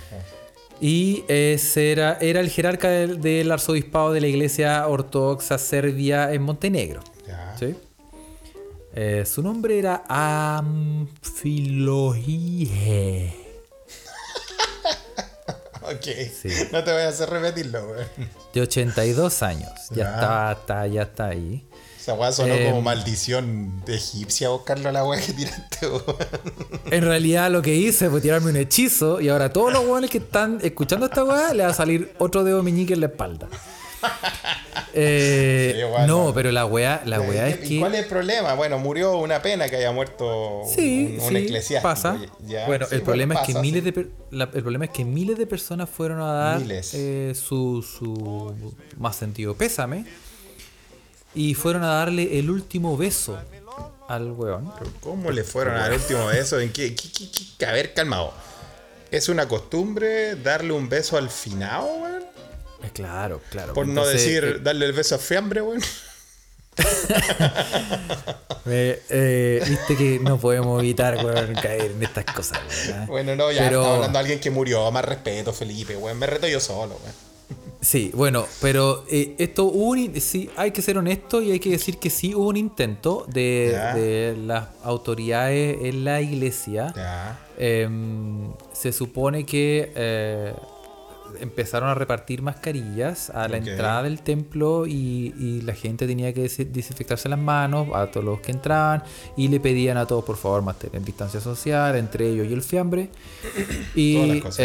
Y 0.81 1.23
ese 1.27 1.91
era, 1.91 2.17
era 2.21 2.39
el 2.39 2.49
jerarca 2.49 2.89
del, 2.89 3.19
del 3.21 3.51
arzobispado 3.51 4.13
de 4.13 4.21
la 4.21 4.27
iglesia 4.27 4.87
ortodoxa 4.87 5.57
serbia 5.57 6.31
en 6.33 6.41
Montenegro. 6.41 7.01
Ya. 7.27 7.55
¿sí? 7.59 7.75
Eh, 8.93 9.25
su 9.25 9.41
nombre 9.43 9.77
era 9.77 10.03
Amfilohie. 12.09 13.35
Ok. 15.81 16.05
Sí. 16.31 16.49
No 16.71 16.83
te 16.83 16.91
voy 16.91 17.01
a 17.01 17.07
hacer 17.07 17.29
repetirlo, 17.31 17.83
weón. 17.87 18.05
De 18.53 18.61
82 18.61 19.41
años. 19.41 19.71
Ya, 19.89 19.95
Ya. 19.95 20.13
Está, 20.13 20.51
está, 20.51 20.87
ya 20.87 21.01
está 21.01 21.25
ahí. 21.29 21.65
Esa 21.99 22.13
weá 22.13 22.31
sonó 22.31 22.53
Em, 22.53 22.69
como 22.69 22.81
maldición 22.81 23.83
de 23.85 23.95
egipcia 23.95 24.49
buscarlo 24.49 24.89
a 24.89 24.91
la 24.91 25.03
weá 25.05 25.19
que 25.21 25.33
tiraste, 25.33 25.87
weón. 25.87 26.03
En 26.91 27.03
realidad 27.03 27.51
lo 27.51 27.61
que 27.61 27.75
hice 27.75 28.09
fue 28.09 28.21
tirarme 28.21 28.51
un 28.51 28.55
hechizo 28.57 29.19
y 29.19 29.29
ahora 29.29 29.51
todos 29.51 29.73
los 29.73 29.83
hueones 29.85 30.09
que 30.09 30.19
están 30.19 30.59
escuchando 30.63 31.07
esta 31.07 31.23
weá 31.23 31.53
le 31.53 31.63
va 31.63 31.69
a 31.69 31.73
salir 31.73 32.13
otro 32.17 32.43
dedo 32.43 32.63
meñique 32.63 32.93
en 32.93 33.01
la 33.01 33.07
espalda. 33.07 33.47
Eh, 34.93 35.73
Sí, 35.75 36.07
no, 36.07 36.33
pero 36.33 36.51
la 36.51 36.65
weá, 36.65 37.01
la 37.05 37.19
weá 37.21 37.49
es 37.49 37.69
¿Y 37.69 37.79
cuál 37.79 37.91
que. 37.91 37.97
es 37.99 38.03
el 38.05 38.09
problema? 38.09 38.53
Bueno, 38.55 38.79
murió 38.79 39.17
una 39.17 39.41
pena 39.41 39.67
que 39.69 39.75
haya 39.75 39.91
muerto 39.91 40.61
Sí, 40.73 41.17
un, 41.19 41.23
un 41.25 41.29
sí, 41.29 41.37
eclesiástico. 41.37 41.81
pasa. 41.83 42.17
Ya, 42.47 42.65
bueno, 42.65 42.87
el 42.89 43.01
problema 43.01 43.35
es 43.35 43.41
que 43.41 43.53
miles 43.59 43.83
de 43.83 44.07
la- 44.31 44.49
el 44.53 44.61
problema 44.63 44.85
es 44.85 44.91
que 44.91 45.05
miles 45.05 45.37
de 45.37 45.45
personas 45.45 45.89
fueron 45.89 46.21
a 46.21 46.31
dar 46.33 46.61
eh, 46.93 47.33
su, 47.35 47.83
su 47.83 48.73
más 48.97 49.15
sentido 49.15 49.53
pésame 49.55 50.05
y 51.41 51.53
fueron 51.53 51.83
a 51.83 51.87
darle 51.99 52.37
el 52.37 52.49
último 52.49 52.97
beso 52.97 53.39
al 54.09 54.31
weón. 54.33 54.69
¿Cómo 54.99 55.31
le 55.31 55.43
fueron 55.45 55.75
al 55.77 55.93
último 55.93 56.25
beso? 56.27 56.59
¿En 56.59 56.73
qué, 56.73 56.93
qué- 56.93 57.09
qué- 57.11 57.29
qué- 57.57 57.65
A 57.65 57.71
ver, 57.71 57.93
calmado. 57.93 58.33
¿Es 59.09 59.29
una 59.29 59.47
costumbre 59.47 60.35
darle 60.35 60.73
un 60.73 60.89
beso 60.89 61.15
al 61.17 61.29
finado, 61.29 61.85
weón? 61.85 62.23
Eh, 62.83 62.89
Claro, 62.93 63.41
claro. 63.51 63.73
Por 63.73 63.87
no 63.87 64.05
decir 64.05 64.43
eh, 64.43 64.59
darle 64.61 64.85
el 64.87 64.93
beso 64.93 65.15
a 65.15 65.17
fiambre, 65.17 65.61
weón. 65.61 65.81
Eh, 68.71 69.01
eh, 69.09 69.63
Viste 69.67 69.95
que 69.97 70.19
no 70.19 70.37
podemos 70.39 70.79
evitar 70.79 71.15
weón, 71.25 71.53
caer 71.55 71.91
en 71.91 72.03
estas 72.03 72.25
cosas. 72.25 72.59
weón, 72.87 72.99
¿ah? 73.01 73.05
Bueno, 73.07 73.35
no, 73.35 73.51
ya 73.51 73.63
Pero- 73.63 73.79
estamos 73.79 73.95
hablando 73.95 74.17
de 74.17 74.19
alguien 74.19 74.39
que 74.39 74.51
murió. 74.51 74.91
Más 74.91 75.05
respeto, 75.05 75.53
Felipe, 75.53 75.95
weón. 75.95 76.17
Me 76.19 76.27
reto 76.27 76.47
yo 76.47 76.59
solo, 76.59 76.99
weón. 77.01 77.28
Sí, 77.81 78.11
bueno, 78.13 78.45
pero 78.61 79.05
eh, 79.09 79.35
esto 79.37 79.63
hubo 79.63 79.91
un, 79.91 80.19
sí, 80.19 80.49
hay 80.57 80.71
que 80.71 80.81
ser 80.81 80.97
honesto 80.97 81.41
y 81.41 81.51
hay 81.51 81.59
que 81.61 81.69
decir 81.69 81.97
que 81.97 82.09
sí 82.09 82.35
hubo 82.35 82.49
un 82.49 82.57
intento 82.57 83.25
de, 83.29 83.71
las 84.45 84.67
autoridades 84.83 85.77
en 85.83 86.03
la 86.03 86.19
iglesia. 86.21 86.91
Em, 87.57 88.51
se 88.73 88.91
supone 88.91 89.45
que 89.45 89.93
eh, 89.95 90.53
empezaron 91.39 91.87
a 91.89 91.93
repartir 91.93 92.41
mascarillas 92.41 93.29
a 93.29 93.47
la 93.47 93.57
entrada 93.71 94.03
del 94.03 94.21
templo 94.23 94.85
y, 94.85 95.33
y 95.39 95.61
la 95.61 95.73
gente 95.73 96.05
tenía 96.05 96.33
que 96.33 96.41
des- 96.41 96.73
desinfectarse 96.73 97.29
las 97.29 97.39
manos 97.39 97.87
a 97.93 98.07
todos 98.07 98.25
los 98.25 98.41
que 98.41 98.51
entraban 98.51 99.03
y 99.37 99.47
le 99.47 99.59
pedían 99.61 99.95
a 99.95 100.05
todos 100.05 100.25
por 100.25 100.35
favor 100.35 100.63
mantener 100.63 101.01
distancia 101.03 101.39
social 101.39 101.95
entre 101.95 102.27
ellos 102.29 102.47
y 102.49 102.53
el 102.53 102.61
fiambre. 102.61 103.09
Todas 103.53 103.95
Y 103.95 104.27
las 104.27 104.41
cosas, 104.41 104.59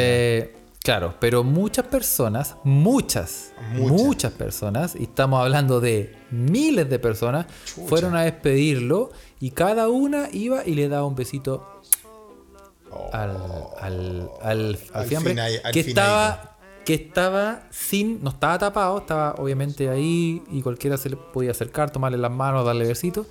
claro, 0.84 1.14
pero 1.18 1.42
muchas 1.42 1.86
personas, 1.86 2.54
muchas, 2.62 3.52
Muchas. 3.72 3.90
muchas 3.90 4.32
personas, 4.32 4.94
y 4.94 5.04
estamos 5.04 5.40
hablando 5.42 5.80
de 5.80 6.14
miles 6.30 6.88
de 6.88 6.98
personas, 7.00 7.46
Chucha. 7.64 7.88
fueron 7.88 8.14
a 8.14 8.22
despedirlo 8.22 9.10
y 9.40 9.50
cada 9.50 9.88
una 9.88 10.28
iba 10.32 10.64
y 10.64 10.74
le 10.74 10.88
daba 10.88 11.06
un 11.06 11.14
besito 11.16 11.66
al, 13.12 13.30
al, 13.80 14.30
al, 14.40 14.40
al 14.42 14.78
Al 14.92 15.06
fiambre 15.06 15.32
fina- 15.32 15.46
al 15.64 15.72
que 15.72 15.80
estaba 15.80 16.50
que 16.84 16.94
estaba 16.94 17.62
sin 17.70 18.22
no 18.22 18.28
estaba 18.30 18.58
tapado 18.58 18.98
estaba 18.98 19.34
obviamente 19.38 19.88
ahí 19.88 20.42
y 20.52 20.60
cualquiera 20.60 20.98
se 20.98 21.08
le 21.08 21.16
podía 21.16 21.50
acercar 21.52 21.90
tomarle 21.90 22.18
las 22.18 22.30
manos 22.30 22.64
darle 22.66 22.86
besitos 22.86 23.26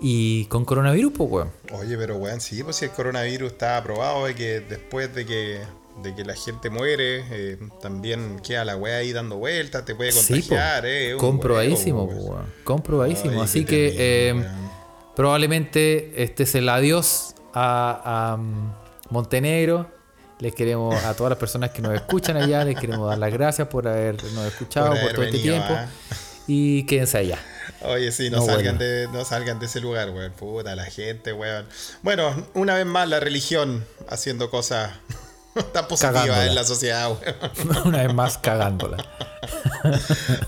y 0.00 0.44
con 0.46 0.64
coronavirus 0.64 1.12
pues 1.16 1.30
weón 1.30 1.50
Oye, 1.72 1.96
pero 1.96 2.16
weón, 2.16 2.40
sí, 2.40 2.62
pues 2.64 2.76
si 2.76 2.84
el 2.86 2.90
coronavirus 2.90 3.52
está 3.52 3.76
aprobado 3.78 4.26
de 4.26 4.34
que 4.34 4.60
después 4.60 5.14
de 5.14 5.24
que, 5.24 5.60
de 6.02 6.14
que 6.14 6.24
la 6.24 6.34
gente 6.34 6.70
muere, 6.70 7.24
eh, 7.30 7.58
también 7.80 8.40
queda 8.40 8.64
la 8.64 8.76
weá 8.76 8.98
ahí 8.98 9.12
dando 9.12 9.36
vueltas, 9.36 9.84
te 9.84 9.94
puede 9.94 10.12
Sí, 10.12 10.34
contagiar, 10.42 10.86
eh. 10.86 11.08
es 11.08 11.14
un 11.14 11.20
comprobadísimo 11.20 12.04
huevo, 12.04 12.20
weón. 12.32 12.52
comprobadísimo 12.64 13.40
Ay, 13.40 13.44
así 13.44 13.64
que 13.64 13.94
eh, 13.96 14.44
probablemente 15.14 16.22
este 16.22 16.42
es 16.42 16.54
el 16.54 16.68
adiós 16.68 17.34
a, 17.54 18.32
a, 18.32 18.36
mm, 18.36 18.74
Montenegro 19.10 19.90
les 20.38 20.54
queremos 20.54 20.94
a 21.04 21.14
todas 21.14 21.30
las 21.30 21.38
personas 21.38 21.70
que 21.70 21.80
nos 21.80 21.94
escuchan 21.94 22.36
allá 22.36 22.62
les 22.64 22.78
queremos 22.78 23.08
dar 23.08 23.16
las 23.18 23.32
gracias 23.32 23.68
por 23.68 23.88
habernos 23.88 24.46
escuchado 24.46 24.90
Por 25.00 25.12
todo 25.14 25.22
este 25.24 25.38
tiempo 25.38 25.68
ah. 25.70 25.86
y 26.46 26.84
quédense 26.84 27.18
allá 27.18 27.38
Oye, 27.82 28.10
sí, 28.12 28.30
no, 28.30 28.38
No, 28.38 28.46
salgan 28.46 28.76
bueno. 28.78 28.90
de, 28.92 29.08
no 29.08 29.24
salgan 29.24 29.58
de 29.58 29.66
ese 29.66 29.80
lugar, 29.80 30.10
weón. 30.10 30.32
Puta, 30.32 30.74
la 30.74 30.86
gente, 30.86 31.32
weón. 31.32 31.66
Bueno, 32.02 32.46
una 32.54 32.74
vez 32.74 32.86
más 32.86 33.08
la 33.08 33.20
religión 33.20 33.84
haciendo 34.08 34.50
cosas 34.50 34.92
tan 35.72 35.88
positivas 35.88 36.22
Cagándola. 36.22 36.46
en 36.46 36.54
la 36.54 36.64
sociedad, 36.64 37.10
weón. 37.10 37.82
una 37.86 37.98
vez 38.02 38.14
más 38.14 38.38
cagándola 38.38 38.96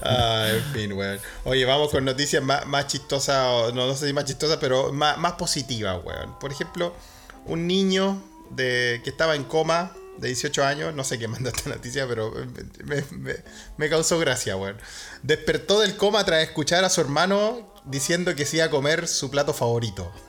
Ah, 0.02 0.46
en 0.50 0.62
fin, 0.72 0.92
weón. 0.92 1.18
Oye, 1.44 1.64
vamos 1.64 1.90
con 1.90 2.04
noticias 2.04 2.42
más, 2.42 2.66
más 2.66 2.86
chistosas, 2.86 3.72
no, 3.74 3.86
no 3.86 3.94
sé 3.94 4.06
si 4.09 4.12
más 4.12 4.24
chistosas, 4.24 4.59
pero 4.61 4.92
más, 4.92 5.18
más 5.18 5.32
positivas, 5.34 5.98
weón. 6.04 6.38
Por 6.38 6.50
ejemplo, 6.52 6.94
un 7.46 7.66
niño 7.66 8.22
de, 8.50 9.00
que 9.04 9.11
estaba 9.11 9.34
en 9.36 9.44
coma 9.44 9.92
de 10.18 10.28
18 10.28 10.64
años, 10.64 10.94
no 10.94 11.04
sé 11.04 11.18
qué 11.18 11.28
mandó 11.28 11.48
esta 11.50 11.70
noticia, 11.70 12.06
pero 12.09 12.32
me, 12.84 13.02
me- 13.12 13.36
me 13.76 13.88
causó 13.88 14.18
gracia, 14.18 14.56
weón. 14.56 14.76
Despertó 15.22 15.78
del 15.80 15.96
coma 15.96 16.24
tras 16.24 16.42
escuchar 16.42 16.84
a 16.84 16.88
su 16.90 17.00
hermano 17.00 17.72
diciendo 17.84 18.34
que 18.34 18.44
se 18.46 18.56
iba 18.56 18.66
a 18.66 18.70
comer 18.70 19.06
su 19.06 19.30
plato 19.30 19.54
favorito. 19.54 20.11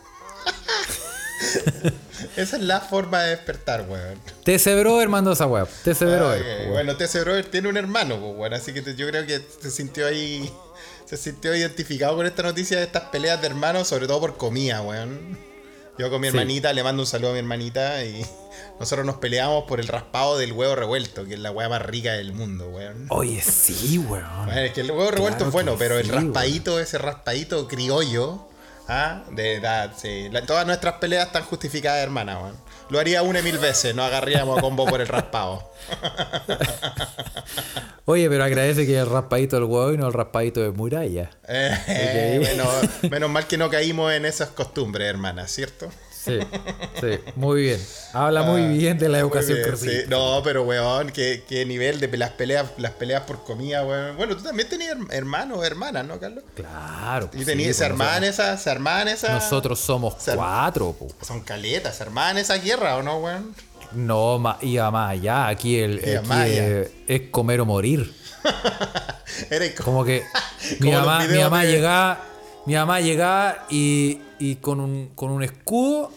Esa 2.37 2.57
es 2.57 2.63
la 2.63 2.79
forma 2.81 3.21
de 3.23 3.29
despertar, 3.31 3.85
weón. 3.89 4.19
TC 4.43 4.79
Brother 4.79 5.09
mandó 5.09 5.31
esa 5.33 5.45
web 5.45 5.67
TC 5.83 5.99
Brother 6.05 6.43
Ah, 6.45 6.63
po, 6.65 6.71
bueno, 6.73 6.95
TC 6.97 7.21
Brother 7.21 7.45
tiene 7.45 7.67
un 7.69 7.77
hermano, 7.77 8.19
pues, 8.19 8.35
bueno, 8.35 8.55
así 8.55 8.73
que 8.73 8.81
yo 8.95 9.07
creo 9.07 9.25
que 9.25 9.41
se 9.61 9.71
sintió 9.71 10.07
ahí, 10.07 10.51
se 11.05 11.17
sintió 11.17 11.55
identificado 11.55 12.15
con 12.15 12.25
esta 12.25 12.43
noticia 12.43 12.77
de 12.77 12.83
estas 12.83 13.03
peleas 13.05 13.39
de 13.41 13.47
hermanos, 13.47 13.87
sobre 13.87 14.07
todo 14.07 14.19
por 14.19 14.37
comida, 14.37 14.81
weón. 14.81 15.37
Yo 15.97 16.09
con 16.09 16.21
mi 16.21 16.27
Sí. 16.31 16.37
hermanita 16.37 16.71
le 16.71 16.81
mando 16.81 17.03
un 17.03 17.07
saludo 17.07 17.31
a 17.31 17.33
mi 17.33 17.39
hermanita 17.39 18.05
y 18.05 18.25
nosotros 18.79 19.05
nos 19.05 19.17
peleamos 19.17 19.65
por 19.67 19.81
el 19.81 19.87
raspado 19.89 20.37
del 20.37 20.53
huevo 20.53 20.73
revuelto, 20.75 21.25
que 21.25 21.33
es 21.33 21.39
la 21.41 21.51
weá 21.51 21.67
más 21.67 21.81
rica 21.81 22.13
del 22.13 22.31
mundo, 22.31 22.69
weón. 22.69 23.05
oye 23.09 23.41
sí 23.41 23.97
weón 23.97 24.45
Bueno, 24.45 24.61
es 24.61 24.71
que 24.71 24.79
el 24.81 24.91
huevo 24.91 25.11
revuelto 25.11 25.37
Claro 25.39 25.47
es 25.49 25.53
bueno, 25.53 25.75
pero 25.77 25.99
el 25.99 26.07
raspadito, 26.07 26.79
ese 26.79 26.97
raspadito 26.99 27.67
criollo, 27.67 28.47
¿ah? 28.89 29.23
De 29.31 29.55
edad, 29.55 29.91
sí. 29.95 30.27
La- 30.31 30.45
todas 30.45 30.65
nuestras 30.65 30.95
peleas 30.95 31.27
están 31.27 31.43
justificadas, 31.43 32.01
hermana, 32.03 32.39
weón. 32.39 32.57
Lo 32.89 32.99
haría 32.99 33.21
una 33.21 33.39
y 33.39 33.43
mil 33.43 33.59
veces, 33.59 33.93
nos 33.95 34.07
agarraríamos 34.07 34.57
a 34.57 34.61
combo 34.61 34.85
por 34.87 34.99
el 34.99 35.07
raspado. 35.07 35.71
Oye, 38.05 38.27
pero 38.29 38.43
agradece 38.43 38.87
que 38.87 38.97
el 38.97 39.07
raspadito 39.09 39.57
del 39.57 39.65
huevo 39.65 39.93
y 39.93 39.97
no 39.97 40.07
el 40.07 40.13
raspadito 40.13 40.61
de 40.61 40.71
muralla. 40.71 41.29
Eh, 41.47 42.39
bueno, 42.43 42.67
menos 43.11 43.29
mal 43.29 43.45
que 43.45 43.57
no 43.57 43.69
caímos 43.69 44.11
en 44.13 44.25
esas 44.25 44.49
costumbres, 44.49 45.07
hermana, 45.07 45.47
¿cierto? 45.47 45.89
Sí, 46.21 46.37
sí, 46.99 47.19
muy 47.35 47.61
bien. 47.61 47.81
Habla 48.11 48.43
muy 48.43 48.61
Ah, 48.61 48.67
bien 48.67 48.97
de 48.97 49.07
la 49.07 49.19
educación 49.19 49.57
bien, 49.63 49.77
sí. 49.77 49.89
No, 50.09 50.41
pero 50.43 50.63
weón, 50.63 51.11
qué, 51.11 51.43
qué 51.47 51.65
nivel 51.65 51.99
de 52.01 52.09
las 52.17 52.31
peleas, 52.31 52.65
las 52.77 52.91
peleas 52.91 53.23
por 53.23 53.43
comida, 53.45 53.85
weón. 53.85 54.17
Bueno, 54.17 54.35
tú 54.35 54.43
también 54.43 54.67
tenías 54.67 54.97
her- 54.97 55.07
hermanos 55.11 55.59
o 55.59 55.63
hermanas, 55.63 56.05
¿no, 56.05 56.19
Carlos? 56.19 56.43
Claro. 56.55 57.29
Y 57.33 57.39
sí, 57.39 57.45
tenías, 57.45 57.67
pues 57.67 57.77
se 57.77 57.85
armaban 57.85 58.23
esas, 58.25 58.61
se 58.61 58.69
armaban 58.69 59.07
esas. 59.07 59.31
Nosotros 59.31 59.79
somos 59.79 60.15
cuatro, 60.35 60.91
po. 60.91 61.07
Son 61.25 61.39
caletas, 61.41 61.95
se 61.95 62.03
armaban 62.03 62.37
esas 62.37 62.61
guerras, 62.63 62.99
¿o 62.99 63.03
no, 63.03 63.19
weón? 63.19 63.55
No, 63.93 64.37
ma, 64.39 64.57
iba 64.61 64.91
más 64.91 65.11
allá. 65.11 65.47
Aquí, 65.47 65.79
el, 65.79 65.99
aquí 65.99 66.57
es, 67.07 67.21
comer 67.31 67.61
o 67.61 67.65
morir. 67.65 68.13
Era 69.49 69.65
Como 69.83 70.03
que 70.03 70.23
mi 70.79 70.91
Como 70.91 70.99
mamá, 70.99 71.25
mi 71.27 71.37
mamá 71.39 71.63
llegaba, 71.63 72.25
mi 72.65 72.75
mamá 72.75 72.99
llegaba 72.99 73.65
y, 73.69 74.21
y 74.39 74.55
con 74.57 74.79
un 74.79 75.09
con 75.15 75.31
un 75.31 75.43
escudo 75.43 76.11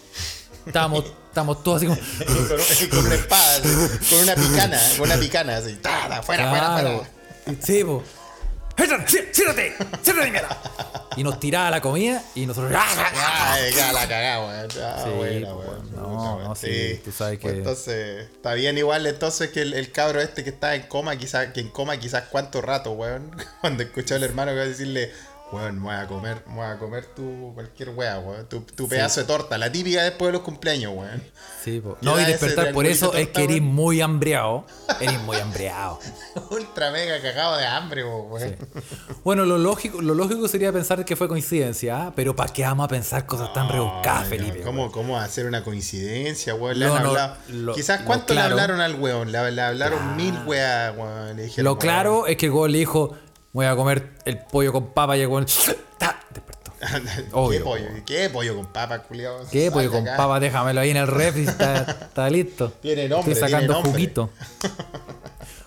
estábamos, 0.66 1.04
estábamos 1.28 1.62
todos 1.62 1.78
así 1.82 1.86
como. 1.86 1.98
con, 1.98 2.88
con 2.90 3.06
una 3.06 3.14
espada, 3.14 3.56
así, 3.56 4.08
con 4.10 4.18
una 4.20 4.34
picana, 4.34 4.80
con 4.96 5.06
una 5.10 5.16
picana, 5.18 5.56
así. 5.56 5.74
¡Tada! 5.82 6.22
¡Fuera, 6.22 6.48
fuera, 6.50 6.66
Claro. 6.80 7.04
fuera! 7.44 7.62
Sí, 7.62 7.84
po. 7.84 8.02
¡Siéntate! 8.76 9.74
¡Siéntate, 10.02 10.30
mierda! 10.30 10.58
Y 11.16 11.22
nos 11.22 11.38
tiraba 11.38 11.70
la 11.70 11.80
comida 11.82 12.22
y 12.34 12.46
nosotros. 12.46 12.72
Ay, 12.74 13.70
ya 13.74 13.92
la 13.92 14.08
cagamos, 14.08 14.48
weón. 14.50 14.70
Ah, 14.82 15.00
Sí, 15.04 15.10
buena, 15.10 15.52
pues, 15.54 15.68
weón. 15.68 15.92
no, 15.94 16.40
no, 16.40 16.54
sí, 16.54 17.00
tú 17.04 17.12
sabes 17.12 17.38
Pues 17.38 17.52
que- 17.52 17.58
entonces, 17.58 18.30
está 18.32 18.54
bien 18.54 18.78
igual 18.78 19.06
entonces 19.06 19.50
que 19.50 19.60
el, 19.62 19.74
el 19.74 19.92
cabro 19.92 20.22
este 20.22 20.42
que 20.42 20.48
está 20.50 20.74
en 20.74 20.82
coma, 20.84 21.16
quizás, 21.16 21.48
que 21.52 21.60
en 21.60 21.68
coma 21.68 21.98
quizás 21.98 22.24
cuánto 22.30 22.62
rato, 22.62 22.92
weón. 22.92 23.30
Cuando 23.60 23.82
escuchó 23.82 24.14
al 24.14 24.22
hermano 24.22 24.52
que 24.52 24.56
va 24.58 24.62
a 24.64 24.68
decirle, 24.68 25.12
weón, 25.52 25.76
me 25.76 25.82
voy 25.82 25.94
a 25.94 26.06
comer, 26.06 26.42
me 26.48 26.54
voy 26.56 26.66
a 26.66 26.78
comer 26.78 27.06
tu 27.14 27.52
cualquier 27.54 27.90
weá, 27.90 28.18
weón. 28.18 28.48
Tu, 28.48 28.60
tu 28.62 28.88
pedazo 28.88 29.20
de 29.20 29.26
torta, 29.26 29.58
la 29.58 29.70
típica 29.70 30.02
después 30.02 30.28
de 30.28 30.32
los 30.32 30.42
cumpleaños, 30.42 30.92
weón. 30.96 31.22
Sí, 31.62 31.80
po. 31.80 31.96
¿Qué 32.00 32.06
No, 32.06 32.18
y 32.20 32.24
despertar 32.24 32.72
por 32.72 32.86
eso 32.86 33.14
es 33.14 33.26
torta, 33.26 33.32
que 33.38 33.44
eres 33.44 33.60
weón? 33.60 33.74
muy 33.74 34.00
hambreado. 34.00 34.64
Eres 35.00 35.20
muy 35.22 35.36
hambreado. 35.36 35.98
Ultra 36.50 36.90
mega 36.90 37.20
cagado 37.20 37.56
de 37.56 37.66
hambre, 37.66 38.04
weón. 38.04 38.56
Bueno, 39.24 39.44
lo 39.44 39.58
lógico, 39.58 40.00
lo 40.02 40.14
lógico 40.14 40.48
sería 40.48 40.72
pensar 40.72 41.04
que 41.04 41.14
fue 41.16 41.28
coincidencia, 41.28 42.06
¿ah? 42.06 42.12
pero 42.16 42.34
¿para 42.34 42.52
qué 42.52 42.62
vamos 42.62 42.84
a 42.84 42.88
pensar 42.88 43.26
cosas 43.26 43.52
tan 43.52 43.68
rebuscadas, 43.68 44.28
Ay, 44.30 44.38
no, 44.38 44.44
Felipe? 44.46 44.60
¿Cómo, 44.64 44.90
¿Cómo 44.92 45.18
hacer 45.18 45.46
una 45.46 45.62
coincidencia, 45.62 46.54
weón? 46.54 46.78
Le 46.78 46.86
Lo 46.86 46.94
han 46.94 47.02
no- 47.02 47.08
hablado- 47.10 47.36
lo- 47.48 47.74
Quizás 47.74 48.00
cuánto 48.02 48.32
claro- 48.32 48.56
le 48.56 48.62
hablaron 48.62 48.80
al 48.80 48.94
weón. 49.00 49.30
Le, 49.32 49.50
le 49.52 49.62
hablaron 49.62 50.16
mil 50.16 50.34
weas, 50.46 50.96
weón. 50.96 51.36
Le 51.36 51.42
dijeron, 51.44 51.64
Lo 51.64 51.70
weón, 51.72 51.80
claro 51.80 52.26
es 52.26 52.36
que 52.36 52.46
el 52.46 52.52
gol 52.52 52.72
le 52.72 52.78
dijo, 52.78 53.16
voy 53.52 53.66
a 53.66 53.76
comer 53.76 54.10
el 54.24 54.38
pollo 54.38 54.72
con 54.72 54.88
papa 54.92 55.16
y 55.16 55.20
el 55.22 55.28
¡ta! 55.98 56.18
despertó. 56.32 56.72
¿Qué 56.80 57.26
Obvio, 57.32 57.64
pollo? 57.64 57.86
¿Qué 58.04 58.30
pollo 58.30 58.56
con 58.56 58.66
papa, 58.66 59.00
culiao? 59.02 59.40
¿Qué 59.50 59.70
pollo 59.70 59.90
con 59.90 60.02
acá. 60.06 60.16
papa? 60.16 60.40
Déjamelo 60.40 60.80
ahí 60.80 60.90
en 60.90 60.96
el 60.96 61.06
ref 61.06 61.36
y 61.36 61.44
está, 61.44 61.82
está 62.08 62.28
listo. 62.30 62.72
Tiene 62.80 63.08
nombre, 63.08 63.32
Estoy 63.32 63.48
sacando 63.48 63.74
tiene 63.74 63.82
nombre. 63.82 63.90
juguito. 63.92 64.30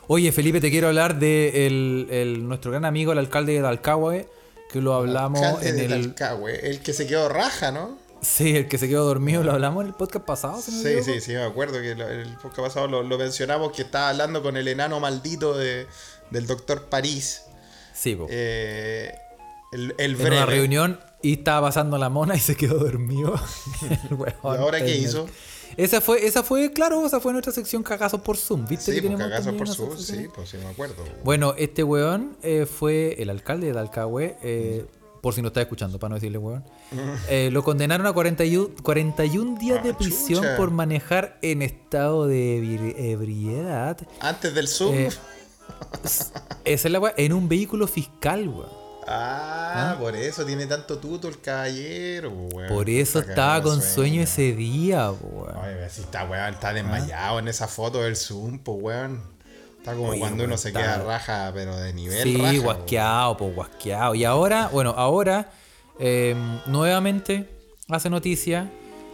Oye, 0.07 0.32
Felipe, 0.32 0.62
te 0.62 0.70
quiero 0.70 0.88
hablar 0.88 1.18
de 1.20 1.66
el, 1.68 2.07
el- 2.12 2.48
nuestro 2.48 2.72
gran 2.72 2.86
amigo, 2.86 3.12
el 3.12 3.18
alcalde 3.18 3.53
de 3.53 3.62
Dalcahue, 3.62 4.30
que 4.72 4.80
lo 4.82 4.94
hablamos 4.94 5.41
Alcalde 5.41 5.70
en 5.70 5.76
de 5.78 5.86
el... 5.86 6.14
Talcahué, 6.16 6.70
el 6.70 6.80
que 6.82 6.94
se 6.94 7.07
quedó 7.07 7.28
raja, 7.30 7.72
¿no? 7.72 7.98
Sí, 8.22 8.56
el 8.56 8.68
que 8.68 8.78
se 8.78 8.88
quedó 8.88 9.03
dormido, 9.06 9.44
lo 9.44 9.52
hablamos 9.52 9.82
en 9.82 9.88
el 9.90 9.94
podcast 9.95 10.26
pasado. 10.26 10.62
si 10.62 10.72
Sí, 10.72 11.03
sí, 11.03 11.22
sí, 11.22 11.34
me 11.34 11.44
acuerdo 11.44 11.82
que 11.82 11.95
lo- 11.95 12.07
el 12.07 12.30
podcast 12.38 12.68
pasado 12.68 12.88
lo, 12.88 13.02
lo 13.03 13.18
mencionamos 13.18 13.72
que 13.72 13.82
estaba 13.84 14.10
hablando 14.10 14.44
con 14.44 14.57
el 14.57 14.68
enano 14.68 14.99
maldito 14.99 15.57
de, 15.57 15.88
del 16.30 16.45
doctor 16.45 16.86
París. 16.86 17.41
Sí, 17.96 18.16
po. 18.16 18.28
Eh, 18.30 19.12
el, 19.72 19.96
el 19.98 20.20
en 20.22 20.28
una 20.28 20.46
reunión 20.46 21.00
y 21.22 21.34
estaba 21.34 21.68
pasando 21.68 21.98
la 21.98 22.10
mona 22.10 22.36
y 22.36 22.40
se 22.40 22.56
quedó 22.56 22.78
dormido. 22.78 23.34
El 24.10 24.14
weón 24.16 24.34
¿Y 24.44 24.48
ahora 24.48 24.84
qué 24.84 24.96
hizo? 24.96 25.28
Esa 25.78 26.00
fue, 26.00 26.26
esa 26.26 26.44
fue, 26.44 26.72
claro, 26.72 27.06
esa 27.06 27.20
fue 27.20 27.34
nuestra 27.34 27.52
sección 27.52 27.84
cagazos 27.84 28.22
por 28.22 28.38
Zoom. 28.38 28.66
¿Viste 28.68 28.92
Sí, 28.94 29.02
que 29.02 29.08
pues 29.08 29.18
tenemos 29.18 29.22
cagazo 29.24 29.46
también 29.50 29.66
por 29.66 29.98
sección? 29.98 30.22
Sí, 30.24 30.28
pues 30.34 30.50
sí, 30.50 30.58
me 30.58 30.68
acuerdo. 30.68 30.96
Bueno, 31.24 31.54
este 31.58 31.84
weón 31.84 32.38
eh, 32.44 32.66
fue 32.66 33.16
el 33.22 33.30
alcalde 33.30 33.68
de 33.68 33.74
Dalcahue, 33.74 34.38
eh, 34.44 34.86
por 35.22 35.34
si 35.34 35.42
no 35.42 35.48
está 35.50 35.62
escuchando, 35.62 36.00
para 36.00 36.10
no 36.10 36.16
decirle 36.16 36.38
weón. 36.38 36.64
Eh, 37.28 37.50
lo 37.52 37.64
condenaron 37.64 38.06
a 38.08 38.14
41, 38.14 38.70
41 38.84 39.60
días 39.60 39.84
de 39.84 39.90
Ah, 39.90 39.98
prisión 39.98 40.44
chucha. 40.44 40.56
por 40.56 40.72
manejar 40.72 41.40
en 41.42 41.62
estado 41.64 42.28
de 42.28 42.60
ebri- 42.62 42.94
ebriedad. 42.98 43.98
Antes 44.22 44.54
del 44.54 44.68
Zoom. 44.68 44.96
Esa 46.66 46.88
es 46.88 46.92
la 46.92 47.00
weá, 47.00 47.14
en 47.18 47.34
un 47.34 47.48
vehículo 47.48 47.88
fiscal, 47.88 48.48
weón. 48.48 48.86
Ah, 49.08 49.92
¿Ah? 49.94 49.98
por 50.00 50.16
eso 50.16 50.44
tiene 50.46 50.66
tanto 50.66 50.98
tuto 50.98 51.28
el 51.28 51.40
caballero, 51.40 52.32
weón. 52.32 52.68
Por 52.70 52.90
eso 52.90 53.20
Está 53.20 53.32
estaba 53.32 53.62
con 53.62 53.82
sueño 53.82 54.22
ese 54.24 54.54
día, 54.54 55.12
weón. 55.12 55.54
Ay, 55.62 55.76
si 55.90 56.02
está, 56.02 56.26
weón, 56.26 56.54
está 56.54 56.74
desmayado 56.74 57.40
en 57.40 57.48
esa 57.48 57.68
foto 57.68 58.02
del 58.02 58.16
Zoom, 58.16 58.60
pues, 58.60 58.78
weón. 58.82 59.22
Está 59.78 59.94
como 59.94 60.10
Oye, 60.10 60.20
cuando 60.20 60.46
uno 60.46 60.58
se 60.58 60.74
queda 60.74 60.98
raja, 61.04 61.52
pero 61.54 61.78
de 61.78 61.94
nivel 61.94 62.24
Sí, 62.24 62.38
raja. 62.38 62.58
guasqueado, 62.60 63.38
pues 63.38 63.54
guasqueado. 63.54 64.16
Y 64.16 64.26
ahora, 64.26 64.70
bueno, 64.74 64.96
ahora 64.98 65.52
eh, 66.00 66.36
nuevamente 66.66 67.48
hace 67.90 68.10
noticia. 68.10 68.72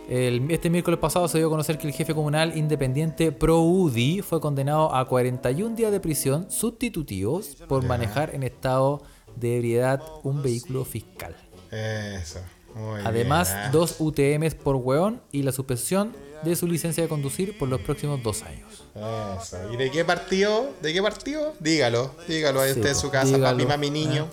El- 0.09 0.49
este 0.51 0.69
miércoles 0.69 0.99
pasado 0.99 1.27
se 1.27 1.37
dio 1.37 1.47
a 1.47 1.49
conocer 1.49 1.77
que 1.77 1.87
el 1.87 1.93
jefe 1.93 2.13
comunal 2.13 2.57
independiente 2.57 3.31
Pro 3.31 3.59
UDI 3.61 4.21
fue 4.21 4.41
condenado 4.41 4.93
a 4.93 5.07
41 5.07 5.75
días 5.75 5.91
de 5.91 5.99
prisión 5.99 6.49
sustitutivos 6.51 7.55
por 7.67 7.83
manejar 7.85 8.35
en 8.35 8.43
estado 8.43 9.01
de 9.35 9.55
ebriedad 9.57 10.01
un 10.23 10.41
vehículo 10.43 10.83
fiscal. 10.83 11.35
Eso. 11.71 12.39
muy 12.75 12.99
Además, 13.05 13.53
bien, 13.53 13.71
dos 13.71 13.95
UTMs 13.99 14.55
por 14.55 14.75
hueón 14.75 15.21
y 15.31 15.43
la 15.43 15.51
suspensión 15.53 16.13
de 16.43 16.55
su 16.55 16.67
licencia 16.67 17.03
de 17.03 17.07
conducir 17.09 17.57
por 17.57 17.69
los 17.69 17.79
próximos 17.81 18.21
dos 18.23 18.41
años. 18.43 18.83
Eso. 18.95 19.57
¿Y 19.71 19.77
de 19.77 19.91
qué 19.91 20.03
partido? 20.03 20.71
¿De 20.81 20.91
qué 20.91 21.01
partido? 21.01 21.53
Dígalo, 21.59 22.11
dígalo 22.27 22.59
ahí 22.61 22.73
Sí, 22.73 22.79
usted 22.79 22.89
en 22.89 22.95
su 22.97 23.09
casa, 23.09 23.35
dígalo, 23.35 23.57
papi, 23.57 23.65
mami, 23.65 23.89
niño. 23.91 24.27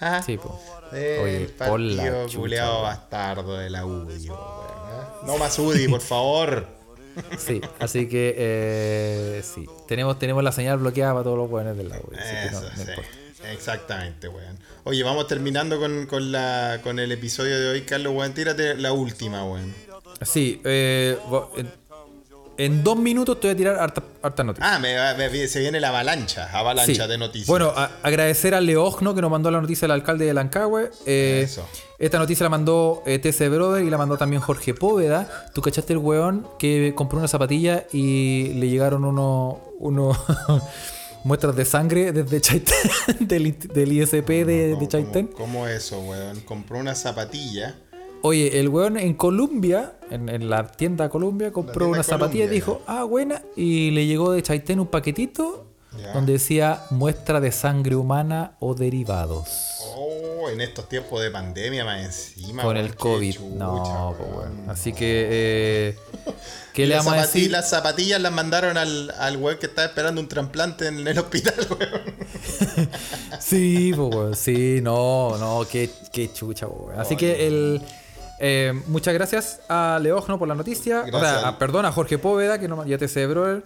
Ah, 0.00 0.22
Sí, 0.24 0.36
po. 0.38 0.58
del 0.92 1.20
Oye, 1.20 1.48
por 1.58 1.80
la 1.80 1.96
partido 1.96 2.26
chucha, 2.26 2.38
culeado 2.38 2.72
weón. 2.74 2.82
bastardo 2.84 3.56
de 3.58 3.68
la. 3.70 3.84
No 5.26 5.36
más 5.38 5.58
UDI, 5.58 5.88
por 5.88 6.00
favor. 6.00 6.66
Sí, 7.36 7.60
así 7.80 8.08
que 8.08 8.34
eh, 8.38 9.42
sí, 9.42 9.66
tenemos, 9.88 10.18
tenemos 10.18 10.44
la 10.44 10.52
señal 10.52 10.78
bloqueada 10.78 11.12
para 11.14 11.24
todos 11.24 11.36
los 11.38 11.50
hueones 11.50 11.76
del 11.76 11.88
lado. 11.88 12.04
no- 12.10 12.18
Eso, 12.18 12.60
no 12.62 12.84
sí. 12.84 12.90
Exactamente, 13.52 14.28
weón. 14.28 14.58
Oye, 14.84 15.02
vamos 15.02 15.26
terminando 15.26 15.78
con, 15.78 16.06
con, 16.06 16.30
la, 16.32 16.80
con 16.82 16.98
el 16.98 17.10
episodio 17.12 17.58
de 17.58 17.68
hoy, 17.70 17.82
Carlos, 17.82 18.12
weón. 18.14 18.34
Tírate 18.34 18.76
la 18.76 18.92
última, 18.92 19.44
weón. 19.44 19.74
Sí, 20.22 20.60
eh, 20.64 21.16
vo- 21.28 21.50
en, 22.58 22.84
dos 22.84 22.98
minutos 22.98 23.40
te 23.40 23.46
voy 23.46 23.54
a 23.54 23.56
tirar 23.56 23.76
harta, 23.76 24.02
harta 24.22 24.44
noticia. 24.44 24.74
Ah, 24.74 24.78
me, 24.78 25.48
se 25.48 25.60
viene 25.60 25.80
la 25.80 25.88
avalancha, 25.88 26.50
avalancha 26.52 27.04
Sí. 27.04 27.08
de 27.08 27.16
noticias. 27.18 27.46
Bueno, 27.48 27.72
a- 27.74 27.90
agradecer 28.02 28.54
a 28.54 28.60
Leogno 28.60 29.14
que 29.14 29.20
nos 29.22 29.30
mandó 29.30 29.50
la 29.50 29.60
noticia 29.60 29.86
del 29.86 29.92
alcalde 29.92 30.26
de 30.26 30.34
Lancagüe. 30.34 30.90
Eh, 31.06 31.42
Eso. 31.44 31.66
Esta 31.98 32.18
noticia 32.18 32.44
la 32.44 32.50
mandó 32.50 33.02
eh, 33.06 33.18
TC 33.18 33.48
Brother 33.48 33.84
y 33.84 33.90
la 33.90 33.98
mandó 33.98 34.16
también 34.16 34.40
Jorge 34.42 34.74
Póveda. 34.74 35.50
¿Tú 35.54 35.62
cachaste 35.62 35.92
el 35.94 35.98
weón 35.98 36.46
que 36.58 36.92
compró 36.94 37.18
una 37.18 37.26
zapatilla 37.28 37.86
y 37.92 38.52
le 38.54 38.68
llegaron 38.68 39.04
unos 39.04 39.56
uno 39.80 40.12
muestras 41.24 41.56
de 41.56 41.64
sangre 41.64 42.12
desde 42.12 42.40
Chaitén, 42.40 42.76
del, 43.20 43.46
ISP 43.92 44.28
de, 44.28 44.76
de 44.76 44.88
Chaitén? 44.88 45.26
¿Cómo 45.28 45.66
eso, 45.66 45.98
weón? 46.00 46.40
Compró 46.42 46.78
una 46.78 46.94
zapatilla. 46.94 47.76
Oye, 48.22 48.58
el 48.60 48.68
weón 48.68 48.96
en 48.98 49.14
Colombia, 49.14 49.94
en, 50.10 50.28
en 50.28 50.50
la 50.50 50.66
tienda 50.66 51.08
Colombia, 51.08 51.52
compró 51.52 51.86
tienda 51.86 51.98
una 51.98 52.02
zapatilla 52.02 52.44
y 52.44 52.48
dijo, 52.48 52.82
ah, 52.86 53.04
buena, 53.04 53.42
y 53.56 53.90
le 53.92 54.06
llegó 54.06 54.32
de 54.32 54.42
Chaitén 54.42 54.80
un 54.80 54.86
paquetito 54.88 55.66
Ya. 56.00 56.12
donde 56.12 56.34
decía 56.34 56.82
muestra 56.90 57.40
de 57.40 57.50
sangre 57.52 57.94
humana 57.96 58.52
o 58.60 58.74
derivados. 58.74 59.48
Oh, 59.96 60.48
en 60.50 60.60
estos 60.60 60.88
tiempos 60.88 61.22
de 61.22 61.30
pandemia 61.30 61.84
más 61.84 62.04
encima. 62.04 62.62
Con 62.62 62.74
weón, 62.76 62.86
el 62.86 62.94
COVID. 62.96 63.34
chucha, 63.34 63.48
no, 63.56 64.14
pues 64.18 64.30
weón. 64.30 64.56
bueno. 64.56 64.72
Así 64.72 64.92
que, 64.92 65.26
eh, 65.30 65.96
¿qué 66.74 66.86
le 66.86 66.96
vamos 66.96 67.12
a 67.14 67.22
decir? 67.22 67.50
Las 67.50 67.70
zapatillas 67.70 68.20
las 68.20 68.32
mandaron 68.32 68.76
al, 68.76 69.10
al 69.18 69.36
weón 69.36 69.58
que 69.58 69.66
estaba 69.66 69.86
esperando 69.88 70.20
un 70.20 70.28
trasplante 70.28 70.86
en 70.88 71.06
el 71.06 71.18
hospital, 71.18 71.54
weón. 71.70 72.88
Sí, 73.40 73.92
pues 73.94 74.14
weón, 74.14 74.36
sí, 74.36 74.80
no, 74.82 75.36
no, 75.38 75.66
qué, 75.70 75.90
qué 76.12 76.32
chucha, 76.32 76.66
pues, 76.66 76.80
weón. 76.88 77.00
Así 77.00 77.16
que 77.16 77.46
el. 77.46 77.80
Eh, 78.40 78.72
muchas 78.86 79.14
gracias 79.14 79.60
a 79.68 79.98
Leogno 80.02 80.38
por 80.38 80.48
la 80.48 80.54
noticia. 80.54 81.04
O 81.12 81.20
sea, 81.20 81.48
a- 81.48 81.58
perdón, 81.58 81.86
a 81.86 81.92
Jorge 81.92 82.18
Póveda, 82.18 82.58
que 82.58 82.68
nos, 82.68 82.86
y 82.86 82.94
a 82.94 82.98
TC 82.98 83.26
Brother. 83.26 83.64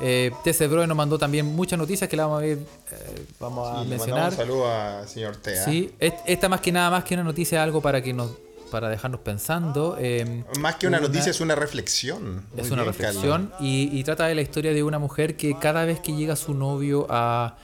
Eh, 0.00 0.32
TC 0.42 0.66
Brother 0.68 0.88
nos 0.88 0.96
mandó 0.96 1.18
también 1.18 1.46
muchas 1.46 1.78
noticias 1.78 2.10
que 2.10 2.16
la 2.16 2.24
vamos 2.26 2.38
a 2.38 2.46
ver, 2.46 2.58
eh, 2.58 3.26
vamos 3.38 3.68
a 3.76 3.82
Sí, 3.84 3.88
mencionar. 3.90 4.30
un 4.30 4.36
saludo 4.36 4.70
al 4.72 5.08
señor 5.08 5.36
Tea. 5.36 5.64
Sí, 5.64 5.94
est- 6.00 6.18
esta 6.26 6.48
más 6.48 6.60
que 6.60 6.72
nada, 6.72 6.90
más 6.90 7.04
que 7.04 7.14
una 7.14 7.22
noticia, 7.22 7.62
algo 7.62 7.80
para 7.80 8.02
que 8.02 8.12
nos 8.12 8.30
para 8.72 8.88
dejarnos 8.88 9.20
pensando. 9.20 9.96
eh, 10.00 10.42
Más 10.58 10.74
que 10.76 10.88
una 10.88 10.98
noticia, 10.98 11.30
es 11.30 11.40
una 11.40 11.54
reflexión. 11.54 12.42
Es 12.56 12.64
Muy 12.64 12.72
una 12.72 12.82
bien, 12.82 12.86
reflexión 12.94 13.52
y, 13.60 13.88
y 13.96 14.02
trata 14.02 14.26
de 14.26 14.34
la 14.34 14.40
historia 14.42 14.72
de 14.72 14.82
una 14.82 14.98
mujer 14.98 15.36
que 15.36 15.56
cada 15.60 15.84
vez 15.84 16.00
que 16.00 16.12
llega 16.12 16.34
su 16.34 16.54
novio 16.54 17.06
a, 17.08 17.54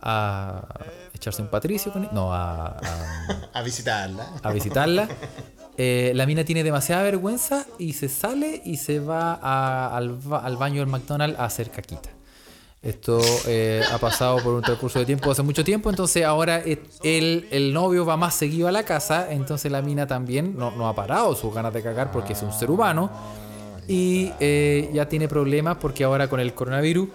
a 0.00 0.62
echarse 1.14 1.42
un 1.42 1.48
patricio 1.48 1.92
con 1.92 2.04
él- 2.04 2.10
no, 2.12 2.32
a, 2.32 2.66
a- 2.78 3.48
A 3.54 3.62
visitarla. 3.62 4.26
a 4.40 4.52
visitarla, 4.52 5.08
eh, 5.78 6.12
la 6.14 6.26
mina 6.26 6.44
tiene 6.44 6.64
demasiada 6.64 7.02
vergüenza 7.02 7.66
y 7.78 7.92
se 7.92 8.08
sale 8.08 8.62
y 8.64 8.76
se 8.78 8.98
va 9.00 9.38
a- 9.42 9.96
al, 9.96 10.10
ba- 10.12 10.38
al 10.40 10.56
baño 10.56 10.80
del 10.80 10.88
McDonald's 10.88 11.38
a 11.38 11.44
hacer 11.44 11.70
caquita. 11.70 12.10
Esto 12.82 13.20
eh, 13.48 13.82
ha 13.92 13.98
pasado 13.98 14.36
por 14.42 14.54
un 14.54 14.62
transcurso 14.62 14.98
de 15.00 15.06
tiempo 15.06 15.30
hace 15.30 15.42
mucho 15.42 15.64
tiempo, 15.64 15.90
entonces 15.90 16.24
ahora 16.24 16.62
el, 17.02 17.48
el 17.50 17.72
novio 17.74 18.06
va 18.06 18.16
más 18.16 18.34
seguido 18.34 18.68
a 18.68 18.72
la 18.72 18.84
casa, 18.84 19.32
entonces 19.32 19.72
la 19.72 19.82
mina 19.82 20.06
también 20.06 20.56
no, 20.56 20.70
no 20.70 20.88
ha 20.88 20.94
parado 20.94 21.34
sus 21.34 21.52
ganas 21.52 21.72
de 21.74 21.82
cagar 21.82 22.12
porque 22.12 22.34
es 22.34 22.42
un 22.42 22.52
ser 22.52 22.70
humano 22.70 23.10
y 23.88 24.30
eh, 24.40 24.88
ya 24.92 25.08
tiene 25.08 25.26
problemas 25.26 25.78
porque 25.78 26.04
ahora 26.04 26.28
con 26.28 26.38
el 26.38 26.54
coronavirus 26.54 27.08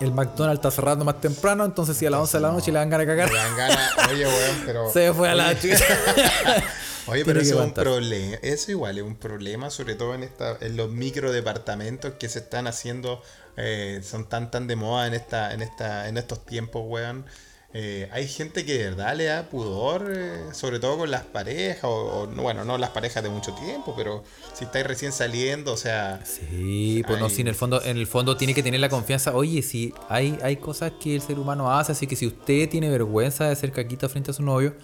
el 0.00 0.12
McDonald's 0.12 0.58
está 0.58 0.70
cerrando 0.72 1.04
más 1.04 1.20
temprano, 1.20 1.64
entonces 1.64 1.96
si 1.96 2.06
a 2.06 2.10
las 2.10 2.20
11 2.20 2.38
de 2.38 2.40
la 2.42 2.50
noche 2.52 2.72
le 2.72 2.78
dan 2.78 2.90
ganas 2.90 3.06
de 3.06 3.12
cagar, 3.12 3.30
Me 3.30 3.36
dan 3.36 3.56
ganas. 3.56 3.90
Oye, 4.10 4.24
weón, 4.26 4.62
pero. 4.66 4.90
se 4.92 5.12
fue 5.12 5.28
a 5.28 5.34
la 5.36 5.54
chucha. 5.60 5.84
Oye, 7.10 7.24
pero 7.24 7.40
eso 7.40 7.60
es 7.60 7.66
un 7.66 7.74
problema. 7.74 8.36
Eso 8.42 8.70
igual 8.70 8.98
es 8.98 9.04
un 9.04 9.16
problema, 9.16 9.70
sobre 9.70 9.94
todo 9.94 10.14
en 10.14 10.22
esta, 10.22 10.56
en 10.60 10.76
los 10.76 10.90
micro 10.90 11.32
departamentos 11.32 12.14
que 12.14 12.28
se 12.28 12.40
están 12.40 12.66
haciendo, 12.66 13.22
eh, 13.56 14.00
son 14.02 14.28
tan 14.28 14.50
tan 14.50 14.66
de 14.66 14.76
moda 14.76 15.06
en 15.06 15.14
esta, 15.14 15.52
en 15.52 15.62
esta, 15.62 16.08
en 16.08 16.16
estos 16.16 16.44
tiempos, 16.44 16.82
weón. 16.86 17.24
Eh, 17.72 18.08
hay 18.10 18.26
gente 18.26 18.64
que 18.64 18.78
de 18.78 18.84
verdad 18.90 19.14
le 19.14 19.24
da 19.26 19.48
pudor, 19.48 20.12
eh, 20.12 20.52
sobre 20.52 20.80
todo 20.80 20.98
con 20.98 21.10
las 21.10 21.22
parejas, 21.22 21.84
o, 21.84 22.22
o, 22.22 22.26
no, 22.26 22.42
bueno, 22.42 22.64
no 22.64 22.76
las 22.78 22.90
parejas 22.90 23.22
de 23.22 23.28
mucho 23.28 23.54
tiempo, 23.54 23.94
pero 23.96 24.24
si 24.54 24.64
estáis 24.64 24.84
recién 24.84 25.12
saliendo, 25.12 25.72
o 25.72 25.76
sea, 25.76 26.20
Sí, 26.24 27.04
pues 27.06 27.20
no, 27.20 27.30
sí, 27.30 27.42
en 27.42 27.48
el 27.48 27.54
fondo, 27.54 27.80
en 27.84 27.96
el 27.96 28.08
fondo 28.08 28.36
tiene 28.36 28.54
que 28.54 28.64
tener 28.64 28.80
la 28.80 28.88
confianza. 28.88 29.36
Oye, 29.36 29.62
si 29.62 29.94
hay, 30.08 30.36
hay 30.42 30.56
cosas 30.56 30.92
que 31.00 31.14
el 31.14 31.22
ser 31.22 31.38
humano 31.38 31.72
hace, 31.72 31.92
así 31.92 32.08
que 32.08 32.16
si 32.16 32.26
usted 32.26 32.68
tiene 32.68 32.88
vergüenza 32.90 33.44
de 33.44 33.52
hacer 33.52 33.70
caquita 33.70 34.08
frente 34.08 34.32
a 34.32 34.34
su 34.34 34.42
novio, 34.42 34.74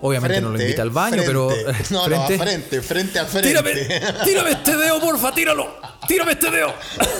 obviamente 0.00 0.40
no 0.40 0.50
lo 0.50 0.60
invita 0.60 0.82
al 0.82 0.90
baño, 0.90 1.22
pero 1.26 1.50
frente. 1.50 1.84
No, 1.90 2.08
no, 2.08 2.22
a 2.22 2.26
frente, 2.26 2.82
frente 2.82 3.18
a 3.18 3.24
frente. 3.26 3.48
Tírame, 3.48 3.74
tírame 4.24 4.50
este 4.52 4.76
dedo, 4.76 5.00
porfa, 5.00 5.32
tíralo. 5.34 5.76
Tírame 6.06 6.32
este 6.32 6.50
dedo. 6.50 6.72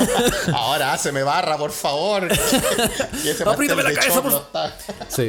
Ahora 0.55 0.93
háceme 0.93 1.23
barra, 1.23 1.57
por 1.57 1.73
favor. 1.73 2.29
Y 3.25 3.29
ese 3.29 3.43
Apriétame 3.43 3.83
pastel 3.83 3.95
la 3.95 4.01
cabeza, 4.01 4.23
por- 4.23 4.33
está- 4.33 4.77
Sí. 5.09 5.29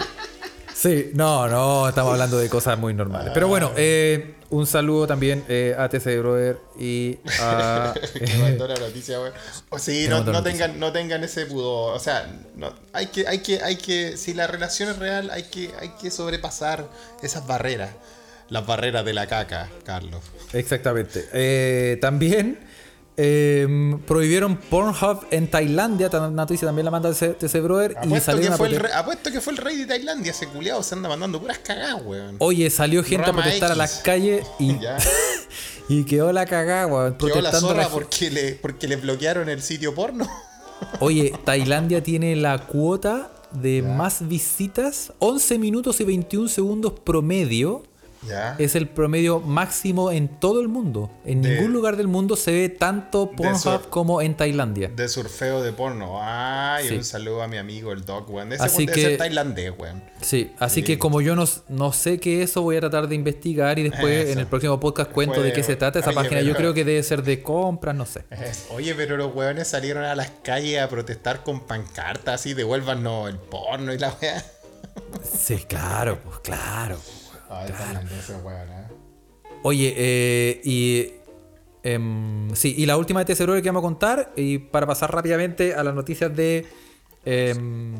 Sí, 0.74 1.10
no, 1.16 1.48
no, 1.48 1.90
estamos 1.90 2.12
hablando 2.12 2.38
de 2.38 2.48
cosas 2.50 2.78
muy 2.78 2.94
normales. 2.94 3.32
Pero 3.34 3.48
bueno, 3.48 3.72
eh, 3.76 4.37
un 4.50 4.66
saludo 4.66 5.08
también 5.08 5.44
eh, 5.50 5.76
a 5.78 5.90
TC 5.90 6.20
Brother 6.20 6.58
y 6.80 7.18
a. 7.42 7.94
que 8.14 8.38
mandó 8.38 8.68
la 8.68 8.76
noticia, 8.76 9.18
güey. 9.20 9.32
O 9.70 9.80
sí, 9.80 10.08
no, 10.10 10.24
no 10.24 10.44
tengan, 10.44 10.80
no 10.80 10.92
tengan 10.92 11.24
ese 11.24 11.46
pudor. 11.46 11.96
O 11.96 12.00
sea, 12.00 12.28
no, 12.56 12.74
hay 12.94 13.08
que, 13.08 13.28
hay 13.28 13.40
que, 13.40 13.62
hay 13.62 13.76
que, 13.76 14.18
si 14.18 14.34
la 14.34 14.48
relación 14.48 14.90
es 14.90 14.98
real, 14.98 15.30
hay 15.32 15.44
que, 15.44 15.72
hay 15.80 15.90
que 16.02 16.12
sobrepasar 16.12 16.88
esas 17.22 17.46
barreras. 17.48 17.92
Las 18.50 18.66
barreras 18.66 19.04
de 19.04 19.14
la 19.14 19.28
caca, 19.28 19.70
Carlos. 19.84 20.22
Exactamente. 20.54 21.28
Eh, 21.34 21.98
también 22.00 22.67
eh, 23.18 23.98
prohibieron 24.06 24.58
Pornhub 24.58 25.26
en 25.32 25.50
Tailandia. 25.50 26.06
Esta 26.06 26.30
noticia 26.30 26.68
también 26.68 26.86
la 26.86 26.92
manda 26.92 27.12
TC 27.12 27.62
Brother. 27.62 27.94
Y 28.04 28.06
Apuesto 28.06 28.32
salieron 28.32 28.54
que, 28.54 28.58
fue 28.58 28.68
el 28.70 28.80
rey, 28.80 28.92
apuesto 28.94 29.32
que 29.32 29.42
fue 29.42 29.54
el 29.54 29.58
rey 29.58 29.78
de 29.78 29.86
Tailandia, 29.88 30.32
ese 30.32 30.48
culiado 30.48 30.84
se 30.84 30.94
anda 30.96 31.10
mandando 31.10 31.40
puras 31.42 31.58
cagadas, 31.60 32.02
weón. 32.06 32.36
Oye, 32.40 32.70
salió 32.70 33.04
gente 33.04 33.26
Rama 33.26 33.40
a 33.40 33.44
protestar 33.44 33.72
a 33.72 33.76
las 33.76 33.96
calles 34.02 34.46
y, 34.60 34.78
y 35.90 36.04
quedó 36.06 36.32
la 36.32 36.46
cagada, 36.46 36.88
weón. 36.88 37.18
Quedó 37.18 37.28
la 37.28 37.34
Protestando 37.34 37.68
zorra 37.70 37.84
la- 37.84 37.90
porque 37.90 38.30
le, 38.30 38.54
porque 38.54 38.88
le 38.88 38.96
bloquearon 38.98 39.50
el 39.50 39.62
sitio 39.62 39.96
porno. 39.96 40.28
Oye, 41.00 41.34
Tailandia 41.44 42.04
tiene 42.04 42.36
la 42.36 42.68
cuota 42.68 43.32
de 43.52 43.82
más 43.82 44.28
visitas, 44.28 45.12
11 45.20 45.58
minutos 45.58 46.00
y 46.02 46.04
21 46.04 46.50
segundos 46.50 46.94
promedio. 47.00 47.84
Ya. 48.28 48.56
Es 48.58 48.76
el 48.76 48.88
promedio 48.90 49.40
máximo 49.40 50.12
en 50.12 50.28
todo 50.28 50.60
el 50.62 50.68
mundo. 50.68 51.10
En 51.26 51.42
De- 51.42 51.56
ningún 51.56 51.72
lugar 51.74 51.98
del 51.98 52.08
mundo 52.08 52.36
se 52.36 52.52
ve 52.52 52.70
tanto 52.70 53.32
Pornhub 53.32 53.90
como 53.90 54.22
en 54.22 54.36
Tailandia. 54.36 54.90
De 54.90 55.08
surfeo 55.08 55.62
de 55.62 55.72
porno. 55.72 56.18
Ay, 56.22 56.88
Sí. 56.90 56.96
un 56.96 57.04
saludo 57.04 57.44
a 57.44 57.48
mi 57.48 57.58
amigo 57.58 57.92
el 57.92 58.04
Doc, 58.06 58.30
weón. 58.30 58.54
Ese 58.54 58.64
Así 58.64 58.86
que- 58.86 59.02
ser 59.02 59.18
tailandés, 59.18 59.72
weón. 59.78 60.04
Sí, 60.22 60.52
así 60.60 60.82
Sí. 60.82 60.84
que 60.84 60.98
como 61.00 61.22
yo 61.22 61.36
no, 61.36 61.46
no 61.70 61.94
sé 61.94 62.20
qué 62.20 62.42
es 62.42 62.50
eso, 62.50 62.62
voy 62.64 62.78
a 62.78 62.80
tratar 62.80 63.08
de 63.08 63.16
investigar 63.16 63.78
y 63.80 63.84
después 63.84 64.24
Eso. 64.24 64.32
en 64.34 64.40
el 64.40 64.48
próximo 64.48 64.80
podcast 64.80 65.12
cuento 65.12 65.42
de 65.42 65.54
qué 65.54 65.62
se 65.64 65.76
trata. 65.76 66.00
Esa 66.00 66.10
Oye, 66.10 66.16
página 66.16 66.42
yo 66.42 66.56
creo 66.56 66.74
que 66.74 66.84
debe 66.84 67.04
ser 67.04 67.24
de 67.24 67.42
compras, 67.44 67.96
no 67.96 68.06
sé. 68.06 68.24
Es- 68.32 68.66
Oye, 68.72 68.96
pero 68.96 69.16
los 69.18 69.34
weones 69.36 69.68
salieron 69.68 70.04
a 70.04 70.16
las 70.16 70.32
calles 70.44 70.82
a 70.82 70.90
protestar 70.90 71.44
con 71.44 71.62
pancartas 71.68 72.36
así, 72.42 72.54
devuélvanos 72.54 73.30
el 73.30 73.38
porno 73.38 73.94
y 73.94 73.98
la 74.00 74.14
weá. 74.22 74.44
Sí, 75.24 75.58
claro, 75.68 76.18
pues 76.24 76.40
claro. 76.40 76.98
Tailandeses, 77.48 78.36
weón, 78.44 78.70
eh. 78.70 78.88
Oye, 79.64 79.94
eh, 79.98 80.62
y. 80.64 81.12
em, 81.84 82.54
sí, 82.56 82.76
y 82.78 82.86
la 82.86 82.98
última 82.98 83.24
de 83.24 83.34
TCR 83.34 83.62
que 83.62 83.70
vamos 83.70 83.82
a 83.82 83.88
contar, 83.88 84.34
y 84.36 84.58
para 84.60 84.86
pasar 84.86 85.14
rápidamente 85.14 85.74
a 85.74 85.84
las 85.84 85.94
noticias 85.96 86.36
de. 86.36 86.66
em, 87.26 87.96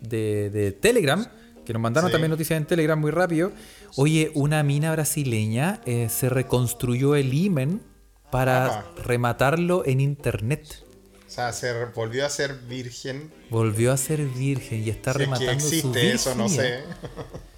de, 0.00 0.50
de 0.50 0.72
Telegram, 0.72 1.26
que 1.64 1.72
nos 1.72 1.80
mandaron 1.82 2.10
Sí. 2.10 2.12
también 2.12 2.30
noticias 2.30 2.56
en 2.58 2.66
Telegram 2.66 3.00
muy 3.00 3.10
rápido. 3.10 3.50
Oye, 3.96 4.30
una 4.34 4.62
mina 4.62 4.92
brasileña 4.92 5.80
eh, 5.86 6.08
se 6.10 6.28
reconstruyó 6.28 7.16
el 7.16 7.32
imen 7.34 7.80
para 8.30 8.66
Ajá. 8.66 8.84
rematarlo 9.02 9.84
en 9.86 10.00
internet. 10.00 10.84
O 11.26 11.30
sea, 11.30 11.52
se 11.52 11.86
volvió 11.86 12.24
a 12.24 12.28
ser 12.30 12.54
virgen. 12.68 13.32
Volvió 13.50 13.90
a 13.92 13.96
ser 13.96 14.24
virgen 14.26 14.84
y 14.84 14.90
está 14.90 15.12
Si 15.14 15.22
es 15.22 15.28
que 15.28 15.34
rematando 15.34 15.60
su 15.60 15.74
existe 15.74 16.12
eso, 16.12 16.34
no 16.34 16.48
sé. 16.48 16.80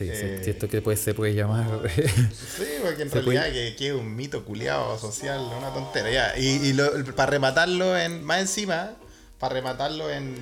Sí, 0.00 0.08
Eh. 0.10 0.40
sí, 0.42 0.50
esto 0.50 0.66
que 0.66 0.80
puede, 0.80 0.96
se 0.96 1.12
puede 1.12 1.34
llamar. 1.34 1.66
Sí, 1.94 2.64
porque 2.82 3.02
en 3.02 3.10
realidad 3.10 3.44
que, 3.52 3.76
que 3.76 3.88
es 3.88 3.94
un 3.94 4.16
mito 4.16 4.44
culiado 4.46 4.98
social, 4.98 5.40
una 5.58 5.74
tontera. 5.74 6.10
Ya. 6.10 6.38
Y, 6.38 6.46
y 6.68 6.72
lo- 6.72 7.04
para 7.14 7.30
rematarlo 7.30 7.96
en. 7.98 8.24
Más 8.24 8.40
encima, 8.40 8.92
para 9.38 9.54
rematarlo 9.54 10.10
en. 10.10 10.34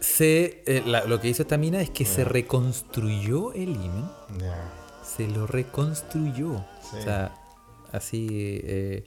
se, 0.00 0.62
eh, 0.66 0.82
la- 0.86 1.04
lo 1.04 1.20
que 1.20 1.28
hizo 1.28 1.42
esta 1.42 1.56
mina 1.58 1.80
es 1.80 1.90
que 1.90 2.04
se 2.04 2.24
reconstruyó 2.24 3.52
el 3.54 3.70
imen. 3.70 4.08
Ya. 4.38 4.72
Se 5.16 5.26
lo 5.26 5.46
reconstruyó. 5.48 6.64
Sí. 6.90 6.96
O 6.98 7.02
sea, 7.02 7.34
así. 7.90 8.60
eh, 8.64 9.04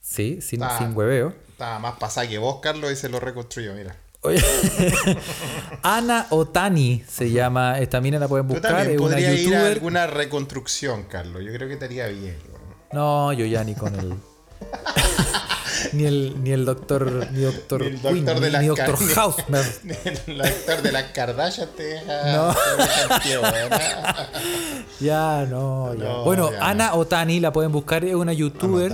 sí, 0.00 0.40
sin, 0.40 0.60
sin 0.78 0.96
hueveo. 0.96 1.34
Estaba 1.50 1.78
más 1.78 1.98
pasada 1.98 2.28
que 2.28 2.38
vos, 2.38 2.58
Carlos, 2.60 2.90
y 2.92 2.96
se 2.96 3.08
lo 3.08 3.20
reconstruyó, 3.20 3.74
mira. 3.74 3.96
Oye, 4.26 4.42
Ana 5.82 6.26
Otani 6.30 7.04
se 7.08 7.30
llama. 7.30 7.78
Esta 7.78 8.00
mina 8.00 8.18
la 8.18 8.26
pueden 8.26 8.48
buscar. 8.48 8.96
podrías 8.96 9.38
ir 9.38 9.54
a 9.54 9.66
alguna 9.66 10.08
reconstrucción, 10.08 11.04
Carlos. 11.04 11.44
Yo 11.44 11.52
creo 11.52 11.68
que 11.68 11.76
te 11.76 11.84
haría 11.84 12.08
bien. 12.08 12.36
No, 12.92 13.32
yo 13.32 13.46
ya 13.46 13.62
ni 13.62 13.76
con 13.76 13.94
el. 13.94 14.14
Ni 15.92 16.04
el 16.04 16.42
ni 16.42 16.50
el 16.50 16.64
doctor 16.64 17.28
ni 17.32 17.42
doctor 17.42 17.80
Ni 17.82 17.86
el 17.88 18.00
doctor 18.02 18.40
de 18.40 18.50
ni, 18.52 18.58
ni 18.58 18.66
doctor 18.66 18.96
me- 19.48 19.58
El 20.26 20.40
actor 20.40 20.82
de 20.82 20.92
las 20.92 21.04
Kardashian 21.12 21.68
te 21.76 21.82
deja. 21.84 22.32
No. 22.36 22.54
te 23.22 23.28
deja. 23.28 24.30
Ya, 25.00 25.46
no, 25.48 25.94
ya. 25.94 26.04
No, 26.04 26.24
bueno, 26.24 26.50
ya 26.50 26.68
Ana 26.68 26.94
Otani 26.94 27.40
la 27.40 27.52
pueden 27.52 27.70
buscar, 27.72 28.04
es 28.04 28.14
una 28.14 28.32
youtuber. 28.32 28.92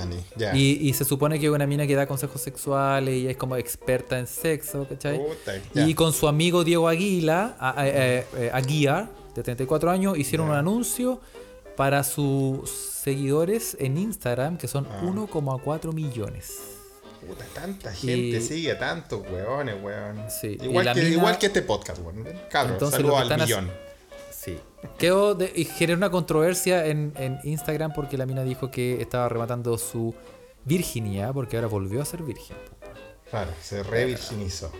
Y, 0.55 0.89
y 0.89 0.93
se 0.95 1.05
supone 1.05 1.39
que 1.39 1.47
es 1.47 1.53
una 1.53 1.67
mina 1.67 1.87
que 1.87 1.95
da 1.95 2.07
consejos 2.07 2.41
sexuales 2.41 3.15
y 3.17 3.29
es 3.29 3.37
como 3.37 3.57
experta 3.57 4.19
en 4.19 4.27
sexo, 4.27 4.87
¿cachai? 4.89 5.19
Puta, 5.19 5.53
ya. 5.75 5.87
y 5.87 5.95
con 5.95 6.13
su 6.13 6.27
amigo 6.29 6.65
Diego 6.65 6.89
Aguila, 6.89 7.57
Aguiar, 8.53 9.09
de 9.35 9.43
34 9.43 9.91
años, 9.91 10.19
hicieron 10.19 10.49
un 10.51 10.57
anuncio 10.57 11.21
para 11.77 12.05
sus 12.05 12.69
seguidores 12.71 13.77
en 13.81 13.97
Instagram, 13.99 14.59
que 14.59 14.69
son 14.69 14.87
Ah. 14.91 15.01
1,4 15.03 15.93
millones. 15.93 16.59
Puta, 17.27 17.45
tanta 17.55 17.93
gente 17.93 18.39
Y- 18.39 18.41
sigue, 18.43 18.75
tantos 18.75 19.23
weones, 19.31 19.77
weón. 19.83 20.25
Sí, 20.29 20.59
Igual, 20.61 20.93
que, 20.93 21.01
mina- 21.03 21.09
igual 21.15 21.39
que 21.39 21.47
este 21.47 21.63
podcast, 21.63 22.01
weón. 22.05 22.25
Cabros, 22.51 22.73
Entonces, 22.75 22.97
saludo 22.97 23.19
al 23.19 23.39
millón. 23.39 23.71
Sí. 24.31 24.59
Quedó 24.99 25.35
de- 25.37 25.53
y 25.55 25.65
generó 25.65 25.97
una 25.99 26.11
controversia 26.11 26.87
en, 26.87 27.13
en 27.17 27.39
Instagram 27.45 27.93
porque 27.95 28.19
la 28.19 28.27
mina 28.27 28.43
dijo 28.43 28.71
que 28.73 29.01
estaba 29.01 29.29
rematando 29.29 29.79
su 29.79 30.15
virginidad 30.65 31.33
porque 31.33 31.57
ahora 31.57 31.69
volvió 31.69 32.03
a 32.03 32.05
ser 32.05 32.23
virgen. 32.25 32.57
Claro, 33.31 33.53
se 33.63 33.83
revirginizó. 33.85 34.73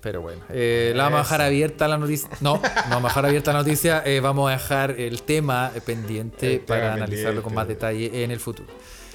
Pero 0.00 0.22
bueno, 0.22 0.42
eh, 0.50 0.92
la 0.94 1.04
vamos 1.04 1.20
a 1.20 1.22
dejar 1.24 1.40
abierta 1.42 1.88
la 1.88 1.98
noticia. 1.98 2.28
No, 2.40 2.54
no 2.88 2.90
vamos 2.90 3.04
a 3.04 3.08
dejar 3.08 3.26
abierta 3.26 3.52
la 3.52 3.58
noticia. 3.58 4.02
eh, 4.06 4.20
vamos 4.20 4.48
a 4.48 4.52
dejar 4.52 4.92
el 4.92 5.22
tema 5.22 5.72
eh, 5.74 5.80
pendiente 5.80 6.54
El 6.54 6.60
tema 6.60 6.66
para 6.80 6.94
analizarlo 6.94 7.42
con 7.42 7.54
más 7.54 7.66
detalle 7.66 8.22
en 8.24 8.30
el 8.30 8.40
futuro. 8.40 8.68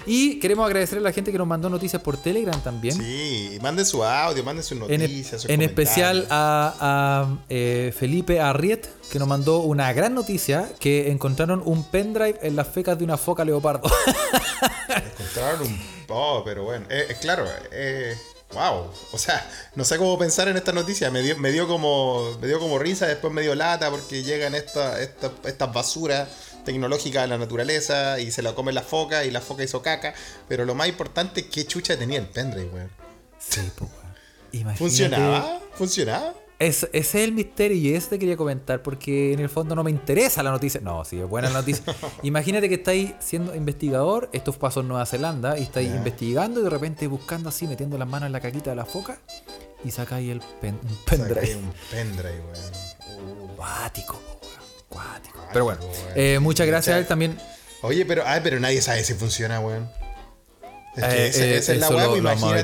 Y 0.05 0.38
queremos 0.39 0.65
agradecer 0.65 0.97
a 0.97 1.01
la 1.01 1.14
gente 1.14 1.31
que 1.31 1.38
nos 1.38 1.47
mandó 1.47 1.69
noticias 1.69 2.01
por 2.01 2.18
Telegram 2.18 2.61
también. 2.61 2.97
Sí, 2.97 3.57
manden 3.61 3.85
su 3.85 4.03
audio, 4.03 4.43
manden 4.43 4.61
sus 4.61 4.77
noticias. 4.77 5.45
en 5.47 5.61
especial 5.61 6.27
comentarios. 6.27 6.31
a, 6.31 6.76
a, 6.81 7.38
eh, 7.47 7.93
Felipe 7.97 8.41
Arriet, 8.41 8.85
que 9.10 9.18
nos 9.18 9.30
mandó 9.30 9.60
una 9.60 9.93
gran 9.93 10.14
noticia, 10.14 10.69
que 10.77 11.10
encontraron 11.10 11.61
un 11.64 11.85
pendrive 11.89 12.38
en 12.41 12.57
las 12.57 12.68
fecas 12.68 12.97
de 12.97 13.05
una 13.05 13.15
foca 13.18 13.45
leopardo. 13.45 13.89
Encontraron 14.89 15.61
un. 15.68 15.80
Oh, 16.10 16.41
pero 16.43 16.64
bueno. 16.65 16.85
Eh, 16.89 17.15
claro, 17.22 17.45
eh, 17.72 18.15
wow. 18.53 18.91
O 19.11 19.17
sea, 19.17 19.49
no 19.75 19.84
sé 19.85 19.97
cómo 19.97 20.17
pensar 20.17 20.47
en 20.47 20.57
esta 20.57 20.71
noticia. 20.71 21.09
Me 21.11 21.21
dio, 21.21 21.38
me 21.38 21.51
dio 21.51 21.67
como. 21.67 22.38
Me 22.41 22.47
dio 22.47 22.59
como 22.59 22.80
risa, 22.80 23.07
después 23.07 23.34
me 23.34 23.41
dio 23.41 23.55
lata 23.55 23.89
porque 23.89 24.23
llegan 24.23 24.55
esta- 24.55 24.99
esta- 25.01 25.31
estas 25.45 25.73
basuras 25.73 26.27
tecnológicas 26.65 27.23
a 27.23 27.27
la 27.27 27.38
naturaleza 27.38 28.19
y 28.19 28.31
se 28.31 28.41
la 28.41 28.53
come 28.55 28.71
la 28.71 28.81
foca 28.84 29.25
y 29.25 29.31
la 29.31 29.41
foca 29.41 29.63
hizo 29.63 29.81
caca. 29.81 30.13
Pero 30.47 30.65
lo 30.65 30.75
más 30.75 30.88
importante 30.88 31.41
es 31.41 31.47
qué 31.47 31.65
chucha 31.67 31.97
tenía 31.97 32.19
el 32.19 32.27
pendrive, 32.27 32.69
weón. 32.69 32.91
Sí, 33.39 33.61
pues, 33.75 33.89
weón. 33.91 34.13
Imagínate- 34.53 34.77
¿Funcionaba? 34.77 35.61
¿Funcionaba? 35.73 36.34
Es- 36.68 36.84
ese 36.94 36.98
es 36.99 37.15
el 37.15 37.31
misterio 37.34 37.77
y 37.77 37.94
eso 37.94 38.10
te 38.10 38.19
quería 38.19 38.38
comentar 38.38 38.81
porque 38.81 39.34
en 39.34 39.40
el 39.40 39.49
fondo 39.49 39.76
no 39.76 39.84
me 39.84 39.91
interesa 39.91 40.41
la 40.44 40.52
noticia. 40.52 40.80
No, 40.81 41.03
sí, 41.03 41.19
es 41.19 41.27
buena 41.27 41.49
la 41.49 41.60
noticia. 41.60 41.84
Imagínate 42.23 42.69
que 42.69 42.76
estáis 42.76 43.11
siendo 43.19 43.56
investigador, 43.56 44.30
esto 44.34 44.52
pasó 44.53 44.80
en 44.81 44.88
Nueva 44.88 45.06
Zelanda, 45.06 45.57
y 45.57 45.64
estáis 45.64 45.90
investigando 45.90 46.60
y 46.60 46.64
de 46.64 46.69
repente 46.69 47.07
buscando 47.07 47.49
así, 47.49 47.68
metiendo 47.68 47.98
las 47.98 48.07
manos 48.07 48.27
en 48.27 48.31
la 48.34 48.40
caquita 48.40 48.69
de 48.69 48.76
la 48.76 48.85
foca 48.85 49.19
y 49.84 49.91
sacáis 49.91 50.31
el 50.31 50.41
pen, 50.61 50.80
un 50.84 50.95
pendrive. 51.06 51.56
Un 51.56 51.73
pendrive, 51.91 52.41
weón. 52.52 53.56
Cuático, 53.57 54.14
po, 54.19 54.48
weón, 54.48 54.60
cuático. 54.90 55.40
Pero 55.52 55.65
bueno, 55.65 55.81
eh, 56.15 56.40
muchas 56.41 56.68
gracias 56.68 56.95
a 56.95 56.99
él 56.99 57.06
también. 57.07 57.38
Oye, 57.81 58.06
pero, 58.06 58.23
ay, 58.26 58.40
pero 58.44 58.60
nadie 58.60 58.81
sabe 58.81 59.03
si 59.03 59.14
funciona, 59.14 59.60
weón. 59.60 59.90
Es 60.95 61.03
que 61.03 61.10
Eh, 61.26 61.27
esa, 61.27 61.44
eh, 61.45 61.57
esa 61.57 61.73
es 61.73 61.80
la 61.80 61.90
weá, 61.90 62.03
lo- 62.06 62.10
pues, 62.11 62.23
lo 62.23 62.30
vamos 62.30 62.44
a 62.53 62.56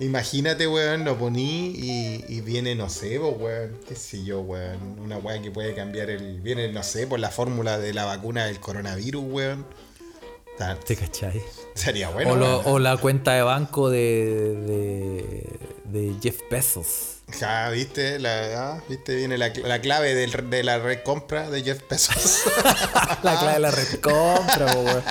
imagínate. 0.00 0.66
weón, 0.66 1.04
lo 1.04 1.16
poní 1.16 1.68
y, 1.76 2.24
y 2.28 2.40
viene, 2.40 2.74
no 2.74 2.88
sé, 2.88 3.18
weón, 3.18 3.78
qué 3.88 3.94
sé 3.94 4.24
yo, 4.24 4.40
weón. 4.40 4.98
Una 5.00 5.18
weá 5.18 5.40
que 5.42 5.50
puede 5.50 5.74
cambiar 5.74 6.10
el. 6.10 6.40
Viene, 6.40 6.70
no 6.72 6.82
sé, 6.82 7.06
por 7.06 7.20
la 7.20 7.30
fórmula 7.30 7.78
de 7.78 7.92
la 7.94 8.04
vacuna 8.04 8.46
del 8.46 8.60
coronavirus, 8.60 9.24
weón. 9.26 9.66
¿Te 10.86 10.96
cachai? 10.96 11.42
Sería 11.74 12.08
bueno. 12.10 12.32
o, 12.32 12.36
lo- 12.36 12.60
o 12.60 12.78
la 12.78 12.96
cuenta 12.96 13.34
de 13.34 13.42
banco 13.42 13.90
de, 13.90 14.54
de, 14.66 15.58
de 15.84 16.14
Jeff 16.22 16.40
Bezos. 16.50 17.15
Ja, 17.32 17.70
viste, 17.70 18.18
la, 18.20 18.74
ah, 18.76 18.82
viste, 18.88 19.16
viene 19.16 19.36
la, 19.36 19.50
la 19.64 19.80
clave 19.80 20.14
del- 20.14 20.48
de 20.48 20.62
la 20.62 20.78
red 20.78 21.00
compra 21.02 21.50
de 21.50 21.62
Jeff 21.62 21.82
Bezos. 21.90 22.42
La 23.22 23.36
clave 23.38 23.54
de 23.54 23.60
la 23.60 23.70
red 23.72 24.00
compra, 24.00 24.66
po, 24.72 24.80
weón. 24.82 25.02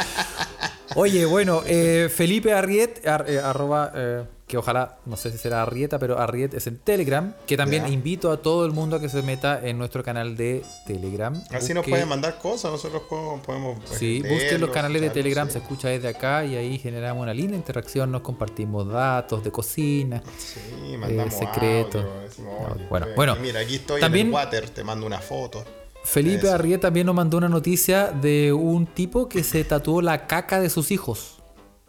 Oye, 0.95 1.25
bueno, 1.25 1.61
eh, 1.65 2.09
Felipe 2.13 2.53
Arriet, 2.53 3.05
ar- 3.05 3.25
eh, 3.27 3.39
arroba, 3.39 3.91
eh, 3.93 4.23
que 4.47 4.57
ojalá, 4.57 4.99
no 5.07 5.17
sé 5.17 5.31
si 5.31 5.39
será 5.39 5.63
Arrieta, 5.63 5.97
pero 5.97 6.19
Arriet 6.19 6.53
es 6.53 6.67
en 6.67 6.77
Telegram, 6.77 7.33
que 7.47 7.57
también 7.57 7.83
Ya. 7.83 7.89
invito 7.89 8.31
a 8.31 8.37
todo 8.43 8.63
el 8.65 8.71
mundo 8.71 8.95
a 8.97 9.01
que 9.01 9.09
se 9.09 9.23
meta 9.23 9.59
en 9.67 9.77
nuestro 9.79 10.03
canal 10.03 10.37
de 10.37 10.63
Telegram. 10.85 11.33
Así 11.49 11.73
nos 11.73 11.83
pueden 11.85 12.07
mandar 12.07 12.37
cosas, 12.37 12.71
nosotros 12.71 13.01
podemos. 13.43 13.79
Sí, 13.97 14.21
busquen 14.21 14.61
los 14.61 14.69
canales 14.69 15.01
de 15.01 15.09
Telegram, 15.09 15.47
sí. 15.47 15.53
se 15.53 15.59
escucha 15.59 15.89
desde 15.89 16.07
acá 16.09 16.45
y 16.45 16.55
ahí 16.55 16.77
generamos 16.77 17.23
una 17.23 17.33
linda 17.33 17.55
interacción, 17.57 18.11
nos 18.11 18.21
compartimos 18.21 18.87
datos 18.87 19.43
de 19.43 19.51
cocina, 19.51 20.21
Sí, 20.37 20.95
mandamos 20.95 21.33
eh, 21.33 21.37
secretos. 21.39 22.04
Audio, 22.07 22.21
decimos, 22.21 22.71
oye, 22.73 22.85
Bueno, 22.89 23.05
eh, 23.07 23.13
bueno, 23.15 23.35
Mira, 23.37 23.59
aquí 23.61 23.75
estoy 23.75 24.01
también- 24.01 24.27
en 24.27 24.33
el 24.33 24.35
water, 24.35 24.69
te 24.69 24.83
mando 24.83 25.05
una 25.05 25.19
foto. 25.19 25.63
Felipe 26.03 26.45
Eso. 26.47 26.53
Arriet 26.55 26.81
también 26.81 27.05
nos 27.07 27.15
mandó 27.15 27.37
una 27.37 27.49
noticia 27.49 28.11
de 28.11 28.53
un 28.53 28.85
tipo 28.85 29.27
que 29.27 29.43
se 29.43 29.63
tatuó 29.63 30.01
la 30.01 30.27
caca 30.27 30.59
de 30.59 30.69
sus 30.69 30.91
hijos. 30.91 31.37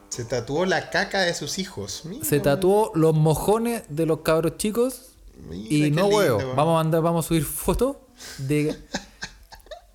Se 0.09 0.25
tatuó 0.25 0.65
la 0.65 0.89
caca 0.89 1.21
de 1.21 1.35
sus 1.35 1.59
hijos. 1.59 2.03
Mira, 2.05 2.25
Se 2.25 2.41
tatuó 2.41 2.93
los 2.95 3.15
mojones 3.15 3.83
de 3.89 4.07
los 4.07 4.21
cabros 4.21 4.57
chicos 4.57 5.11
mira, 5.49 5.69
y 5.87 5.91
no 5.91 6.07
huevo. 6.07 6.39
Vamos 6.55 6.87
a 6.95 7.01
vamos 7.01 7.25
a 7.27 7.29
subir 7.29 7.45
fotos 7.45 7.97
de 8.39 8.75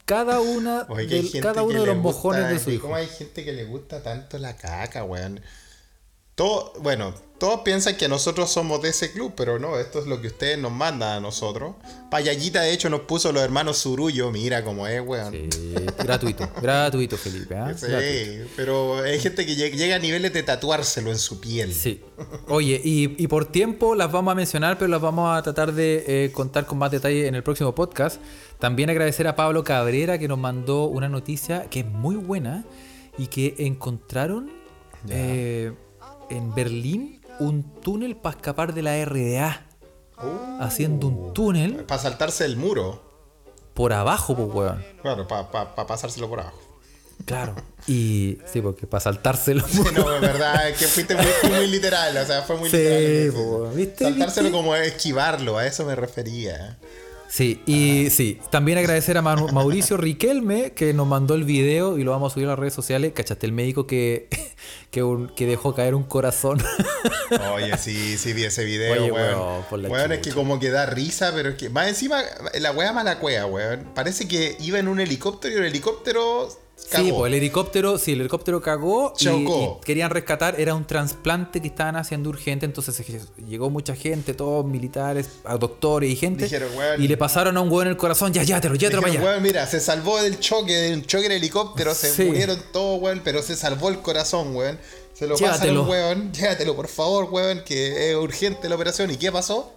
cada 0.06 0.40
una 0.42 0.86
Oye, 0.90 1.32
cada 1.42 1.64
uno 1.64 1.80
de 1.82 1.88
los 1.88 1.96
gusta- 1.98 2.02
mojones 2.18 2.50
de 2.50 2.60
su 2.60 2.70
hijo. 2.72 2.84
¿Cómo 2.84 2.96
hay 2.96 3.08
gente 3.08 3.44
que 3.44 3.54
le 3.54 3.64
gusta 3.66 4.04
tanto 4.04 4.38
la 4.38 4.56
caca, 4.56 5.04
weón? 5.04 5.42
Todo, 6.36 6.74
bueno, 6.82 7.14
todos 7.42 7.62
piensan 7.62 7.98
que 7.98 8.08
nosotros 8.08 8.52
somos 8.52 8.84
de 8.84 8.90
ese 8.90 9.12
club, 9.12 9.34
pero 9.36 9.58
no, 9.58 9.80
esto 9.80 9.98
es 10.00 10.06
lo 10.06 10.22
que 10.22 10.28
ustedes 10.28 10.60
nos 10.60 10.72
mandan 10.72 11.18
a 11.18 11.20
nosotros. 11.20 11.74
Payallita, 12.12 12.62
de 12.62 12.72
hecho, 12.72 12.88
nos 12.92 13.02
puso 13.02 13.32
los 13.32 13.42
hermanos 13.42 13.80
Surullo, 13.80 14.30
mira 14.32 14.64
cómo 14.64 14.86
es, 14.86 15.02
weón. 15.04 15.34
Sí, 15.34 15.50
gratuito, 15.98 16.48
gratuito, 16.62 17.18
Felipe. 17.18 17.56
¿ah? 17.58 17.74
Sí, 17.76 17.88
Gratuito. 17.88 18.50
pero 18.56 18.98
hay 19.02 19.20
gente 19.20 19.44
que 19.48 19.54
lleg- 19.56 19.74
llega 19.76 19.96
a 19.96 20.00
niveles 20.00 20.32
de 20.34 20.44
tatuárselo 20.44 21.10
en 21.10 21.18
su 21.18 21.40
piel. 21.40 21.74
Sí. 21.74 22.02
Oye, 22.48 22.80
y, 22.84 23.16
y 23.22 23.28
por 23.28 23.46
tiempo 23.48 23.96
las 23.96 24.12
vamos 24.12 24.32
a 24.34 24.36
mencionar, 24.36 24.78
pero 24.78 24.90
las 24.90 25.02
vamos 25.02 25.36
a 25.36 25.42
tratar 25.42 25.74
de 25.74 26.04
eh, 26.08 26.32
contar 26.32 26.68
con 26.68 26.78
más 26.78 26.92
detalle 26.92 27.26
en 27.26 27.34
el 27.34 27.42
próximo 27.42 27.74
podcast. 27.74 28.22
También 28.60 28.92
agradecer 28.92 29.28
a 29.28 29.36
Pablo 29.36 29.64
Cabrera 29.64 30.20
que 30.20 30.28
nos 30.28 30.38
mandó 30.38 30.86
una 30.86 31.10
noticia 31.10 31.66
que 31.72 31.80
es 31.80 31.86
muy 31.88 32.18
buena 32.18 32.66
y 33.18 33.26
que 33.26 33.56
encontraron 33.58 34.52
eh, 35.10 35.72
en 36.30 36.54
Berlín 36.54 37.21
un 37.42 37.64
túnel 37.82 38.16
para 38.16 38.36
escapar 38.36 38.74
de 38.74 38.82
la 38.82 39.04
RDA. 39.06 39.66
Uh. 40.18 40.62
Haciendo 40.64 41.08
un 41.08 41.34
túnel 41.34 41.84
Para 41.86 42.00
saltarse 42.02 42.46
el 42.46 42.56
muro. 42.56 43.02
por 43.74 43.92
abajo, 43.94 44.36
pues, 44.36 44.50
weón. 44.54 44.86
Claro, 45.02 45.28
para 45.28 45.76
pasárselo 45.88 46.30
por 46.30 46.40
abajo. 46.42 46.60
Claro. 47.26 47.56
Y 47.88 48.38
sí, 48.52 48.62
porque 48.62 48.86
para 48.88 49.02
saltárselo. 49.02 49.64
No, 49.96 50.16
es 50.16 50.22
verdad, 50.22 50.70
es 50.70 50.78
que 50.78 50.86
fuiste 50.86 51.16
muy, 51.16 51.52
muy 51.52 51.68
literal, 51.68 52.16
o 52.18 52.26
sea, 52.26 52.42
fue 52.44 52.58
muy 52.58 52.70
Sí, 52.70 52.78
literal. 52.78 53.32
po, 53.34 53.70
¿viste? 53.76 54.04
Saltárselo 54.06 54.50
¿Viste? 54.50 54.58
como 54.58 54.76
esquivarlo, 54.76 55.58
a 55.58 55.66
eso 55.66 55.86
me 55.86 55.96
refería. 55.96 56.78
Sí, 57.34 57.62
y 57.66 58.10
sí, 58.10 58.40
también 58.50 58.78
agradecer 58.78 59.18
a 59.18 59.22
Mauricio 59.22 59.96
Riquelme 59.96 60.74
que 60.74 60.94
nos 60.94 61.08
mandó 61.08 61.34
el 61.34 61.46
video 61.46 61.98
y 61.98 62.04
lo 62.04 62.12
vamos 62.12 62.32
a 62.32 62.34
subir 62.34 62.48
a 62.48 62.50
las 62.52 62.60
redes 62.60 62.74
sociales. 62.74 63.14
¿Cachaste 63.16 63.46
el 63.46 63.54
médico 63.54 63.88
que, 63.88 64.28
que, 64.92 65.02
un- 65.02 65.30
que 65.30 65.46
dejó 65.46 65.74
caer 65.74 65.96
un 65.96 66.04
corazón? 66.04 66.62
Oye, 67.56 67.78
sí, 67.78 68.18
sí 68.18 68.34
vi 68.34 68.44
ese 68.44 68.66
video, 68.66 68.92
Oye, 69.02 69.12
weón. 69.14 69.40
weón, 69.40 69.64
por 69.70 69.80
la 69.80 69.88
Weón, 69.88 70.12
es 70.12 70.20
que 70.20 70.32
como 70.32 70.60
que 70.60 70.72
da 70.72 70.86
risa, 70.88 71.32
pero 71.34 71.52
es 71.52 71.56
que 71.56 71.70
más 71.70 71.88
encima, 71.88 72.22
la 72.60 72.74
wea 72.74 72.92
mala 72.92 73.18
cueva, 73.20 73.46
weón. 73.46 73.86
Parece 73.96 74.28
que 74.28 74.58
iba 74.60 74.80
en 74.80 74.90
un 74.90 75.00
helicóptero 75.00 75.56
y 75.56 75.58
el 75.60 75.66
helicóptero 75.68 76.50
cagó. 76.90 77.06
Sí, 77.06 77.12
pues 77.12 77.30
el 77.32 77.34
helicóptero, 77.38 77.98
sí, 77.98 78.14
el 78.14 78.22
helicóptero 78.22 78.62
cagó 78.62 79.14
y, 79.20 79.46
querían 79.84 80.10
rescatar, 80.10 80.60
era 80.60 80.74
un 80.76 80.86
trasplante 80.86 81.62
que 81.62 81.68
estaban 81.68 81.96
haciendo 81.96 82.30
urgente, 82.30 82.66
entonces 82.66 83.04
llegó 83.48 83.70
mucha 83.70 83.96
gente, 83.96 84.34
todos 84.34 84.66
militares, 84.66 85.30
doctores 85.60 86.10
y 86.10 86.16
gente, 86.16 86.46
Dijeron, 86.46 86.70
y 86.98 87.08
le 87.08 87.18
pasaron 87.18 87.58
a 87.58 87.62
un 87.62 87.72
hueón 87.72 87.88
el 87.88 87.98
corazón, 87.98 88.34
ya, 88.34 88.44
llévatelo, 88.44 88.76
llévatelo 88.76 89.02
para 89.02 89.12
Dijeron, 89.12 89.28
allá. 89.30 89.38
weón, 89.40 89.44
mira, 89.44 89.68
se 89.68 89.80
salvó 89.80 90.22
del 90.22 90.40
choque, 90.40 90.74
del 90.74 91.06
choque 91.06 91.26
en 91.28 91.32
helicóptero, 91.34 91.94
se 91.96 92.12
Sí. 92.14 92.24
murieron 92.26 92.60
todos, 92.72 93.02
weón, 93.02 93.22
pero 93.24 93.42
se 93.42 93.56
salvó 93.56 93.90
el 93.90 94.00
corazón, 94.00 94.56
weón. 94.56 94.80
Se 95.14 95.28
lo 95.28 95.36
pasan 95.36 95.48
Llévatelo. 95.68 95.80
a 95.80 95.84
un 95.84 95.90
weón, 95.90 96.34
llévatelo, 96.34 96.76
por 96.76 96.88
favor, 96.88 97.26
weón, 97.32 97.64
que 97.66 98.10
es 98.12 98.16
urgente 98.16 98.68
la 98.70 98.76
operación. 98.76 99.12
¿Y 99.12 99.18
qué 99.18 99.32
pasó? 99.32 99.72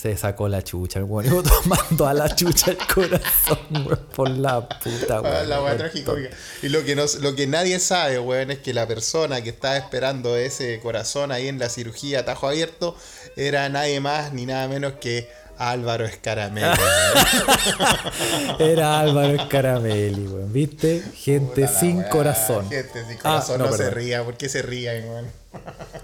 Se 0.00 0.16
sacó 0.16 0.48
la 0.48 0.62
chucha 0.62 0.98
el 1.00 1.04
hueón, 1.04 1.26
y 1.44 1.48
tomando 1.48 2.06
a 2.06 2.14
la 2.14 2.34
chucha 2.34 2.70
el 2.70 2.78
corazón, 2.78 3.58
weón, 3.70 4.06
por 4.16 4.30
la 4.30 4.66
puta, 4.66 5.16
Ah, 5.18 5.20
weón. 5.20 5.48
la 5.48 5.62
weón. 5.62 5.76
tragicómica. 5.76 6.30
Y 6.62 6.68
lo 6.70 6.84
que, 6.84 6.96
nos, 6.96 7.16
lo 7.16 7.34
que 7.34 7.46
nadie 7.46 7.78
sabe, 7.80 8.18
weón, 8.18 8.50
es 8.50 8.58
que 8.60 8.72
la 8.72 8.86
persona 8.86 9.42
que 9.42 9.50
estaba 9.50 9.76
esperando 9.76 10.36
ese 10.36 10.80
corazón 10.80 11.32
ahí 11.32 11.48
en 11.48 11.58
la 11.58 11.68
cirugía 11.68 12.24
tajo 12.24 12.48
abierto 12.48 12.96
era 13.36 13.68
nadie 13.68 14.00
más 14.00 14.32
ni 14.32 14.46
nada 14.46 14.68
menos 14.68 14.94
que 14.94 15.28
Álvaro 15.58 16.06
Escaramelo. 16.06 16.72
Era 18.58 19.00
Álvaro 19.00 19.36
Scaramelli, 19.44 20.26
weón. 20.26 20.52
¿Viste? 20.52 21.02
Gente 21.14 21.68
sin 21.68 22.02
corazón. 22.04 22.68
Gente 22.70 23.04
sin 23.06 23.16
Ah, 23.18 23.22
corazón, 23.44 23.58
no, 23.58 23.66
no, 23.70 23.76
se 23.76 23.90
ría. 23.90 24.24
¿Por 24.24 24.36
qué 24.38 24.48
se 24.48 24.62
rían, 24.62 25.04
weón? 25.08 25.39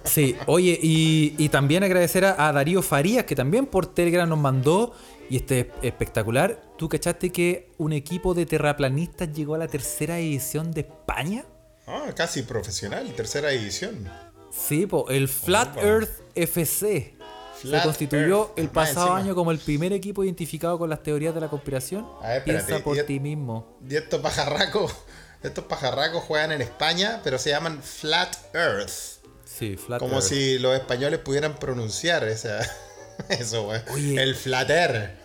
Sí, 0.05 0.37
oye, 0.47 0.79
y, 0.83 1.35
y 1.39 1.49
también 1.49 1.85
agradecer 1.85 2.25
a, 2.25 2.49
a 2.49 2.53
Darío 2.53 2.83
Farías, 2.83 3.25
que 3.25 3.35
también 3.35 3.67
por 3.67 3.87
Telegram 3.87 4.29
nos 4.29 4.39
mandó, 4.39 4.95
y 5.29 5.37
este 5.37 5.61
es 5.61 5.67
espectacular. 5.83 6.63
¿Tú 6.77 6.89
cachaste 6.89 7.31
que 7.31 7.73
un 7.79 7.93
equipo 7.93 8.35
de 8.35 8.47
terraplanistas 8.47 9.33
llegó 9.33 9.55
a 9.55 9.59
la 9.59 9.69
tercera 9.69 10.19
edición 10.19 10.73
de 10.73 10.83
España? 10.83 11.45
Ah, 11.87 12.13
casi 12.15 12.43
profesional, 12.43 13.13
tercera 13.15 13.51
edición. 13.53 14.09
Sí, 14.51 14.87
po, 14.87 15.09
el 15.11 15.29
Flat 15.29 15.77
Earth 15.77 16.21
FC. 16.35 17.15
Flat 17.61 17.81
se 17.81 17.87
constituyó 17.87 18.47
Earth. 18.49 18.59
el 18.59 18.69
pasado 18.69 19.15
año 19.15 19.35
como 19.35 19.51
el 19.51 19.59
primer 19.59 19.93
equipo 19.93 20.25
identificado 20.25 20.79
con 20.79 20.91
las 20.91 21.03
teorías 21.03 21.35
de 21.35 21.41
la 21.41 21.49
conspiración. 21.49 22.07
A 22.23 22.29
ver, 22.29 22.39
espérate, 22.39 22.67
Piensa 22.67 22.85
por 22.85 22.99
ti 23.05 23.21
mismo. 23.21 23.79
Y 23.89 23.97
estos 23.97 24.21
pajarracos, 24.21 24.95
estos 25.43 25.65
pajarracos 25.65 26.23
juegan 26.25 26.53
en 26.53 26.63
España, 26.63 27.21
pero 27.23 27.39
se 27.39 27.51
llaman 27.51 27.83
Flat 27.83 28.37
Earth. 28.55 29.16
Sí, 29.47 29.77
Flat 29.77 30.01
Como 30.01 30.17
Earth. 30.17 30.25
si 30.25 30.59
los 30.59 30.75
españoles 30.75 31.21
pudieran 31.21 31.55
pronunciar 31.57 32.25
esa, 32.29 32.61
eso, 33.29 33.69
weón. 33.69 34.19
El 34.19 34.35
Flater. 34.35 35.17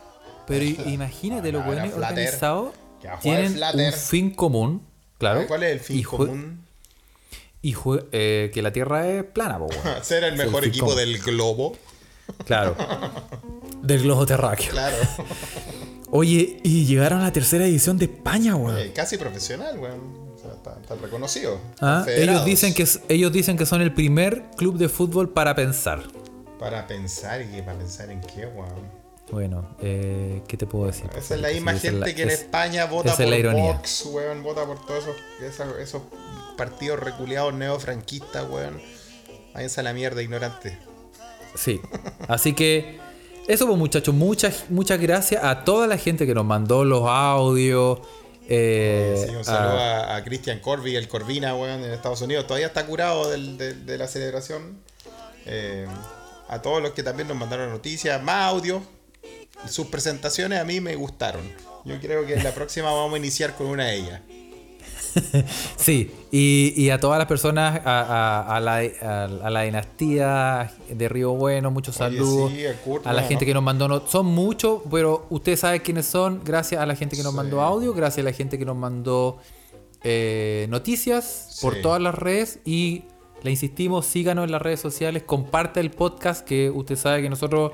Pero 0.47 0.63
imagínate, 0.63 1.51
los 1.51 1.65
buenos 1.65 1.93
organizados 1.93 2.73
tienen 3.21 3.61
el 3.61 3.85
un 3.87 3.93
fin 3.93 4.31
común, 4.31 4.85
claro. 5.17 5.45
¿Cuál 5.47 5.63
es 5.63 5.71
el 5.73 5.79
fin 5.79 5.99
y 5.99 6.03
común? 6.03 6.65
Y 7.63 7.75
eh, 8.11 8.49
que 8.53 8.61
la 8.61 8.71
Tierra 8.71 9.07
es 9.07 9.23
plana, 9.23 9.57
po, 9.59 9.65
weón. 9.65 9.81
Ser 10.03 10.23
el 10.23 10.33
el 10.33 10.37
mejor 10.37 10.61
fin 10.63 10.69
equipo 10.69 10.85
común. 10.87 10.99
del 10.99 11.19
globo. 11.19 11.77
Claro. 12.45 12.75
Del 13.81 14.03
globo 14.03 14.25
terráqueo. 14.27 14.69
Claro. 14.71 14.95
Oye, 16.11 16.59
y 16.63 16.85
llegaron 16.85 17.19
a 17.21 17.23
la 17.23 17.33
tercera 17.33 17.65
edición 17.65 17.97
de 17.97 18.05
España, 18.05 18.55
weón. 18.55 18.77
Eh, 18.77 18.91
casi 18.93 19.17
profesional, 19.17 19.79
weón. 19.79 20.20
O 20.61 20.63
sea, 20.63 20.73
está, 20.73 20.93
está 20.93 20.95
reconocido. 20.95 21.59
Ah, 21.81 22.05
ellos, 22.07 22.45
dicen 22.45 22.73
que, 22.73 22.85
ellos 23.09 23.31
dicen 23.31 23.57
que 23.57 23.65
son 23.65 23.81
el 23.81 23.93
primer 23.93 24.43
club 24.57 24.77
de 24.77 24.89
fútbol 24.89 25.29
para 25.29 25.55
pensar. 25.55 26.03
Para 26.59 26.85
pensar 26.87 27.41
y 27.41 27.61
para 27.61 27.77
pensar 27.77 28.11
en 28.11 28.21
qué, 28.21 28.45
weón. 28.45 29.01
Bueno, 29.31 29.75
eh, 29.81 30.41
¿qué 30.47 30.57
te 30.57 30.65
puedo 30.67 30.87
decir? 30.87 31.05
Esa 31.17 31.35
es 31.35 31.41
la 31.41 31.49
misma 31.49 31.73
gente 31.73 31.91
la- 31.99 32.13
que 32.13 32.21
en 32.23 32.29
es- 32.29 32.41
España 32.41 32.85
vota 32.85 33.11
la 33.11 33.15
por 33.15 33.25
ironía. 33.27 33.71
Vox, 33.73 34.05
weón, 34.11 34.43
vota 34.43 34.65
por 34.65 34.85
todos 34.85 35.05
esos 35.79 36.01
partidos 36.57 36.99
reculeados 36.99 37.53
neofranquistas, 37.53 38.47
weón. 38.49 38.81
Váyanse 39.53 39.79
a 39.79 39.83
la 39.83 39.93
mierda, 39.93 40.21
ignorante. 40.21 40.77
Sí. 41.55 41.79
Así 42.27 42.53
que 42.53 42.99
eso 43.47 43.65
pues 43.67 43.77
muchachos, 43.77 44.13
muchas, 44.13 44.65
muchas 44.69 44.99
gracias 44.99 45.43
a 45.43 45.63
toda 45.63 45.87
la 45.87 45.97
gente 45.97 46.25
que 46.25 46.33
nos 46.35 46.45
mandó 46.45 46.83
los 46.85 47.03
audios. 47.07 47.99
Eh, 48.53 49.25
Sí, 49.29 49.33
un 49.35 49.45
saludo 49.45 49.77
a- 49.79 49.99
a, 50.01 50.15
a 50.17 50.23
Christian 50.23 50.59
Corby, 50.59 50.95
el 50.95 51.07
Corvina, 51.07 51.55
weón, 51.55 51.83
en 51.83 51.91
Estados 51.91 52.21
Unidos. 52.21 52.45
Todavía 52.47 52.67
está 52.67 52.85
curado 52.85 53.29
del- 53.31 53.57
de, 53.57 53.73
de 53.73 53.97
la 53.97 54.07
celebración. 54.07 54.79
Eh, 55.45 55.87
a 56.49 56.61
todos 56.61 56.81
los 56.81 56.91
que 56.91 57.01
también 57.01 57.27
nos 57.29 57.37
mandaron 57.37 57.69
noticias, 57.69 58.21
más 58.21 58.49
audio. 58.51 58.83
Sus 59.69 59.87
presentaciones 59.87 60.59
a 60.59 60.65
mí 60.65 60.81
me 60.81 60.95
gustaron. 60.95 61.41
Yo 61.85 61.99
creo 61.99 62.25
que 62.25 62.35
la 62.37 62.51
próxima 62.53 62.91
vamos 62.91 63.13
a 63.13 63.17
iniciar 63.17 63.55
con 63.55 63.67
una 63.67 63.85
de 63.87 63.95
ellas. 63.95 64.21
Sí, 65.77 66.11
y, 66.31 66.73
y 66.77 66.89
a 66.89 66.99
todas 66.99 67.17
las 67.17 67.27
personas, 67.27 67.81
a, 67.85 68.01
a- 68.01 68.55
a 68.55 68.59
la, 68.59 68.75
a- 69.01 69.23
a 69.23 69.49
la 69.49 69.61
dinastía 69.63 70.71
de 70.89 71.09
Río 71.09 71.33
Bueno, 71.33 71.71
muchos 71.71 71.99
Oye, 71.99 72.17
saludos. 72.17 72.51
sí, 72.51 72.65
a 72.65 72.75
Kurt, 72.81 73.05
a 73.07 73.13
la 73.13 73.23
gente 73.23 73.45
no. 73.45 73.47
que 73.47 73.53
nos 73.53 73.63
mandó, 73.63 73.87
no- 73.87 74.07
son 74.07 74.25
muchos, 74.27 74.81
pero 74.89 75.25
ustedes 75.29 75.59
saben 75.61 75.81
quiénes 75.81 76.05
son. 76.05 76.41
Gracias 76.43 76.81
a 76.81 76.85
la 76.85 76.95
gente 76.95 77.15
que 77.17 77.23
nos 77.23 77.33
mandó 77.33 77.61
audio, 77.61 77.93
gracias 77.93 78.25
a 78.25 78.29
la 78.29 78.33
gente 78.35 78.57
que 78.59 78.65
nos 78.65 78.77
mandó 78.77 79.37
eh, 80.03 80.67
noticias 80.69 81.57
por 81.61 81.75
todas 81.81 82.01
las 82.01 82.15
redes. 82.15 82.59
Y 82.65 83.03
le 83.43 83.51
insistimos, 83.51 84.05
síganos 84.05 84.45
en 84.45 84.51
las 84.51 84.61
redes 84.61 84.79
sociales, 84.79 85.23
comparte 85.23 85.79
el 85.79 85.91
podcast, 85.91 86.45
que 86.47 86.69
usted 86.69 86.95
sabe 86.95 87.21
que 87.21 87.29
nosotros 87.29 87.71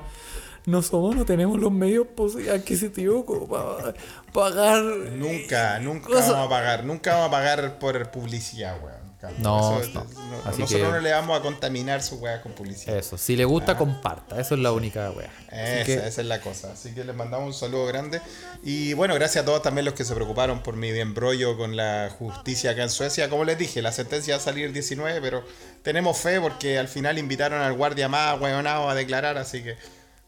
no 0.68 0.82
somos, 0.82 1.16
no 1.16 1.24
tenemos 1.24 1.58
los 1.58 1.72
medios 1.72 2.06
adquisitivos 2.52 3.24
como 3.24 3.48
para 3.48 3.94
pagar. 4.32 4.82
Nunca, 4.82 5.78
nunca 5.80 6.06
Cosa- 6.08 6.32
vamos 6.32 6.46
a 6.46 6.50
pagar, 6.50 6.84
nunca 6.84 7.12
vamos 7.14 7.28
a 7.28 7.30
pagar 7.30 7.78
por 7.78 8.10
publicidad, 8.10 8.76
weón. 8.82 8.98
No, 9.38 9.80
Eso- 9.80 9.90
no. 9.94 10.04
no- 10.04 10.36
Así 10.44 10.60
nosotros 10.60 10.68
que- 10.86 10.92
no 10.96 11.00
le 11.00 11.10
vamos 11.10 11.36
a 11.36 11.42
contaminar 11.42 12.00
su 12.04 12.16
weá 12.18 12.40
con 12.40 12.52
publicidad. 12.52 12.96
Eso, 12.96 13.18
si 13.18 13.34
le 13.34 13.44
gusta, 13.44 13.76
comparta. 13.76 14.40
Eso 14.40 14.54
es 14.54 14.60
la 14.60 14.70
única 14.70 15.10
wea. 15.10 15.28
Así 15.48 15.56
Esa, 15.72 15.84
que- 15.84 15.94
esa 16.06 16.20
es 16.20 16.26
la 16.28 16.40
cosa. 16.40 16.70
Así 16.72 16.94
que 16.94 17.02
les 17.02 17.16
mandamos 17.16 17.48
un 17.48 17.52
saludo 17.54 17.84
grande. 17.86 18.20
Y 18.62 18.92
bueno, 18.92 19.14
gracias 19.16 19.42
a 19.42 19.44
todos 19.44 19.60
también 19.60 19.86
los 19.86 19.94
que 19.94 20.04
se 20.04 20.14
preocuparon 20.14 20.62
por 20.62 20.76
mi 20.76 20.90
embrollo 20.90 21.56
con 21.56 21.74
la 21.76 22.10
justicia 22.16 22.70
acá 22.70 22.84
en 22.84 22.90
Suecia. 22.90 23.28
Como 23.28 23.42
les 23.44 23.58
dije, 23.58 23.82
la 23.82 23.90
sentencia 23.90 24.36
va 24.36 24.40
a 24.40 24.44
salir 24.44 24.66
el 24.66 24.72
19, 24.72 25.20
pero 25.20 25.42
tenemos 25.82 26.16
fe 26.16 26.40
porque 26.40 26.78
al 26.78 26.86
final 26.86 27.18
invitaron 27.18 27.60
al 27.60 27.72
guardia 27.72 28.08
más 28.08 28.40
hueonado 28.40 28.88
a 28.88 28.94
declarar, 28.94 29.36
así 29.36 29.64
que 29.64 29.76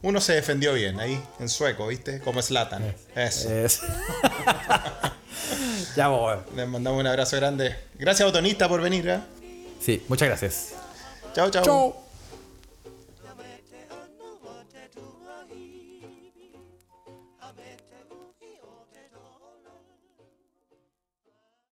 uno 0.02 0.20
se 0.20 0.35
defendió 0.35 0.72
bien 0.74 0.98
ahí, 1.01 1.22
en 1.39 1.48
sueco, 1.48 1.86
¿viste? 1.89 2.20
Como 2.20 2.40
Slatan. 2.43 2.94
Eso. 3.14 3.51
Es- 3.52 3.81
ya 5.97 6.09
voy. 6.09 6.36
Les 6.56 6.68
mandamos 6.68 7.01
un 7.01 7.06
abrazo 7.06 7.36
grande. 7.36 7.77
Gracias, 7.98 8.27
Botonista, 8.27 8.68
por 8.68 8.81
venir. 8.81 9.09
¿eh? 9.09 9.20
Sí, 9.81 10.02
muchas 10.09 10.28
gracias. 10.28 10.68
Chao, 11.35 11.51
chao. 11.51 11.64
Chao. 11.64 12.09